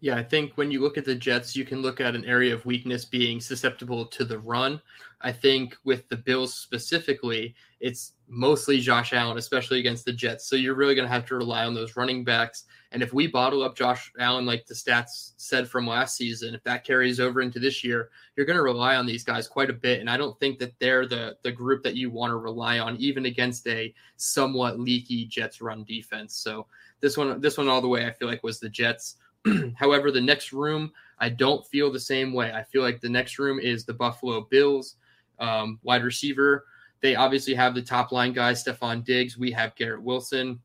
Yeah, 0.01 0.17
I 0.17 0.23
think 0.23 0.53
when 0.55 0.71
you 0.71 0.81
look 0.81 0.99
at 0.99 1.05
the 1.05 1.15
Jets, 1.15 1.57
you 1.57 1.65
can 1.65 1.83
look 1.83 2.01
at 2.01 2.15
an 2.15 2.25
area 2.25 2.55
of 2.55 2.65
weakness 2.65 3.05
being 3.05 3.41
susceptible 3.41 4.07
to 4.07 4.25
the 4.25 4.39
run. 4.39 4.81
I 5.21 5.33
think 5.33 5.77
with 5.85 6.09
the 6.09 6.17
Bills 6.17 6.55
specifically, 6.55 7.55
it's 7.81 8.13
mostly 8.29 8.81
Josh 8.81 9.13
Allen, 9.13 9.39
especially 9.39 9.81
against 9.81 10.05
the 10.05 10.13
Jets. 10.13 10.49
So 10.49 10.55
you're 10.55 10.75
really 10.75 10.95
going 10.95 11.07
to 11.07 11.13
have 11.13 11.27
to 11.27 11.37
rely 11.37 11.65
on 11.65 11.75
those 11.75 11.97
running 11.97 12.23
backs. 12.25 12.65
And 12.93 13.03
if 13.03 13.13
we 13.13 13.27
bottle 13.27 13.63
up 13.63 13.77
Josh 13.77 14.13
Allen, 14.19 14.47
like 14.47 14.67
the 14.67 14.75
stats 14.75 15.33
said 15.37 15.69
from 15.69 15.87
last 15.87 16.17
season, 16.17 16.55
if 16.55 16.63
that 16.65 16.85
carries 16.85 17.21
over 17.21 17.41
into 17.41 17.59
this 17.59 17.83
year, 17.83 18.11
you're 18.37 18.47
going 18.47 18.57
to 18.57 18.63
rely 18.63 18.97
on 18.97 19.07
these 19.07 19.25
guys 19.25 19.49
quite 19.49 19.71
a 19.71 19.75
bit. 19.75 20.01
And 20.01 20.09
I 20.09 20.17
don't 20.17 20.39
think 20.39 20.59
that 20.61 20.79
they're 20.79 21.07
the 21.07 21.37
the 21.43 21.53
group 21.53 21.83
that 21.83 21.97
you 21.97 22.11
want 22.11 22.31
to 22.31 22.37
rely 22.37 22.79
on, 22.79 22.97
even 22.97 23.27
against 23.27 23.67
a 23.67 23.93
somewhat 24.17 24.81
leaky 24.81 25.27
Jets 25.27 25.61
run 25.61 25.85
defense. 25.85 26.37
So 26.37 26.67
this 27.01 27.17
one, 27.17 27.41
this 27.41 27.59
one 27.59 27.69
all 27.69 27.81
the 27.81 27.89
way, 27.89 28.07
I 28.07 28.13
feel 28.13 28.29
like 28.29 28.43
was 28.43 28.61
the 28.61 28.69
Jets. 28.69 29.17
However, 29.77 30.11
the 30.11 30.21
next 30.21 30.53
room, 30.53 30.93
I 31.19 31.29
don't 31.29 31.67
feel 31.67 31.91
the 31.91 32.01
same 32.01 32.33
way. 32.33 32.53
I 32.53 32.63
feel 32.63 32.83
like 32.83 33.01
the 33.01 33.09
next 33.09 33.39
room 33.39 33.59
is 33.59 33.85
the 33.85 33.95
Buffalo 33.95 34.43
Bills 34.43 34.97
um, 35.39 35.79
wide 35.83 36.05
receiver. 36.05 36.67
They 37.01 37.15
obviously 37.15 37.55
have 37.55 37.75
the 37.75 37.83
top 37.83 38.13
line 38.13 38.33
guys, 38.33 38.65
Stefon 38.65 39.05
Diggs. 39.05 39.39
We 39.39 39.51
have 39.53 39.75
Garrett 39.77 40.03
Wilson. 40.03 40.61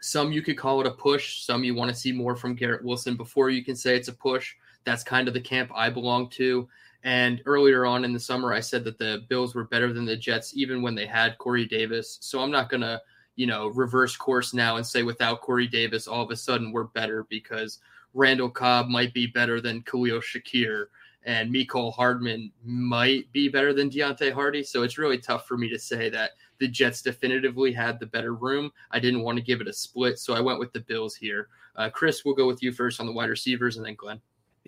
Some 0.00 0.32
you 0.32 0.42
could 0.42 0.58
call 0.58 0.80
it 0.80 0.86
a 0.86 0.90
push. 0.90 1.42
Some 1.42 1.64
you 1.64 1.74
want 1.74 1.90
to 1.90 1.96
see 1.96 2.12
more 2.12 2.36
from 2.36 2.54
Garrett 2.54 2.84
Wilson 2.84 3.16
before 3.16 3.48
you 3.48 3.64
can 3.64 3.74
say 3.74 3.96
it's 3.96 4.08
a 4.08 4.12
push. 4.12 4.54
That's 4.84 5.02
kind 5.02 5.28
of 5.28 5.34
the 5.34 5.40
camp 5.40 5.70
I 5.74 5.88
belong 5.88 6.28
to. 6.30 6.68
And 7.04 7.42
earlier 7.46 7.86
on 7.86 8.04
in 8.04 8.12
the 8.12 8.20
summer, 8.20 8.52
I 8.52 8.60
said 8.60 8.84
that 8.84 8.98
the 8.98 9.24
Bills 9.28 9.54
were 9.54 9.64
better 9.64 9.92
than 9.92 10.04
the 10.04 10.16
Jets, 10.16 10.56
even 10.56 10.82
when 10.82 10.94
they 10.94 11.06
had 11.06 11.38
Corey 11.38 11.66
Davis. 11.66 12.18
So 12.20 12.40
I'm 12.40 12.50
not 12.50 12.70
going 12.70 12.80
to, 12.80 13.00
you 13.36 13.46
know, 13.46 13.68
reverse 13.68 14.16
course 14.16 14.54
now 14.54 14.76
and 14.76 14.86
say 14.86 15.02
without 15.02 15.42
Corey 15.42 15.66
Davis, 15.66 16.06
all 16.06 16.22
of 16.22 16.30
a 16.30 16.36
sudden 16.36 16.72
we're 16.72 16.84
better 16.84 17.26
because 17.28 17.78
Randall 18.14 18.50
Cobb 18.50 18.88
might 18.88 19.12
be 19.12 19.26
better 19.26 19.60
than 19.60 19.82
Khalil 19.82 20.20
Shakir 20.20 20.86
and 21.24 21.52
Mecole 21.52 21.92
Hardman 21.92 22.52
might 22.64 23.30
be 23.32 23.48
better 23.48 23.72
than 23.72 23.90
Deonte 23.90 24.32
Harty. 24.32 24.62
So 24.62 24.82
it's 24.82 24.98
really 24.98 25.18
tough 25.18 25.46
for 25.46 25.56
me 25.56 25.68
to 25.70 25.78
say 25.78 26.10
that 26.10 26.32
the 26.58 26.68
Jets 26.68 27.02
definitively 27.02 27.72
had 27.72 27.98
the 27.98 28.06
better 28.06 28.34
room. 28.34 28.70
I 28.90 29.00
didn't 29.00 29.22
want 29.22 29.38
to 29.38 29.44
give 29.44 29.60
it 29.60 29.68
a 29.68 29.72
split, 29.72 30.18
so 30.18 30.34
I 30.34 30.40
went 30.40 30.58
with 30.58 30.72
the 30.72 30.80
Bills 30.80 31.14
here. 31.14 31.48
Uh, 31.76 31.90
Chris, 31.90 32.24
we'll 32.24 32.34
go 32.34 32.46
with 32.46 32.62
you 32.62 32.72
first 32.72 33.00
on 33.00 33.06
the 33.06 33.12
wide 33.12 33.30
receivers, 33.30 33.76
and 33.76 33.84
then 33.84 33.94
Glenn. 33.96 34.20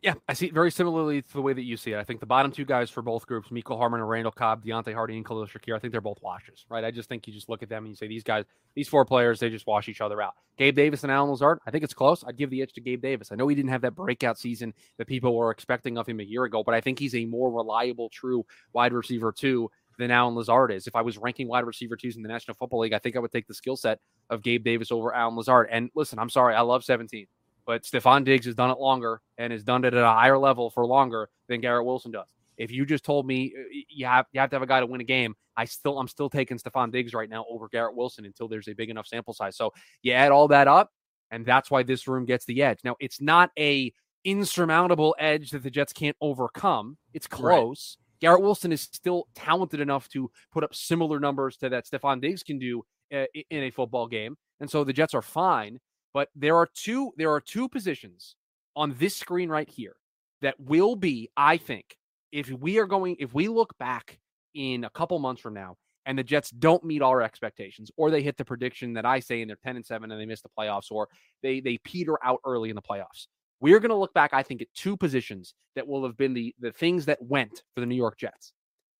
Yeah, 0.03 0.15
I 0.29 0.35
see 0.35 0.47
it 0.47 0.53
very 0.53 0.71
similarly 0.71 1.23
to 1.23 1.33
the 1.33 1.41
way 1.41 1.55
that 1.55 1.63
you 1.63 1.79
see 1.79 1.93
it. 1.93 1.99
I 1.99 2.05
think 2.05 2.21
the 2.21 2.27
bottom 2.27 2.53
two 2.53 2.67
guys 2.67 2.91
for 2.91 3.01
both 3.01 3.27
groups, 3.27 3.49
Mecole 3.49 3.79
Hardman 3.79 4.01
and 4.01 4.09
Randall 4.09 4.31
Cobb, 4.31 4.63
Deonte 4.63 4.93
Harty 4.93 5.17
and 5.17 5.25
Khalil 5.25 5.47
Shakir, 5.47 5.75
I 5.75 5.79
think 5.79 5.93
they're 5.93 6.03
both 6.03 6.21
washes, 6.23 6.67
right? 6.69 6.85
I 6.85 6.91
just 6.91 7.09
think 7.09 7.27
you 7.27 7.33
just 7.33 7.49
look 7.49 7.63
at 7.63 7.71
them 7.71 7.85
and 7.85 7.93
you 7.93 7.97
say 7.97 8.07
these 8.07 8.23
guys, 8.23 8.45
these 8.75 8.89
four 8.89 9.07
players, 9.07 9.41
they 9.41 9.49
just 9.49 9.67
wash 9.67 9.89
each 9.89 10.03
other 10.03 10.21
out. 10.21 10.35
Gabe 10.59 10.77
Davis 10.77 11.03
and 11.03 11.11
Allen 11.11 11.31
Lazard, 11.31 11.61
I 11.67 11.71
think 11.71 11.83
it's 11.83 11.95
close. 11.95 12.23
I'd 12.27 12.37
give 12.37 12.51
the 12.51 12.61
edge 12.61 12.75
to 12.75 12.81
Gabe 12.83 13.01
Davis. 13.01 13.33
I 13.33 13.37
know 13.37 13.49
he 13.49 13.55
didn't 13.55 13.71
have 13.71 13.81
that 13.83 13.95
breakout 13.95 14.39
season 14.39 14.75
that 14.99 15.07
people 15.07 15.35
were 15.35 15.51
expecting 15.51 15.97
of 15.97 16.07
him 16.07 16.21
a 16.21 16.25
year 16.25 16.45
ago, 16.45 16.63
but 16.63 16.75
I 16.75 16.83
think 16.83 16.99
he's 16.99 17.15
a 17.15 17.25
more 17.25 17.51
reliable, 17.51 18.11
true 18.11 18.45
wide 18.75 18.93
receiver 18.93 19.33
too 19.33 19.71
than 19.99 20.11
Allen 20.11 20.35
Lazard 20.35 20.73
is. 20.73 20.87
If 20.87 20.95
I 20.95 21.01
was 21.01 21.17
ranking 21.17 21.49
wide 21.49 21.65
receiver 21.65 21.97
twos 21.97 22.17
in 22.17 22.23
the 22.23 22.29
National 22.29 22.55
Football 22.55 22.81
League, 22.81 22.93
I 22.93 22.99
think 22.99 23.17
I 23.17 23.19
would 23.19 23.33
take 23.33 23.47
the 23.47 23.55
skill 23.55 23.77
set 23.77 24.01
of 24.29 24.43
Gabe 24.43 24.63
Davis 24.63 24.93
over 24.93 25.15
Allen 25.15 25.37
Lazard. 25.37 25.69
And 25.71 25.91
listen, 25.95 26.19
I'm 26.19 26.29
sorry, 26.29 26.55
I 26.55 26.61
love 26.61 26.85
17 26.85 27.27
but 27.67 27.83
Stefon 27.83 28.25
Diggs 28.25 28.47
has 28.47 28.55
done 28.55 28.71
it 28.71 28.79
longer 28.79 29.21
and 29.39 29.53
has 29.53 29.65
done 29.65 29.85
it 29.85 29.93
at 29.93 30.03
a 30.03 30.07
higher 30.07 30.39
level 30.39 30.71
for 30.71 30.87
longer 30.87 31.29
than 31.49 31.61
Garrett 31.61 31.85
Wilson 31.85 32.13
does. 32.13 32.27
If 32.57 32.71
you 32.71 32.87
just 32.87 33.05
told 33.05 33.27
me 33.27 33.53
uh, 33.59 33.63
you 33.91 34.07
have 34.07 34.27
you 34.33 34.41
have 34.41 34.51
to 34.51 34.57
have 34.57 34.63
a 34.63 34.67
guy 34.67 34.81
to 34.81 34.87
win 34.87 35.01
a 35.01 35.05
game, 35.05 35.35
I 35.57 35.67
still 35.67 35.99
I'm 35.99 36.09
still 36.09 36.31
taking 36.31 36.59
Stefon 36.59 36.91
Diggs 36.91 37.13
right 37.13 37.29
now 37.29 37.45
over 37.51 37.69
Garrett 37.69 37.95
Wilson 37.95 38.25
until 38.25 38.49
there's 38.49 38.69
a 38.69 38.73
big 38.73 38.89
enough 38.89 39.07
sample 39.07 39.35
size. 39.35 39.57
So 39.57 39.73
you 40.03 40.13
add 40.13 40.33
all 40.33 40.49
that 40.49 40.69
up, 40.69 40.91
and 41.31 41.45
that's 41.45 41.71
why 41.71 41.83
this 41.83 42.09
room 42.09 42.25
gets 42.25 42.47
the 42.47 42.63
edge. 42.63 42.79
Now 42.83 42.97
it's 42.99 43.21
not 43.21 43.51
a 43.59 43.93
insurmountable 44.25 45.15
edge 45.19 45.51
that 45.51 45.63
the 45.63 45.71
Jets 45.71 45.93
can't 45.93 46.17
overcome. 46.21 46.97
It's 47.13 47.27
close. 47.27 47.97
Right. 47.99 48.21
Garrett 48.21 48.43
Wilson 48.43 48.73
is 48.73 48.81
still 48.81 49.29
talented 49.35 49.81
enough 49.81 50.09
to 50.09 50.31
put 50.51 50.65
up 50.65 50.75
similar 50.75 51.21
numbers 51.21 51.59
to 51.59 51.69
that 51.69 51.87
Stefon 51.87 52.23
Diggs 52.23 52.43
can 52.43 52.59
do 52.59 52.83
uh, 53.13 53.27
in 53.51 53.65
a 53.65 53.71
football 53.71 54.07
game, 54.07 54.37
and 54.61 54.71
so 54.71 54.83
the 54.83 54.95
Jets 54.95 55.13
are 55.13 55.21
fine. 55.23 55.79
But 56.17 56.31
there 56.35 56.57
are 56.57 56.67
two 56.73 57.13
there 57.19 57.31
are 57.31 57.43
two 57.43 57.69
positions 57.69 58.37
on 58.75 58.95
this 58.99 59.15
screen 59.15 59.51
right 59.51 59.69
here 59.69 59.97
that 60.41 60.59
will 60.59 60.97
be, 60.97 61.29
I 61.37 61.59
think, 61.59 61.95
if 62.33 62.49
we 62.51 62.79
are 62.79 62.87
going 62.87 63.17
if 63.19 63.35
we 63.35 63.49
look 63.49 63.77
back 63.77 64.19
in 64.55 64.85
a 64.85 64.89
couple 64.89 65.19
months 65.19 65.43
from 65.43 65.53
now 65.53 65.77
and 66.07 66.19
the 66.19 66.25
Jets 66.25 66.49
don't 66.49 66.83
meet 66.85 67.03
our 67.03 67.21
expectations, 67.21 67.91
or 67.99 68.11
they 68.11 68.23
hit 68.23 68.39
the 68.39 68.47
prediction 68.47 68.95
that 68.95 69.05
I 69.05 69.21
say 69.21 69.43
and 69.43 69.51
they're 69.51 69.59
10 69.63 69.77
and 69.77 69.85
7 69.85 70.11
and 70.11 70.19
they 70.19 70.25
miss 70.25 70.41
the 70.41 70.49
playoffs, 70.59 70.91
or 70.91 71.07
they 71.43 71.61
they 71.61 71.77
peter 71.85 72.17
out 72.25 72.41
early 72.47 72.71
in 72.71 72.77
the 72.77 72.81
playoffs. 72.81 73.27
We're 73.61 73.79
going 73.79 73.91
to 73.91 73.95
look 73.95 74.15
back, 74.15 74.33
I 74.33 74.43
think, 74.43 74.63
at 74.63 74.69
two 74.75 74.97
positions 74.97 75.53
that 75.75 75.87
will 75.87 76.03
have 76.03 76.17
been 76.17 76.33
the 76.33 76.55
the 76.59 76.73
things 76.73 77.05
that 77.05 77.21
went 77.21 77.63
for 77.75 77.81
the 77.83 77.87
New 77.87 77.95
York 77.95 78.17
Jets. 78.17 78.55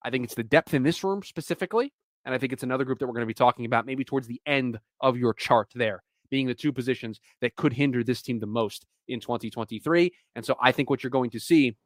I 0.05 0.11
think 0.11 0.25
it's 0.25 0.35
the 0.35 0.45
depth 0.45 0.75
in 0.75 0.83
this 0.83 1.03
room 1.03 1.23
specifically, 1.23 1.95
and 2.27 2.35
I 2.35 2.39
think 2.39 2.53
it's 2.53 2.63
another 2.63 2.85
group 2.85 2.99
that 2.99 3.07
we're 3.07 3.15
going 3.15 3.23
to 3.23 3.27
be 3.27 3.33
talking 3.33 3.65
about 3.65 3.87
maybe 3.87 4.05
towards 4.05 4.27
the 4.27 4.43
end 4.45 4.79
of 5.01 5.17
your 5.17 5.33
chart 5.33 5.71
there 5.75 6.03
being 6.31 6.47
the 6.47 6.55
two 6.55 6.73
positions 6.73 7.21
that 7.41 7.57
could 7.57 7.73
hinder 7.73 8.03
this 8.03 8.23
team 8.23 8.39
the 8.39 8.47
most 8.47 8.87
in 9.09 9.21
2023. 9.21 10.13
And 10.35 10.45
so 10.45 10.57
I 10.61 10.73
think 10.73 10.91
what 10.91 11.03
you're 11.03 11.11
going 11.11 11.31
to 11.31 11.41
see 11.41 11.77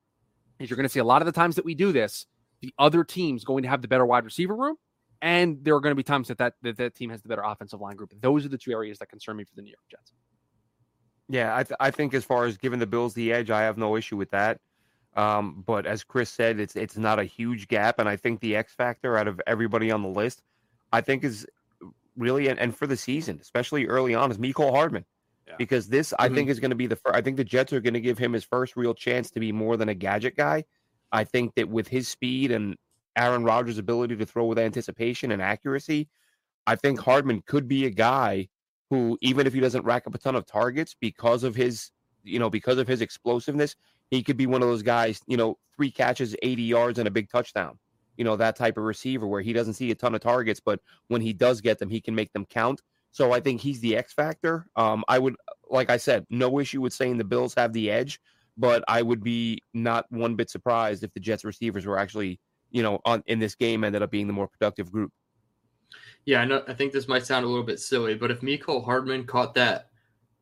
is 0.59 0.69
you're 0.69 0.77
going 0.77 0.89
to 0.89 0.93
see 0.93 1.01
a 1.01 1.05
lot 1.05 1.23
of 1.23 1.27
the 1.27 1.33
times 1.33 1.57
that 1.57 1.65
we 1.65 1.75
do 1.75 1.93
this, 1.93 2.27
the 2.61 2.75
other 2.79 3.05
team's 3.05 3.45
going 3.45 3.63
to 3.63 3.69
have 3.69 3.83
the 3.83 3.89
better 3.89 4.07
wide 4.07 4.25
receiver 4.25 4.55
room. 4.55 4.77
And 5.23 5.59
there 5.63 5.75
are 5.75 5.81
going 5.81 5.93
to 5.93 5.97
be 5.97 6.03
times 6.03 6.29
that 6.29 6.39
that, 6.39 6.55
that, 6.63 6.77
that 6.79 6.95
team 6.95 7.11
has 7.11 7.21
the 7.23 7.29
better 7.29 7.43
offensive 7.43 7.81
line 7.81 7.97
group. 7.97 8.13
Those 8.21 8.47
are 8.47 8.49
the 8.49 8.59
two 8.59 8.73
areas 8.73 8.99
that 8.99 9.09
concern 9.09 9.37
me 9.37 9.45
for 9.45 9.55
the 9.55 9.63
New 9.63 9.71
York 9.71 9.85
Jets. 9.91 10.13
Yeah, 11.29 11.55
I, 11.55 11.63
th- 11.63 11.77
I 11.79 11.91
think 11.91 12.15
as 12.15 12.25
far 12.25 12.45
as 12.47 12.57
giving 12.57 12.79
the 12.79 12.87
Bills 12.87 13.15
the 13.15 13.33
edge, 13.33 13.51
I 13.51 13.63
have 13.63 13.79
no 13.79 13.97
issue 13.97 14.17
with 14.17 14.31
that. 14.31 14.59
Um, 15.17 15.63
but 15.67 15.87
as 15.87 16.05
Chris 16.05 16.31
said, 16.31 16.59
it's 16.61 16.77
it's 16.77 16.97
not 16.97 17.19
a 17.19 17.25
huge 17.25 17.69
gap, 17.69 17.99
and 17.99 18.09
I 18.09 18.17
think 18.17 18.41
the 18.41 18.57
X 18.57 18.75
factor 18.75 19.17
out 19.17 19.29
of 19.29 19.41
everybody 19.47 19.91
on 19.91 20.03
the 20.03 20.09
list, 20.09 20.43
I 20.93 21.01
think 21.01 21.25
is 21.25 21.47
really, 22.21 22.49
and, 22.49 22.59
and 22.59 22.77
for 22.77 22.87
the 22.87 22.97
season, 22.97 23.39
especially 23.41 23.87
early 23.87 24.15
on, 24.15 24.31
is 24.31 24.39
Mecole 24.39 24.71
Hardman. 24.71 25.05
Yeah. 25.49 25.55
Because 25.59 25.89
this, 25.89 26.11
mm-hmm. 26.11 26.23
I 26.23 26.35
think, 26.35 26.49
is 26.49 26.61
going 26.61 26.71
to 26.71 26.77
be 26.77 26.87
the 26.87 26.97
first. 26.97 27.17
I 27.17 27.21
think 27.21 27.37
the 27.37 27.45
Jets 27.45 27.73
are 27.73 27.81
going 27.81 27.95
to 27.95 28.01
give 28.01 28.19
him 28.19 28.33
his 28.33 28.45
first 28.45 28.77
real 28.77 28.95
chance 28.95 29.31
to 29.33 29.41
be 29.41 29.51
more 29.51 29.77
than 29.77 29.89
a 29.89 29.95
gadget 29.95 30.37
guy. 30.37 30.65
I 31.11 31.25
think 31.25 31.55
that 31.57 31.69
with 31.69 31.89
his 31.89 32.07
speed 32.07 32.53
and 32.53 32.77
Aaron 33.17 33.43
Rodgers' 33.43 33.79
ability 33.79 34.17
to 34.17 34.27
throw 34.27 34.45
with 34.45 34.59
anticipation 34.59 35.33
and 35.33 35.43
accuracy, 35.43 36.09
I 36.67 36.77
think 36.77 37.01
Hardman 37.01 37.43
could 37.47 37.67
be 37.67 37.87
a 37.87 37.91
guy 37.91 38.49
who, 38.91 39.19
even 39.21 39.47
if 39.47 39.53
he 39.53 39.61
doesn't 39.61 39.85
rack 39.85 40.07
up 40.07 40.15
a 40.15 40.19
ton 40.19 40.37
of 40.37 40.47
targets 40.47 40.95
because 41.01 41.43
of 41.43 41.57
his, 41.57 41.91
you 42.23 42.39
know, 42.39 42.51
because 42.51 42.79
of 42.79 42.87
his 42.87 43.01
explosiveness, 43.01 43.75
he 44.11 44.23
could 44.23 44.37
be 44.37 44.47
one 44.47 44.63
of 44.63 44.69
those 44.69 44.83
guys, 44.83 45.21
you 45.27 45.37
know, 45.37 45.59
three 45.75 45.91
catches, 45.91 46.37
80 46.43 46.63
yards, 46.63 46.99
and 46.99 47.09
a 47.09 47.11
big 47.11 47.29
touchdown 47.29 47.79
you 48.21 48.25
know, 48.25 48.37
that 48.37 48.55
type 48.55 48.77
of 48.77 48.85
receiver 48.85 49.27
where 49.27 49.41
he 49.41 49.55
doesn't 49.55 49.73
see 49.73 49.91
a 49.91 49.95
ton 49.95 50.15
of 50.15 50.21
targets, 50.21 50.61
but 50.61 50.79
when 51.09 51.23
he 51.23 51.33
does 51.33 51.63
get 51.63 51.79
them, 51.79 51.89
he 51.89 52.03
can 52.03 52.15
make 52.15 52.31
them 52.35 52.45
count. 52.45 52.83
So 53.13 53.33
I 53.33 53.41
think 53.41 53.63
he's 53.63 53.81
the 53.81 53.97
X 53.97 54.13
factor. 54.13 54.67
Um, 54.77 55.05
I 55.09 55.19
would, 55.19 55.37
like 55.71 55.89
I 55.89 55.97
said, 55.97 56.27
no 56.29 56.61
issue 56.61 56.83
with 56.83 56.93
saying 56.93 57.17
the 57.17 57.25
Bills 57.25 57.55
have 57.55 57.73
the 57.73 57.91
edge, 57.91 58.21
but 58.59 58.85
I 58.87 59.01
would 59.01 59.25
be 59.25 59.63
not 59.73 60.05
one 60.11 60.37
bit 60.37 60.51
surprised 60.51 61.03
if 61.03 61.15
the 61.15 61.21
Jets 61.21 61.47
receivers 61.47 61.87
were 61.87 61.99
actually, 61.99 62.39
you 62.71 62.83
know, 62.83 63.01
on 63.07 63.23
in 63.25 63.39
this 63.39 63.55
game 63.55 63.85
ended 63.85 64.03
up 64.03 64.11
being 64.11 64.27
the 64.27 64.35
more 64.35 64.49
productive 64.49 64.93
group. 64.93 65.13
Yeah, 66.27 66.43
I 66.43 66.45
know. 66.45 66.63
I 66.69 66.75
think 66.75 66.93
this 66.93 67.09
might 67.09 67.25
sound 67.25 67.47
a 67.47 67.49
little 67.49 67.65
bit 67.65 67.81
silly, 67.81 68.17
but 68.17 68.31
if 68.31 68.43
Mecole 68.43 68.85
Hardman 68.85 69.25
caught 69.25 69.55
that 69.55 69.89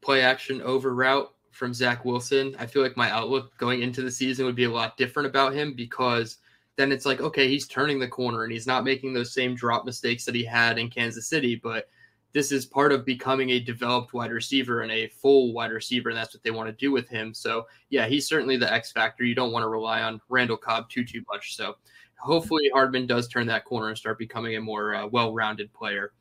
play 0.01 0.23
action 0.23 0.61
over 0.63 0.93
route 0.93 1.33
from 1.53 1.73
Zach 1.73 2.05
Wilson, 2.05 2.57
I 2.59 2.67
feel 2.67 2.83
like 2.83 2.97
my 2.97 3.09
outlook 3.13 3.57
going 3.57 3.83
into 3.83 4.03
the 4.03 4.11
season 4.11 4.47
would 4.47 4.57
be 4.57 4.65
a 4.65 4.69
lot 4.69 4.97
different 4.97 5.29
about 5.29 5.55
him 5.55 5.75
because 5.75 6.39
then 6.79 6.93
it's 6.93 7.05
like, 7.05 7.21
okay, 7.21 7.49
he's 7.49 7.67
turning 7.67 7.99
the 7.99 8.07
corner 8.07 8.45
and 8.45 8.53
he's 8.53 8.67
not 8.67 8.85
making 8.85 9.13
those 9.13 9.35
same 9.35 9.57
drop 9.57 9.85
mistakes 9.85 10.25
that 10.25 10.35
he 10.37 10.45
had 10.45 10.79
in 10.79 10.89
Kansas 10.89 11.29
City. 11.29 11.57
But 11.57 11.89
this 12.33 12.53
is 12.53 12.67
part 12.67 12.93
of 12.93 13.05
becoming 13.05 13.51
a 13.51 13.59
developed 13.59 14.15
wide 14.15 14.31
receiver 14.31 14.83
and 14.83 14.93
a 14.93 15.09
full 15.09 15.53
wide 15.53 15.73
receiver, 15.73 16.09
and 16.09 16.17
that's 16.17 16.33
what 16.33 16.43
they 16.45 16.53
want 16.53 16.69
to 16.69 16.73
do 16.73 16.93
with 16.93 17.09
him. 17.09 17.35
So, 17.35 17.67
yeah, 17.91 18.07
he's 18.07 18.29
certainly 18.29 18.57
the 18.57 18.73
X 18.73 18.93
factor. 18.93 19.25
You 19.25 19.35
don't 19.35 19.51
want 19.51 19.65
to 19.65 19.69
rely 19.69 20.03
on 20.03 20.21
Randall 20.29 20.57
Cobb 20.57 20.89
too 20.89 21.05
too 21.05 21.25
much. 21.29 21.57
So, 21.57 21.75
hopefully, 22.21 22.71
Hardman 22.73 23.09
does 23.09 23.27
turn 23.27 23.49
that 23.49 23.65
corner 23.65 23.89
and 23.89 23.99
start 23.99 24.17
becoming 24.17 24.55
a 24.55 24.61
more 24.61 24.95
uh, 24.95 25.07
well-rounded 25.09 25.73
player. 25.73 26.13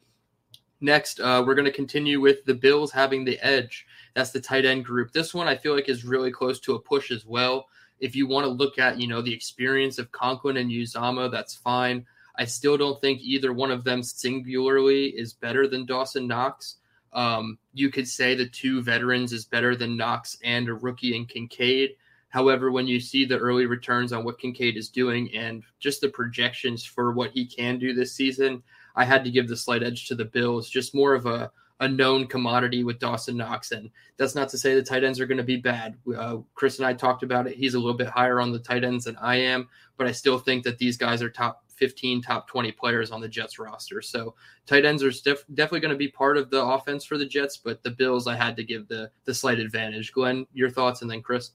Next, 0.81 1.19
uh, 1.19 1.43
we're 1.45 1.55
going 1.55 1.65
to 1.65 1.71
continue 1.71 2.19
with 2.19 2.45
the 2.45 2.53
Bills 2.53 2.91
having 2.91 3.23
the 3.23 3.39
edge. 3.45 3.85
That's 4.15 4.31
the 4.31 4.41
tight 4.41 4.65
end 4.65 4.85
group. 4.85 5.11
This 5.11 5.35
one 5.35 5.47
I 5.47 5.55
feel 5.55 5.75
like 5.75 5.89
is 5.89 6.03
really 6.03 6.31
close 6.31 6.59
to 6.61 6.73
a 6.73 6.79
push 6.79 7.11
as 7.11 7.25
well. 7.25 7.67
If 7.99 8.15
you 8.15 8.27
want 8.27 8.45
to 8.45 8.51
look 8.51 8.79
at, 8.79 8.99
you 8.99 9.07
know, 9.07 9.21
the 9.21 9.33
experience 9.33 9.97
of 9.97 10.11
Conklin 10.11 10.57
and 10.57 10.69
Uzomah, 10.69 11.31
that's 11.31 11.55
fine. 11.55 12.05
I 12.35 12.45
still 12.45 12.77
don't 12.77 13.01
think 13.01 13.21
either 13.21 13.51
one 13.51 13.71
of 13.71 13.83
them 13.83 14.03
singularly 14.03 15.07
is 15.07 15.33
better 15.33 15.67
than 15.67 15.85
Dawson 15.85 16.27
Knox. 16.27 16.75
Um, 17.13 17.57
you 17.73 17.89
could 17.89 18.07
say 18.07 18.35
the 18.35 18.47
two 18.47 18.81
veterans 18.81 19.33
is 19.33 19.45
better 19.45 19.75
than 19.75 19.97
Knox 19.97 20.37
and 20.43 20.69
a 20.69 20.73
rookie 20.73 21.15
in 21.15 21.25
Kincaid. 21.25 21.95
However, 22.29 22.71
when 22.71 22.85
you 22.85 22.99
see 22.99 23.25
the 23.25 23.39
early 23.39 23.65
returns 23.65 24.13
on 24.13 24.23
what 24.23 24.39
Kincaid 24.39 24.77
is 24.77 24.89
doing 24.89 25.33
and 25.33 25.63
just 25.79 26.01
the 26.01 26.09
projections 26.09 26.83
for 26.83 27.13
what 27.13 27.31
he 27.31 27.45
can 27.45 27.79
do 27.79 27.93
this 27.93 28.13
season, 28.13 28.61
I 28.95 29.05
had 29.05 29.23
to 29.23 29.31
give 29.31 29.47
the 29.47 29.57
slight 29.57 29.81
edge 29.81 30.07
to 30.07 30.15
the 30.15 30.25
Bills. 30.25 30.69
Just 30.69 30.93
more 30.93 31.15
of 31.15 31.25
a 31.25 31.51
a 31.79 31.87
known 31.87 32.25
commodity 32.27 32.83
with 32.83 32.99
Dawson 32.99 33.37
Knox. 33.37 33.71
And 33.71 33.89
that's 34.17 34.35
not 34.35 34.49
to 34.49 34.57
say 34.57 34.73
the 34.73 34.81
tight 34.81 35.03
ends 35.03 35.19
are 35.19 35.27
going 35.27 35.37
to 35.37 35.43
be 35.43 35.57
bad. 35.57 35.95
Uh, 36.15 36.37
Chris 36.55 36.79
and 36.79 36.87
I 36.87 36.93
talked 36.93 37.23
about 37.23 37.47
it. 37.47 37.55
He's 37.55 37.75
a 37.75 37.79
little 37.79 37.97
bit 37.97 38.07
higher 38.07 38.39
on 38.39 38.51
the 38.51 38.59
tight 38.59 38.83
ends 38.83 39.05
than 39.05 39.15
I 39.17 39.35
am, 39.35 39.69
but 39.95 40.07
I 40.07 40.11
still 40.11 40.39
think 40.39 40.63
that 40.63 40.79
these 40.79 40.97
guys 40.97 41.21
are 41.21 41.29
top 41.29 41.63
15, 41.77 42.23
top 42.23 42.47
20 42.47 42.71
players 42.71 43.11
on 43.11 43.21
the 43.21 43.27
Jets 43.27 43.59
roster. 43.59 44.01
So 44.01 44.33
tight 44.65 44.85
ends 44.85 45.03
are 45.03 45.11
def- 45.11 45.45
definitely 45.53 45.81
going 45.81 45.93
to 45.93 45.97
be 45.97 46.07
part 46.07 46.37
of 46.37 46.49
the 46.49 46.63
offense 46.63 47.05
for 47.05 47.17
the 47.17 47.25
Jets, 47.25 47.57
but 47.57 47.83
the 47.83 47.91
Bills, 47.91 48.27
I 48.27 48.35
had 48.35 48.55
to 48.57 48.63
give 48.63 48.87
the 48.87 49.11
the 49.25 49.33
slight 49.33 49.59
advantage. 49.59 50.11
Glenn, 50.11 50.47
your 50.53 50.69
thoughts, 50.69 51.01
and 51.01 51.11
then 51.11 51.21
Chris. 51.21 51.51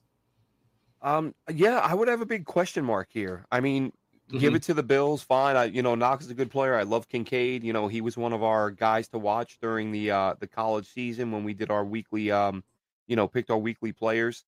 Um, 1.03 1.35
yeah, 1.53 1.79
I 1.79 1.95
would 1.95 2.07
have 2.07 2.21
a 2.21 2.27
big 2.27 2.45
question 2.45 2.85
mark 2.85 3.09
here. 3.11 3.45
I 3.51 3.61
mean, 3.61 3.93
mm-hmm. 4.33 4.41
give 4.41 4.55
it 4.55 4.63
to 4.65 4.75
the 4.75 4.83
Bills, 4.83 5.23
fine. 5.23 5.57
I, 5.57 5.65
you 5.65 5.83
know, 5.83 5.95
Knox 5.95 6.25
is 6.25 6.31
a 6.31 6.35
good 6.35 6.51
player. 6.51 6.75
I 6.75 6.83
love 6.83 7.09
Kincaid. 7.09 7.63
You 7.63 7.73
know, 7.73 7.89
he 7.89 8.01
was 8.01 8.17
one 8.17 8.33
of 8.33 8.43
our 8.43 8.71
guys 8.71 9.09
to 9.09 9.19
watch 9.19 9.59
during 9.61 9.93
the 9.93 10.11
uh 10.11 10.35
the 10.41 10.47
college 10.47 10.89
season 10.93 11.31
when 11.33 11.45
we 11.45 11.55
did 11.55 11.71
our 11.71 11.85
weekly 11.85 12.31
um, 12.31 12.65
you 13.07 13.17
know, 13.17 13.29
picked 13.29 13.51
our 13.51 13.59
weekly 13.59 13.93
players. 13.93 14.45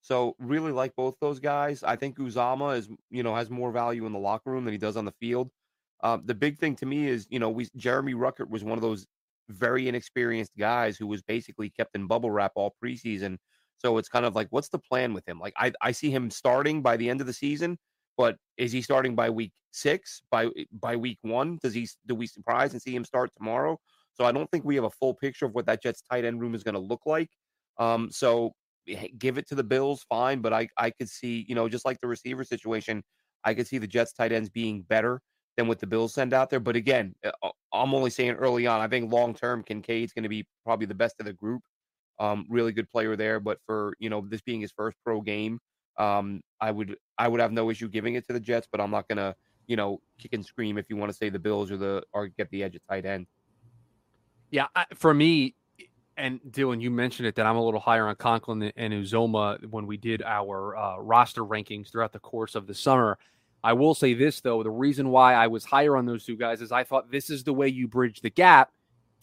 So 0.00 0.36
really 0.38 0.72
like 0.72 0.94
both 0.96 1.16
those 1.20 1.40
guys. 1.40 1.82
I 1.82 1.96
think 1.96 2.18
Uzomah 2.18 2.78
is, 2.78 2.88
you 3.10 3.22
know, 3.22 3.34
has 3.34 3.50
more 3.50 3.72
value 3.72 4.06
in 4.06 4.12
the 4.12 4.18
locker 4.18 4.50
room 4.50 4.64
than 4.64 4.72
he 4.72 4.78
does 4.78 4.96
on 4.96 5.04
the 5.04 5.12
field. 5.12 5.50
Um, 6.02 6.22
the 6.24 6.34
big 6.34 6.58
thing 6.58 6.76
to 6.76 6.86
me 6.86 7.08
is, 7.08 7.26
you 7.30 7.38
know, 7.38 7.50
we 7.50 7.68
Jeremy 7.76 8.14
Ruckert 8.14 8.48
was 8.48 8.62
one 8.64 8.78
of 8.78 8.82
those 8.82 9.06
very 9.48 9.88
inexperienced 9.88 10.52
guys 10.58 10.96
who 10.96 11.06
was 11.06 11.22
basically 11.22 11.70
kept 11.70 11.94
in 11.94 12.06
bubble 12.06 12.30
wrap 12.30 12.52
all 12.56 12.74
preseason 12.82 13.38
so 13.78 13.98
it's 13.98 14.08
kind 14.08 14.24
of 14.24 14.34
like, 14.34 14.48
what's 14.50 14.68
the 14.68 14.78
plan 14.78 15.12
with 15.12 15.26
him? 15.28 15.38
Like, 15.38 15.54
I, 15.56 15.72
I 15.82 15.92
see 15.92 16.10
him 16.10 16.30
starting 16.30 16.82
by 16.82 16.96
the 16.96 17.08
end 17.10 17.20
of 17.20 17.26
the 17.26 17.32
season, 17.32 17.78
but 18.16 18.36
is 18.56 18.72
he 18.72 18.82
starting 18.82 19.14
by 19.14 19.30
week 19.30 19.52
six? 19.70 20.22
By 20.30 20.48
by 20.72 20.96
week 20.96 21.18
one, 21.22 21.58
does 21.62 21.74
he 21.74 21.88
do 22.06 22.14
we 22.14 22.26
surprise 22.26 22.72
and 22.72 22.82
see 22.82 22.94
him 22.94 23.04
start 23.04 23.30
tomorrow? 23.36 23.78
So 24.14 24.24
I 24.24 24.32
don't 24.32 24.50
think 24.50 24.64
we 24.64 24.74
have 24.76 24.84
a 24.84 24.90
full 24.90 25.14
picture 25.14 25.44
of 25.46 25.54
what 25.54 25.66
that 25.66 25.82
Jets 25.82 26.02
tight 26.02 26.24
end 26.24 26.40
room 26.40 26.54
is 26.54 26.62
going 26.62 26.74
to 26.74 26.80
look 26.80 27.02
like. 27.04 27.28
Um, 27.78 28.10
so 28.10 28.52
give 29.18 29.36
it 29.36 29.46
to 29.48 29.54
the 29.54 29.64
Bills, 29.64 30.04
fine, 30.08 30.40
but 30.40 30.52
I 30.52 30.68
I 30.78 30.90
could 30.90 31.08
see, 31.08 31.44
you 31.48 31.54
know, 31.54 31.68
just 31.68 31.84
like 31.84 32.00
the 32.00 32.08
receiver 32.08 32.44
situation, 32.44 33.02
I 33.44 33.54
could 33.54 33.66
see 33.66 33.78
the 33.78 33.86
Jets 33.86 34.12
tight 34.12 34.32
ends 34.32 34.48
being 34.48 34.82
better 34.82 35.20
than 35.56 35.68
what 35.68 35.78
the 35.78 35.86
Bills 35.86 36.14
send 36.14 36.34
out 36.34 36.50
there. 36.50 36.60
But 36.60 36.76
again, 36.76 37.14
uh, 37.24 37.50
I'm 37.72 37.94
only 37.94 38.10
saying 38.10 38.32
early 38.32 38.66
on. 38.66 38.80
I 38.80 38.88
think 38.88 39.12
long 39.12 39.34
term, 39.34 39.62
Kincaid's 39.62 40.12
going 40.12 40.22
to 40.24 40.28
be 40.28 40.46
probably 40.64 40.86
the 40.86 40.94
best 40.94 41.16
of 41.20 41.26
the 41.26 41.32
group. 41.32 41.62
Um, 42.18 42.46
really 42.48 42.72
good 42.72 42.90
player 42.90 43.16
there, 43.16 43.40
but 43.40 43.58
for 43.66 43.94
you 43.98 44.08
know 44.08 44.24
this 44.26 44.40
being 44.40 44.60
his 44.60 44.72
first 44.72 44.96
pro 45.04 45.20
game, 45.20 45.58
um, 45.98 46.42
I 46.60 46.70
would 46.70 46.96
I 47.18 47.28
would 47.28 47.40
have 47.40 47.52
no 47.52 47.70
issue 47.70 47.88
giving 47.88 48.14
it 48.14 48.26
to 48.26 48.32
the 48.32 48.40
Jets, 48.40 48.68
but 48.70 48.80
I'm 48.80 48.90
not 48.90 49.08
gonna 49.08 49.34
you 49.66 49.76
know 49.76 50.00
kick 50.18 50.32
and 50.32 50.44
scream 50.44 50.78
if 50.78 50.88
you 50.88 50.96
want 50.96 51.10
to 51.10 51.16
say 51.16 51.28
the 51.28 51.38
Bills 51.38 51.70
or 51.70 51.76
the 51.76 52.02
or 52.12 52.28
get 52.28 52.50
the 52.50 52.62
edge 52.62 52.76
at 52.76 52.82
tight 52.88 53.06
end. 53.06 53.26
Yeah, 54.50 54.66
I, 54.74 54.86
for 54.94 55.12
me, 55.12 55.54
and 56.16 56.40
Dylan, 56.50 56.80
you 56.80 56.90
mentioned 56.90 57.26
it 57.26 57.34
that 57.34 57.46
I'm 57.46 57.56
a 57.56 57.64
little 57.64 57.80
higher 57.80 58.08
on 58.08 58.16
Conklin 58.16 58.62
and 58.76 58.92
Uzomah 58.92 59.66
when 59.70 59.86
we 59.86 59.96
did 59.96 60.22
our 60.22 60.76
uh, 60.76 60.98
roster 60.98 61.44
rankings 61.44 61.90
throughout 61.90 62.12
the 62.12 62.20
course 62.20 62.54
of 62.54 62.66
the 62.66 62.74
summer. 62.74 63.18
I 63.64 63.72
will 63.72 63.94
say 63.94 64.14
this 64.14 64.40
though: 64.40 64.62
the 64.62 64.70
reason 64.70 65.08
why 65.10 65.34
I 65.34 65.48
was 65.48 65.64
higher 65.64 65.96
on 65.96 66.06
those 66.06 66.24
two 66.24 66.36
guys 66.36 66.60
is 66.60 66.72
I 66.72 66.84
thought 66.84 67.10
this 67.10 67.30
is 67.30 67.44
the 67.44 67.52
way 67.52 67.68
you 67.68 67.88
bridge 67.88 68.20
the 68.20 68.30
gap 68.30 68.70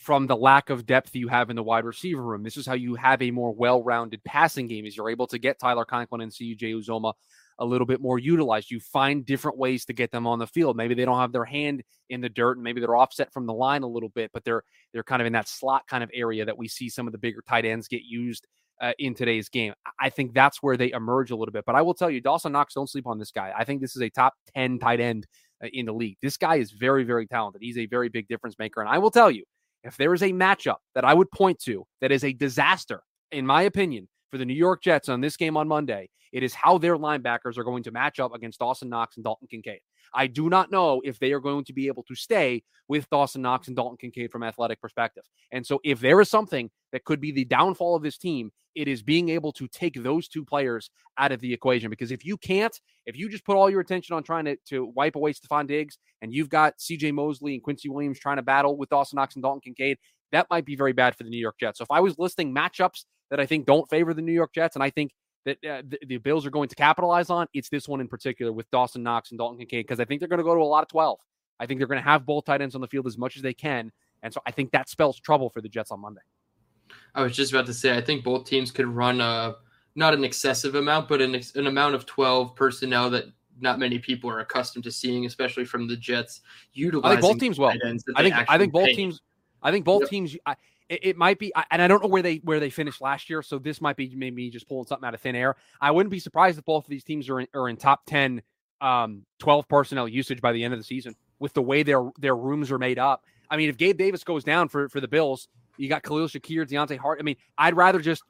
from 0.03 0.27
the 0.27 0.35
lack 0.35 0.69
of 0.69 0.85
depth 0.85 1.15
you 1.15 1.29
have 1.29 1.49
in 1.49 1.55
the 1.55 1.63
wide 1.63 1.85
receiver 1.85 2.21
room. 2.21 2.43
This 2.43 2.57
is 2.57 2.65
how 2.65 2.73
you 2.73 2.95
have 2.95 3.21
a 3.21 3.31
more 3.31 3.53
well-rounded 3.53 4.21
passing 4.25 4.67
game 4.67 4.85
is 4.85 4.97
you're 4.97 5.09
able 5.09 5.27
to 5.27 5.39
get 5.39 5.59
Tyler 5.59 5.85
Conklin 5.85 6.21
and 6.21 6.31
CJ 6.31 6.75
Uzomah 6.75 7.13
a 7.59 7.65
little 7.65 7.87
bit 7.87 8.01
more 8.01 8.19
utilized. 8.19 8.69
You 8.69 8.81
find 8.81 9.25
different 9.25 9.57
ways 9.57 9.85
to 9.85 9.93
get 9.93 10.11
them 10.11 10.27
on 10.27 10.39
the 10.39 10.47
field. 10.47 10.75
Maybe 10.75 10.93
they 10.93 11.05
don't 11.05 11.19
have 11.19 11.31
their 11.31 11.45
hand 11.45 11.83
in 12.09 12.19
the 12.19 12.27
dirt 12.27 12.57
and 12.57 12.63
maybe 12.63 12.81
they're 12.81 12.97
offset 12.97 13.31
from 13.31 13.45
the 13.45 13.53
line 13.53 13.83
a 13.83 13.87
little 13.87 14.09
bit, 14.09 14.31
but 14.33 14.43
they're 14.43 14.63
they're 14.91 15.03
kind 15.03 15.21
of 15.21 15.25
in 15.25 15.33
that 15.33 15.47
slot 15.47 15.87
kind 15.87 16.03
of 16.03 16.11
area 16.13 16.43
that 16.43 16.57
we 16.57 16.67
see 16.67 16.89
some 16.89 17.07
of 17.07 17.13
the 17.13 17.17
bigger 17.17 17.41
tight 17.47 17.63
ends 17.63 17.87
get 17.87 18.01
used 18.03 18.45
uh, 18.81 18.91
in 18.99 19.13
today's 19.13 19.47
game. 19.47 19.73
I 19.99 20.09
think 20.09 20.33
that's 20.33 20.61
where 20.61 20.75
they 20.75 20.91
emerge 20.91 21.31
a 21.31 21.35
little 21.35 21.53
bit. 21.53 21.63
But 21.65 21.75
I 21.75 21.81
will 21.81 21.93
tell 21.93 22.09
you, 22.09 22.19
Dawson 22.19 22.51
Knox, 22.51 22.73
don't 22.73 22.89
sleep 22.89 23.07
on 23.07 23.19
this 23.19 23.31
guy. 23.31 23.53
I 23.57 23.63
think 23.63 23.79
this 23.79 23.95
is 23.95 24.01
a 24.01 24.09
top 24.09 24.33
10 24.55 24.79
tight 24.79 24.99
end 24.99 25.27
uh, 25.63 25.67
in 25.71 25.85
the 25.85 25.93
league. 25.93 26.17
This 26.21 26.35
guy 26.35 26.55
is 26.55 26.71
very, 26.71 27.03
very 27.03 27.25
talented. 27.25 27.61
He's 27.61 27.77
a 27.77 27.85
very 27.85 28.09
big 28.09 28.27
difference 28.27 28.59
maker. 28.59 28.81
And 28.81 28.89
I 28.89 28.97
will 28.97 29.11
tell 29.11 29.31
you, 29.31 29.43
if 29.83 29.97
there 29.97 30.13
is 30.13 30.23
a 30.23 30.31
matchup 30.31 30.77
that 30.95 31.05
I 31.05 31.13
would 31.13 31.31
point 31.31 31.59
to 31.59 31.85
that 32.01 32.11
is 32.11 32.23
a 32.23 32.33
disaster, 32.33 33.01
in 33.31 33.45
my 33.45 33.63
opinion, 33.63 34.07
for 34.33 34.39
the 34.39 34.45
New 34.45 34.55
York 34.55 34.81
Jets 34.81 35.09
on 35.09 35.21
this 35.21 35.37
game 35.37 35.55
on 35.55 35.67
Monday, 35.67 36.09
it 36.31 36.41
is 36.41 36.55
how 36.55 36.79
their 36.79 36.97
linebackers 36.97 37.55
are 37.59 37.63
going 37.63 37.83
to 37.83 37.91
match 37.91 38.19
up 38.19 38.33
against 38.33 38.57
Dawson 38.57 38.89
Knox 38.89 39.15
and 39.15 39.23
Dalton 39.23 39.47
Kincaid. 39.47 39.81
I 40.11 40.25
do 40.25 40.49
not 40.49 40.71
know 40.71 41.03
if 41.05 41.19
they 41.19 41.33
are 41.33 41.39
going 41.39 41.65
to 41.65 41.73
be 41.73 41.85
able 41.85 42.01
to 42.07 42.15
stay 42.15 42.63
with 42.87 43.07
Dawson 43.11 43.43
Knox 43.43 43.67
and 43.67 43.75
Dalton 43.75 43.97
Kincaid 43.97 44.31
from 44.31 44.41
athletic 44.41 44.81
perspective. 44.81 45.23
And 45.51 45.63
so 45.63 45.79
if 45.83 45.99
there 45.99 46.19
is 46.19 46.31
something 46.31 46.71
that 46.93 47.03
could 47.03 47.21
be 47.21 47.31
the 47.31 47.45
downfall 47.45 47.95
of 47.95 48.01
this 48.01 48.17
team, 48.17 48.51
it 48.73 48.87
is 48.87 49.03
being 49.03 49.29
able 49.29 49.51
to 49.51 49.67
take 49.67 50.01
those 50.01 50.27
two 50.27 50.43
players 50.43 50.89
out 51.19 51.31
of 51.31 51.39
the 51.39 51.53
equation. 51.53 51.91
Because 51.91 52.11
if 52.11 52.25
you 52.25 52.35
can't, 52.35 52.75
if 53.05 53.15
you 53.15 53.29
just 53.29 53.45
put 53.45 53.55
all 53.55 53.69
your 53.69 53.81
attention 53.81 54.15
on 54.15 54.23
trying 54.23 54.45
to, 54.45 54.57
to 54.69 54.91
wipe 54.95 55.15
away 55.15 55.33
Stefon 55.33 55.67
Diggs 55.67 55.99
and 56.23 56.33
you've 56.33 56.49
got 56.49 56.79
CJ 56.79 57.13
Mosley 57.13 57.53
and 57.53 57.61
Quincy 57.61 57.87
Williams 57.87 58.17
trying 58.17 58.37
to 58.37 58.41
battle 58.41 58.77
with 58.77 58.89
Dawson 58.89 59.17
Knox 59.17 59.35
and 59.35 59.43
Dalton 59.43 59.61
Kincaid, 59.61 59.99
that 60.31 60.47
might 60.49 60.65
be 60.65 60.75
very 60.75 60.93
bad 60.93 61.15
for 61.15 61.23
the 61.23 61.29
New 61.29 61.37
York 61.37 61.57
Jets. 61.59 61.77
So 61.77 61.83
if 61.83 61.91
I 61.91 61.99
was 61.99 62.17
listing 62.17 62.51
matchups 62.55 63.05
that 63.33 63.39
I 63.39 63.47
think 63.47 63.65
don't 63.65 63.89
favor 63.89 64.13
the 64.13 64.21
New 64.21 64.31
York 64.31 64.53
Jets, 64.53 64.75
and 64.75 64.83
I 64.83 64.91
think 64.91 65.11
that 65.45 65.57
uh, 65.67 65.81
the, 65.89 65.97
the, 66.05 66.17
Bills 66.17 66.45
are 66.45 66.51
going 66.51 66.69
to 66.69 66.75
capitalize 66.75 67.31
on, 67.31 67.47
it's 67.51 67.67
this 67.67 67.87
one 67.87 67.99
in 67.99 68.07
particular 68.07 68.53
with 68.53 68.69
Dawson 68.69 69.01
Knox 69.01 69.31
and 69.31 69.39
Dalton 69.39 69.57
Kincaid, 69.57 69.87
because 69.87 69.99
I 69.99 70.05
think 70.05 70.19
they're 70.19 70.29
going 70.29 70.37
to 70.37 70.43
go 70.43 70.53
to 70.53 70.61
a 70.61 70.63
lot 70.63 70.83
of 70.83 70.89
12. 70.89 71.19
I 71.59 71.65
think 71.65 71.79
they're 71.79 71.87
going 71.87 71.99
to 71.99 72.07
have 72.07 72.27
both 72.27 72.45
tight 72.45 72.61
ends 72.61 72.75
on 72.75 72.81
the 72.81 72.87
field 72.87 73.07
as 73.07 73.17
much 73.17 73.35
as 73.35 73.41
they 73.41 73.55
can. 73.55 73.91
And 74.21 74.31
so 74.31 74.39
I 74.45 74.51
think 74.51 74.71
that 74.73 74.87
spells 74.87 75.19
trouble 75.19 75.49
for 75.49 75.61
the 75.61 75.67
Jets 75.67 75.89
on 75.89 75.99
Monday. 75.99 76.21
I 77.15 77.23
was 77.23 77.35
just 77.35 77.51
about 77.51 77.65
to 77.65 77.73
say, 77.73 77.97
I 77.97 78.01
think 78.01 78.23
both 78.23 78.45
teams 78.45 78.69
could 78.69 78.85
run 78.85 79.19
a 79.19 79.55
not 79.95 80.13
an 80.13 80.23
excessive 80.23 80.75
amount, 80.75 81.09
but 81.09 81.19
an, 81.19 81.41
an 81.55 81.65
amount 81.65 81.95
of 81.95 82.05
12 82.05 82.55
personnel 82.55 83.09
that 83.09 83.25
not 83.59 83.79
many 83.79 83.97
people 83.97 84.29
are 84.29 84.41
accustomed 84.41 84.83
to 84.83 84.91
seeing, 84.91 85.25
especially 85.25 85.65
from 85.65 85.87
the 85.87 85.97
Jets. 85.97 86.41
Utilizing 86.73 87.17
I 87.17 87.19
think 87.19 87.33
both 87.33 87.39
teams 87.39 87.57
will. 87.57 87.73
I 88.15 88.21
think 88.21 88.35
I 88.47 88.57
think 88.59 88.73
both 88.73 88.85
pay. 88.85 88.95
teams. 88.95 89.21
I 89.63 89.71
think 89.71 89.85
both 89.85 90.01
yep. 90.01 90.09
teams. 90.11 90.37
I, 90.45 90.55
it, 90.89 90.99
it, 91.03 91.17
might 91.17 91.39
be, 91.39 91.51
and 91.71 91.81
I 91.81 91.87
don't 91.87 92.01
know 92.01 92.09
where 92.09 92.21
they 92.21 92.37
where 92.43 92.59
they 92.59 92.69
finished 92.69 93.01
last 93.01 93.29
year, 93.29 93.41
so 93.41 93.59
this 93.59 93.81
might 93.81 93.95
be 93.95 94.13
maybe 94.15 94.49
just 94.49 94.67
pulling 94.67 94.85
something 94.85 95.07
out 95.07 95.13
of 95.13 95.21
thin 95.21 95.35
air. 95.35 95.55
I 95.79 95.91
wouldn't 95.91 96.11
be 96.11 96.19
surprised 96.19 96.57
if 96.57 96.65
both 96.65 96.85
of 96.85 96.89
these 96.89 97.03
teams 97.03 97.29
are 97.29 97.39
in, 97.39 97.47
are 97.53 97.69
in 97.69 97.77
top 97.77 98.05
10, 98.05 98.41
um, 98.81 99.25
12 99.39 99.67
personnel 99.67 100.07
usage 100.07 100.41
by 100.41 100.51
the 100.51 100.63
end 100.63 100.73
of 100.73 100.79
the 100.79 100.83
season 100.83 101.15
with 101.39 101.53
the 101.53 101.61
way 101.61 101.83
their 101.83 102.09
their 102.19 102.35
rooms 102.35 102.71
are 102.71 102.79
made 102.79 102.99
up. 102.99 103.23
I 103.49 103.57
mean, 103.57 103.69
if 103.69 103.77
Gabe 103.77 103.97
Davis 103.97 104.23
goes 104.23 104.43
down 104.43 104.69
for 104.69 104.89
for 104.89 104.99
the 104.99 105.07
Bills, 105.07 105.47
you 105.77 105.89
got 105.89 106.03
Khalil 106.03 106.27
Shakir, 106.27 106.67
Deonte 106.67 106.97
Hart. 106.97 107.19
I 107.19 107.23
mean, 107.23 107.37
I'd 107.57 107.75
rather 107.75 107.99
just 107.99 108.23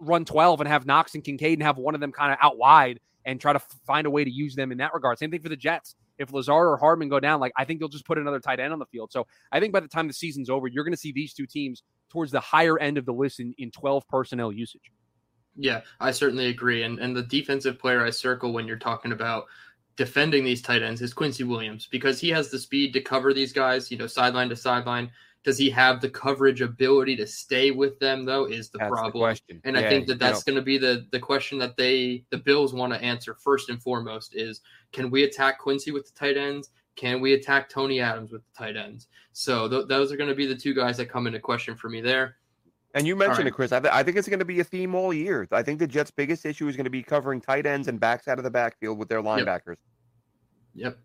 run 0.00 0.24
12 0.24 0.60
and 0.60 0.68
have 0.68 0.86
Knox 0.86 1.14
and 1.14 1.24
Kincaid 1.24 1.58
and 1.58 1.62
have 1.62 1.78
one 1.78 1.94
of 1.94 2.00
them 2.00 2.12
kind 2.12 2.32
of 2.32 2.38
out 2.40 2.58
wide 2.58 3.00
and 3.24 3.40
try 3.40 3.52
to 3.52 3.58
find 3.86 4.06
a 4.06 4.10
way 4.10 4.24
to 4.24 4.30
use 4.30 4.54
them 4.54 4.72
in 4.72 4.78
that 4.78 4.94
regard. 4.94 5.18
Same 5.18 5.30
thing 5.30 5.42
for 5.42 5.48
the 5.48 5.56
Jets. 5.56 5.94
If 6.18 6.32
Lazard 6.32 6.66
or 6.66 6.76
Hardman 6.76 7.08
go 7.08 7.20
down, 7.20 7.40
like 7.40 7.52
I 7.56 7.64
think 7.64 7.80
they'll 7.80 7.88
just 7.88 8.04
put 8.04 8.18
another 8.18 8.40
tight 8.40 8.60
end 8.60 8.72
on 8.72 8.78
the 8.78 8.86
field. 8.86 9.10
So 9.12 9.26
I 9.52 9.60
think 9.60 9.72
by 9.72 9.80
the 9.80 9.88
time 9.88 10.06
the 10.06 10.12
season's 10.12 10.50
over, 10.50 10.66
you're 10.66 10.84
going 10.84 10.92
to 10.92 10.98
see 10.98 11.12
these 11.12 11.32
two 11.32 11.46
teams 11.46 11.82
towards 12.10 12.32
the 12.32 12.40
higher 12.40 12.78
end 12.78 12.98
of 12.98 13.06
the 13.06 13.12
list 13.12 13.40
in, 13.40 13.54
in 13.58 13.70
12 13.70 14.06
personnel 14.08 14.52
usage. 14.52 14.92
Yeah, 15.56 15.80
I 15.98 16.10
certainly 16.10 16.46
agree. 16.46 16.84
And 16.84 16.98
and 16.98 17.16
the 17.16 17.22
defensive 17.22 17.78
player 17.78 18.04
I 18.04 18.10
circle 18.10 18.52
when 18.52 18.66
you're 18.66 18.78
talking 18.78 19.12
about 19.12 19.46
defending 19.96 20.44
these 20.44 20.62
tight 20.62 20.82
ends 20.82 21.02
is 21.02 21.12
Quincy 21.12 21.44
Williams 21.44 21.86
because 21.90 22.20
he 22.20 22.30
has 22.30 22.50
the 22.50 22.58
speed 22.58 22.92
to 22.94 23.00
cover 23.00 23.34
these 23.34 23.52
guys, 23.52 23.90
you 23.90 23.98
know, 23.98 24.06
sideline 24.06 24.48
to 24.48 24.56
sideline. 24.56 25.10
Does 25.42 25.58
he 25.58 25.70
have 25.70 26.00
the 26.00 26.08
coverage 26.08 26.60
ability 26.60 27.16
to 27.16 27.26
stay 27.26 27.70
with 27.70 27.98
them 27.98 28.24
though? 28.24 28.44
Is 28.44 28.70
the 28.70 28.78
that's 28.78 28.90
problem. 28.90 29.36
The 29.48 29.60
and 29.64 29.76
yeah, 29.76 29.82
I 29.82 29.88
think 29.88 30.06
that 30.06 30.18
that's 30.18 30.42
going 30.42 30.56
to 30.56 30.62
be 30.62 30.78
the 30.78 31.06
the 31.12 31.18
question 31.18 31.58
that 31.58 31.76
they 31.76 32.24
the 32.30 32.38
Bills 32.38 32.74
want 32.74 32.92
to 32.92 33.02
answer 33.02 33.34
first 33.34 33.70
and 33.70 33.82
foremost 33.82 34.34
is 34.36 34.60
can 34.92 35.10
we 35.10 35.24
attack 35.24 35.58
Quincy 35.58 35.90
with 35.90 36.06
the 36.06 36.18
tight 36.18 36.36
ends? 36.36 36.70
Can 37.00 37.22
we 37.22 37.32
attack 37.32 37.70
Tony 37.70 37.98
Adams 37.98 38.30
with 38.30 38.42
the 38.44 38.52
tight 38.58 38.76
ends? 38.76 39.06
So 39.32 39.66
th- 39.66 39.88
those 39.88 40.12
are 40.12 40.18
going 40.18 40.28
to 40.28 40.34
be 40.34 40.46
the 40.46 40.54
two 40.54 40.74
guys 40.74 40.98
that 40.98 41.06
come 41.06 41.26
into 41.26 41.40
question 41.40 41.74
for 41.74 41.88
me 41.88 42.02
there. 42.02 42.36
And 42.94 43.06
you 43.06 43.16
mentioned 43.16 43.38
right. 43.38 43.46
it, 43.46 43.52
Chris. 43.52 43.72
I, 43.72 43.80
th- 43.80 43.94
I, 43.94 44.02
think 44.02 44.18
it's 44.18 44.28
going 44.28 44.40
to 44.40 44.44
be 44.44 44.60
a 44.60 44.64
theme 44.64 44.94
all 44.94 45.14
year. 45.14 45.48
I 45.50 45.62
think 45.62 45.78
the 45.78 45.86
Jets' 45.86 46.10
biggest 46.10 46.44
issue 46.44 46.68
is 46.68 46.76
going 46.76 46.84
to 46.84 46.90
be 46.90 47.02
covering 47.02 47.40
tight 47.40 47.64
ends 47.64 47.88
and 47.88 47.98
backs 47.98 48.28
out 48.28 48.36
of 48.36 48.44
the 48.44 48.50
backfield 48.50 48.98
with 48.98 49.08
their 49.08 49.22
linebackers. 49.22 49.76
Yep. 50.74 50.92
yep. 50.92 50.98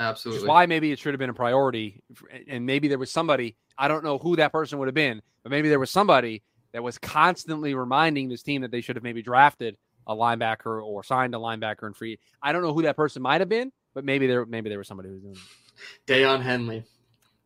Absolutely. 0.00 0.38
Which 0.38 0.44
is 0.44 0.48
why 0.48 0.66
maybe 0.66 0.90
it 0.90 0.98
should 0.98 1.14
have 1.14 1.20
been 1.20 1.30
a 1.30 1.34
priority. 1.34 2.02
And 2.48 2.66
maybe 2.66 2.88
there 2.88 2.98
was 2.98 3.12
somebody 3.12 3.56
I 3.78 3.86
don't 3.86 4.02
know 4.02 4.18
who 4.18 4.34
that 4.36 4.50
person 4.50 4.80
would 4.80 4.88
have 4.88 4.94
been, 4.94 5.22
but 5.44 5.50
maybe 5.50 5.68
there 5.68 5.78
was 5.78 5.90
somebody 5.90 6.42
that 6.72 6.82
was 6.82 6.98
constantly 6.98 7.74
reminding 7.74 8.28
this 8.28 8.42
team 8.42 8.62
that 8.62 8.72
they 8.72 8.80
should 8.80 8.96
have 8.96 9.04
maybe 9.04 9.22
drafted 9.22 9.76
a 10.08 10.16
linebacker 10.16 10.84
or 10.84 11.04
signed 11.04 11.34
a 11.36 11.38
linebacker 11.38 11.84
and 11.84 11.96
free. 11.96 12.18
I 12.42 12.52
don't 12.52 12.62
know 12.62 12.74
who 12.74 12.82
that 12.82 12.96
person 12.96 13.22
might 13.22 13.40
have 13.40 13.48
been, 13.48 13.70
but 13.98 14.04
maybe 14.04 14.28
there 14.28 14.46
maybe 14.46 14.68
there 14.68 14.78
was 14.78 14.86
somebody 14.86 15.08
who 15.08 15.14
was 15.14 15.22
doing 15.24 15.34
it. 15.34 16.06
Daiyan 16.06 16.40
Henley. 16.40 16.84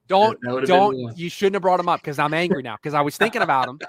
Don't 0.06 0.38
don't 0.66 1.16
you 1.16 1.30
shouldn't 1.30 1.54
have 1.54 1.62
brought 1.62 1.80
him 1.80 1.88
up 1.88 2.02
because 2.02 2.18
I'm 2.18 2.34
angry 2.34 2.62
now 2.62 2.76
because 2.76 2.92
I 2.92 3.00
was 3.00 3.16
thinking 3.16 3.40
about 3.40 3.70
him. 3.70 3.80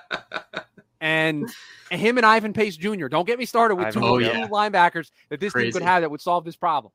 and, 1.02 1.50
and 1.92 2.00
him 2.00 2.16
and 2.16 2.26
Ivan 2.26 2.54
Pace 2.54 2.78
Jr. 2.78 3.08
Don't 3.08 3.28
get 3.28 3.38
me 3.38 3.44
started 3.44 3.76
with 3.76 3.94
two, 3.94 4.00
oh, 4.02 4.18
yeah. 4.18 4.48
linebackers 4.48 5.12
that 5.28 5.42
this 5.42 5.52
Crazy. 5.52 5.66
team 5.66 5.74
could 5.74 5.82
have 5.82 6.04
that 6.04 6.10
would 6.10 6.22
solve 6.22 6.46
this 6.46 6.56
problem. 6.56 6.94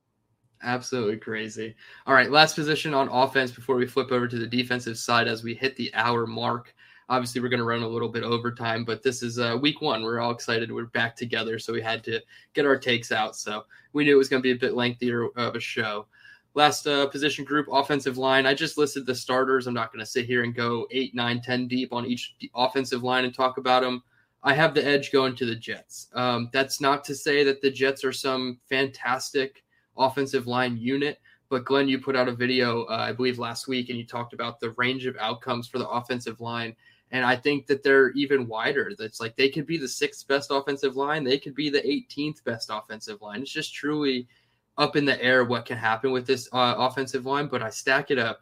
Absolutely 0.63 1.19
crazy. 1.19 1.75
All 2.07 2.15
right, 2.15 2.31
last 2.31 2.55
position 2.55 2.95
on 2.95 3.11
offense 3.11 3.51
before 3.51 3.77
we 3.77 3.87
flip 3.87 4.11
over 4.11 4.27
to 4.27 4.39
the 4.39 4.47
defensive 4.47 4.97
side 4.97 5.29
as 5.29 5.45
we 5.45 5.55
hit 5.55 5.77
the 5.77 5.95
hour 5.95 6.27
mark. 6.27 6.75
Obviously, 7.09 7.41
we're 7.41 7.49
going 7.49 7.59
to 7.59 7.65
run 7.65 7.83
a 7.83 7.89
little 7.89 8.09
bit 8.09 8.23
overtime, 8.23 8.85
but 8.85 9.03
this 9.03 9.23
is 9.23 9.39
uh, 9.39 9.57
week 9.61 9.81
one. 9.81 10.03
We're 10.03 10.21
all 10.21 10.31
excited. 10.31 10.71
We're 10.71 10.87
back 10.87 11.17
together, 11.17 11.59
so 11.59 11.73
we 11.73 11.81
had 11.81 12.05
to 12.05 12.21
get 12.53 12.67
our 12.67 12.79
takes 12.79 13.13
out. 13.13 13.35
So 13.35 13.65
we 13.93 14.05
knew 14.05 14.15
it 14.15 14.19
was 14.19 14.29
going 14.29 14.43
to 14.43 14.47
be 14.47 14.53
a 14.53 14.61
bit 14.61 14.75
lengthier 14.75 15.29
of 15.37 15.55
a 15.55 15.61
show. 15.61 16.07
Last 16.55 16.87
uh, 16.87 17.07
position 17.07 17.45
group, 17.45 17.67
offensive 17.71 18.19
line. 18.19 18.45
I 18.45 18.53
just 18.53 18.79
listed 18.79 19.07
the 19.07 19.15
starters. 19.15 19.67
I'm 19.67 19.75
not 19.75 19.93
going 19.93 20.05
to 20.05 20.11
sit 20.11 20.27
here 20.27 20.43
and 20.45 20.55
go 20.55 20.87
eight, 20.91 21.15
nine, 21.15 21.41
ten 21.41 21.69
deep 21.69 21.93
on 21.93 22.05
each 22.05 22.35
offensive 22.55 23.03
line 23.03 23.25
and 23.25 23.35
talk 23.35 23.59
about 23.59 23.83
them. 23.83 24.03
I 24.43 24.55
have 24.55 24.75
the 24.75 24.85
edge 24.85 25.11
going 25.11 25.35
to 25.37 25.47
the 25.47 25.55
Jets. 25.55 26.09
Um, 26.15 26.51
that's 26.53 26.81
not 26.81 27.05
to 27.05 27.15
say 27.15 27.43
that 27.45 27.61
the 27.61 27.71
Jets 27.71 28.05
are 28.05 28.13
some 28.13 28.59
fantastic 28.69 29.65
offensive 29.97 30.47
line 30.47 30.77
unit. 30.77 31.21
But 31.49 31.65
Glenn, 31.65 31.89
you 31.89 31.99
put 31.99 32.17
out 32.17 32.29
a 32.29 32.33
video, 32.33 32.85
uh, 32.85 33.07
I 33.09 33.13
believe, 33.13 33.39
last 33.39 33.69
week, 33.69 33.89
and 33.89 33.99
you 33.99 34.07
talked 34.07 34.35
about 34.35 34.61
the 34.61 34.71
range 34.73 35.07
of 35.07 35.17
outcomes 35.19 35.67
for 35.67 35.79
the 35.79 35.89
offensive 35.89 36.41
line. 36.41 36.77
And 37.11 37.25
I 37.25 37.37
think 37.37 37.67
that 37.67 37.83
they're 37.83 38.11
even 38.11 38.47
wider. 38.47 38.93
That's 38.99 39.21
like 39.21 39.37
they 39.37 39.49
could 39.49 39.67
be 39.67 39.79
the 39.79 39.89
sixth 39.89 40.29
best 40.29 40.51
offensive 40.51 40.97
line. 40.97 41.25
They 41.25 41.39
could 41.39 41.55
be 41.55 41.71
the 41.71 41.81
18th 41.81 42.45
best 42.45 42.71
offensive 42.73 43.23
line. 43.23 43.41
It's 43.41 43.51
just 43.51 43.75
truly 43.75 44.29
up 44.77 44.95
in 44.95 45.05
the 45.05 45.21
air 45.23 45.45
what 45.45 45.65
can 45.65 45.79
happen 45.79 46.13
with 46.13 46.27
this 46.27 46.49
uh, 46.53 46.75
offensive 46.77 47.25
line. 47.25 47.49
But 47.49 47.63
I 47.63 47.71
stack 47.71 48.11
it 48.11 48.19
up. 48.19 48.41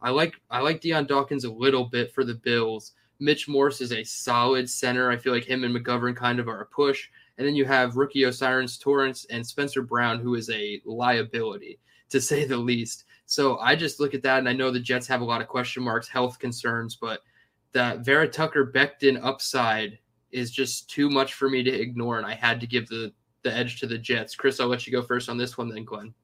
I 0.00 0.10
like 0.10 0.34
I 0.50 0.60
like 0.60 0.80
Dion 0.80 1.06
Dawkins 1.06 1.44
a 1.44 1.52
little 1.52 1.86
bit 1.86 2.12
for 2.12 2.24
the 2.24 2.34
Bills. 2.34 2.92
Mitch 3.18 3.48
Morse 3.48 3.80
is 3.80 3.92
a 3.92 4.04
solid 4.04 4.68
center. 4.68 5.10
I 5.10 5.16
feel 5.16 5.32
like 5.32 5.44
him 5.44 5.64
and 5.64 5.74
McGovern 5.74 6.16
kind 6.16 6.38
of 6.38 6.48
are 6.48 6.60
a 6.60 6.66
push. 6.66 7.08
And 7.38 7.46
then 7.46 7.56
you 7.56 7.64
have 7.64 7.96
rookie 7.96 8.26
O'Cyrus 8.26 8.78
Torrence 8.78 9.24
and 9.30 9.44
Spencer 9.44 9.82
Brown, 9.82 10.20
who 10.20 10.34
is 10.36 10.50
a 10.50 10.80
liability 10.84 11.80
to 12.10 12.20
say 12.20 12.44
the 12.44 12.56
least. 12.56 13.04
So 13.26 13.58
I 13.58 13.74
just 13.74 13.98
look 13.98 14.14
at 14.14 14.22
that 14.22 14.38
and 14.38 14.48
I 14.48 14.52
know 14.52 14.70
the 14.70 14.78
Jets 14.78 15.06
have 15.08 15.20
a 15.20 15.24
lot 15.24 15.40
of 15.40 15.48
question 15.48 15.82
marks, 15.82 16.06
health 16.06 16.38
concerns, 16.38 16.94
but– 16.94 17.20
that 17.74 18.00
Vera 18.00 18.26
Tucker 18.26 18.72
Becton 18.74 19.22
upside 19.22 19.98
is 20.32 20.50
just 20.50 20.88
too 20.88 21.10
much 21.10 21.34
for 21.34 21.50
me 21.50 21.62
to 21.62 21.70
ignore, 21.70 22.18
and 22.18 22.26
I 22.26 22.34
had 22.34 22.60
to 22.60 22.66
give 22.66 22.88
the 22.88 23.12
the 23.42 23.54
edge 23.54 23.78
to 23.80 23.86
the 23.86 23.98
Jets. 23.98 24.34
Chris, 24.34 24.58
I'll 24.58 24.68
let 24.68 24.86
you 24.86 24.92
go 24.92 25.02
first 25.02 25.28
on 25.28 25.36
this 25.36 25.58
one, 25.58 25.68
then 25.68 25.84
Glenn. 25.84 26.14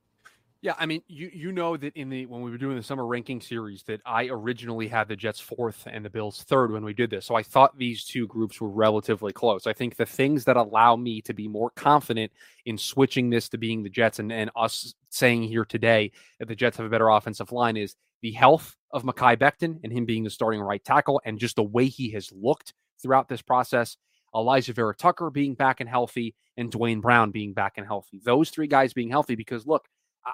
Yeah, 0.62 0.74
I 0.78 0.84
mean, 0.84 1.03
you 1.09 1.30
you 1.32 1.53
know 1.53 1.76
that 1.78 1.96
in 1.96 2.11
the 2.11 2.26
when 2.26 2.42
we 2.42 2.51
were 2.51 2.59
doing 2.59 2.76
the 2.76 2.82
summer 2.82 3.07
ranking 3.07 3.40
series 3.40 3.82
that 3.84 4.03
I 4.05 4.26
originally 4.26 4.88
had 4.88 5.09
the 5.09 5.16
Jets 5.16 5.40
fourth 5.40 5.86
and 5.90 6.05
the 6.05 6.11
Bills 6.11 6.42
third 6.42 6.70
when 6.70 6.84
we 6.84 6.92
did 6.92 7.09
this. 7.09 7.24
So 7.24 7.34
I 7.34 7.42
thought 7.42 7.78
these 7.78 8.05
two 8.05 8.26
groups 8.26 8.61
were 8.61 8.68
relatively 8.68 9.32
close. 9.32 9.66
I 9.66 9.72
think 9.72 9.96
the 9.96 10.05
things 10.05 10.44
that 10.44 10.57
allow 10.59 10.96
me 10.96 11.22
to 11.22 11.32
be 11.32 11.48
more 11.48 11.70
confident 11.70 12.30
in 12.66 12.76
switching 12.76 13.30
this 13.30 13.48
to 13.51 13.59
being 13.59 13.82
the 13.82 13.88
Jets 13.88 14.18
and, 14.18 14.30
and 14.30 14.51
us 14.55 14.94
saying 15.09 15.44
here 15.44 15.64
today 15.64 16.12
that 16.38 16.48
the 16.48 16.57
Jets 16.57 16.76
have 16.76 16.86
a 16.86 16.90
better 16.90 17.09
offensive 17.09 17.53
line 17.53 17.78
is 17.78 17.96
the 18.20 18.32
health 18.32 18.76
of 18.93 19.05
Mekhi 19.05 19.36
Becton 19.36 19.80
and 19.82 19.93
him 19.93 20.05
being 20.05 20.24
the 20.24 20.30
starting 20.30 20.61
right 20.61 20.82
tackle 20.84 21.20
and 21.24 21.38
just 21.38 21.57
the 21.57 21.62
way 21.62 21.86
he 21.86 22.11
has 22.11 22.30
looked 22.32 22.74
throughout 23.01 23.28
this 23.28 23.43
process. 23.43 23.97
Alijah 24.34 24.74
Vera-Tucker 24.74 25.30
being 25.30 25.55
back 25.55 25.80
and 25.80 25.88
healthy, 25.88 26.34
and 26.57 26.70
Duane 26.70 27.01
Brown 27.01 27.30
being 27.30 27.53
back 27.53 27.74
and 27.76 27.86
healthy. 27.86 28.20
Those 28.24 28.51
three 28.51 28.66
guys 28.66 28.93
being 28.93 29.11
healthy 29.11 29.34
because 29.34 29.66
look, 29.66 29.86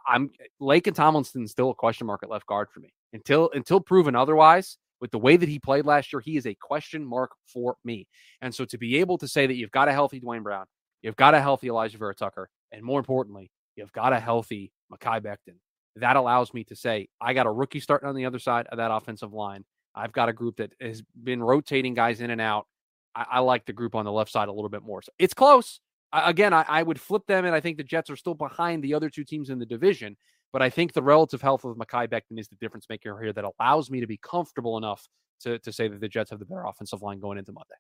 I'm 0.07 0.31
Laken 0.61 0.95
Tomlinson 0.95 1.47
still 1.47 1.71
a 1.71 1.75
question 1.75 2.07
mark 2.07 2.23
at 2.23 2.31
left 2.31 2.47
guard 2.47 2.69
for 2.71 2.81
me 2.81 2.93
until 3.13 3.51
until 3.55 3.81
proven 3.81 4.17
otherwise. 4.17 4.79
With 4.99 5.11
the 5.11 5.19
way 5.19 5.37
that 5.37 5.49
he 5.49 5.59
played 5.59 5.85
last 5.85 6.13
year, 6.13 6.21
he 6.21 6.39
is 6.39 6.47
a 6.47 6.55
question 6.55 7.05
mark 7.05 7.31
for 7.47 7.77
me. 7.85 8.09
And 8.41 8.55
so 8.55 8.65
to 8.65 8.79
be 8.79 8.97
able 8.97 9.19
to 9.19 9.29
say 9.29 9.47
that 9.47 9.55
you've 9.55 9.71
got 9.71 9.89
a 9.89 9.93
healthy 9.93 10.21
Duane 10.21 10.43
Brown, 10.43 10.65
you've 11.03 11.17
got 11.17 11.35
a 11.35 11.41
healthy 11.41 11.69
Elijah 11.69 11.99
Vera 11.99 12.15
Tucker, 12.15 12.49
and 12.73 12.83
more 12.83 12.99
importantly, 12.99 13.51
you've 13.77 13.93
got 13.93 14.15
a 14.15 14.19
healthy 14.19 14.73
Mekhi 14.91 15.21
Becton, 15.21 15.59
that 15.97 16.17
allows 16.17 16.53
me 16.55 16.65
to 16.65 16.77
say 16.77 17.09
I 17.21 17.35
got 17.35 17.47
a 17.47 17.51
rookie 17.51 17.81
starting 17.81 18.09
on 18.09 18.15
the 18.15 18.27
other 18.27 18.39
side 18.39 18.67
of 18.69 18.79
that 18.79 18.91
offensive 18.91 19.33
line. 19.33 19.65
I've 19.95 20.13
got 20.13 20.29
a 20.29 20.33
group 20.33 20.57
that 20.57 20.73
has 20.81 21.03
been 21.23 21.43
rotating 21.43 21.95
guys 21.95 22.21
in 22.21 22.31
and 22.31 22.41
out. 22.41 22.67
I, 23.15 23.27
I 23.33 23.39
like 23.41 23.65
the 23.65 23.73
group 23.73 23.95
on 23.95 24.05
the 24.05 24.13
left 24.13 24.31
side 24.31 24.49
a 24.49 24.53
little 24.53 24.69
bit 24.69 24.83
more. 24.83 25.03
So 25.03 25.11
it's 25.19 25.35
close 25.35 25.81
again, 26.13 26.53
I, 26.53 26.65
I, 26.69 26.83
would 26.83 27.01
flip 27.01 27.27
them, 27.27 27.45
and 27.45 27.55
I 27.55 27.61
think 27.61 27.77
the 27.77 27.85
Jets 27.85 28.11
are 28.11 28.17
still 28.17 28.35
behind 28.35 28.83
the 28.83 28.95
other 28.95 29.11
two 29.11 29.25
teams 29.25 29.51
in 29.51 29.59
the 29.59 29.67
division. 29.67 30.17
But 30.53 30.63
I 30.63 30.71
think 30.71 30.93
the 30.93 31.03
relative 31.03 31.43
health 31.43 31.65
of 31.65 31.77
Mekhi 31.77 32.09
Becton 32.09 32.39
is 32.39 32.49
the 32.49 32.57
difference 32.57 32.87
maker 32.89 33.21
here 33.21 33.33
that 33.33 33.45
allows 33.45 33.91
me 33.91 34.01
to 34.01 34.07
be 34.07 34.17
comfortable 34.17 34.79
enough 34.79 35.07
to, 35.41 35.59
to 35.59 35.73
say 35.73 35.89
that 35.89 36.01
the 36.01 36.09
Jets 36.09 36.31
have 36.31 36.39
the 36.39 36.47
better 36.47 36.65
offensive 36.65 37.03
line 37.03 37.21
going 37.21 37.37
into 37.37 37.53
Monday. 37.53 37.75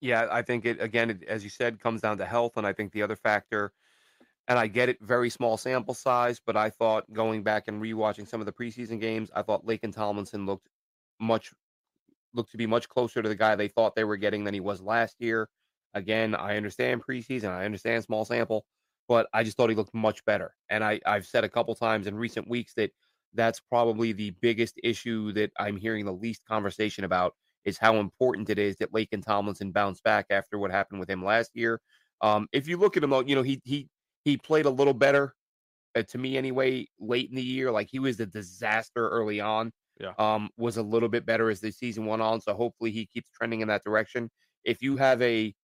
Yeah, 0.00 0.28
I 0.30 0.42
think 0.42 0.66
it 0.66 0.80
again, 0.80 1.20
as 1.26 1.42
you 1.42 1.50
said, 1.50 1.80
comes 1.80 2.02
down 2.02 2.18
to 2.18 2.26
health, 2.26 2.58
and 2.58 2.66
I 2.66 2.72
think 2.72 2.92
the 2.92 3.02
other 3.02 3.16
factor, 3.16 3.72
and 4.48 4.58
I 4.58 4.66
get 4.68 4.88
it, 4.88 4.98
very 5.00 5.30
small 5.30 5.56
sample 5.56 5.94
size, 5.94 6.40
but 6.44 6.56
I 6.56 6.70
thought 6.70 7.12
going 7.12 7.42
back 7.42 7.64
and 7.68 7.82
rewatching 7.82 8.28
some 8.28 8.40
of 8.40 8.46
the 8.46 8.52
preseason 8.52 9.00
games, 9.00 9.30
I 9.34 9.42
thought 9.42 9.66
Laken 9.66 9.92
Tomlinson 9.92 10.46
looked 10.46 10.68
much 11.20 11.52
looked 12.34 12.50
to 12.52 12.58
be 12.58 12.66
much 12.66 12.88
closer 12.88 13.22
to 13.22 13.28
the 13.28 13.34
guy 13.34 13.56
they 13.56 13.68
thought 13.68 13.96
they 13.96 14.04
were 14.04 14.16
getting 14.16 14.44
than 14.44 14.54
he 14.54 14.60
was 14.60 14.82
last 14.82 15.16
year. 15.18 15.48
Again, 15.94 16.34
I 16.34 16.56
understand 16.56 17.02
preseason, 17.02 17.48
I 17.48 17.64
understand 17.64 18.04
small 18.04 18.24
sample, 18.24 18.66
but 19.08 19.26
I 19.32 19.42
just 19.42 19.56
thought 19.56 19.70
he 19.70 19.76
looked 19.76 19.94
much 19.94 20.24
better. 20.26 20.54
And 20.68 20.84
I, 20.84 21.00
I've 21.06 21.26
said 21.26 21.44
a 21.44 21.48
couple 21.48 21.74
times 21.74 22.06
in 22.06 22.14
recent 22.14 22.48
weeks 22.48 22.74
that 22.74 22.90
that's 23.32 23.60
probably 23.60 24.12
the 24.12 24.30
biggest 24.42 24.78
issue 24.82 25.32
that 25.32 25.50
I'm 25.58 25.76
hearing 25.76 26.04
the 26.04 26.12
least 26.12 26.44
conversation 26.44 27.04
about 27.04 27.34
is 27.64 27.78
how 27.78 27.96
important 27.96 28.50
it 28.50 28.58
is 28.58 28.76
that 28.76 28.92
Laken 28.92 29.24
Tomlinson 29.24 29.72
bounced 29.72 30.02
back 30.04 30.26
after 30.30 30.58
what 30.58 30.70
happened 30.70 31.00
with 31.00 31.10
him 31.10 31.24
last 31.24 31.50
year. 31.54 31.80
Um, 32.20 32.48
if 32.52 32.68
you 32.68 32.76
look 32.76 32.96
at 32.96 33.02
him, 33.02 33.12
you 33.26 33.34
know 33.34 33.42
he 33.42 33.60
he 33.64 33.88
he 34.26 34.36
played 34.36 34.66
a 34.66 34.70
little 34.70 34.92
better 34.92 35.32
uh, 35.94 36.02
to 36.02 36.18
me 36.18 36.36
anyway 36.36 36.84
late 36.98 37.30
in 37.30 37.36
the 37.36 37.42
year. 37.42 37.70
Like 37.70 37.88
he 37.88 38.00
was 38.00 38.18
a 38.18 38.26
disaster 38.26 39.08
early 39.08 39.40
on. 39.40 39.70
Yeah. 40.00 40.12
Um, 40.18 40.50
was 40.58 40.76
a 40.76 40.82
little 40.82 41.08
bit 41.08 41.24
better 41.24 41.48
as 41.48 41.60
the 41.60 41.70
season 41.70 42.04
went 42.06 42.20
on. 42.20 42.40
So 42.40 42.52
hopefully 42.52 42.90
he 42.90 43.06
keeps 43.06 43.30
trending 43.30 43.60
in 43.60 43.68
that 43.68 43.84
direction. 43.84 44.28
If 44.64 44.82
you 44.82 44.96
have 44.96 45.22
a 45.22 45.54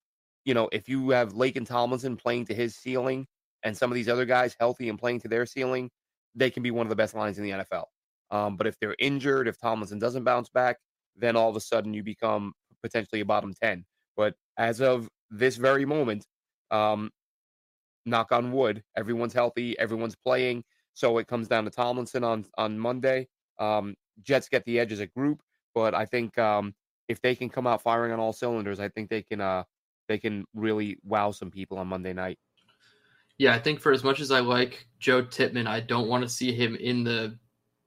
you 0.45 0.53
know, 0.53 0.69
if 0.71 0.87
you 0.87 1.09
have 1.09 1.33
Laken 1.33 1.65
Tomlinson 1.65 2.15
playing 2.15 2.45
to 2.45 2.53
his 2.53 2.75
ceiling 2.75 3.27
and 3.63 3.75
some 3.75 3.91
of 3.91 3.95
these 3.95 4.09
other 4.09 4.25
guys 4.25 4.55
healthy 4.57 4.87
and 4.89 4.97
playing 4.97 5.19
to 5.21 5.27
their 5.27 5.45
ceiling, 5.45 5.89
they 6.33 6.49
can 6.49 6.63
be 6.63 6.71
one 6.71 6.85
of 6.85 6.89
the 6.89 6.95
best 6.95 7.15
lines 7.15 7.37
in 7.37 7.43
the 7.43 7.51
NFL. 7.51 7.85
Um, 8.31 8.55
but 8.55 8.65
if 8.65 8.79
they're 8.79 8.95
injured, 8.97 9.47
if 9.47 9.59
Tomlinson 9.59 9.99
doesn't 9.99 10.23
bounce 10.23 10.49
back, 10.49 10.77
then 11.17 11.35
all 11.35 11.49
of 11.49 11.55
a 11.55 11.61
sudden 11.61 11.93
you 11.93 12.01
become 12.01 12.53
potentially 12.81 13.21
a 13.21 13.25
bottom 13.25 13.53
10. 13.61 13.85
But 14.17 14.35
as 14.57 14.81
of 14.81 15.09
this 15.29 15.57
very 15.57 15.85
moment, 15.85 16.25
um, 16.71 17.11
knock 18.05 18.31
on 18.31 18.51
wood, 18.51 18.83
everyone's 18.97 19.33
healthy, 19.33 19.77
everyone's 19.79 20.15
playing. 20.15 20.63
So 20.93 21.17
it 21.17 21.27
comes 21.27 21.47
down 21.47 21.65
to 21.65 21.71
Tomlinson 21.71 22.23
on 22.23 22.45
on 22.57 22.77
Monday. 22.77 23.27
Um, 23.59 23.95
Jets 24.21 24.49
get 24.49 24.63
the 24.65 24.79
edge 24.79 24.91
as 24.91 24.99
a 24.99 25.07
group, 25.07 25.41
but 25.73 25.93
I 25.93 26.05
think 26.05 26.37
um, 26.37 26.73
if 27.07 27.21
they 27.21 27.35
can 27.35 27.49
come 27.49 27.67
out 27.67 27.81
firing 27.81 28.11
on 28.11 28.19
all 28.19 28.33
cylinders, 28.33 28.79
I 28.79 28.89
think 28.89 29.09
they 29.09 29.21
can 29.21 29.41
uh, 29.41 29.63
they 30.07 30.17
can 30.17 30.45
really 30.53 30.97
wow 31.03 31.31
some 31.31 31.51
people 31.51 31.77
on 31.77 31.87
Monday 31.87 32.13
night. 32.13 32.37
Yeah, 33.37 33.55
I 33.55 33.59
think 33.59 33.79
for 33.79 33.91
as 33.91 34.03
much 34.03 34.19
as 34.19 34.29
I 34.31 34.39
like 34.39 34.85
Joe 34.99 35.23
Tippmann, 35.23 35.67
I 35.67 35.79
don't 35.79 36.07
want 36.07 36.23
to 36.23 36.29
see 36.29 36.53
him 36.53 36.75
in 36.75 37.03
the 37.03 37.37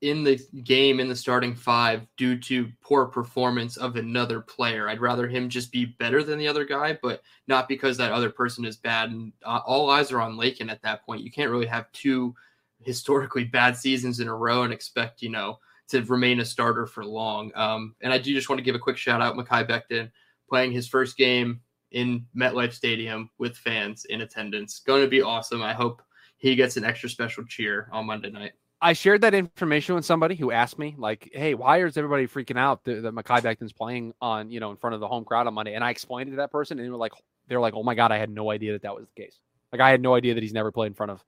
in 0.03 0.23
the 0.23 0.39
game 0.63 1.01
in 1.01 1.09
the 1.09 1.17
starting 1.17 1.55
five 1.55 2.07
due 2.17 2.39
to 2.39 2.71
poor 2.83 3.07
performance 3.07 3.77
of 3.77 3.97
another 3.97 4.41
player. 4.41 4.89
I'd 4.89 5.01
rather 5.01 5.27
him 5.27 5.49
just 5.49 5.73
be 5.73 5.87
better 5.87 6.23
than 6.23 6.39
the 6.39 6.49
other 6.49 6.65
guy, 6.65 6.99
but 7.03 7.23
not 7.49 7.69
because 7.69 7.97
that 7.97 8.13
other 8.13 8.31
person 8.31 8.65
is 8.65 8.77
bad. 8.77 9.11
And 9.11 9.33
uh, 9.45 9.61
all 9.67 9.91
eyes 9.91 10.13
are 10.13 10.21
on 10.21 10.37
Laken 10.37 10.71
at 10.71 10.83
that 10.83 11.05
point. 11.05 11.23
You 11.23 11.31
can't 11.31 11.51
really 11.51 11.67
have 11.67 11.91
two 11.93 12.35
historically 12.83 13.45
bad 13.45 13.77
seasons 13.77 14.21
in 14.21 14.29
a 14.29 14.35
row 14.35 14.63
and 14.63 14.73
expect 14.73 15.23
you 15.23 15.31
know 15.31 15.59
to 15.89 16.03
remain 16.03 16.41
a 16.41 16.45
starter 16.45 16.87
for 16.87 17.05
long. 17.05 17.51
Um, 17.55 17.95
and 18.03 18.13
I 18.13 18.19
do 18.19 18.35
just 18.35 18.49
want 18.49 18.59
to 18.59 18.65
give 18.65 18.75
a 18.75 18.81
quick 18.81 18.97
shout 18.97 19.23
out 19.23 19.37
Mekhi 19.37 19.67
Becton 19.67 20.11
playing 20.49 20.73
his 20.73 20.89
first 20.89 21.17
game 21.17 21.61
in 21.93 22.27
MetLife 22.37 22.73
Stadium 22.73 23.31
with 23.39 23.57
fans 23.57 24.05
in 24.07 24.21
attendance. 24.21 24.81
Going 24.81 25.03
to 25.03 25.09
be 25.09 25.23
awesome. 25.23 25.63
I 25.63 25.73
hope 25.73 26.03
he 26.37 26.55
gets 26.55 26.77
an 26.77 26.85
extra 26.85 27.09
special 27.09 27.45
cheer 27.45 27.89
on 27.93 28.07
Monday 28.07 28.31
night. 28.31 28.53
I 28.81 28.93
shared 28.93 29.23
that 29.23 29.35
information 29.35 29.95
with 29.95 30.05
somebody 30.05 30.35
who 30.35 30.51
asked 30.51 30.79
me, 30.79 30.95
like, 30.99 31.31
"Hey, 31.33 31.55
why 31.55 31.83
is 31.83 31.97
everybody 31.97 32.27
freaking 32.27 32.59
out 32.59 32.85
that, 32.85 33.03
that 33.03 33.15
Mekhi 33.15 33.43
Becton's 33.43 33.73
playing 33.73 34.13
on, 34.21 34.51
you 34.51 34.61
know, 34.61 34.71
in 34.71 34.77
front 34.77 34.95
of 34.95 35.01
the 35.01 35.09
home 35.09 35.25
crowd 35.25 35.47
on 35.47 35.55
Monday?" 35.55 35.75
And 35.75 35.83
I 35.83 35.91
explained 35.91 36.29
it 36.29 36.33
to 36.33 36.37
that 36.39 36.53
person, 36.53 36.79
and 36.79 36.87
they 36.87 36.91
were 36.91 36.97
like, 36.97 37.13
"They're 37.49 37.61
like, 37.61 37.75
oh 37.75 37.83
my 37.83 37.95
god, 37.95 38.13
I 38.13 38.19
had 38.19 38.31
no 38.31 38.51
idea 38.51 38.73
that 38.73 38.83
that 38.83 38.95
was 38.95 39.07
the 39.07 39.23
case. 39.23 39.39
Like, 39.73 39.81
I 39.81 39.91
had 39.91 40.01
no 40.03 40.15
idea 40.15 40.35
that 40.35 40.43
he's 40.43 40.53
never 40.53 40.71
played 40.71 40.89
in 40.89 40.95
front 40.95 41.13
of 41.13 41.25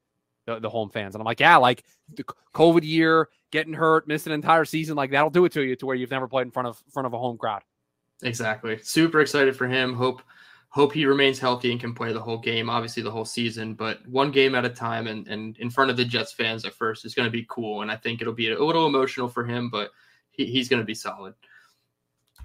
the, 0.48 0.58
the 0.60 0.70
home 0.70 0.90
fans. 0.90 1.14
And 1.14 1.22
I'm 1.22 1.26
like, 1.26 1.40
yeah, 1.40 1.56
like 1.56 1.84
the 2.14 2.24
COVID 2.54 2.82
year, 2.82 3.28
getting 3.50 3.74
hurt, 3.74 4.08
missing 4.08 4.32
an 4.32 4.36
entire 4.36 4.64
season, 4.64 4.96
like 4.96 5.10
that'll 5.10 5.30
do 5.30 5.44
it 5.44 5.52
to 5.52 5.62
you 5.62 5.76
to 5.76 5.86
where 5.86 5.94
you've 5.94 6.10
never 6.10 6.26
played 6.26 6.46
in 6.46 6.50
front 6.50 6.68
of 6.68 6.82
front 6.92 7.06
of 7.06 7.12
a 7.12 7.18
home 7.18 7.36
crowd. 7.36 7.62
Exactly. 8.22 8.78
Super 8.82 9.20
excited 9.20 9.56
for 9.56 9.68
him. 9.68 9.94
Hope 9.94 10.22
hope 10.70 10.92
he 10.92 11.06
remains 11.06 11.38
healthy 11.38 11.72
and 11.72 11.80
can 11.80 11.94
play 11.94 12.12
the 12.12 12.20
whole 12.20 12.38
game, 12.38 12.68
obviously 12.68 13.02
the 13.02 13.10
whole 13.10 13.24
season, 13.24 13.74
but 13.74 14.06
one 14.06 14.30
game 14.30 14.54
at 14.54 14.64
a 14.64 14.68
time 14.68 15.06
and, 15.06 15.26
and 15.26 15.56
in 15.58 15.70
front 15.70 15.90
of 15.90 15.96
the 15.96 16.04
Jets 16.04 16.32
fans 16.32 16.64
at 16.64 16.74
first 16.74 17.04
is 17.04 17.14
going 17.14 17.26
to 17.26 17.32
be 17.32 17.46
cool. 17.48 17.82
And 17.82 17.90
I 17.90 17.96
think 17.96 18.20
it'll 18.20 18.34
be 18.34 18.50
a 18.50 18.62
little 18.62 18.86
emotional 18.86 19.28
for 19.28 19.44
him, 19.44 19.70
but 19.70 19.90
he, 20.30 20.44
he's 20.46 20.68
going 20.68 20.80
to 20.80 20.86
be 20.86 20.94
solid. 20.94 21.34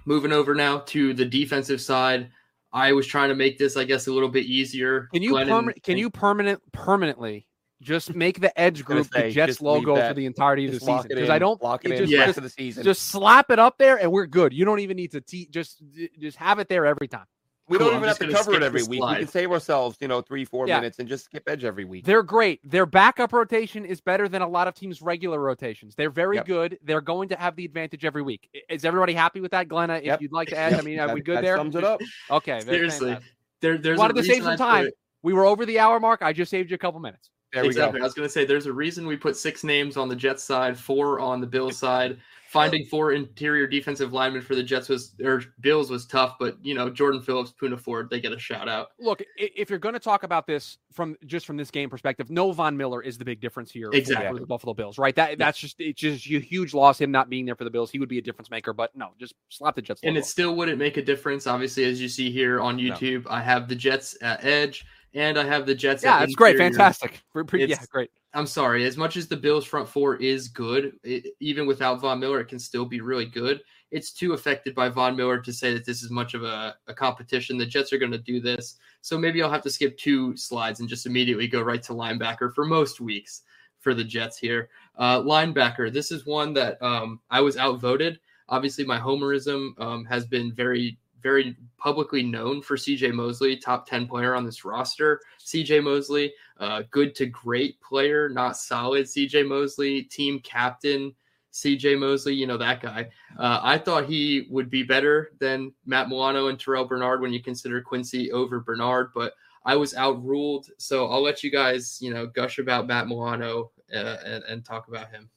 Moving 0.06 0.32
over 0.32 0.54
now 0.54 0.78
to 0.86 1.12
the 1.14 1.24
defensive 1.24 1.80
side. 1.80 2.30
I 2.72 2.92
was 2.92 3.06
trying 3.06 3.28
to 3.28 3.36
make 3.36 3.56
this, 3.58 3.76
I 3.76 3.84
guess, 3.84 4.08
a 4.08 4.12
little 4.12 4.28
bit 4.28 4.46
easier. 4.46 5.08
Can 5.12 5.22
you 5.22 5.32
perma- 5.34 5.80
can 5.82 5.96
you 5.96 6.10
permanent 6.10 6.60
permanently 6.72 7.46
just 7.80 8.14
make 8.14 8.40
the 8.40 8.58
edge 8.58 8.84
group 8.84 9.06
say, 9.12 9.28
the 9.28 9.30
Jets 9.30 9.60
logo 9.60 9.94
for 9.94 10.14
the 10.14 10.26
entirety 10.26 10.66
of 10.66 10.72
the 10.72 10.80
season 10.80 11.06
because 11.08 11.30
I 11.30 11.38
don't 11.38 11.62
lock 11.62 11.84
it, 11.84 11.92
it 11.92 11.94
in 11.94 12.00
just, 12.00 12.12
yeah. 12.12 12.26
just, 12.26 12.42
the 12.42 12.48
season. 12.48 12.82
Just 12.82 13.02
slap 13.02 13.50
it 13.50 13.58
up 13.58 13.78
there 13.78 13.98
and 13.98 14.10
we're 14.10 14.26
good. 14.26 14.52
You 14.52 14.64
don't 14.64 14.80
even 14.80 14.96
need 14.96 15.12
to 15.12 15.20
te- 15.20 15.46
just 15.46 15.82
just 16.18 16.36
have 16.38 16.58
it 16.58 16.68
there 16.68 16.84
every 16.84 17.06
time. 17.06 17.26
We 17.66 17.78
cool, 17.78 17.88
don't 17.88 17.96
even 17.96 18.08
have 18.08 18.18
to 18.18 18.30
cover 18.30 18.54
it 18.54 18.62
every 18.62 18.82
week. 18.82 19.02
We 19.02 19.16
can 19.16 19.26
save 19.26 19.50
ourselves, 19.50 19.96
you 20.00 20.06
know, 20.06 20.20
three, 20.20 20.44
four 20.44 20.68
yeah. 20.68 20.76
minutes 20.76 20.98
and 20.98 21.08
just 21.08 21.24
skip 21.24 21.48
edge 21.48 21.64
every 21.64 21.86
week. 21.86 22.04
They're 22.04 22.22
great. 22.22 22.60
Their 22.68 22.84
backup 22.84 23.32
rotation 23.32 23.86
is 23.86 24.02
better 24.02 24.28
than 24.28 24.42
a 24.42 24.48
lot 24.48 24.68
of 24.68 24.74
teams' 24.74 25.00
regular 25.00 25.40
rotations. 25.40 25.94
They're 25.94 26.10
very 26.10 26.36
yep. 26.36 26.46
good. 26.46 26.78
They're 26.82 27.00
going 27.00 27.30
to 27.30 27.36
have 27.36 27.56
the 27.56 27.64
advantage 27.64 28.04
every 28.04 28.20
week. 28.20 28.50
Is 28.68 28.84
everybody 28.84 29.14
happy 29.14 29.40
with 29.40 29.52
that, 29.52 29.68
Glenna? 29.68 29.96
If 29.96 30.04
yep. 30.04 30.20
you'd 30.20 30.32
like 30.32 30.48
to 30.48 30.58
add, 30.58 30.72
yep. 30.72 30.80
I 30.80 30.84
mean, 30.84 31.00
are 31.00 31.14
we 31.14 31.22
good 31.22 31.38
that 31.38 31.42
there? 31.42 31.56
Sums 31.56 31.74
it 31.74 31.84
up. 31.84 32.02
Okay. 32.30 32.60
Seriously, 32.60 33.16
there, 33.60 33.78
there's 33.78 33.98
wanted 33.98 34.16
to 34.16 34.24
save 34.24 34.42
some 34.42 34.58
time. 34.58 34.90
We 35.22 35.32
were 35.32 35.46
over 35.46 35.64
the 35.64 35.78
hour 35.78 35.98
mark. 35.98 36.20
I 36.20 36.34
just 36.34 36.50
saved 36.50 36.70
you 36.70 36.74
a 36.74 36.78
couple 36.78 37.00
minutes. 37.00 37.30
There 37.54 37.64
exactly. 37.64 37.94
we 37.94 38.00
go. 38.00 38.04
I 38.04 38.06
was 38.06 38.14
going 38.14 38.28
to 38.28 38.32
say 38.32 38.44
there's 38.44 38.66
a 38.66 38.72
reason 38.72 39.06
we 39.06 39.16
put 39.16 39.38
six 39.38 39.64
names 39.64 39.96
on 39.96 40.10
the 40.10 40.16
Jets 40.16 40.44
side, 40.44 40.76
four 40.76 41.20
on 41.20 41.40
the 41.40 41.46
Bills 41.46 41.78
side. 41.78 42.18
Finding 42.54 42.84
four 42.84 43.12
interior 43.12 43.66
defensive 43.66 44.12
linemen 44.12 44.40
for 44.40 44.54
the 44.54 44.62
Jets 44.62 44.88
was 44.88 45.14
or 45.24 45.42
Bills 45.60 45.90
was 45.90 46.06
tough, 46.06 46.36
but 46.38 46.56
you 46.62 46.72
know 46.72 46.88
Jordan 46.88 47.20
Phillips, 47.20 47.52
Poona 47.60 47.78
Ford, 47.78 48.08
they 48.10 48.20
get 48.20 48.32
a 48.32 48.38
shout 48.38 48.68
out. 48.68 48.92
Look, 49.00 49.24
if 49.36 49.68
you're 49.68 49.80
going 49.80 49.94
to 49.94 50.00
talk 50.00 50.22
about 50.22 50.46
this 50.46 50.78
from 50.92 51.16
just 51.26 51.46
from 51.46 51.56
this 51.56 51.72
game 51.72 51.90
perspective, 51.90 52.30
no 52.30 52.52
Von 52.52 52.76
Miller 52.76 53.02
is 53.02 53.18
the 53.18 53.24
big 53.24 53.40
difference 53.40 53.72
here 53.72 53.90
exactly. 53.92 54.28
for 54.28 54.38
the 54.38 54.46
Buffalo 54.46 54.72
Bills, 54.72 54.98
right? 54.98 55.16
That 55.16 55.36
that's 55.36 55.58
just 55.58 55.80
it's 55.80 56.00
just 56.00 56.24
a 56.26 56.38
huge 56.38 56.74
loss 56.74 57.00
him 57.00 57.10
not 57.10 57.28
being 57.28 57.44
there 57.44 57.56
for 57.56 57.64
the 57.64 57.70
Bills. 57.70 57.90
He 57.90 57.98
would 57.98 58.08
be 58.08 58.18
a 58.18 58.22
difference 58.22 58.50
maker, 58.50 58.72
but 58.72 58.94
no, 58.94 59.10
just 59.18 59.34
slap 59.48 59.74
the 59.74 59.82
Jets. 59.82 60.00
And 60.04 60.16
it 60.16 60.24
still 60.24 60.54
wouldn't 60.54 60.78
make 60.78 60.96
a 60.96 61.02
difference. 61.02 61.48
Obviously, 61.48 61.84
as 61.84 62.00
you 62.00 62.08
see 62.08 62.30
here 62.30 62.60
on 62.60 62.78
YouTube, 62.78 63.24
no. 63.24 63.32
I 63.32 63.42
have 63.42 63.68
the 63.68 63.74
Jets 63.74 64.16
at 64.22 64.44
edge 64.44 64.86
and 65.14 65.38
I 65.38 65.44
have 65.44 65.64
the 65.66 65.74
Jets. 65.74 66.02
Yeah, 66.02 66.22
it's 66.22 66.34
great, 66.34 66.58
fantastic. 66.58 67.22
Pretty, 67.32 67.66
yeah, 67.66 67.78
great. 67.90 68.10
I'm 68.34 68.46
sorry. 68.46 68.84
As 68.84 68.96
much 68.96 69.16
as 69.16 69.28
the 69.28 69.36
Bills' 69.36 69.64
front 69.64 69.88
four 69.88 70.16
is 70.16 70.48
good, 70.48 70.92
it, 71.04 71.26
even 71.40 71.66
without 71.66 72.00
Von 72.00 72.18
Miller, 72.18 72.40
it 72.40 72.48
can 72.48 72.58
still 72.58 72.84
be 72.84 73.00
really 73.00 73.26
good. 73.26 73.60
It's 73.92 74.12
too 74.12 74.32
affected 74.32 74.74
by 74.74 74.88
Von 74.88 75.16
Miller 75.16 75.40
to 75.40 75.52
say 75.52 75.72
that 75.72 75.86
this 75.86 76.02
is 76.02 76.10
much 76.10 76.34
of 76.34 76.42
a, 76.42 76.74
a 76.88 76.94
competition. 76.94 77.56
The 77.56 77.64
Jets 77.64 77.92
are 77.92 77.98
going 77.98 78.10
to 78.10 78.18
do 78.18 78.40
this, 78.40 78.76
so 79.02 79.16
maybe 79.16 79.40
I'll 79.40 79.50
have 79.50 79.62
to 79.62 79.70
skip 79.70 79.96
two 79.96 80.36
slides 80.36 80.80
and 80.80 80.88
just 80.88 81.06
immediately 81.06 81.46
go 81.46 81.62
right 81.62 81.82
to 81.84 81.92
linebacker 81.92 82.52
for 82.52 82.64
most 82.64 83.00
weeks 83.00 83.42
for 83.78 83.94
the 83.94 84.02
Jets 84.02 84.36
here. 84.36 84.68
Uh, 84.98 85.20
linebacker. 85.20 85.92
This 85.92 86.10
is 86.10 86.26
one 86.26 86.54
that 86.54 86.82
um, 86.82 87.20
I 87.30 87.40
was 87.40 87.56
outvoted. 87.56 88.18
Obviously, 88.48 88.84
my 88.84 88.98
homerism 88.98 89.78
um, 89.80 90.04
has 90.06 90.26
been 90.26 90.52
very 90.52 90.98
very 91.24 91.56
publicly 91.78 92.22
known 92.22 92.62
for 92.62 92.76
CJ 92.76 93.12
Mosley, 93.12 93.56
top 93.56 93.88
10 93.88 94.06
player 94.06 94.34
on 94.34 94.44
this 94.44 94.64
roster. 94.64 95.20
CJ 95.40 95.82
Mosley, 95.82 96.32
uh, 96.60 96.82
good 96.90 97.14
to 97.16 97.26
great 97.26 97.80
player, 97.80 98.28
not 98.28 98.58
solid 98.58 99.06
CJ 99.06 99.48
Mosley, 99.48 100.02
team 100.02 100.38
captain. 100.40 101.12
CJ 101.52 101.98
Mosley, 101.98 102.34
you 102.34 102.46
know 102.46 102.58
that 102.58 102.80
guy. 102.82 103.08
Uh, 103.38 103.60
I 103.62 103.78
thought 103.78 104.04
he 104.04 104.46
would 104.50 104.68
be 104.68 104.82
better 104.82 105.32
than 105.38 105.72
Matt 105.86 106.08
Milano 106.08 106.48
and 106.48 106.58
Terrel 106.58 106.86
Bernard 106.86 107.20
when 107.20 107.32
you 107.32 107.42
consider 107.42 107.80
Quincy 107.80 108.30
over 108.30 108.60
Bernard, 108.60 109.12
but 109.14 109.32
I 109.64 109.76
was 109.76 109.94
outruled. 109.94 110.68
So 110.78 111.06
I'll 111.06 111.22
let 111.22 111.42
you 111.42 111.50
guys, 111.50 111.98
you 112.02 112.12
know, 112.12 112.26
gush 112.26 112.58
about 112.58 112.86
Matt 112.86 113.06
Milano 113.06 113.70
uh, 113.94 114.16
and, 114.26 114.44
and 114.44 114.64
talk 114.64 114.88
about 114.88 115.10
him. 115.10 115.30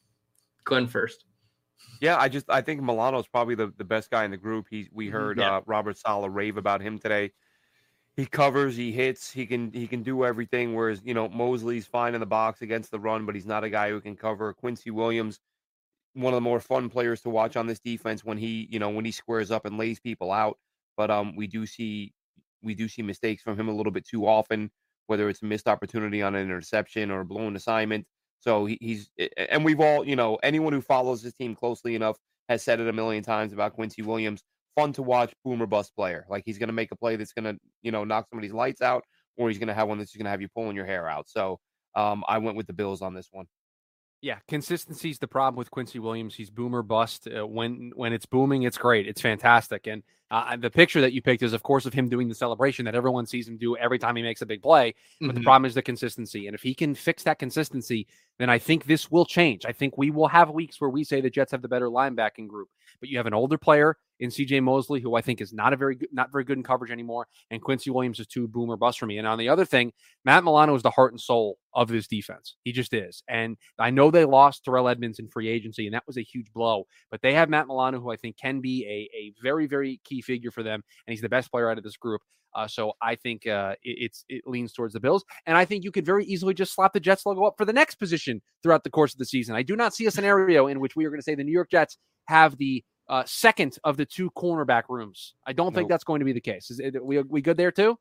Glenn 0.66 0.88
first. 0.88 1.27
Yeah, 2.02 2.18
I 2.18 2.30
just 2.30 2.50
I 2.50 2.62
think 2.62 2.82
Milano 2.82 3.20
is 3.20 3.28
probably 3.28 3.56
the, 3.56 3.74
the 3.78 3.84
best 3.84 4.12
guy 4.12 4.26
in 4.26 4.32
the 4.32 4.38
group. 4.38 4.68
He 4.70 4.90
we 4.92 5.06
mm-hmm, 5.06 5.14
heard 5.14 5.38
yeah. 5.40 5.58
uh, 5.58 5.62
Robert 5.66 5.98
Saleh 5.98 6.30
rave 6.32 6.58
about 6.58 6.82
him 6.82 7.00
today. 7.00 7.32
He 8.16 8.26
covers, 8.26 8.76
he 8.76 8.92
hits, 8.92 9.32
he 9.32 9.46
can 9.46 9.72
he 9.72 9.88
can 9.88 10.04
do 10.04 10.26
everything. 10.26 10.76
Whereas 10.76 11.02
you 11.04 11.14
know 11.14 11.30
Mosley's 11.30 11.86
fine 11.86 12.14
in 12.14 12.20
the 12.20 12.26
box 12.26 12.62
against 12.62 12.92
the 12.92 13.00
run, 13.00 13.26
but 13.26 13.36
he's 13.36 13.46
not 13.46 13.64
a 13.64 13.70
guy 13.70 13.90
who 13.90 14.02
can 14.02 14.16
cover. 14.16 14.54
Quincy 14.54 14.92
Williams, 14.92 15.40
one 16.14 16.34
of 16.34 16.38
the 16.38 16.42
more 16.42 16.60
fun 16.60 16.90
players 16.90 17.22
to 17.22 17.30
watch 17.30 17.56
on 17.56 17.68
this 17.68 17.80
defense 17.80 18.24
when 18.24 18.38
he 18.38 18.68
you 18.72 18.80
know 18.80 18.90
when 18.90 19.06
he 19.06 19.12
squares 19.12 19.52
up 19.52 19.66
and 19.66 19.78
lays 19.78 20.00
people 20.00 20.32
out. 20.32 20.58
But 20.96 21.12
um, 21.12 21.36
we 21.36 21.48
do 21.48 21.66
see 21.66 22.14
we 22.64 22.74
do 22.74 22.88
see 22.88 23.02
mistakes 23.02 23.44
from 23.44 23.60
him 23.60 23.70
a 23.70 23.74
little 23.74 23.92
bit 23.92 24.08
too 24.08 24.28
often, 24.28 24.72
whether 25.08 25.30
it's 25.30 25.42
a 25.42 25.46
missed 25.46 25.68
opportunity 25.68 26.22
on 26.22 26.36
an 26.36 26.44
interception 26.44 27.12
or 27.12 27.22
a 27.22 27.26
blown 27.26 27.56
assignment. 27.56 28.06
So 28.40 28.66
he, 28.66 28.78
he's, 28.80 29.10
and 29.38 29.66
we've 29.66 29.80
all, 29.80 30.06
you 30.06 30.16
know, 30.16 30.38
anyone 30.44 30.74
who 30.74 30.82
follows 30.82 31.22
this 31.22 31.34
team 31.34 31.56
closely 31.56 31.96
enough 31.96 32.18
has 32.50 32.64
said 32.64 32.80
it 32.80 32.88
a 32.88 32.94
million 32.94 33.24
times 33.24 33.54
about 33.54 33.74
Quincy 33.74 34.02
Williams. 34.02 34.44
Fun 34.76 34.94
to 34.94 35.02
watch, 35.02 35.34
boomer 35.44 35.66
bust 35.66 35.96
player. 35.96 36.26
Like 36.30 36.44
he's 36.46 36.58
going 36.58 36.68
to 36.68 36.74
make 36.74 36.92
a 36.92 36.96
play 36.96 37.16
that's 37.16 37.34
going 37.34 37.46
to, 37.56 37.60
you 37.82 37.92
know, 37.92 38.04
knock 38.04 38.28
somebody's 38.30 38.54
lights 38.54 38.82
out, 38.82 39.04
or 39.36 39.50
he's 39.50 39.58
going 39.58 39.68
to 39.68 39.74
have 39.74 39.88
one 39.88 39.98
that's 39.98 40.16
going 40.16 40.26
to 40.26 40.30
have 40.30 40.42
you 40.42 40.48
pulling 40.56 40.76
your 40.76 40.86
hair 40.86 41.10
out. 41.10 41.28
So 41.28 41.60
um, 41.96 42.24
I 42.28 42.38
went 42.38 42.58
with 42.58 42.68
the 42.68 42.74
Bills 42.74 43.02
on 43.02 43.14
this 43.14 43.30
one. 43.32 43.48
Yeah, 44.22 44.39
consistency 44.47 45.11
is 45.11 45.20
the 45.20 45.28
problem 45.28 45.57
with 45.57 45.70
Quincy 45.70 45.99
Williams. 45.99 46.34
He's 46.34 46.49
boomer 46.49 46.82
bust. 46.82 47.28
Uh, 47.28 47.45
when 47.45 47.91
when 47.95 48.13
it's 48.13 48.26
booming, 48.26 48.63
it's 48.63 48.78
great. 48.78 49.07
It's 49.07 49.22
fantastic. 49.22 49.86
And 49.86 50.01
uh, 50.32 50.57
the 50.57 50.72
picture 50.72 51.01
that 51.01 51.13
you 51.13 51.22
picked 51.22 51.43
is, 51.43 51.53
of 51.53 51.61
course, 51.61 51.86
of 51.86 51.93
him 51.93 52.09
doing 52.09 52.28
the 52.28 52.34
celebration 52.34 52.84
that 52.86 52.95
everyone 52.95 53.28
sees 53.28 53.47
him 53.47 53.57
do 53.57 53.78
every 53.78 53.99
time 53.99 54.15
he 54.15 54.24
makes 54.24 54.41
a 54.41 54.45
big 54.45 54.63
play. 54.63 54.95
But 55.22 55.28
mm-hmm. 55.28 55.38
the 55.38 55.43
problem 55.43 55.65
is 55.65 55.76
the 55.76 55.84
consistency. 55.84 56.47
And 56.47 56.55
if 56.55 56.63
he 56.63 56.74
can 56.74 56.95
fix 56.95 57.24
that 57.24 57.38
consistency, 57.38 58.07
then 58.39 58.49
I 58.49 58.57
think 58.57 58.86
this 58.86 59.11
will 59.11 59.26
change. 59.26 59.65
I 59.65 59.72
think 59.72 59.97
we 59.97 60.09
will 60.09 60.28
have 60.28 60.49
weeks 60.49 60.82
where 60.82 60.89
we 60.89 61.03
say 61.03 61.22
the 61.22 61.30
Jets 61.30 61.51
have 61.51 61.61
the 61.61 61.68
better 61.68 61.88
linebacking 61.88 62.47
group. 62.47 62.70
But 63.00 63.10
you 63.10 63.18
have 63.18 63.28
an 63.28 63.34
older 63.34 63.58
player 63.58 63.98
in 64.20 64.30
CJ 64.30 64.64
Mosley, 64.64 65.00
who 65.00 65.16
I 65.16 65.22
think 65.22 65.41
is 65.41 65.54
not 65.54 65.74
a 65.74 65.78
very 65.78 65.95
good, 65.95 66.10
not 66.12 66.32
very 66.32 66.43
good 66.43 66.58
in 66.58 66.64
coverage 66.64 66.91
anymore, 66.91 67.28
and 67.52 67.62
Quincy 67.62 67.89
Williams 67.89 68.20
is 68.20 68.28
too 68.28 68.48
boomer 68.48 68.78
bust 68.78 69.00
for 69.00 69.06
me. 69.06 69.18
And 69.18 69.28
on 69.28 69.38
the 69.38 69.50
other 69.50 69.66
thing, 69.66 69.91
Matt 70.26 70.43
Milano 70.43 70.76
is 70.76 70.84
the 70.84 70.89
heart 70.89 71.14
and 71.14 71.22
soul 71.22 71.58
of 71.74 71.88
this 71.88 72.08
defense. 72.08 72.56
He 72.64 72.72
just 72.72 72.93
is. 72.93 73.24
And 73.28 73.58
I 73.78 73.89
know 73.91 74.10
they 74.10 74.26
lost 74.26 74.64
Terrell 74.64 74.89
Edmonds 74.89 75.20
in 75.20 75.28
free 75.28 75.48
agency, 75.48 75.86
and 75.86 75.93
that 75.93 76.08
was 76.08 76.18
a 76.18 76.24
huge 76.24 76.52
blow. 76.54 76.86
But 77.12 77.22
they 77.22 77.34
have 77.34 77.50
Matt 77.50 77.68
Milano, 77.68 78.00
who 78.00 78.12
I 78.12 78.16
think 78.16 78.38
can 78.38 78.62
be 78.62 78.86
a, 78.86 79.16
a 79.16 79.34
very, 79.41 79.68
very 79.68 80.02
key 80.04 80.22
figure 80.22 80.52
for 80.52 80.64
them, 80.64 80.82
and 81.06 81.14
he's 81.14 81.22
the 81.22 81.30
best 81.30 81.52
player 81.52 81.70
out 81.70 81.78
of 81.78 81.84
this 81.84 81.98
group. 81.98 82.22
Uh, 82.56 82.68
so 82.68 82.93
I 83.02 83.16
think 83.16 83.45
uh, 83.45 83.76
it, 83.84 83.98
it's 84.00 84.26
it 84.30 84.43
leans 84.48 84.74
towards 84.74 84.93
the 84.93 85.00
Bills, 85.00 85.24
and 85.45 85.56
I 85.56 85.66
think 85.66 85.84
you 85.84 85.91
could 85.91 86.06
very 86.06 86.26
easily 86.26 86.56
just 86.56 86.74
slap 86.74 86.93
the 86.93 87.00
Jets 87.00 87.26
logo 87.26 87.43
up 87.43 87.54
for 87.56 87.66
the 87.66 87.74
next 87.74 87.95
position 87.95 88.41
throughout 88.64 88.84
the 88.84 88.89
course 88.89 89.14
of 89.14 89.20
the 89.20 89.26
season. 89.26 89.56
I 89.56 89.62
do 89.62 89.76
not 89.76 89.93
see 89.93 90.08
a 90.08 90.12
scenario 90.12 90.66
in 90.66 90.80
which 90.80 90.95
we 90.95 91.06
are 91.06 91.10
going 91.10 91.20
to 91.20 91.24
say 91.24 91.36
the 91.36 91.43
New 91.43 91.52
York 91.52 91.70
Jets 91.70 91.98
have 92.28 92.58
the 92.58 92.84
uh, 93.10 93.24
second 93.26 93.78
of 93.84 93.98
the 93.98 94.06
two 94.06 94.30
cornerback 94.32 94.84
rooms. 94.90 95.34
I 95.46 95.54
don't 95.54 95.68
nope. 95.68 95.76
think 95.76 95.90
that's 95.90 96.04
going 96.04 96.20
to 96.20 96.26
be 96.26 96.34
the 96.34 96.42
case. 96.42 96.70
Is 96.70 96.80
it, 96.80 97.04
we 97.04 97.22
we 97.22 97.41
good 97.41 97.58
there 97.58 97.72
too? 97.72 97.98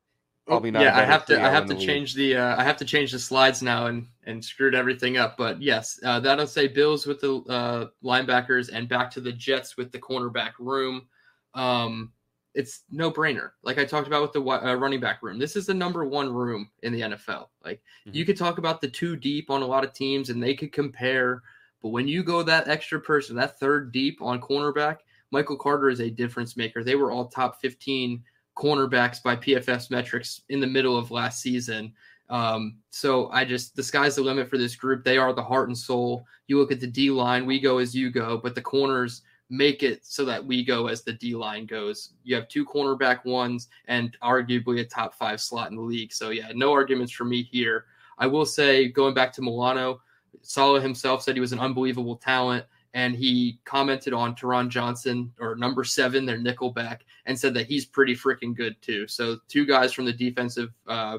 Probably 0.47 0.71
not. 0.71 0.83
Yeah, 0.83 0.97
I 0.97 1.05
have 1.05 1.27
to. 1.27 1.43
I 1.43 1.51
have 1.51 1.67
to 1.67 1.75
change 1.75 2.15
the. 2.15 2.37
Uh, 2.37 2.57
I 2.57 2.63
have 2.63 2.77
to 2.77 2.85
change 2.85 3.11
the 3.11 3.19
slides 3.19 3.63
now 3.63 3.87
and 3.87 4.07
and 4.25 4.45
screwed 4.45 4.77
everything 4.77 5.17
up. 5.17 5.37
But 5.37 5.61
yes, 5.61 5.99
uh, 6.05 6.21
that'll 6.21 6.47
say 6.47 6.69
Bills 6.69 7.05
with 7.05 7.21
the 7.21 7.39
uh, 7.49 7.87
linebackers 8.05 8.71
and 8.73 8.89
back 8.89 9.11
to 9.13 9.21
the 9.21 9.33
Jets 9.33 9.77
with 9.77 9.91
the 9.91 9.99
cornerback 9.99 10.53
room. 10.61 11.09
Um, 11.55 12.13
it's 12.55 12.83
no 12.91 13.11
brainer. 13.11 13.51
Like 13.65 13.79
I 13.79 13.85
talked 13.85 14.07
about 14.07 14.23
with 14.23 14.33
the 14.33 14.41
uh, 14.41 14.75
running 14.75 15.01
back 15.01 15.23
room, 15.23 15.39
this 15.39 15.57
is 15.57 15.67
the 15.67 15.75
number 15.75 16.05
one 16.05 16.33
room 16.33 16.71
in 16.83 16.93
the 16.93 17.01
NFL. 17.01 17.49
Like 17.65 17.83
mm-hmm. 18.07 18.17
you 18.17 18.25
could 18.25 18.37
talk 18.37 18.59
about 18.59 18.81
the 18.81 18.89
two 18.89 19.17
deep 19.17 19.51
on 19.51 19.63
a 19.63 19.67
lot 19.67 19.85
of 19.85 19.93
teams, 19.93 20.31
and 20.31 20.41
they 20.41 20.55
could 20.55 20.73
compare 20.73 21.43
but 21.87 21.93
when 21.93 22.09
you 22.09 22.25
go 22.25 22.43
that 22.43 22.67
extra 22.67 23.01
person, 23.01 23.37
that 23.37 23.61
third 23.61 23.93
deep 23.93 24.21
on 24.21 24.41
cornerback, 24.41 24.97
Michael 25.31 25.57
Carter 25.57 25.89
is 25.89 26.01
a 26.01 26.11
difference 26.11 26.57
maker. 26.57 26.83
They 26.83 26.97
were 26.97 27.13
all 27.13 27.29
top 27.29 27.61
15 27.61 28.25
cornerbacks 28.59 29.23
by 29.23 29.37
PFF 29.37 29.89
metrics 29.89 30.41
in 30.49 30.59
the 30.59 30.67
middle 30.67 30.97
of 30.99 31.13
last 31.13 31.41
season. 31.41 31.93
Um, 32.29 32.79
so 32.91 33.31
I 33.31 33.45
just 33.45 33.77
the 33.77 33.85
sky's 33.85 34.17
the 34.17 34.23
limit 34.23 34.51
for 34.51 34.59
this 34.59 34.75
group. 34.75 35.05
They 35.05 35.17
are 35.17 35.33
the 35.33 35.45
heart 35.45 35.69
and 35.69 35.79
soul. 35.79 36.27
You 36.49 36.59
look 36.59 36.73
at 36.73 36.81
the 36.81 36.89
D 36.89 37.09
line, 37.09 37.47
we 37.47 37.61
go 37.61 37.79
as 37.79 37.95
you 37.95 38.11
go, 38.11 38.37
but 38.37 38.57
the 38.57 38.63
corners 38.63 39.23
make 39.49 39.85
it 39.85 40.05
so 40.05 40.25
that 40.25 40.45
we 40.45 40.65
go 40.65 40.89
as 40.89 41.05
the 41.05 41.13
D 41.13 41.37
line 41.37 41.67
goes. 41.67 42.15
You 42.25 42.35
have 42.35 42.49
two 42.49 42.67
cornerback 42.67 43.25
ones 43.25 43.69
and 43.85 44.17
arguably 44.25 44.81
a 44.81 44.85
top 44.85 45.15
five 45.15 45.41
slot 45.41 45.71
in 45.71 45.77
the 45.77 45.83
league. 45.83 46.13
So 46.13 46.31
yeah, 46.31 46.51
no 46.53 46.73
arguments 46.73 47.13
for 47.13 47.25
me 47.25 47.45
here. 47.45 47.85
I 48.19 48.27
will 48.27 48.45
say 48.45 48.89
going 48.89 49.15
back 49.15 49.33
to 49.35 49.41
Milano, 49.43 50.01
Saleh 50.43 50.83
himself 50.83 51.23
said 51.23 51.35
he 51.35 51.41
was 51.41 51.53
an 51.53 51.61
unbelievable 51.61 52.17
talent, 52.17 52.65
and 52.95 53.15
he 53.15 53.61
commented 53.65 54.13
on 54.13 54.35
Taron 54.35 54.69
Johnson 54.69 55.33
or 55.39 55.55
number 55.57 55.85
seven, 55.85 56.25
their 56.25 56.39
nickelback, 56.39 57.01
and 57.27 57.39
said 57.39 57.55
that 57.55 57.67
he's 57.67 57.85
pretty 57.85 58.15
freaking 58.15 58.57
good 58.57 58.81
too. 58.81 59.07
So 59.07 59.39
two 59.49 59.67
guys 59.67 59.93
from 59.93 60.07
the 60.07 60.13
defensive 60.13 60.71
uh, 60.87 61.19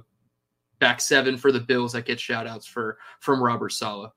back 0.79 1.01
seven 1.01 1.37
for 1.37 1.51
the 1.51 1.59
Bills 1.59 1.93
that 1.93 2.05
get 2.05 2.19
shout 2.19 2.47
outs 2.47 2.65
for 2.65 2.97
from 3.19 3.43
Robert 3.43 3.71
Saleh. 3.71 4.11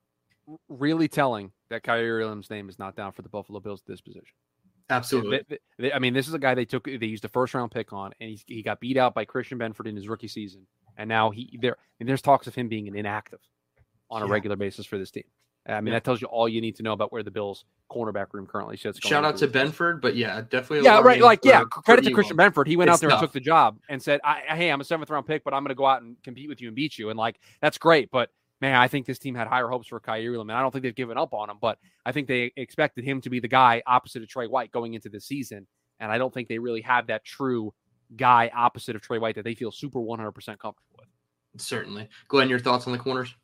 Really 0.68 1.08
telling 1.08 1.52
that 1.68 1.82
Kyrie 1.82 2.18
Williams' 2.18 2.50
name 2.50 2.68
is 2.68 2.78
not 2.78 2.96
down 2.96 3.12
for 3.12 3.22
the 3.22 3.28
Buffalo 3.28 3.60
Bills 3.60 3.82
at 3.82 3.86
this 3.86 4.00
position. 4.00 4.24
Absolutely. 4.88 5.42
They, 5.48 5.58
they, 5.78 5.92
I 5.92 6.00
mean, 6.00 6.14
this 6.14 6.26
is 6.26 6.34
a 6.34 6.38
guy 6.38 6.54
they 6.54 6.64
took. 6.64 6.84
They 6.84 7.06
used 7.06 7.24
a 7.24 7.28
first 7.28 7.54
round 7.54 7.70
pick 7.70 7.92
on, 7.92 8.12
and 8.20 8.30
he, 8.30 8.40
he 8.46 8.62
got 8.62 8.80
beat 8.80 8.96
out 8.96 9.14
by 9.14 9.24
Christian 9.24 9.58
Benford 9.58 9.86
in 9.86 9.94
his 9.94 10.08
rookie 10.08 10.28
season, 10.28 10.66
and 10.96 11.08
now 11.08 11.30
he 11.30 11.58
there. 11.60 11.76
And 12.00 12.08
there's 12.08 12.22
talks 12.22 12.46
of 12.46 12.54
him 12.54 12.68
being 12.68 12.88
an 12.88 12.96
inactive 12.96 13.40
on 14.10 14.22
a 14.22 14.26
yeah. 14.26 14.32
regular 14.32 14.56
basis 14.56 14.86
for 14.86 14.98
this 14.98 15.10
team. 15.10 15.24
I 15.66 15.80
mean, 15.80 15.88
yeah. 15.88 15.96
that 15.96 16.04
tells 16.04 16.20
you 16.20 16.26
all 16.26 16.48
you 16.48 16.60
need 16.60 16.76
to 16.76 16.82
know 16.82 16.92
about 16.92 17.12
where 17.12 17.22
the 17.22 17.30
Bills' 17.30 17.64
cornerback 17.90 18.32
room 18.32 18.46
currently 18.46 18.76
sits. 18.76 18.98
Shout 19.06 19.24
out 19.24 19.36
to 19.38 19.46
Benford, 19.46 20.00
but 20.00 20.16
yeah, 20.16 20.40
definitely. 20.40 20.84
Yeah, 20.84 21.00
right. 21.00 21.20
Like, 21.20 21.44
yeah, 21.44 21.64
credit 21.64 22.04
to 22.06 22.12
Christian 22.12 22.36
Benford. 22.36 22.66
He 22.66 22.76
went 22.76 22.88
it's 22.88 22.96
out 22.96 23.00
there 23.00 23.10
tough. 23.10 23.20
and 23.20 23.28
took 23.28 23.32
the 23.34 23.40
job 23.40 23.78
and 23.88 24.02
said, 24.02 24.20
I, 24.24 24.40
"Hey, 24.48 24.70
I'm 24.70 24.80
a 24.80 24.84
seventh 24.84 25.10
round 25.10 25.26
pick, 25.26 25.44
but 25.44 25.52
I'm 25.52 25.62
going 25.62 25.68
to 25.68 25.74
go 25.74 25.86
out 25.86 26.02
and 26.02 26.16
compete 26.22 26.48
with 26.48 26.60
you 26.60 26.68
and 26.68 26.74
beat 26.74 26.98
you." 26.98 27.10
And 27.10 27.18
like, 27.18 27.38
that's 27.60 27.76
great. 27.76 28.10
But 28.10 28.30
man, 28.60 28.76
I 28.76 28.88
think 28.88 29.06
this 29.06 29.18
team 29.18 29.34
had 29.34 29.48
higher 29.48 29.68
hopes 29.68 29.88
for 29.88 30.00
Kyrie 30.00 30.28
Irving. 30.28 30.50
I 30.50 30.60
don't 30.60 30.70
think 30.70 30.82
they've 30.82 30.94
given 30.94 31.18
up 31.18 31.34
on 31.34 31.50
him, 31.50 31.58
but 31.60 31.78
I 32.04 32.12
think 32.12 32.26
they 32.26 32.52
expected 32.56 33.04
him 33.04 33.20
to 33.22 33.30
be 33.30 33.40
the 33.40 33.48
guy 33.48 33.82
opposite 33.86 34.22
of 34.22 34.28
Trey 34.28 34.46
White 34.46 34.70
going 34.70 34.94
into 34.94 35.08
the 35.08 35.20
season. 35.20 35.66
And 35.98 36.10
I 36.10 36.18
don't 36.18 36.32
think 36.32 36.48
they 36.48 36.58
really 36.58 36.80
have 36.82 37.08
that 37.08 37.24
true 37.24 37.74
guy 38.16 38.50
opposite 38.54 38.96
of 38.96 39.02
Trey 39.02 39.18
White 39.18 39.34
that 39.34 39.44
they 39.44 39.54
feel 39.54 39.70
super 39.70 39.98
100% 39.98 40.34
comfortable 40.58 40.96
with. 40.98 41.08
Certainly. 41.58 42.08
Glenn, 42.28 42.48
your 42.48 42.58
thoughts 42.58 42.86
on 42.86 42.92
the 42.92 42.98
corners? 42.98 43.34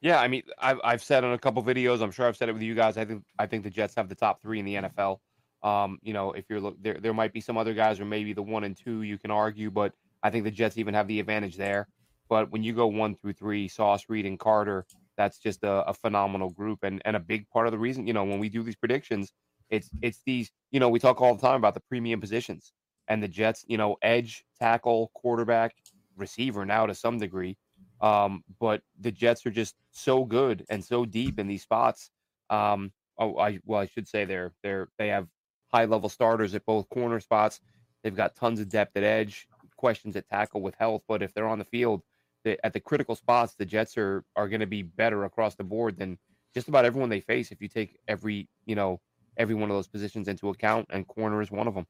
Yeah, 0.00 0.18
I 0.18 0.28
mean, 0.28 0.42
I've, 0.58 0.80
I've 0.82 1.02
said 1.02 1.24
on 1.24 1.32
a 1.34 1.38
couple 1.38 1.62
videos. 1.62 2.00
I'm 2.00 2.10
sure 2.10 2.26
I've 2.26 2.36
said 2.36 2.48
it 2.48 2.52
with 2.52 2.62
you 2.62 2.74
guys. 2.74 2.96
I 2.96 3.04
think 3.04 3.22
I 3.38 3.46
think 3.46 3.64
the 3.64 3.70
Jets 3.70 3.94
have 3.96 4.08
the 4.08 4.14
top 4.14 4.40
three 4.40 4.58
in 4.58 4.64
the 4.64 4.74
NFL. 4.76 5.18
Um, 5.62 5.98
you 6.02 6.14
know, 6.14 6.32
if 6.32 6.46
you're 6.48 6.60
look, 6.60 6.76
there, 6.82 6.94
there 6.94 7.12
might 7.12 7.34
be 7.34 7.40
some 7.40 7.58
other 7.58 7.74
guys, 7.74 8.00
or 8.00 8.06
maybe 8.06 8.32
the 8.32 8.42
one 8.42 8.64
and 8.64 8.76
two 8.76 9.02
you 9.02 9.18
can 9.18 9.30
argue, 9.30 9.70
but 9.70 9.92
I 10.22 10.30
think 10.30 10.44
the 10.44 10.50
Jets 10.50 10.78
even 10.78 10.94
have 10.94 11.06
the 11.06 11.20
advantage 11.20 11.56
there. 11.56 11.86
But 12.30 12.50
when 12.50 12.62
you 12.62 12.72
go 12.72 12.86
one 12.86 13.14
through 13.14 13.34
three, 13.34 13.68
Sauce, 13.68 14.04
Reed, 14.08 14.24
and 14.24 14.38
Carter, 14.38 14.86
that's 15.18 15.38
just 15.38 15.64
a, 15.64 15.84
a 15.86 15.92
phenomenal 15.92 16.48
group, 16.50 16.78
and 16.82 17.02
and 17.04 17.14
a 17.14 17.20
big 17.20 17.46
part 17.50 17.66
of 17.66 17.72
the 17.72 17.78
reason, 17.78 18.06
you 18.06 18.14
know, 18.14 18.24
when 18.24 18.38
we 18.38 18.48
do 18.48 18.62
these 18.62 18.76
predictions, 18.76 19.32
it's 19.68 19.90
it's 20.00 20.22
these, 20.24 20.50
you 20.70 20.80
know, 20.80 20.88
we 20.88 20.98
talk 20.98 21.20
all 21.20 21.34
the 21.34 21.46
time 21.46 21.56
about 21.56 21.74
the 21.74 21.80
premium 21.80 22.20
positions, 22.22 22.72
and 23.08 23.22
the 23.22 23.28
Jets, 23.28 23.66
you 23.68 23.76
know, 23.76 23.96
edge, 24.00 24.44
tackle, 24.58 25.10
quarterback, 25.12 25.74
receiver 26.16 26.64
now 26.64 26.86
to 26.86 26.94
some 26.94 27.18
degree 27.18 27.58
um, 28.00 28.44
but 28.58 28.82
the 28.98 29.12
Jets 29.12 29.44
are 29.46 29.50
just 29.50 29.76
so 29.90 30.24
good 30.24 30.64
and 30.70 30.84
so 30.84 31.04
deep 31.04 31.38
in 31.38 31.46
these 31.46 31.62
spots. 31.62 32.10
Um, 32.48 32.92
oh, 33.18 33.36
I 33.38 33.60
well, 33.64 33.80
I 33.80 33.86
should 33.86 34.08
say 34.08 34.24
they're 34.24 34.52
they're 34.62 34.88
they 34.98 35.08
have 35.08 35.28
high 35.72 35.84
level 35.84 36.08
starters 36.08 36.54
at 36.54 36.66
both 36.66 36.88
corner 36.88 37.20
spots. 37.20 37.60
They've 38.02 38.16
got 38.16 38.34
tons 38.34 38.60
of 38.60 38.68
depth 38.68 38.96
at 38.96 39.04
edge, 39.04 39.46
questions 39.76 40.16
at 40.16 40.28
tackle 40.28 40.62
with 40.62 40.74
health. 40.76 41.02
But 41.06 41.22
if 41.22 41.34
they're 41.34 41.48
on 41.48 41.58
the 41.58 41.64
field, 41.64 42.02
at 42.44 42.72
the 42.72 42.80
critical 42.80 43.14
spots, 43.14 43.54
the 43.54 43.66
Jets 43.66 43.96
are 43.98 44.24
are 44.36 44.48
going 44.48 44.60
to 44.60 44.66
be 44.66 44.82
better 44.82 45.24
across 45.24 45.54
the 45.54 45.64
board 45.64 45.98
than 45.98 46.18
just 46.54 46.68
about 46.68 46.84
everyone 46.84 47.10
they 47.10 47.20
face. 47.20 47.52
If 47.52 47.60
you 47.60 47.68
take 47.68 47.98
every 48.08 48.48
you 48.64 48.74
know 48.74 49.00
every 49.36 49.54
one 49.54 49.70
of 49.70 49.76
those 49.76 49.88
positions 49.88 50.28
into 50.28 50.48
account, 50.48 50.86
and 50.90 51.06
corner 51.06 51.42
is 51.42 51.50
one 51.50 51.68
of 51.68 51.74
them. 51.74 51.86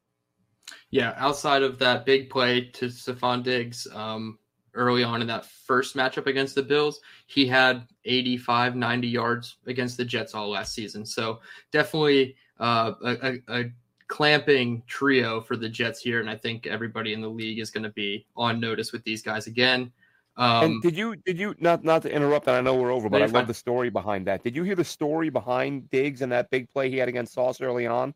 Yeah, 0.91 1.15
outside 1.16 1.62
of 1.62 1.78
that 1.78 2.05
big 2.05 2.31
play 2.31 2.62
to 2.74 2.87
Stephon 2.87 3.43
Diggs, 3.43 3.87
um, 3.93 4.39
early 4.74 5.02
on 5.02 5.20
in 5.20 5.26
that 5.28 5.44
first 5.44 5.97
matchup 5.97 6.26
against 6.26 6.55
the 6.55 6.62
Bills. 6.62 7.01
He 7.26 7.47
had 7.47 7.86
85, 8.05 8.76
90 8.76 9.09
yards 9.09 9.56
against 9.66 9.97
the 9.97 10.05
Jets 10.05 10.34
all 10.34 10.51
last 10.51 10.74
season. 10.74 11.05
So 11.05 11.40
definitely 11.72 12.36
uh, 12.59 12.92
a, 13.05 13.38
a, 13.48 13.64
clamping 14.09 14.82
trio 14.88 15.40
for 15.40 15.56
the 15.56 15.68
Jets 15.68 16.01
here. 16.01 16.20
And 16.20 16.28
I 16.28 16.34
think 16.34 16.66
everybody 16.66 17.12
in 17.12 17.20
the 17.20 17.28
league 17.28 17.60
is 17.60 17.70
going 17.70 17.84
to 17.84 17.90
be 17.90 18.26
on 18.36 18.59
notice 18.59 18.90
with 18.92 19.05
these 19.05 19.22
guys 19.22 19.47
again. 19.47 19.92
Um, 20.36 20.64
and 20.64 20.82
did 20.82 20.97
you 20.97 21.16
did 21.16 21.38
you 21.38 21.55
not 21.60 21.84
not 21.84 22.02
to 22.02 22.12
interrupt? 22.12 22.47
And 22.48 22.56
I 22.56 22.60
know 22.60 22.74
we're 22.74 22.92
over, 22.92 23.09
but 23.09 23.22
I 23.22 23.26
love 23.26 23.47
the 23.47 23.55
story 23.55 23.90
behind 23.90 24.26
that. 24.26 24.42
Did 24.42 24.56
you 24.56 24.62
hear 24.62 24.74
the 24.74 24.84
story 24.84 25.28
behind 25.28 25.90
Diggs 25.90 26.22
and 26.22 26.32
that 26.32 26.51
big 26.51 26.68
play 26.70 26.90
he 26.90 26.97
had 26.97 27.09
against 27.09 27.34
Sauce 27.34 27.60
early 27.60 27.86
on? 27.86 28.14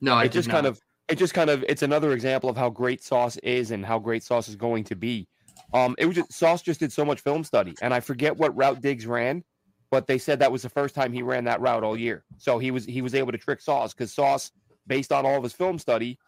No, 0.00 0.14
I 0.14 0.24
it 0.24 0.32
just 0.32 0.48
not. 0.48 0.54
kind 0.54 0.66
of 0.66 0.80
it 1.08 1.18
just 1.18 1.34
kind 1.34 1.50
of 1.50 1.64
it's 1.68 1.82
another 1.82 2.12
example 2.12 2.48
of 2.48 2.56
how 2.56 2.70
great 2.70 3.02
Sauce 3.02 3.36
is 3.38 3.70
and 3.70 3.84
how 3.84 3.98
great 3.98 4.22
Sauce 4.22 4.48
is 4.48 4.56
going 4.56 4.84
to 4.84 4.96
be. 4.96 5.26
Um, 5.72 5.94
it 5.98 6.06
was 6.06 6.16
just 6.16 6.32
Sauce 6.32 6.62
just 6.62 6.80
did 6.80 6.92
so 6.92 7.04
much 7.04 7.20
film 7.20 7.44
study, 7.44 7.74
and 7.82 7.92
I 7.92 8.00
forget 8.00 8.36
what 8.36 8.56
route 8.56 8.80
Diggs 8.80 9.06
ran, 9.06 9.44
but 9.90 10.06
they 10.06 10.18
said 10.18 10.38
that 10.38 10.52
was 10.52 10.62
the 10.62 10.70
first 10.70 10.94
time 10.94 11.12
he 11.12 11.22
ran 11.22 11.44
that 11.44 11.60
route 11.60 11.84
all 11.84 11.96
year. 11.96 12.24
So 12.38 12.58
he 12.58 12.70
was 12.70 12.84
he 12.84 13.02
was 13.02 13.14
able 13.14 13.32
to 13.32 13.38
trick 13.38 13.60
Sauce 13.60 13.92
because 13.92 14.12
Sauce, 14.12 14.50
based 14.86 15.12
on 15.12 15.26
all 15.26 15.36
of 15.36 15.42
his 15.42 15.52
film 15.52 15.78
study, 15.78 16.18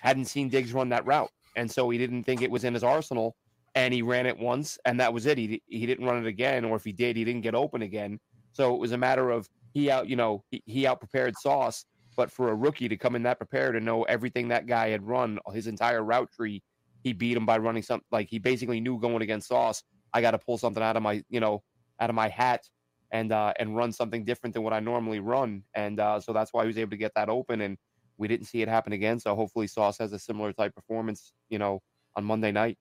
hadn't 0.00 0.26
seen 0.26 0.48
Diggs 0.48 0.72
run 0.72 0.90
that 0.90 1.06
route, 1.06 1.30
and 1.56 1.70
so 1.70 1.88
he 1.90 1.98
didn't 1.98 2.24
think 2.24 2.42
it 2.42 2.50
was 2.50 2.64
in 2.64 2.74
his 2.74 2.84
arsenal. 2.84 3.36
And 3.76 3.94
he 3.94 4.02
ran 4.02 4.26
it 4.26 4.36
once, 4.36 4.78
and 4.84 4.98
that 4.98 5.12
was 5.14 5.26
it. 5.26 5.38
He 5.38 5.62
he 5.68 5.86
didn't 5.86 6.04
run 6.04 6.18
it 6.24 6.26
again, 6.26 6.64
or 6.64 6.74
if 6.74 6.82
he 6.82 6.90
did, 6.90 7.16
he 7.16 7.24
didn't 7.24 7.42
get 7.42 7.54
open 7.54 7.82
again. 7.82 8.18
So 8.52 8.74
it 8.74 8.80
was 8.80 8.90
a 8.90 8.98
matter 8.98 9.30
of 9.30 9.48
he 9.72 9.90
out, 9.90 10.08
you 10.08 10.16
know, 10.16 10.42
he, 10.50 10.60
he 10.66 10.86
out 10.88 10.98
prepared 10.98 11.36
Sauce. 11.38 11.84
But 12.16 12.32
for 12.32 12.50
a 12.50 12.54
rookie 12.54 12.88
to 12.88 12.96
come 12.96 13.14
in 13.14 13.22
that 13.22 13.38
prepared 13.38 13.76
and 13.76 13.86
know 13.86 14.02
everything 14.02 14.48
that 14.48 14.66
guy 14.66 14.88
had 14.88 15.06
run, 15.06 15.38
his 15.54 15.68
entire 15.68 16.02
route 16.02 16.30
tree, 16.32 16.62
he 17.02 17.12
beat 17.12 17.36
him 17.36 17.46
by 17.46 17.58
running 17.58 17.82
something 17.82 18.06
like 18.10 18.28
he 18.28 18.38
basically 18.38 18.80
knew 18.80 18.98
going 18.98 19.22
against 19.22 19.48
Sauce. 19.48 19.82
I 20.12 20.20
got 20.20 20.32
to 20.32 20.38
pull 20.38 20.58
something 20.58 20.82
out 20.82 20.96
of 20.96 21.02
my 21.02 21.22
you 21.28 21.40
know 21.40 21.62
out 21.98 22.10
of 22.10 22.16
my 22.16 22.28
hat 22.28 22.62
and 23.10 23.32
uh, 23.32 23.52
and 23.58 23.76
run 23.76 23.92
something 23.92 24.24
different 24.24 24.54
than 24.54 24.62
what 24.62 24.72
I 24.72 24.80
normally 24.80 25.20
run, 25.20 25.64
and 25.74 25.98
uh, 26.00 26.20
so 26.20 26.32
that's 26.32 26.52
why 26.52 26.62
he 26.62 26.68
was 26.68 26.78
able 26.78 26.90
to 26.90 26.96
get 26.96 27.12
that 27.14 27.28
open. 27.28 27.60
And 27.60 27.76
we 28.18 28.28
didn't 28.28 28.46
see 28.46 28.62
it 28.62 28.68
happen 28.68 28.92
again. 28.92 29.18
So 29.18 29.34
hopefully 29.34 29.66
Sauce 29.66 29.98
has 29.98 30.12
a 30.12 30.18
similar 30.18 30.52
type 30.52 30.74
performance, 30.74 31.32
you 31.48 31.58
know, 31.58 31.80
on 32.16 32.24
Monday 32.24 32.52
night. 32.52 32.78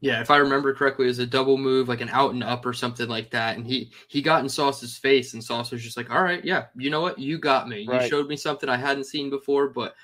Yeah, 0.00 0.20
if 0.20 0.30
I 0.30 0.36
remember 0.36 0.72
correctly, 0.74 1.06
it 1.06 1.08
was 1.08 1.18
a 1.18 1.26
double 1.26 1.58
move, 1.58 1.88
like 1.88 2.00
an 2.00 2.10
out 2.10 2.32
and 2.32 2.44
up 2.44 2.64
or 2.64 2.72
something 2.72 3.08
like 3.08 3.30
that. 3.30 3.56
And 3.56 3.66
he 3.66 3.90
he 4.06 4.22
got 4.22 4.44
in 4.44 4.48
Sauce's 4.48 4.96
face, 4.96 5.34
and 5.34 5.42
Sauce 5.42 5.72
was 5.72 5.82
just 5.82 5.96
like, 5.96 6.08
"All 6.08 6.22
right, 6.22 6.44
yeah, 6.44 6.66
you 6.76 6.88
know 6.88 7.00
what? 7.00 7.18
You 7.18 7.38
got 7.38 7.68
me. 7.68 7.84
Right. 7.88 8.02
You 8.02 8.08
showed 8.08 8.28
me 8.28 8.36
something 8.36 8.68
I 8.68 8.76
hadn't 8.76 9.04
seen 9.04 9.28
before, 9.28 9.68
but 9.68 9.96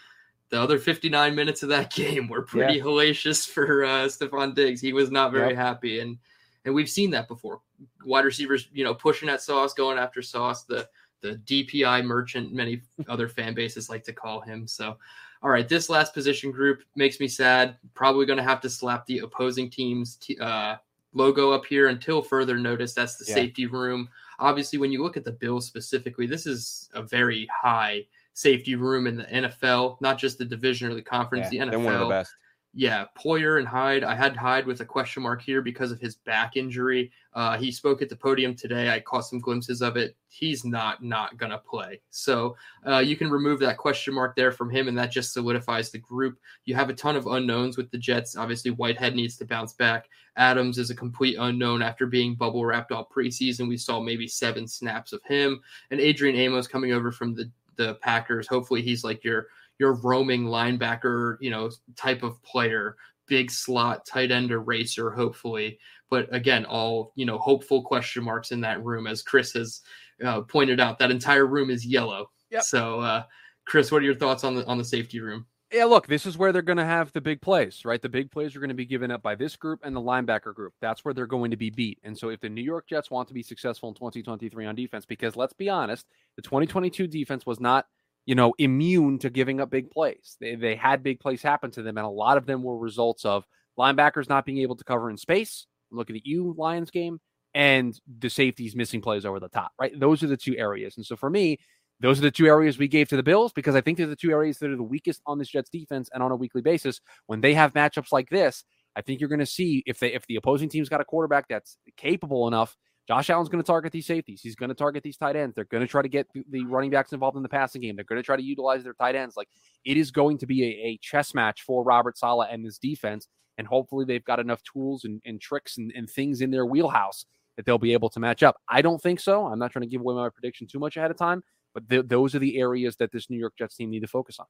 the 0.51 0.61
other 0.61 0.79
59 0.79 1.35
minutes 1.35 1.63
of 1.63 1.69
that 1.71 1.93
game 1.95 2.29
were 2.29 2.43
pretty 2.43 2.79
yeah. 2.79 2.85
hellacious 2.85 3.49
for 3.49 3.85
uh, 3.85 4.07
Stefon 4.07 4.55
Diggs. 4.55 4.81
He 4.81 4.93
was 4.93 5.11
not 5.11 5.33
very 5.33 5.51
yep. 5.51 5.59
happy, 5.59 6.01
and 6.01 6.19
and 6.65 6.75
we've 6.75 6.89
seen 6.89 7.11
that 7.11 7.29
before. 7.29 7.61
Wide 8.05 8.25
receivers, 8.25 8.69
you 8.73 8.85
know, 8.85 8.95
pushing 8.95 9.29
at 9.29 9.43
Sauce, 9.43 9.75
going 9.75 9.99
after 9.99 10.23
Sauce, 10.23 10.65
the 10.65 10.89
the 11.21 11.37
DPI 11.47 12.05
merchant, 12.05 12.53
many 12.53 12.83
other 13.09 13.29
fan 13.29 13.55
bases 13.55 13.89
like 13.89 14.05
to 14.05 14.13
call 14.13 14.41
him. 14.41 14.67
So, 14.67 14.97
all 15.43 15.51
right, 15.51 15.69
this 15.69 15.89
last 15.89 16.15
position 16.15 16.51
group 16.51 16.83
makes 16.95 17.19
me 17.19 17.29
sad. 17.29 17.77
Probably 17.95 18.27
going 18.27 18.37
to 18.37 18.43
have 18.43 18.61
to 18.61 18.71
slap 18.71 19.07
the 19.07 19.21
opposing 19.21 19.71
team's 19.71 20.17
t- 20.17 20.39
uh, 20.39 20.77
logo 21.15 21.51
up 21.51 21.65
here 21.65 21.89
until 21.89 22.23
further 22.23 22.59
notice. 22.59 22.93
That's 22.93 23.17
the 23.17 23.25
yeah. 23.27 23.35
safety 23.35 23.67
room. 23.67 24.09
Obviously, 24.39 24.79
when 24.79 24.93
you 24.93 25.03
look 25.03 25.17
at 25.17 25.25
the 25.25 25.33
Bills 25.33 25.67
specifically, 25.67 26.27
this 26.27 26.47
is 26.47 26.91
a 26.95 27.03
very 27.03 27.49
high 27.53 28.05
safety 28.35 28.75
room 28.75 29.07
in 29.07 29.17
the 29.17 29.25
NFL, 29.25 30.01
not 30.01 30.19
just 30.19 30.39
the 30.39 30.45
division 30.45 30.91
or 30.91 30.95
the 30.95 31.03
conference, 31.03 31.53
yeah, 31.53 31.65
the 31.65 31.73
NFL. 31.73 31.85
one 31.85 31.95
of 31.95 32.01
the 32.01 32.09
best. 32.09 32.33
Yeah, 32.77 33.05
Poyer 33.17 33.61
and 33.61 33.69
Hyde. 33.69 34.03
I 34.03 34.17
had 34.17 34.37
Hyde 34.37 34.67
with 34.67 34.81
a 34.81 34.85
question 34.85 35.23
mark 35.23 35.41
here 35.41 35.63
because 35.63 35.93
of 35.93 36.01
his 36.01 36.17
back 36.17 36.57
injury. 36.57 37.13
Uh, 37.33 37.57
he 37.57 37.71
spoke 37.71 38.03
at 38.03 38.09
the 38.09 38.17
podium 38.17 38.57
today. 38.57 38.91
I 38.91 38.99
caught 38.99 39.27
some 39.27 39.39
glimpses 39.39 39.81
of 39.81 39.97
it. 39.97 40.17
He's 40.27 40.65
not 40.65 41.03
not 41.03 41.37
gonna 41.37 41.59
play. 41.59 42.01
So 42.11 42.57
uh, 42.85 42.99
you 42.99 43.15
can 43.15 43.31
remove 43.31 43.61
that 43.61 43.79
question 43.79 44.13
mark 44.13 44.35
there 44.35 44.51
from 44.51 44.71
him, 44.71 44.89
and 44.89 44.99
that 44.99 45.13
just 45.13 45.33
solidifies 45.33 45.93
the 45.93 45.99
group. 45.99 46.37
You 46.65 46.75
have 46.75 46.91
a 46.91 46.95
ton 46.95 47.15
of 47.15 47.29
unknowns 47.29 47.77
with 47.77 47.93
the 47.93 47.99
Jets. 47.99 48.37
Obviously, 48.37 48.73
Whitehead 48.73 49.15
needs 49.15 49.37
to 49.37 49.45
bounce 49.45 49.75
back. 49.75 50.09
Adams 50.37 50.77
is 50.77 50.91
a 50.91 50.97
complete 50.97 51.37
unknown 51.39 51.81
after 51.81 52.07
being 52.07 52.35
bubble 52.35 52.65
wrapped 52.65 52.91
all 52.91 53.09
preseason. 53.09 53.69
We 53.69 53.77
saw 53.77 54.01
maybe 54.01 54.27
seven 54.27 54.67
snaps 54.67 55.13
of 55.13 55.23
him, 55.23 55.61
and 55.93 56.01
Adrian 56.01 56.35
Amos 56.35 56.67
coming 56.67 56.93
over 56.93 57.13
from 57.13 57.35
the 57.35 57.49
the 57.77 57.95
Packers. 57.97 58.47
Hopefully, 58.47 58.83
he's 58.83 59.05
like 59.05 59.25
your 59.25 59.49
your 59.79 59.95
roaming 59.95 60.45
linebacker, 60.45 61.37
you 61.41 61.51
know, 61.51 61.71
type 61.97 62.23
of 62.23 62.43
player, 62.43 62.97
big 63.27 63.51
slot 63.51 64.07
tight 64.07 64.31
end 64.31 64.53
or 64.53 64.61
racer. 64.61 65.11
Hopefully, 65.11 65.79
but 66.11 66.33
again, 66.35 66.65
all 66.65 67.13
you 67.17 67.27
know, 67.27 67.39
hopeful 67.39 67.83
question 67.83 68.25
marks 68.25 68.53
in 68.53 68.61
that 68.61 68.83
room, 68.85 69.07
as 69.07 69.23
Chris 69.23 69.53
has 69.53 69.81
uh, 70.25 70.43
pointed 70.43 70.81
out. 70.81 70.99
That 70.99 71.11
entire 71.11 71.47
room 71.47 71.71
is 71.71 71.87
yellow. 71.87 72.31
Yep. 72.51 72.63
So, 72.63 73.01
uh, 73.01 73.23
Chris, 73.67 73.91
what 73.91 74.03
are 74.03 74.07
your 74.07 74.15
thoughts 74.15 74.45
on 74.45 74.55
the 74.55 74.67
on 74.67 74.79
the 74.79 74.85
safety 74.85 75.21
room? 75.21 75.47
Yeah, 75.75 75.87
look, 75.87 76.07
this 76.07 76.25
is 76.25 76.39
where 76.39 76.53
they're 76.53 76.63
going 76.63 76.79
to 76.79 76.85
have 76.85 77.13
the 77.13 77.21
big 77.21 77.43
plays, 77.43 77.85
right? 77.85 78.01
The 78.01 78.09
big 78.09 78.31
plays 78.31 78.55
are 78.55 78.61
going 78.61 78.69
to 78.69 78.77
be 78.77 78.87
given 78.87 79.11
up 79.11 79.23
by 79.23 79.35
this 79.35 79.57
group 79.57 79.81
and 79.83 79.95
the 79.95 80.01
linebacker 80.01 80.55
group. 80.55 80.73
That's 80.81 81.05
where 81.05 81.13
they're 81.13 81.27
going 81.27 81.51
to 81.51 81.57
be 81.57 81.71
beat. 81.71 81.99
And 82.05 82.17
so, 82.17 82.29
if 82.29 82.39
the 82.39 82.49
New 82.49 82.63
York 82.63 82.87
Jets 82.87 83.11
want 83.11 83.27
to 83.27 83.35
be 83.35 83.43
successful 83.43 83.89
in 83.89 83.97
2023 83.97 84.67
on 84.67 84.77
defense, 84.77 85.05
because 85.05 85.35
let's 85.35 85.53
be 85.53 85.69
honest, 85.69 86.07
the 86.37 86.43
2022 86.43 87.09
defense 87.09 87.45
was 87.45 87.59
not, 87.59 87.87
you 88.25 88.37
know, 88.37 88.55
immune 88.57 89.19
to 89.19 89.31
giving 89.31 89.61
up 89.61 89.69
big 89.69 89.91
plays. 89.91 90.37
They, 90.41 90.55
they 90.55 90.77
had 90.77 91.03
big 91.03 91.19
plays 91.19 91.43
happen 91.43 91.73
to 91.73 91.83
them, 91.83 91.99
and 91.99 92.07
a 92.07 92.11
lot 92.11 92.37
of 92.37 92.47
them 92.47 92.63
were 92.63 92.79
results 92.79 93.25
of 93.25 93.45
linebackers 93.77 94.29
not 94.29 94.47
being 94.47 94.59
able 94.59 94.77
to 94.77 94.85
cover 94.85 95.11
in 95.11 95.17
space. 95.17 95.67
Looking 95.91 96.15
at 96.15 96.23
the 96.23 96.31
you, 96.31 96.55
Lions 96.57 96.93
game, 96.93 97.21
and 97.53 97.99
the 98.21 98.31
safeties 98.31 98.77
missing 98.77 99.01
plays 99.01 99.25
over 99.25 99.41
the 99.41 99.49
top, 99.49 99.73
right? 99.81 99.99
Those 99.99 100.23
are 100.23 100.29
the 100.29 100.37
two 100.37 100.57
areas. 100.57 100.97
And 100.99 101.05
so, 101.05 101.17
for 101.17 101.29
me, 101.29 101.59
those 102.01 102.19
are 102.19 102.23
the 102.23 102.31
two 102.31 102.47
areas 102.47 102.79
we 102.79 102.89
gave 102.89 103.09
to 103.09 103.17
the 103.17 103.23
Bills 103.23 103.53
because 103.53 103.75
I 103.75 103.81
think 103.81 103.99
they're 103.99 104.07
the 104.07 104.17
two 104.17 104.31
areas 104.31 104.59
that 104.59 104.71
are 104.71 104.77
the 104.77 104.83
weakest 104.83 105.23
on 105.27 105.39
this 105.39 105.49
Jets 105.49 105.71
defense 105.71 106.11
and 106.13 106.23
on 106.23 106.33
a 106.33 106.37
weekly 106.37 106.63
basis. 106.63 107.01
When 107.27 107.41
they 107.41 107.55
have 107.55 107.73
matchups 107.73 108.13
like 108.13 108.29
this, 108.31 108.65
I 108.97 109.03
think 109.03 109.21
you're 109.21 109.29
going 109.29 109.41
to 109.41 109.47
see 109.47 109.83
if 109.87 109.99
they 109.99 110.13
if 110.13 110.27
the 110.27 110.37
opposing 110.37 110.69
team's 110.69 110.89
got 110.89 111.01
a 111.01 111.05
quarterback 111.05 111.49
that's 111.49 111.79
capable 111.97 112.49
enough. 112.49 112.77
Josh 113.07 113.29
Allen's 113.29 113.51
going 113.51 113.63
to 113.63 113.67
target 113.67 113.93
these 113.93 114.07
safeties. 114.07 114.41
He's 114.43 114.57
going 114.57 114.71
to 114.71 114.75
target 114.75 115.03
these 115.03 115.19
tight 115.19 115.37
ends. 115.37 115.55
They're 115.55 115.67
going 115.67 115.83
to 115.83 115.87
try 115.87 116.01
to 116.01 116.09
get 116.09 116.27
the 116.33 116.65
running 116.65 116.91
backs 116.91 117.13
involved 117.13 117.37
in 117.37 117.43
the 117.43 117.51
passing 117.51 117.83
game. 117.83 117.97
They're 117.97 118.05
going 118.05 118.21
to 118.21 118.25
try 118.25 118.37
to 118.37 118.43
utilize 118.43 118.83
their 118.83 118.95
tight 118.95 119.15
ends. 119.15 119.37
Like 119.37 119.49
it 119.85 119.99
is 119.99 120.11
going 120.11 120.39
to 120.39 120.47
be 120.47 120.65
a, 120.65 120.89
a 120.89 120.99
chess 121.03 121.35
match 121.35 121.63
for 121.63 121.85
Robert 121.85 122.17
Saleh 122.17 122.49
and 122.51 122.65
this 122.65 122.79
defense. 122.79 123.29
And 123.59 123.67
hopefully 123.67 124.05
they've 124.07 124.25
got 124.25 124.41
enough 124.41 124.63
tools 124.63 125.05
and, 125.05 125.21
and 125.25 125.41
tricks 125.41 125.77
and, 125.77 125.93
and 125.95 126.09
things 126.09 126.41
in 126.41 126.51
their 126.51 126.65
wheelhouse 126.65 127.27
that 127.57 127.67
they'll 127.67 127.79
be 127.79 127.93
able 127.93 128.09
to 128.11 128.21
match 128.21 128.43
up. 128.43 128.57
I 128.69 128.83
don't 128.83 129.01
think 129.01 129.21
so. 129.21 129.47
I'm 129.47 129.59
not 129.59 129.71
trying 129.71 129.83
to 129.83 129.89
give 129.89 130.01
away 130.01 130.15
my 130.15 130.29
prediction 130.31 130.67
too 130.67 130.79
much 130.79 130.97
ahead 130.97 131.11
of 131.11 131.17
time, 131.17 131.43
but 131.75 131.89
th- 131.89 132.07
those 132.07 132.35
are 132.35 132.39
the 132.39 132.59
areas 132.59 132.97
that 132.97 133.13
this 133.13 133.29
New 133.29 133.39
York 133.39 133.55
Jets 133.59 133.77
team 133.77 133.91
need 133.91 134.01
to 134.01 134.07
focus 134.07 134.39
on. 134.39 134.47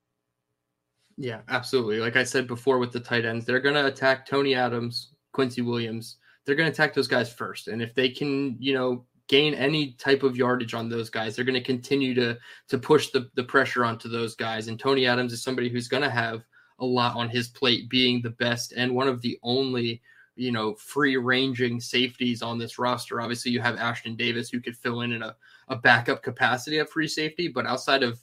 Yeah, 1.16 1.40
absolutely. 1.48 2.00
Like 2.00 2.16
I 2.16 2.24
said 2.24 2.46
before 2.46 2.78
with 2.78 2.92
the 2.92 3.00
tight 3.00 3.24
ends, 3.24 3.44
they're 3.44 3.60
going 3.60 3.74
to 3.76 3.86
attack 3.86 4.26
Tony 4.26 4.54
Adams, 4.54 5.12
Quincy 5.32 5.62
Williams. 5.62 6.18
They're 6.44 6.56
going 6.56 6.66
to 6.66 6.72
attack 6.72 6.94
those 6.94 7.08
guys 7.08 7.32
first. 7.32 7.68
And 7.68 7.80
if 7.80 7.94
they 7.94 8.08
can, 8.08 8.56
you 8.58 8.74
know, 8.74 9.06
gain 9.28 9.54
any 9.54 9.92
type 9.92 10.22
of 10.22 10.36
yardage 10.36 10.74
on 10.74 10.88
those 10.88 11.08
guys, 11.08 11.34
they're 11.34 11.44
going 11.44 11.54
to 11.54 11.62
continue 11.62 12.14
to 12.14 12.36
to 12.68 12.78
push 12.78 13.10
the, 13.10 13.30
the 13.34 13.44
pressure 13.44 13.84
onto 13.84 14.08
those 14.08 14.34
guys. 14.34 14.68
And 14.68 14.78
Tony 14.78 15.06
Adams 15.06 15.32
is 15.32 15.42
somebody 15.42 15.68
who's 15.68 15.88
going 15.88 16.02
to 16.02 16.10
have 16.10 16.42
a 16.80 16.84
lot 16.84 17.16
on 17.16 17.28
his 17.28 17.48
plate, 17.48 17.88
being 17.88 18.20
the 18.20 18.30
best 18.30 18.72
and 18.72 18.94
one 18.94 19.08
of 19.08 19.22
the 19.22 19.38
only 19.42 20.02
you 20.36 20.50
know 20.50 20.74
free 20.74 21.16
ranging 21.16 21.80
safeties 21.80 22.42
on 22.42 22.58
this 22.58 22.78
roster. 22.78 23.20
Obviously, 23.20 23.52
you 23.52 23.60
have 23.60 23.76
Ashtyn 23.76 24.16
Davis 24.16 24.50
who 24.50 24.60
could 24.60 24.76
fill 24.76 25.02
in 25.02 25.12
in 25.12 25.22
a, 25.22 25.36
a 25.68 25.76
backup 25.76 26.22
capacity 26.22 26.78
at 26.78 26.90
free 26.90 27.08
safety, 27.08 27.48
but 27.48 27.66
outside 27.66 28.02
of 28.02 28.20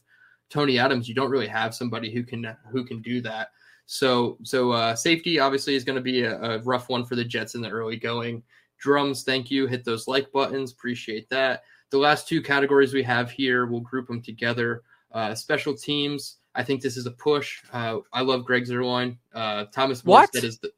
Tony 0.49 0.77
Adams, 0.77 1.07
you 1.07 1.15
don't 1.15 1.31
really 1.31 1.47
have 1.47 1.73
somebody 1.73 2.11
who 2.11 2.23
can 2.23 2.55
who 2.72 2.84
can 2.84 3.01
do 3.01 3.22
that. 3.22 3.49
So 3.85 4.38
so 4.43 4.72
uh, 4.72 4.95
safety 4.95 5.39
obviously 5.39 5.76
is 5.76 5.84
going 5.84 5.95
to 5.95 6.01
be 6.01 6.23
a, 6.23 6.39
a 6.41 6.59
rough 6.59 6.89
one 6.89 7.05
for 7.05 7.15
the 7.15 7.26
Jets 7.26 7.55
in 7.55 7.61
the 7.61 7.69
early 7.69 7.97
going. 7.97 8.43
Drums, 8.80 9.23
thank 9.23 9.51
you. 9.51 9.68
Hit 9.68 9.85
those 9.85 10.07
like 10.07 10.31
buttons. 10.31 10.72
Appreciate 10.72 11.30
that. 11.30 11.63
The 11.89 11.97
last 11.97 12.27
two 12.27 12.41
categories 12.41 12.93
we 12.93 13.03
have 13.03 13.30
here, 13.30 13.65
we'll 13.65 13.81
group 13.81 14.07
them 14.07 14.22
together. 14.22 14.84
Uh, 15.11 15.35
special 15.35 15.76
teams. 15.76 16.38
I 16.55 16.63
think 16.63 16.81
this 16.81 16.97
is 16.97 17.05
a 17.05 17.11
push. 17.11 17.61
Uh, 17.72 17.99
I 18.11 18.22
love 18.22 18.43
Greg 18.45 18.65
Zuerlein. 18.65 19.18
Uh, 19.34 19.65
Thomas 19.65 20.03
what? 20.03 20.31
Morstead 20.31 20.43
is 20.43 20.57
the 20.59 20.72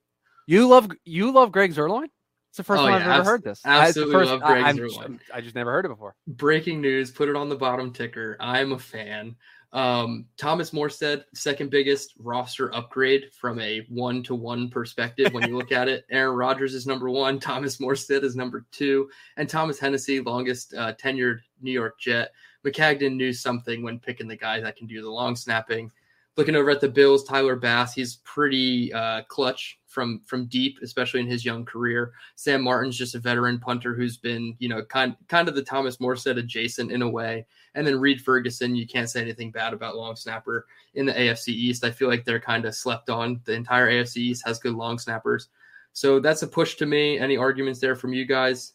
you 0.45 0.67
love 0.67 0.91
you 1.05 1.31
love 1.31 1.51
Greg 1.51 1.73
Zuerlein? 1.73 2.09
It's 2.53 2.57
the 2.57 2.63
first 2.63 2.83
oh, 2.83 2.87
time 2.87 3.01
yeah, 3.01 3.15
I've 3.15 3.21
ever 3.21 3.29
heard 3.31 3.43
this. 3.43 3.63
Absolutely 3.65 4.13
first, 4.13 4.29
love 4.29 4.41
Greg 4.43 4.63
I, 4.63 5.37
I 5.37 5.41
just 5.41 5.55
never 5.55 5.71
heard 5.71 5.85
it 5.85 5.87
before. 5.87 6.13
Breaking 6.27 6.81
news, 6.81 7.09
put 7.09 7.27
it 7.27 7.35
on 7.35 7.49
the 7.49 7.55
bottom 7.55 7.91
ticker. 7.91 8.37
I'm 8.39 8.73
a 8.73 8.77
fan. 8.77 9.35
Um, 9.71 10.25
Thomas 10.37 10.69
Morstead, 10.69 11.23
second 11.33 11.71
biggest 11.71 12.13
roster 12.19 12.71
upgrade 12.75 13.33
from 13.33 13.59
a 13.59 13.79
one 13.89 14.21
to 14.21 14.35
one 14.35 14.69
perspective 14.69 15.33
when 15.33 15.49
you 15.49 15.57
look 15.57 15.71
at 15.71 15.87
it. 15.87 16.05
Aaron 16.11 16.35
Rodgers 16.35 16.75
is 16.75 16.85
number 16.85 17.09
one, 17.09 17.39
Thomas 17.39 17.77
Morstead 17.77 18.21
is 18.21 18.35
number 18.35 18.67
two, 18.71 19.09
and 19.37 19.49
Thomas 19.49 19.79
Hennessy, 19.79 20.19
longest 20.19 20.75
uh, 20.75 20.93
tenured 20.93 21.39
New 21.59 21.71
York 21.71 21.99
Jet. 21.99 22.33
Maccagnan 22.63 23.15
knew 23.15 23.33
something 23.33 23.81
when 23.81 23.97
picking 23.97 24.27
the 24.27 24.37
guy 24.37 24.59
that 24.59 24.75
can 24.75 24.85
do 24.85 25.01
the 25.01 25.09
long 25.09 25.35
snapping. 25.35 25.91
Looking 26.37 26.55
over 26.55 26.69
at 26.69 26.81
the 26.81 26.89
Bills, 26.89 27.23
Tyler 27.23 27.55
Bass, 27.55 27.95
he's 27.95 28.17
pretty 28.17 28.93
uh, 28.93 29.23
clutch 29.23 29.79
from 29.93 30.21
from 30.25 30.47
deep, 30.47 30.79
especially 30.81 31.19
in 31.19 31.27
his 31.27 31.45
young 31.45 31.63
career. 31.63 32.13
Sam 32.35 32.63
Martin's 32.63 32.97
just 32.97 33.15
a 33.15 33.19
veteran 33.19 33.59
punter 33.59 33.93
who's 33.93 34.17
been, 34.17 34.55
you 34.57 34.67
know, 34.67 34.83
kind 34.83 35.15
kind 35.27 35.47
of 35.47 35.55
the 35.55 35.61
Thomas 35.61 35.97
Morstead 35.97 36.37
adjacent 36.37 36.91
in 36.91 37.01
a 37.01 37.09
way. 37.09 37.45
And 37.75 37.85
then 37.85 37.99
Reid 37.99 38.21
Ferguson, 38.21 38.75
you 38.75 38.87
can't 38.87 39.09
say 39.09 39.21
anything 39.21 39.51
bad 39.51 39.73
about 39.73 39.95
long 39.95 40.15
snapper 40.15 40.65
in 40.95 41.05
the 41.05 41.13
AFC 41.13 41.49
East. 41.49 41.83
I 41.83 41.91
feel 41.91 42.09
like 42.09 42.25
they're 42.25 42.39
kind 42.39 42.65
of 42.65 42.75
slept 42.75 43.09
on. 43.09 43.39
The 43.45 43.53
entire 43.53 43.89
AFC 43.89 44.17
East 44.17 44.43
has 44.45 44.59
good 44.59 44.73
long 44.73 44.97
snappers. 44.97 45.49
So 45.93 46.19
that's 46.19 46.41
a 46.41 46.47
push 46.47 46.75
to 46.75 46.87
me. 46.87 47.19
Any 47.19 47.37
arguments 47.37 47.79
there 47.79 47.95
from 47.95 48.13
you 48.13 48.25
guys? 48.25 48.73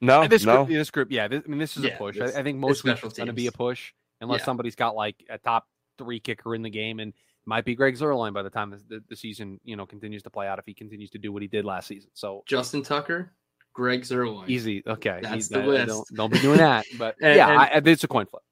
No, 0.00 0.28
this 0.28 0.44
no. 0.44 0.64
Group, 0.64 0.78
this 0.78 0.90
group, 0.90 1.08
yeah. 1.10 1.28
This, 1.28 1.42
I 1.44 1.48
mean, 1.48 1.58
this 1.58 1.76
is 1.76 1.84
yeah, 1.84 1.94
a 1.94 1.98
push. 1.98 2.20
I, 2.20 2.26
I, 2.26 2.42
think 2.42 2.58
most 2.58 2.84
weeks 2.84 3.02
it's 3.02 3.16
going 3.16 3.26
to 3.26 3.32
be 3.32 3.46
a 3.46 3.52
push 3.52 3.92
unless 4.20 4.40
yeah. 4.40 4.44
somebody's 4.44 4.74
got 4.76 4.94
like 4.94 5.16
a 5.28 5.38
top 5.38 5.66
three 5.98 6.20
kicker 6.20 6.54
in 6.54 6.62
the 6.62 6.70
game 6.70 7.00
and 7.00 7.12
might 7.46 7.64
be 7.64 7.74
Greg 7.74 7.96
Zuerlein 7.96 8.32
by 8.32 8.42
the 8.42 8.50
time 8.50 8.70
the, 8.70 8.80
the, 8.88 9.04
the, 9.08 9.16
season 9.16 9.60
you 9.64 9.76
know 9.76 9.86
continues 9.86 10.22
to 10.22 10.30
play 10.30 10.46
out 10.46 10.58
if 10.58 10.66
he 10.66 10.74
continues 10.74 11.10
to 11.10 11.18
do 11.18 11.32
what 11.32 11.42
he 11.42 11.48
did 11.48 11.64
last 11.64 11.88
season. 11.88 12.10
So 12.14 12.42
Justin 12.46 12.82
Tucker, 12.82 13.32
Greg 13.72 14.02
Zuerlein, 14.02 14.48
easy. 14.48 14.82
Okay, 14.86 15.20
that's 15.22 15.48
the 15.48 15.58
list. 15.58 15.88
Don't, 15.88 16.08
don't, 16.14 16.32
be 16.32 16.38
doing 16.40 16.58
that. 16.58 16.86
But 16.98 17.16
and, 17.20 17.36
yeah, 17.36 17.48
and, 17.50 17.86
I, 17.86 17.90
it's 17.90 18.04
a 18.04 18.08
coin 18.08 18.26
flip. 18.26 18.42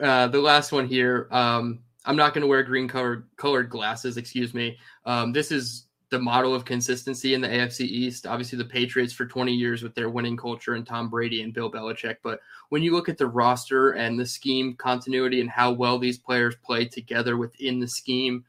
Uh, 0.00 0.28
the 0.28 0.40
last 0.40 0.72
one 0.72 0.86
here. 0.86 1.28
Um, 1.30 1.80
I'm 2.04 2.16
not 2.16 2.34
going 2.34 2.42
to 2.42 2.48
wear 2.48 2.62
green 2.62 2.88
colored 2.88 3.28
colored 3.36 3.68
glasses. 3.68 4.16
Excuse 4.16 4.54
me. 4.54 4.78
Um, 5.04 5.32
this 5.32 5.50
is 5.50 5.85
the 6.10 6.18
model 6.18 6.54
of 6.54 6.64
consistency 6.64 7.34
in 7.34 7.40
the 7.40 7.48
AFC 7.48 7.80
East. 7.80 8.26
Obviously, 8.26 8.58
the 8.58 8.64
Patriots 8.64 9.12
for 9.12 9.26
20 9.26 9.52
years 9.52 9.82
with 9.82 9.94
their 9.94 10.08
winning 10.08 10.36
culture 10.36 10.74
and 10.74 10.86
Tom 10.86 11.08
Brady 11.08 11.42
and 11.42 11.52
Bill 11.52 11.70
Belichick. 11.70 12.16
But 12.22 12.40
when 12.68 12.82
you 12.82 12.92
look 12.92 13.08
at 13.08 13.18
the 13.18 13.26
roster 13.26 13.92
and 13.92 14.18
the 14.18 14.26
scheme 14.26 14.74
continuity 14.74 15.40
and 15.40 15.50
how 15.50 15.72
well 15.72 15.98
these 15.98 16.18
players 16.18 16.54
play 16.64 16.84
together 16.84 17.36
within 17.36 17.80
the 17.80 17.88
scheme, 17.88 18.44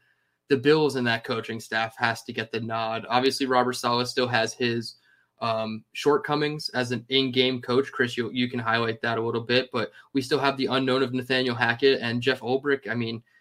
the 0.48 0.56
Bills 0.56 0.96
and 0.96 1.06
that 1.06 1.24
coaching 1.24 1.58
staff 1.58 1.96
has 1.98 2.22
to 2.24 2.32
get 2.32 2.52
the 2.52 2.60
nod. 2.60 3.04
Obviously, 3.08 3.46
Robert 3.46 3.74
Saleh 3.74 4.06
still 4.06 4.28
has 4.28 4.54
his 4.54 4.94
um, 5.40 5.84
shortcomings 5.92 6.68
as 6.70 6.92
an 6.92 7.04
in-game 7.08 7.60
coach. 7.60 7.90
Chris, 7.90 8.16
you, 8.16 8.30
you 8.30 8.48
can 8.48 8.60
highlight 8.60 9.02
that 9.02 9.18
a 9.18 9.22
little 9.22 9.42
bit, 9.42 9.68
but 9.72 9.90
we 10.12 10.22
still 10.22 10.38
have 10.38 10.56
the 10.56 10.66
unknown 10.66 11.02
of 11.02 11.12
Nathaniel 11.12 11.54
Hackett 11.54 12.00
and 12.00 12.22
Jeff 12.22 12.40
Ulbrich. 12.40 12.88
I 12.88 12.94
mean– 12.94 13.22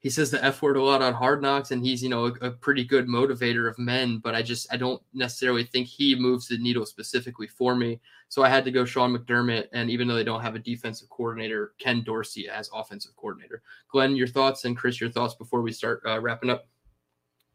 he 0.00 0.08
says 0.08 0.30
the 0.30 0.42
F 0.42 0.62
word 0.62 0.78
a 0.78 0.82
lot 0.82 1.02
on 1.02 1.12
Hard 1.12 1.42
Knocks, 1.42 1.70
and 1.70 1.84
he's 1.84 2.02
you 2.02 2.08
know 2.08 2.26
a, 2.26 2.46
a, 2.46 2.50
pretty 2.50 2.84
good 2.84 3.06
motivator 3.06 3.68
of 3.68 3.78
men. 3.78 4.18
But 4.18 4.34
I 4.34 4.40
just 4.40 4.66
I 4.72 4.78
don't 4.78 5.00
necessarily 5.12 5.62
think 5.62 5.86
he 5.86 6.14
moves 6.14 6.48
the 6.48 6.56
needle 6.56 6.86
specifically 6.86 7.46
for 7.46 7.76
me. 7.76 8.00
So 8.28 8.42
I 8.42 8.48
had 8.48 8.64
to 8.64 8.70
go 8.70 8.86
Sean 8.86 9.14
McDermott, 9.16 9.68
and 9.72 9.90
even 9.90 10.08
though 10.08 10.14
they 10.14 10.24
don't 10.24 10.40
have 10.40 10.54
a 10.54 10.58
defensive 10.58 11.10
coordinator, 11.10 11.74
Ken 11.78 12.02
Dorsey 12.02 12.48
as 12.48 12.70
offensive 12.74 13.14
coordinator. 13.16 13.62
Glenn, 13.92 14.16
your 14.16 14.26
thoughts, 14.26 14.64
and 14.64 14.76
Chris, 14.76 15.00
your 15.00 15.10
thoughts 15.10 15.34
before 15.34 15.60
we 15.60 15.70
start 15.70 16.02
uh, 16.06 16.18
wrapping 16.18 16.48
up. 16.48 16.66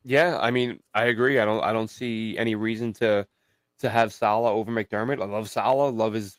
Yeah, 0.04 0.38
I 0.40 0.52
mean, 0.52 0.80
I 0.94 1.06
agree. 1.06 1.40
I 1.40 1.46
don't 1.46 1.64
I 1.64 1.74
don't 1.74 1.90
see 1.90 2.38
any 2.38 2.54
reason 2.54 2.94
to 2.94 3.26
to 3.80 3.90
have 3.90 4.14
Saleh 4.14 4.52
over 4.52 4.72
McDermott. 4.72 5.20
I 5.20 5.26
love 5.26 5.50
Saleh, 5.50 5.96
love 5.96 6.14
his 6.14 6.38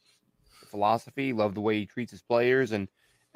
philosophy, 0.71 1.33
love 1.33 1.55
the 1.55 1.61
way 1.61 1.81
he 1.81 1.87
treats 1.87 2.13
his 2.13 2.23
players, 2.23 2.71
and 2.71 2.87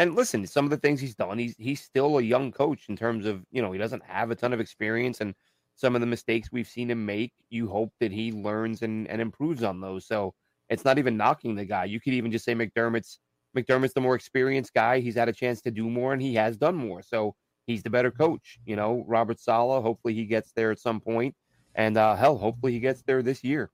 and 0.01 0.17
listen, 0.17 0.47
some 0.47 0.65
of 0.65 0.71
the 0.71 0.79
things 0.79 0.99
he's 0.99 1.15
done, 1.15 1.39
he's 1.39 1.55
he's 1.59 1.83
still 1.83 2.19
a 2.19 2.23
young 2.23 2.53
coach 2.53 2.89
in 2.89 2.97
terms 2.97 3.27
of 3.27 3.45
you 3.53 3.61
know 3.61 3.71
he 3.71 3.79
doesn't 3.79 4.03
have 4.05 4.31
a 4.31 4.35
ton 4.35 4.55
of 4.55 4.61
experience, 4.61 5.21
and 5.21 5.35
some 5.77 5.95
of 5.95 6.01
the 6.01 6.07
mistakes 6.07 6.49
we've 6.51 6.67
seen 6.69 6.91
him 6.91 7.05
make, 7.05 7.33
you 7.51 7.69
hope 7.69 7.93
that 8.01 8.11
he 8.11 8.33
learns 8.33 8.81
and 8.83 9.07
and 9.09 9.21
improves 9.21 9.63
on 9.63 9.81
those. 9.81 10.07
So 10.07 10.35
it's 10.71 10.87
not 10.87 10.99
even 10.99 11.19
knocking 11.19 11.55
the 11.55 11.67
guy. 11.67 11.85
You 11.85 12.01
could 12.01 12.15
even 12.15 12.33
just 12.33 12.47
say 12.47 12.55
McDermott's 12.55 13.19
McDermott's 13.55 13.93
the 13.93 14.01
more 14.01 14.15
experienced 14.15 14.73
guy. 14.73 15.01
He's 15.01 15.17
had 15.17 15.29
a 15.29 15.35
chance 15.35 15.61
to 15.63 15.71
do 15.71 15.91
more, 15.91 16.15
and 16.15 16.23
he 16.23 16.35
has 16.37 16.57
done 16.57 16.77
more. 16.77 17.03
So 17.03 17.35
he's 17.67 17.83
the 17.83 17.91
better 17.91 18.11
coach. 18.11 18.59
You 18.65 18.77
know, 18.77 19.05
Robert 19.07 19.39
Saleh. 19.39 19.83
Hopefully 19.83 20.15
he 20.15 20.25
gets 20.25 20.53
there 20.53 20.71
at 20.71 20.79
some 20.81 21.01
point, 21.01 21.35
and 21.75 21.99
uh, 21.99 22.17
hell, 22.17 22.39
hopefully 22.39 22.73
he 22.73 22.81
gets 22.81 23.03
there 23.03 23.23
this 23.23 23.45
year. 23.45 23.71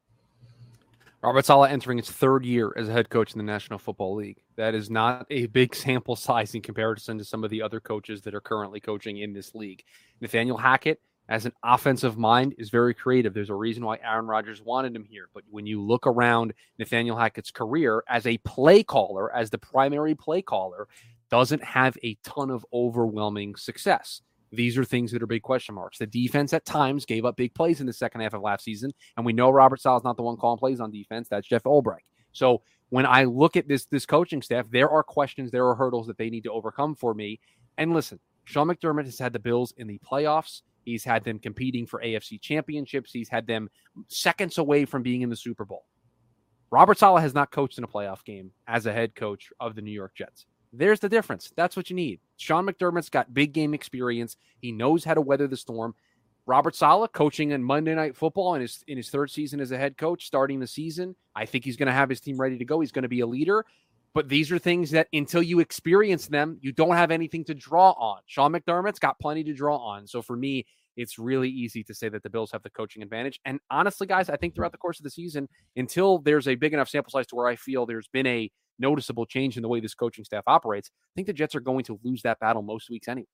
Robert 1.27 1.45
Saleh 1.45 1.73
entering 1.73 1.99
his 1.99 2.09
third 2.09 2.45
year 2.45 2.73
as 2.77 2.89
a 2.89 2.93
head 2.93 3.11
coach 3.11 3.33
in 3.33 3.39
the 3.39 3.45
National 3.45 3.81
Football 3.81 4.15
League. 4.15 4.45
That 4.55 4.77
is 4.77 4.91
not 4.91 5.27
a 5.29 5.47
big 5.47 5.75
sample 5.75 6.15
size 6.15 6.55
in 6.55 6.63
comparison 6.63 7.19
to 7.19 7.25
some 7.25 7.43
of 7.43 7.51
the 7.51 7.61
other 7.63 7.81
coaches 7.81 8.23
that 8.23 8.35
are 8.37 8.41
currently 8.41 8.79
coaching 8.79 9.19
in 9.19 9.33
this 9.33 9.53
league. 9.53 9.83
Nathaniel 10.21 10.57
Hackett, 10.57 11.01
as 11.29 11.45
an 11.45 11.51
offensive 11.65 12.17
mind, 12.17 12.55
is 12.59 12.71
very 12.71 12.95
creative. 12.95 13.35
There's 13.35 13.51
a 13.51 13.57
reason 13.57 13.85
why 13.85 13.99
Aaron 14.05 14.29
Rodgers 14.29 14.63
wanted 14.63 14.95
him 14.95 15.03
here. 15.03 15.29
But 15.35 15.43
when 15.51 15.67
you 15.67 15.83
look 15.83 16.07
around 16.07 16.55
Nathaniel 16.79 17.17
Hackett's 17.17 17.51
career 17.51 18.05
as 18.09 18.25
a 18.25 18.39
play 18.39 18.85
caller, 18.85 19.35
as 19.35 19.51
the 19.51 19.59
primary 19.59 20.15
play 20.15 20.43
caller, 20.43 20.87
doesn't 21.29 21.65
have 21.65 21.99
a 22.05 22.17
ton 22.23 22.51
of 22.51 22.65
overwhelming 22.73 23.57
success. 23.57 24.23
These 24.53 24.79
are 24.79 24.85
things 24.85 25.13
that 25.13 25.23
are 25.23 25.27
big 25.27 25.43
question 25.43 25.75
marks. 25.75 25.99
The 25.99 26.07
defense 26.07 26.53
at 26.53 26.65
times 26.65 27.05
gave 27.05 27.25
up 27.25 27.37
big 27.37 27.55
plays 27.55 27.81
in 27.81 27.87
the 27.87 27.93
second 27.93 28.21
half 28.21 28.35
of 28.35 28.43
last 28.43 28.65
season, 28.65 28.93
and 29.17 29.27
we 29.27 29.33
know 29.33 29.51
Robert 29.51 29.81
Saleh 29.81 30.01
is 30.01 30.05
not 30.05 30.17
the 30.17 30.23
one 30.23 30.37
calling 30.37 30.59
plays 30.59 30.81
on 30.81 30.91
defense. 30.91 31.29
That's 31.29 31.47
Jeff 31.47 31.65
Ulbrich. 31.65 32.05
So 32.33 32.63
when 32.91 33.07
I 33.07 33.25
look 33.25 33.57
at 33.57 33.69
this 33.69 33.87
this 33.87 34.07
coaching 34.07 34.43
staff, 34.43 34.71
there 34.71 34.91
are 34.91 35.03
questions, 35.03 35.51
there 35.51 35.67
are 35.67 35.75
hurdles 35.75 36.07
that 36.07 36.19
they 36.19 36.31
need 36.31 36.45
to 36.45 36.53
overcome 36.53 36.95
for 36.95 37.15
me. 37.15 37.41
And 37.79 37.93
listen, 37.93 38.21
Sean 38.45 38.69
McDermott 38.69 39.05
has 39.07 39.19
had 39.19 39.33
the 39.33 39.39
Bills 39.39 39.75
in 39.77 39.87
the 39.87 39.99
playoffs. 39.99 40.63
He's 40.85 41.03
had 41.03 41.25
them 41.25 41.41
competing 41.41 41.85
for 41.85 42.01
AFC 42.01 42.41
championships. 42.41 43.11
He's 43.13 43.29
had 43.29 43.47
them 43.47 43.69
seconds 44.07 44.59
away 44.59 44.85
from 44.85 45.03
being 45.03 45.23
in 45.23 45.31
the 45.31 45.37
Super 45.37 45.65
Bowl. 45.65 45.85
Robert 46.71 46.99
Saleh 46.99 47.23
has 47.23 47.35
not 47.35 47.51
coached 47.51 47.79
in 47.79 47.85
a 47.85 47.89
playoff 47.89 48.25
game 48.25 48.53
as 48.69 48.87
a 48.87 48.93
head 48.93 49.15
coach 49.15 49.51
of 49.61 49.75
the 49.75 49.83
New 49.83 49.91
York 49.91 50.15
Jets. 50.15 50.47
There's 50.79 51.01
the 51.01 51.09
difference. 51.09 51.53
That's 51.57 51.77
what 51.77 51.91
you 51.91 51.97
need. 51.97 52.21
Sean 52.37 52.67
McDermott's 52.67 53.09
got 53.09 53.33
big 53.33 53.53
game 53.53 53.75
experience. 53.75 54.37
He 54.61 54.73
knows 54.73 55.05
how 55.05 55.15
to 55.15 55.21
weather 55.21 55.47
the 55.47 55.57
storm. 55.57 55.95
Robert 56.47 56.77
Saleh 56.77 57.11
coaching 57.13 57.51
in 57.51 57.63
Monday 57.63 57.95
Night 57.95 58.15
Football 58.15 58.55
in 58.55 58.61
his 58.61 58.85
in 58.87 58.97
his 58.97 59.11
third 59.11 59.31
season 59.31 59.61
as 59.61 59.73
a 59.73 59.79
head 59.79 59.97
coach, 59.97 60.27
starting 60.27 60.61
the 60.61 60.67
season. 60.67 61.17
I 61.35 61.45
think 61.45 61.65
he's 61.65 61.77
going 61.77 61.89
to 61.89 61.93
have 61.93 62.09
his 62.09 62.21
team 62.21 62.41
ready 62.41 62.59
to 62.59 62.65
go. 62.65 62.81
He's 62.81 62.93
going 62.93 63.03
to 63.03 63.09
be 63.09 63.21
a 63.21 63.27
leader. 63.27 63.65
But 64.15 64.29
these 64.29 64.51
are 64.53 64.59
things 64.59 64.93
that 64.93 65.09
until 65.13 65.43
you 65.43 65.61
experience 65.61 66.27
them, 66.27 66.59
you 66.63 66.73
don't 66.73 66.97
have 66.97 67.11
anything 67.11 67.45
to 67.45 67.55
draw 67.55 67.91
on. 67.91 68.21
Sean 68.27 68.53
McDermott's 68.53 68.99
got 68.99 69.19
plenty 69.19 69.45
to 69.45 69.53
draw 69.53 69.77
on. 69.77 70.07
So 70.07 70.23
for 70.23 70.37
me, 70.37 70.65
it's 70.97 71.19
really 71.19 71.51
easy 71.51 71.85
to 71.85 71.93
say 71.93 72.09
that 72.09 72.23
the 72.23 72.31
Bills 72.31 72.51
have 72.53 72.63
the 72.63 72.71
coaching 72.71 73.03
advantage. 73.03 73.41
And 73.45 73.61
honestly, 73.71 74.07
guys, 74.07 74.31
I 74.31 74.37
think 74.37 74.55
throughout 74.55 74.73
the 74.73 74.79
course 74.79 74.99
of 74.99 75.05
the 75.05 75.11
season, 75.11 75.49
until 75.77 76.19
there's 76.19 76.49
a 76.49 76.55
big 76.55 76.73
enough 76.73 76.89
sample 76.89 77.11
size 77.11 77.27
to 77.27 77.35
where 77.35 77.47
I 77.47 77.57
feel 77.57 77.85
there's 77.85 78.09
been 78.09 78.27
a 78.27 78.51
noticeable 78.79 79.27
change 79.27 79.57
in 79.57 79.63
the 79.63 79.69
way 79.69 79.81
this 79.81 79.95
coaching 79.95 80.25
staff 80.25 80.45
operates, 80.47 80.91
I 80.95 81.13
think 81.15 81.27
the 81.27 81.33
Jets 81.33 81.55
are 81.55 81.61
going 81.61 81.85
to 81.85 82.01
lose 82.03 82.23
that 82.23 82.39
battle 82.41 82.63
most 82.63 82.91
weeks 82.91 83.09
anyway. 83.09 83.27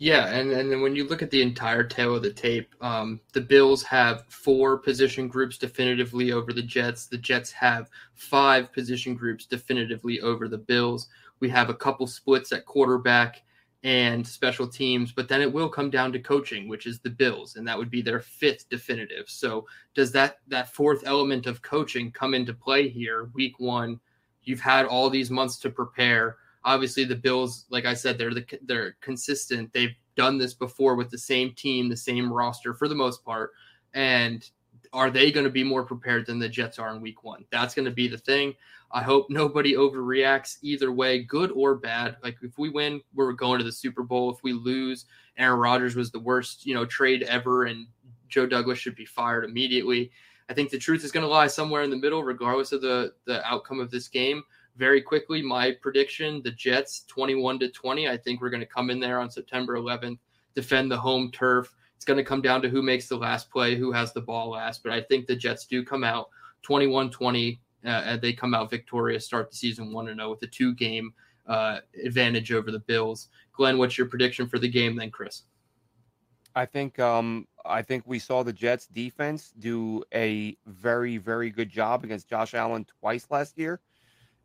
Yeah, 0.00 0.28
and, 0.28 0.52
and 0.52 0.70
then 0.70 0.80
when 0.80 0.94
you 0.94 1.08
look 1.08 1.22
at 1.22 1.30
the 1.30 1.42
entire 1.42 1.82
tale 1.82 2.14
of 2.14 2.22
the 2.22 2.32
tape, 2.32 2.72
um, 2.80 3.20
the 3.32 3.40
Bills 3.40 3.82
have 3.82 4.24
four 4.28 4.78
position 4.78 5.26
groups 5.26 5.58
definitively 5.58 6.30
over 6.30 6.52
the 6.52 6.62
Jets. 6.62 7.06
The 7.06 7.18
Jets 7.18 7.50
have 7.50 7.90
five 8.14 8.72
position 8.72 9.16
groups 9.16 9.44
definitively 9.44 10.20
over 10.20 10.46
the 10.46 10.58
Bills. 10.58 11.08
We 11.40 11.48
have 11.48 11.68
a 11.68 11.74
couple 11.74 12.06
splits 12.06 12.52
at 12.52 12.64
quarterback 12.64 13.42
and 13.84 14.26
special 14.26 14.66
teams, 14.66 15.12
but 15.12 15.28
then 15.28 15.40
it 15.40 15.52
will 15.52 15.68
come 15.68 15.88
down 15.88 16.12
to 16.12 16.18
coaching, 16.18 16.68
which 16.68 16.86
is 16.86 16.98
the 16.98 17.10
Bills, 17.10 17.56
and 17.56 17.66
that 17.66 17.78
would 17.78 17.90
be 17.90 18.02
their 18.02 18.20
fifth 18.20 18.68
definitive. 18.68 19.28
So 19.28 19.66
does 19.94 20.10
that 20.12 20.38
that 20.48 20.74
fourth 20.74 21.04
element 21.06 21.46
of 21.46 21.62
coaching 21.62 22.10
come 22.10 22.34
into 22.34 22.52
play 22.52 22.88
here? 22.88 23.30
Week 23.34 23.60
one, 23.60 24.00
you've 24.42 24.60
had 24.60 24.86
all 24.86 25.08
these 25.08 25.30
months 25.30 25.58
to 25.60 25.70
prepare. 25.70 26.38
Obviously, 26.64 27.04
the 27.04 27.14
Bills, 27.14 27.66
like 27.70 27.86
I 27.86 27.94
said, 27.94 28.18
they're 28.18 28.34
the, 28.34 28.44
they're 28.62 28.96
consistent. 29.00 29.72
They've 29.72 29.94
done 30.16 30.38
this 30.38 30.54
before 30.54 30.96
with 30.96 31.10
the 31.10 31.18
same 31.18 31.54
team, 31.54 31.88
the 31.88 31.96
same 31.96 32.32
roster 32.32 32.74
for 32.74 32.88
the 32.88 32.96
most 32.96 33.24
part, 33.24 33.52
and 33.94 34.48
are 34.92 35.10
they 35.10 35.30
going 35.30 35.44
to 35.44 35.50
be 35.50 35.64
more 35.64 35.84
prepared 35.84 36.26
than 36.26 36.38
the 36.38 36.48
Jets 36.48 36.78
are 36.78 36.94
in 36.94 37.00
week 37.00 37.24
one? 37.24 37.44
That's 37.50 37.74
going 37.74 37.86
to 37.86 37.92
be 37.92 38.08
the 38.08 38.18
thing. 38.18 38.54
I 38.90 39.02
hope 39.02 39.26
nobody 39.28 39.74
overreacts 39.74 40.56
either 40.62 40.92
way, 40.92 41.22
good 41.22 41.50
or 41.52 41.74
bad. 41.74 42.16
Like 42.22 42.38
if 42.42 42.58
we 42.58 42.70
win, 42.70 43.02
we're 43.14 43.32
going 43.32 43.58
to 43.58 43.64
the 43.64 43.72
Super 43.72 44.02
Bowl. 44.02 44.32
If 44.32 44.42
we 44.42 44.52
lose, 44.52 45.04
Aaron 45.36 45.60
Rodgers 45.60 45.94
was 45.94 46.10
the 46.10 46.20
worst, 46.20 46.64
you 46.64 46.74
know, 46.74 46.86
trade 46.86 47.22
ever, 47.24 47.64
and 47.64 47.86
Joe 48.28 48.46
Douglas 48.46 48.78
should 48.78 48.96
be 48.96 49.04
fired 49.04 49.44
immediately. 49.44 50.10
I 50.48 50.54
think 50.54 50.70
the 50.70 50.78
truth 50.78 51.04
is 51.04 51.12
going 51.12 51.24
to 51.24 51.30
lie 51.30 51.46
somewhere 51.46 51.82
in 51.82 51.90
the 51.90 51.96
middle, 51.96 52.22
regardless 52.22 52.72
of 52.72 52.80
the 52.80 53.12
the 53.26 53.46
outcome 53.46 53.80
of 53.80 53.90
this 53.90 54.08
game. 54.08 54.42
Very 54.76 55.02
quickly, 55.02 55.42
my 55.42 55.72
prediction: 55.82 56.40
the 56.42 56.52
Jets, 56.52 57.04
twenty-one 57.08 57.58
to 57.58 57.68
twenty. 57.68 58.08
I 58.08 58.16
think 58.16 58.40
we're 58.40 58.50
going 58.50 58.60
to 58.60 58.66
come 58.66 58.90
in 58.90 59.00
there 59.00 59.20
on 59.20 59.30
September 59.30 59.76
11th, 59.76 60.18
defend 60.54 60.90
the 60.90 60.96
home 60.96 61.30
turf. 61.30 61.74
It's 61.98 62.04
going 62.04 62.16
to 62.16 62.22
come 62.24 62.40
down 62.40 62.62
to 62.62 62.68
who 62.68 62.80
makes 62.80 63.08
the 63.08 63.16
last 63.16 63.50
play, 63.50 63.74
who 63.74 63.90
has 63.90 64.12
the 64.12 64.20
ball 64.20 64.50
last. 64.50 64.84
But 64.84 64.92
I 64.92 65.00
think 65.00 65.26
the 65.26 65.34
Jets 65.34 65.66
do 65.66 65.84
come 65.84 66.04
out 66.04 66.28
21 66.62 67.10
20 67.10 67.60
uh, 67.84 68.16
they 68.16 68.32
come 68.32 68.54
out 68.54 68.70
victorious, 68.70 69.24
start 69.24 69.50
the 69.50 69.56
season 69.56 69.92
1 69.92 70.06
0 70.06 70.30
with 70.30 70.42
a 70.42 70.46
two 70.46 70.74
game 70.74 71.12
uh, 71.46 71.80
advantage 72.04 72.52
over 72.52 72.70
the 72.70 72.78
Bills. 72.78 73.28
Glenn, 73.52 73.78
what's 73.78 73.98
your 73.98 74.06
prediction 74.06 74.48
for 74.48 74.58
the 74.58 74.68
game 74.68 74.96
then, 74.96 75.10
Chris? 75.10 75.42
I 76.54 76.66
think 76.66 76.98
um, 76.98 77.46
I 77.64 77.82
think 77.82 78.04
we 78.06 78.18
saw 78.18 78.42
the 78.42 78.52
Jets 78.52 78.86
defense 78.86 79.52
do 79.58 80.02
a 80.14 80.56
very 80.66 81.18
very 81.18 81.50
good 81.50 81.70
job 81.70 82.04
against 82.04 82.28
Josh 82.28 82.54
Allen 82.54 82.86
twice 83.00 83.26
last 83.30 83.58
year. 83.58 83.80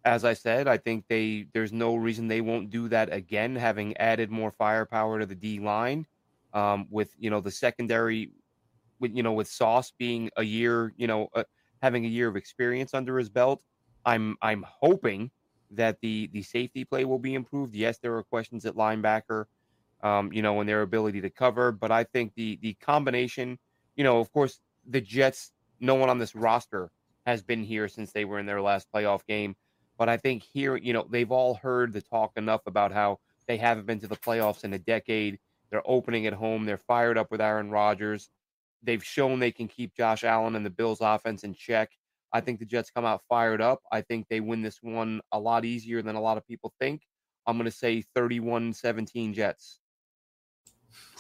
As 0.06 0.26
I 0.26 0.34
said, 0.34 0.68
I 0.68 0.78
think 0.78 1.06
they 1.08 1.48
there's 1.54 1.74
no 1.74 1.96
reason 1.96 2.28
they 2.28 2.42
won't 2.42 2.70
do 2.70 2.88
that 2.90 3.12
again, 3.12 3.56
having 3.56 3.96
added 3.98 4.30
more 4.30 4.52
firepower 4.52 5.20
to 5.20 5.26
the 5.26 5.36
D 5.36 5.60
line. 5.60 6.06
Um, 6.54 6.88
with 6.90 7.14
you 7.18 7.30
know 7.30 7.42
the 7.42 7.52
secondary, 7.52 8.32
with 9.00 9.16
you 9.16 9.24
know 9.24 9.34
with 9.34 9.48
Sauce 9.48 9.92
being 9.98 10.30
a 10.38 10.44
year, 10.44 10.94
you 10.98 11.08
know, 11.08 11.28
uh, 11.36 11.44
having 11.82 12.06
a 12.06 12.08
year 12.08 12.28
of 12.28 12.36
experience 12.36 12.94
under 12.94 13.18
his 13.18 13.30
belt. 13.30 13.62
I'm 14.06 14.36
I'm 14.42 14.66
hoping 14.68 15.32
that 15.72 16.00
the 16.02 16.30
the 16.34 16.44
safety 16.44 16.86
play 16.86 17.06
will 17.06 17.20
be 17.20 17.34
improved. 17.36 17.76
Yes, 17.76 17.98
there 17.98 18.16
are 18.16 18.24
questions 18.24 18.66
at 18.66 18.76
linebacker, 18.76 19.46
um, 20.02 20.32
you 20.32 20.42
know, 20.42 20.60
and 20.60 20.70
their 20.70 20.82
ability 20.82 21.22
to 21.22 21.30
cover, 21.30 21.72
but 21.72 21.92
I 21.92 22.04
think 22.04 22.34
the 22.36 22.58
the 22.62 22.74
combination, 22.76 23.58
you 23.96 24.04
know, 24.04 24.20
of 24.20 24.32
course, 24.32 24.60
the 24.88 25.02
Jets. 25.02 25.52
No 25.80 25.96
one 25.96 26.10
on 26.10 26.18
this 26.18 26.34
roster 26.34 26.92
has 27.26 27.42
been 27.42 27.64
here 27.64 27.90
since 27.90 28.12
they 28.14 28.24
were 28.24 28.40
in 28.40 28.46
their 28.46 28.62
last 28.62 28.88
playoff 28.94 29.26
game, 29.26 29.56
but 29.98 30.08
I 30.08 30.18
think 30.18 30.44
here, 30.44 30.78
you 30.78 30.94
know, 30.94 31.06
they've 31.10 31.32
all 31.32 31.56
heard 31.56 31.92
the 31.92 32.02
talk 32.02 32.32
enough 32.38 32.62
about 32.68 32.94
how 32.94 33.20
they 33.48 33.58
haven't 33.58 33.86
been 33.86 34.00
to 34.00 34.08
the 34.08 34.16
playoffs 34.16 34.64
in 34.64 34.74
a 34.74 34.80
decade. 34.80 35.40
They're 35.74 35.82
opening 35.86 36.28
at 36.28 36.34
home. 36.34 36.66
They're 36.66 36.78
fired 36.78 37.18
up 37.18 37.32
with 37.32 37.42
Aaron 37.42 37.72
Rodgers. 37.72 38.30
They've 38.84 39.04
shown 39.04 39.40
they 39.40 39.52
can 39.52 39.68
keep 39.68 39.96
Josh 39.96 40.24
Allen 40.24 40.56
and 40.56 40.64
the 40.64 40.70
Bills 40.70 41.00
offense 41.02 41.44
in 41.44 41.56
check. 41.56 41.90
I 42.32 42.42
think 42.42 42.60
the 42.60 42.66
Jets 42.66 42.92
come 42.92 43.06
out 43.06 43.24
fired 43.28 43.60
up. 43.60 43.82
I 43.92 44.02
think 44.02 44.28
they 44.30 44.40
win 44.40 44.62
this 44.62 44.78
one 44.84 45.20
a 45.32 45.40
lot 45.40 45.66
easier 45.66 46.04
than 46.04 46.16
a 46.16 46.22
lot 46.22 46.38
of 46.38 46.46
people 46.46 46.72
think. 46.80 47.02
I'm 47.48 47.58
going 47.58 47.66
to 47.66 47.76
say 47.76 48.04
31 48.14 48.74
17 48.74 49.34
Jets. 49.34 49.80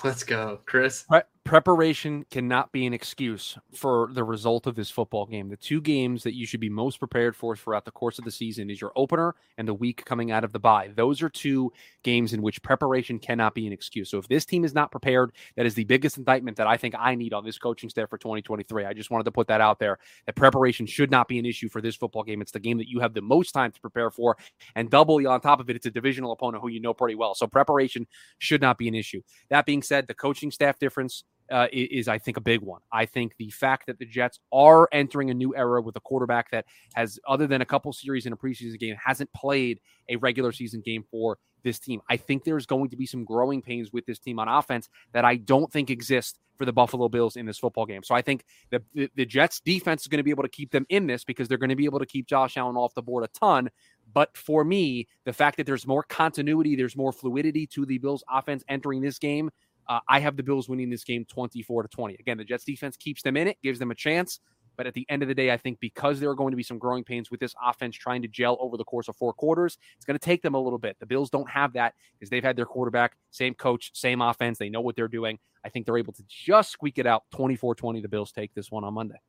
Let's 0.03 0.23
go, 0.23 0.59
Chris. 0.65 1.03
Pre- 1.03 1.21
preparation 1.43 2.25
cannot 2.31 2.71
be 2.71 2.85
an 2.85 2.93
excuse 2.93 3.57
for 3.73 4.09
the 4.13 4.23
result 4.23 4.65
of 4.65 4.75
this 4.75 4.89
football 4.89 5.25
game. 5.25 5.49
The 5.49 5.57
two 5.57 5.81
games 5.81 6.23
that 6.23 6.35
you 6.35 6.45
should 6.45 6.61
be 6.61 6.69
most 6.69 6.99
prepared 6.99 7.35
for 7.35 7.55
throughout 7.55 7.83
the 7.83 7.91
course 7.91 8.17
of 8.17 8.23
the 8.23 8.31
season 8.31 8.69
is 8.69 8.79
your 8.79 8.93
opener 8.95 9.35
and 9.57 9.67
the 9.67 9.73
week 9.73 10.05
coming 10.05 10.31
out 10.31 10.45
of 10.45 10.53
the 10.53 10.59
bye. 10.59 10.89
Those 10.95 11.21
are 11.21 11.29
two 11.29 11.73
games 12.03 12.31
in 12.33 12.41
which 12.41 12.61
preparation 12.63 13.19
cannot 13.19 13.53
be 13.53 13.67
an 13.67 13.73
excuse. 13.73 14.09
So 14.09 14.17
if 14.17 14.27
this 14.27 14.45
team 14.45 14.63
is 14.63 14.73
not 14.73 14.89
prepared, 14.89 15.33
that 15.57 15.65
is 15.65 15.75
the 15.75 15.83
biggest 15.83 16.17
indictment 16.17 16.55
that 16.57 16.67
I 16.67 16.77
think 16.77 16.95
I 16.97 17.13
need 17.13 17.33
on 17.33 17.43
this 17.43 17.57
coaching 17.57 17.89
staff 17.89 18.09
for 18.09 18.17
2023. 18.17 18.85
I 18.85 18.93
just 18.93 19.11
wanted 19.11 19.25
to 19.25 19.31
put 19.31 19.47
that 19.47 19.59
out 19.59 19.79
there 19.79 19.99
that 20.25 20.35
preparation 20.35 20.85
should 20.85 21.11
not 21.11 21.27
be 21.27 21.39
an 21.39 21.45
issue 21.45 21.67
for 21.67 21.81
this 21.81 21.95
football 21.95 22.23
game. 22.23 22.41
It's 22.41 22.51
the 22.51 22.59
game 22.59 22.77
that 22.77 22.87
you 22.87 23.01
have 23.01 23.13
the 23.13 23.21
most 23.21 23.51
time 23.51 23.71
to 23.71 23.81
prepare 23.81 24.09
for, 24.09 24.37
and 24.75 24.89
doubly 24.89 25.25
on 25.25 25.41
top 25.41 25.59
of 25.59 25.69
it, 25.69 25.75
it's 25.75 25.85
a 25.85 25.91
divisional 25.91 26.31
opponent 26.31 26.61
who 26.61 26.69
you 26.69 26.79
know 26.79 26.93
pretty 26.93 27.15
well. 27.15 27.35
So 27.35 27.47
preparation 27.47 28.07
should 28.39 28.61
not 28.61 28.77
be 28.77 28.87
an 28.87 28.95
issue. 28.95 29.21
That 29.49 29.65
being 29.65 29.82
said, 29.83 30.07
the 30.07 30.13
coaching 30.13 30.51
staff 30.51 30.79
difference 30.79 31.23
uh, 31.51 31.67
is, 31.71 32.07
I 32.07 32.17
think, 32.17 32.37
a 32.37 32.41
big 32.41 32.61
one. 32.61 32.81
I 32.91 33.05
think 33.05 33.33
the 33.37 33.49
fact 33.49 33.87
that 33.87 33.99
the 33.99 34.05
Jets 34.05 34.39
are 34.51 34.89
entering 34.91 35.29
a 35.29 35.33
new 35.33 35.55
era 35.55 35.81
with 35.81 35.95
a 35.95 35.99
quarterback 35.99 36.51
that 36.51 36.65
has, 36.95 37.19
other 37.27 37.47
than 37.47 37.61
a 37.61 37.65
couple 37.65 37.93
series 37.93 38.25
in 38.25 38.33
a 38.33 38.37
preseason 38.37 38.79
game, 38.79 38.95
hasn't 39.03 39.31
played 39.33 39.79
a 40.09 40.15
regular 40.15 40.51
season 40.51 40.81
game 40.81 41.03
for 41.11 41.37
this 41.63 41.79
team. 41.79 42.01
I 42.09 42.17
think 42.17 42.43
there's 42.43 42.65
going 42.65 42.89
to 42.89 42.97
be 42.97 43.05
some 43.05 43.23
growing 43.23 43.61
pains 43.61 43.91
with 43.91 44.05
this 44.05 44.19
team 44.19 44.39
on 44.39 44.47
offense 44.47 44.89
that 45.13 45.25
I 45.25 45.37
don't 45.37 45.71
think 45.71 45.89
exist 45.89 46.39
for 46.57 46.65
the 46.65 46.73
Buffalo 46.73 47.09
Bills 47.09 47.35
in 47.35 47.45
this 47.45 47.57
football 47.57 47.85
game. 47.85 48.03
So 48.03 48.13
I 48.13 48.21
think 48.21 48.45
the, 48.69 48.83
the, 48.93 49.09
the 49.15 49.25
Jets 49.25 49.59
defense 49.59 50.01
is 50.01 50.07
going 50.07 50.19
to 50.19 50.23
be 50.23 50.29
able 50.29 50.43
to 50.43 50.49
keep 50.49 50.71
them 50.71 50.85
in 50.89 51.07
this 51.07 51.23
because 51.23 51.47
they're 51.47 51.57
going 51.57 51.69
to 51.69 51.75
be 51.75 51.85
able 51.85 51.99
to 51.99 52.05
keep 52.05 52.27
Josh 52.27 52.57
Allen 52.57 52.75
off 52.75 52.93
the 52.93 53.01
board 53.01 53.23
a 53.23 53.27
ton. 53.39 53.69
But 54.13 54.37
for 54.37 54.63
me, 54.63 55.07
the 55.25 55.33
fact 55.33 55.57
that 55.57 55.65
there's 55.65 55.87
more 55.87 56.03
continuity, 56.03 56.75
there's 56.75 56.95
more 56.95 57.11
fluidity 57.11 57.65
to 57.67 57.85
the 57.85 57.97
Bills 57.97 58.23
offense 58.31 58.63
entering 58.69 59.01
this 59.01 59.17
game 59.17 59.49
uh, 59.87 59.99
I 60.07 60.19
have 60.19 60.37
the 60.37 60.43
Bills 60.43 60.69
winning 60.69 60.89
this 60.89 61.03
game 61.03 61.25
24 61.25 61.83
to 61.83 61.89
20. 61.89 62.15
Again, 62.19 62.37
the 62.37 62.43
Jets 62.43 62.63
defense 62.63 62.97
keeps 62.97 63.21
them 63.21 63.37
in 63.37 63.47
it, 63.47 63.57
gives 63.61 63.79
them 63.79 63.91
a 63.91 63.95
chance. 63.95 64.39
But 64.75 64.87
at 64.87 64.93
the 64.93 65.05
end 65.09 65.21
of 65.21 65.27
the 65.27 65.35
day, 65.35 65.51
I 65.51 65.57
think 65.57 65.79
because 65.79 66.19
there 66.19 66.29
are 66.29 66.35
going 66.35 66.51
to 66.51 66.57
be 66.57 66.63
some 66.63 66.79
growing 66.79 67.03
pains 67.03 67.29
with 67.29 67.39
this 67.39 67.53
offense 67.63 67.95
trying 67.95 68.21
to 68.23 68.27
gel 68.27 68.57
over 68.59 68.77
the 68.77 68.83
course 68.83 69.07
of 69.07 69.15
four 69.15 69.33
quarters, 69.33 69.77
it's 69.95 70.05
going 70.05 70.17
to 70.17 70.23
take 70.25 70.41
them 70.41 70.55
a 70.55 70.59
little 70.59 70.79
bit. 70.79 70.97
The 70.99 71.05
Bills 71.05 71.29
don't 71.29 71.49
have 71.49 71.73
that 71.73 71.93
because 72.17 72.29
they've 72.29 72.43
had 72.43 72.55
their 72.55 72.65
quarterback, 72.65 73.15
same 73.31 73.53
coach, 73.53 73.91
same 73.93 74.21
offense. 74.21 74.57
They 74.57 74.69
know 74.69 74.81
what 74.81 74.95
they're 74.95 75.07
doing. 75.07 75.37
I 75.63 75.69
think 75.69 75.85
they're 75.85 75.97
able 75.97 76.13
to 76.13 76.23
just 76.27 76.71
squeak 76.71 76.97
it 76.97 77.05
out 77.05 77.23
24 77.31 77.75
20. 77.75 78.01
The 78.01 78.07
Bills 78.07 78.31
take 78.31 78.53
this 78.53 78.71
one 78.71 78.83
on 78.83 78.93
Monday. 78.93 79.19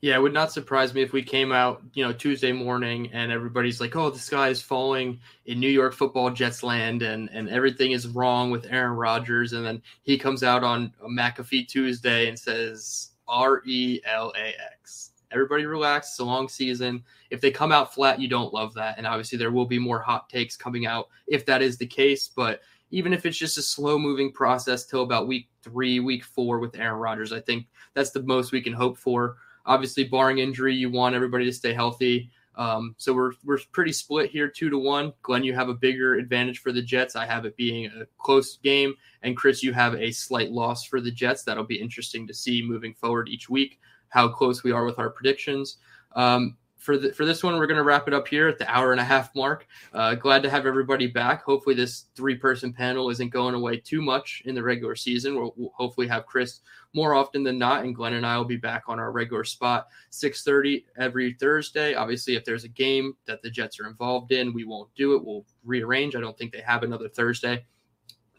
Yeah, 0.00 0.16
it 0.16 0.22
would 0.22 0.32
not 0.32 0.52
surprise 0.52 0.94
me 0.94 1.02
if 1.02 1.12
we 1.12 1.22
came 1.22 1.52
out, 1.52 1.82
you 1.94 2.04
know, 2.04 2.12
Tuesday 2.12 2.52
morning 2.52 3.08
and 3.12 3.30
everybody's 3.30 3.80
like, 3.80 3.94
"Oh, 3.94 4.10
the 4.10 4.18
sky 4.18 4.48
is 4.48 4.60
falling 4.60 5.20
in 5.46 5.60
New 5.60 5.68
York 5.68 5.94
football 5.94 6.30
Jets 6.30 6.62
land, 6.62 7.02
and 7.02 7.30
and 7.30 7.48
everything 7.48 7.92
is 7.92 8.08
wrong 8.08 8.50
with 8.50 8.66
Aaron 8.70 8.96
Rodgers," 8.96 9.52
and 9.52 9.64
then 9.64 9.80
he 10.02 10.18
comes 10.18 10.42
out 10.42 10.64
on 10.64 10.92
McAfee 11.02 11.68
Tuesday 11.68 12.28
and 12.28 12.38
says 12.38 13.10
R 13.28 13.62
E 13.64 14.00
L 14.04 14.32
A 14.36 14.54
X. 14.72 15.12
Everybody 15.30 15.64
relax. 15.66 16.08
It's 16.08 16.18
a 16.18 16.24
long 16.24 16.48
season. 16.48 17.04
If 17.30 17.40
they 17.40 17.50
come 17.50 17.72
out 17.72 17.94
flat, 17.94 18.20
you 18.20 18.28
don't 18.28 18.52
love 18.52 18.74
that, 18.74 18.98
and 18.98 19.06
obviously 19.06 19.38
there 19.38 19.52
will 19.52 19.66
be 19.66 19.78
more 19.78 20.00
hot 20.00 20.28
takes 20.28 20.56
coming 20.56 20.86
out 20.86 21.08
if 21.26 21.46
that 21.46 21.62
is 21.62 21.78
the 21.78 21.86
case. 21.86 22.28
But 22.28 22.60
even 22.90 23.12
if 23.12 23.24
it's 23.24 23.38
just 23.38 23.56
a 23.56 23.62
slow 23.62 23.98
moving 23.98 24.30
process 24.30 24.84
till 24.84 25.02
about 25.02 25.26
week 25.26 25.48
three, 25.62 26.00
week 26.00 26.24
four 26.24 26.58
with 26.58 26.76
Aaron 26.76 27.00
Rodgers, 27.00 27.32
I 27.32 27.40
think 27.40 27.66
that's 27.94 28.10
the 28.10 28.22
most 28.22 28.52
we 28.52 28.60
can 28.60 28.74
hope 28.74 28.98
for. 28.98 29.36
Obviously, 29.66 30.04
barring 30.04 30.38
injury, 30.38 30.74
you 30.74 30.90
want 30.90 31.14
everybody 31.14 31.44
to 31.44 31.52
stay 31.52 31.72
healthy. 31.72 32.30
Um, 32.54 32.94
so 32.98 33.14
we're 33.14 33.32
we're 33.44 33.58
pretty 33.72 33.92
split 33.92 34.30
here, 34.30 34.48
two 34.48 34.68
to 34.68 34.78
one. 34.78 35.12
Glenn, 35.22 35.44
you 35.44 35.54
have 35.54 35.68
a 35.68 35.74
bigger 35.74 36.14
advantage 36.16 36.58
for 36.60 36.72
the 36.72 36.82
Jets. 36.82 37.16
I 37.16 37.24
have 37.24 37.46
it 37.46 37.56
being 37.56 37.86
a 37.86 38.06
close 38.18 38.58
game, 38.58 38.94
and 39.22 39.36
Chris, 39.36 39.62
you 39.62 39.72
have 39.72 39.94
a 39.94 40.10
slight 40.10 40.50
loss 40.50 40.84
for 40.84 41.00
the 41.00 41.10
Jets. 41.10 41.44
That'll 41.44 41.64
be 41.64 41.80
interesting 41.80 42.26
to 42.26 42.34
see 42.34 42.62
moving 42.62 42.92
forward 42.94 43.28
each 43.28 43.48
week 43.48 43.80
how 44.08 44.28
close 44.28 44.62
we 44.62 44.72
are 44.72 44.84
with 44.84 44.98
our 44.98 45.08
predictions. 45.08 45.78
Um, 46.14 46.58
for 46.82 46.98
the, 46.98 47.12
for 47.12 47.24
this 47.24 47.44
one, 47.44 47.56
we're 47.56 47.68
going 47.68 47.78
to 47.78 47.84
wrap 47.84 48.08
it 48.08 48.14
up 48.14 48.26
here 48.26 48.48
at 48.48 48.58
the 48.58 48.68
hour 48.68 48.90
and 48.90 49.00
a 49.00 49.04
half 49.04 49.32
mark. 49.36 49.68
Uh, 49.92 50.16
glad 50.16 50.42
to 50.42 50.50
have 50.50 50.66
everybody 50.66 51.06
back. 51.06 51.44
Hopefully, 51.44 51.76
this 51.76 52.06
three 52.16 52.34
person 52.34 52.72
panel 52.72 53.08
isn't 53.08 53.28
going 53.28 53.54
away 53.54 53.76
too 53.76 54.02
much 54.02 54.42
in 54.46 54.54
the 54.56 54.62
regular 54.62 54.96
season. 54.96 55.36
We'll, 55.36 55.54
we'll, 55.56 55.70
hopefully 55.76 56.08
have 56.08 56.26
Chris 56.26 56.60
more 56.92 57.14
often 57.14 57.44
than 57.44 57.56
not, 57.56 57.84
and 57.84 57.94
Glenn 57.94 58.14
and 58.14 58.26
I 58.26 58.36
will 58.36 58.44
be 58.44 58.56
back 58.56 58.82
on 58.88 58.98
our 58.98 59.12
regular 59.12 59.44
spot, 59.44 59.86
six 60.10 60.42
thirty 60.42 60.84
every 60.98 61.34
Thursday. 61.34 61.94
Obviously, 61.94 62.34
if 62.34 62.44
there's 62.44 62.64
a 62.64 62.68
game 62.68 63.14
that 63.26 63.42
the 63.42 63.50
Jets 63.50 63.78
are 63.78 63.86
involved 63.86 64.32
in, 64.32 64.52
we 64.52 64.64
won't 64.64 64.92
do 64.96 65.14
it. 65.14 65.24
We'll 65.24 65.46
rearrange. 65.64 66.16
I 66.16 66.20
don't 66.20 66.36
think 66.36 66.52
they 66.52 66.62
have 66.62 66.82
another 66.82 67.08
Thursday. 67.08 67.64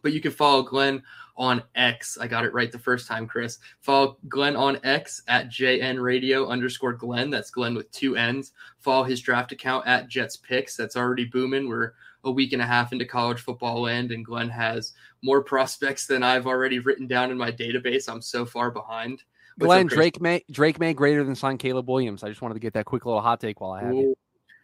But 0.01 0.11
you 0.11 0.19
can 0.19 0.31
follow 0.31 0.63
Glenn 0.63 1.01
on 1.35 1.63
X. 1.75 2.17
I 2.19 2.27
got 2.27 2.45
it 2.45 2.53
right 2.53 2.71
the 2.71 2.79
first 2.79 3.07
time, 3.07 3.27
Chris. 3.27 3.59
Follow 3.81 4.17
Glenn 4.27 4.55
on 4.55 4.79
X 4.83 5.21
at 5.27 5.49
JN 5.49 6.01
Radio 6.01 6.47
underscore 6.47 6.93
Glenn. 6.93 7.29
That's 7.29 7.49
Glenn 7.49 7.75
with 7.75 7.91
two 7.91 8.15
N's. 8.15 8.51
Follow 8.79 9.03
his 9.03 9.21
draft 9.21 9.51
account 9.51 9.87
at 9.87 10.07
Jets 10.07 10.37
Picks. 10.37 10.75
That's 10.75 10.95
already 10.95 11.25
booming. 11.25 11.67
We're 11.67 11.93
a 12.23 12.31
week 12.31 12.53
and 12.53 12.61
a 12.61 12.65
half 12.65 12.93
into 12.93 13.05
college 13.05 13.41
football 13.41 13.81
land, 13.81 14.11
and 14.11 14.25
Glenn 14.25 14.49
has 14.49 14.93
more 15.21 15.43
prospects 15.43 16.07
than 16.07 16.23
I've 16.23 16.47
already 16.47 16.79
written 16.79 17.07
down 17.07 17.31
in 17.31 17.37
my 17.37 17.51
database. 17.51 18.07
I'm 18.07 18.21
so 18.21 18.45
far 18.45 18.71
behind. 18.71 19.23
Glenn 19.59 19.87
Drake 19.87 20.19
Maye 20.19 20.43
Drake 20.49 20.79
Maye 20.79 20.93
greater 20.93 21.23
than 21.23 21.35
sign 21.35 21.57
Caleb 21.57 21.87
Williams. 21.87 22.23
I 22.23 22.29
just 22.29 22.41
wanted 22.41 22.55
to 22.55 22.59
get 22.59 22.73
that 22.73 22.85
quick 22.85 23.05
little 23.05 23.21
hot 23.21 23.39
take 23.39 23.61
while 23.61 23.71
I 23.71 23.83
have 23.83 23.93
you. 23.93 24.15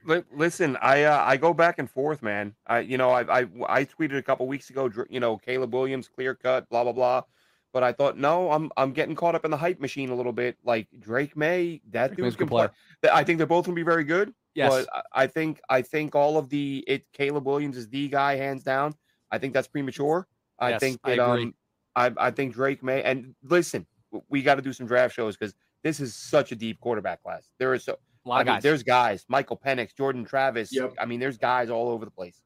Listen, 0.06 0.78
I 0.82 1.04
uh, 1.04 1.24
I 1.26 1.38
go 1.38 1.54
back 1.54 1.80
and 1.80 1.90
forth, 1.90 2.22
man. 2.22 2.56
I 2.68 2.80
you 2.80 2.98
know 2.98 3.12
I 3.12 3.42
I, 3.42 3.48
I 3.68 3.86
tweeted 3.86 4.18
a 4.18 4.24
couple 4.24 4.48
weeks 4.48 4.70
ago, 4.70 4.90
you 5.10 5.20
know 5.20 5.38
Caleb 5.38 5.74
Williams 5.74 6.08
clear 6.08 6.36
cut, 6.36 6.70
blah 6.70 6.84
blah 6.84 6.94
blah. 6.94 7.24
But 7.72 7.84
I 7.84 7.92
thought 7.92 8.18
no, 8.18 8.52
I'm 8.52 8.72
I'm 8.78 8.94
getting 8.94 9.16
caught 9.16 9.36
up 9.36 9.46
in 9.46 9.52
the 9.52 9.58
hype 9.58 9.80
machine 9.80 10.10
a 10.10 10.16
little 10.16 10.32
bit. 10.32 10.58
Like 10.64 10.88
Drake 11.00 11.38
Maye, 11.38 11.82
that 11.92 12.16
dude's 12.16 12.36
can 12.36 12.48
play. 12.48 12.68
I 13.12 13.24
think 13.24 13.38
they're 13.38 13.48
both 13.48 13.66
gonna 13.66 13.76
be 13.76 13.84
very 13.84 14.04
good. 14.04 14.34
Yes, 14.56 14.72
but 14.72 15.06
I 15.14 15.28
think 15.28 15.62
I 15.70 15.82
think 15.82 16.16
all 16.16 16.38
of 16.38 16.50
the 16.50 16.84
it 16.88 17.06
Caleb 17.14 17.46
Williams 17.46 17.78
is 17.78 17.88
the 17.90 18.08
guy 18.08 18.36
hands 18.36 18.64
down. 18.64 18.96
I 19.30 19.38
think 19.38 19.54
that's 19.54 19.68
premature. 19.68 20.28
I 20.58 20.72
yes, 20.72 20.80
think 20.80 21.02
that 21.04 21.20
I 21.20 21.24
um 21.24 21.54
I 21.96 22.12
I 22.18 22.32
think 22.32 22.54
Drake 22.54 22.82
Maye 22.82 23.04
and 23.04 23.36
listen, 23.44 23.86
we 24.30 24.42
got 24.42 24.56
to 24.56 24.62
do 24.62 24.74
some 24.74 24.88
draft 24.88 25.14
shows 25.14 25.38
because 25.38 25.54
this 25.84 26.00
is 26.00 26.16
such 26.16 26.52
a 26.52 26.56
deep 26.56 26.80
quarterback 26.80 27.22
class. 27.22 27.52
There 27.60 27.74
is 27.74 27.84
so 27.84 27.98
a 28.30 28.32
lot 28.32 28.38
I 28.38 28.42
of 28.42 28.48
mean, 28.48 28.56
guys. 28.56 28.64
There's 28.64 28.84
guys, 28.84 29.26
Michael 29.28 29.58
Penix, 29.58 29.96
Jordan 29.96 30.24
Travis. 30.24 30.70
Yep. 30.72 30.94
I 31.00 31.06
mean, 31.06 31.20
there's 31.20 31.38
guys 31.38 31.70
all 31.70 31.90
over 31.90 32.06
the 32.06 32.12
place. 32.12 32.42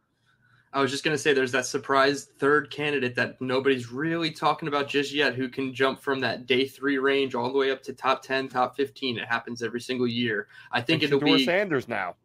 I 0.72 0.81
was 0.81 0.89
just 0.89 1.03
going 1.03 1.15
to 1.15 1.22
say 1.22 1.34
there's 1.34 1.51
that 1.51 1.68
surprise 1.68 2.30
third 2.39 2.72
candidate 2.72 3.15
that 3.15 3.39
nobody's 3.39 3.91
really 3.91 4.31
talking 4.31 4.68
about 4.68 4.88
just 4.88 5.14
yet 5.14 5.35
who 5.35 5.47
can 5.47 5.73
jump 5.73 6.01
from 6.01 6.19
that 6.22 6.47
day 6.47 6.65
three 6.65 6.97
range 6.97 7.35
all 7.35 7.51
the 7.51 7.57
way 7.57 7.69
up 7.69 7.84
to 7.84 7.93
top 7.93 8.23
10, 8.23 8.47
top 8.47 8.76
15. 8.76 9.19
It 9.19 9.27
happens 9.27 9.61
every 9.61 9.81
single 9.81 10.07
year. 10.07 10.47
I 10.72 10.81
think 10.81 11.03
and 11.03 11.14
it'll 11.14 11.23
be 11.23 11.45
Sanders 11.45 11.88
now. 11.88 12.15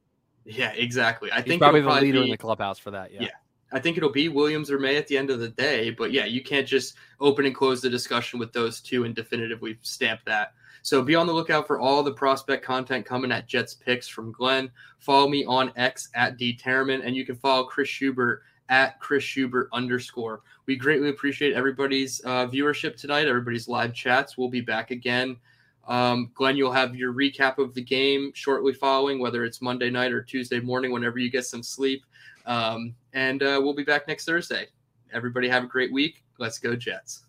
Yeah, 0.47 0.72
exactly. 0.72 1.30
I 1.30 1.36
He's 1.36 1.44
think 1.44 1.60
probably 1.60 1.82
the 1.82 1.90
leader 1.90 2.20
be, 2.20 2.24
in 2.24 2.30
the 2.30 2.39
clubhouse 2.39 2.78
for 2.78 2.90
that. 2.93 3.12
Yeah. 3.12 3.24
Yeah. 3.24 3.28
I 3.70 3.80
think 3.80 3.98
it'll 3.98 4.10
be 4.10 4.30
Williams 4.30 4.70
or 4.70 4.78
Maye 4.78 4.97
at 4.97 5.09
the 5.09 5.18
end 5.18 5.28
of 5.28 5.40
the 5.40 5.48
day. 5.51 5.90
But 5.90 6.12
yeah, 6.12 6.24
you 6.24 6.43
can't 6.43 6.66
just 6.66 6.94
open 7.20 7.44
and 7.44 7.55
close 7.55 7.82
the 7.82 7.90
discussion 7.90 8.39
with 8.39 8.55
those 8.55 8.80
two 8.80 9.05
and 9.05 9.14
definitively 9.14 9.78
stamp 9.82 10.20
that. 10.24 10.55
So 10.89 11.02
be 11.02 11.15
on 11.15 11.27
the 11.27 11.35
lookout 11.35 11.66
for 11.66 11.78
all 11.78 12.02
the 12.02 12.15
prospect 12.15 12.65
content 12.65 13.05
coming 13.05 13.31
at 13.31 13.47
Jets 13.47 13.74
Picks 13.74 14.09
from 14.09 14.32
Glenn. 14.32 14.70
Follow 15.01 15.28
me 15.28 15.44
on 15.44 15.70
X 15.77 16.09
at 16.15 16.39
D 16.39 16.56
Terriman, 16.56 17.05
and 17.05 17.15
you 17.15 17.27
can 17.27 17.36
follow 17.36 17.65
Chris 17.65 17.90
Schubert 17.90 18.40
at 18.70 18.98
Chris 18.98 19.23
Schubert 19.23 19.69
underscore. 19.74 20.40
We 20.65 20.77
greatly 20.77 21.10
appreciate 21.10 21.52
everybody's 21.52 22.23
uh, 22.24 22.47
viewership 22.47 22.97
tonight, 22.97 23.28
everybody's 23.28 23.69
live 23.69 23.93
chats. 23.93 24.39
We'll 24.39 24.48
be 24.48 24.62
back 24.62 24.90
again. 24.90 25.36
Um, 25.86 26.31
Glenn, 26.32 26.56
you'll 26.56 26.73
have 26.73 26.97
your 26.97 27.12
recap 27.12 27.59
of 27.59 27.74
the 27.74 27.85
game 27.85 28.32
shortly 28.35 28.73
following, 28.73 29.19
whether 29.19 29.44
it's 29.44 29.60
Monday 29.60 29.90
night 29.90 30.12
or 30.12 30.23
Tuesday 30.23 30.59
morning, 30.59 30.90
whenever 30.90 31.19
you 31.19 31.31
get 31.31 31.44
some 31.44 31.62
sleep. 31.62 32.02
Um, 32.47 32.94
and 33.12 33.43
uh, 33.43 33.60
we'll 33.62 33.74
be 33.74 33.85
back 33.85 34.09
next 34.09 34.24
Thursday. 34.24 34.69
Everybody 35.12 35.51
have 35.51 35.65
a 35.65 35.66
great 35.69 35.93
week. 35.93 36.24
Let's 36.39 36.59
go, 36.59 36.74
Jets. 36.74 37.27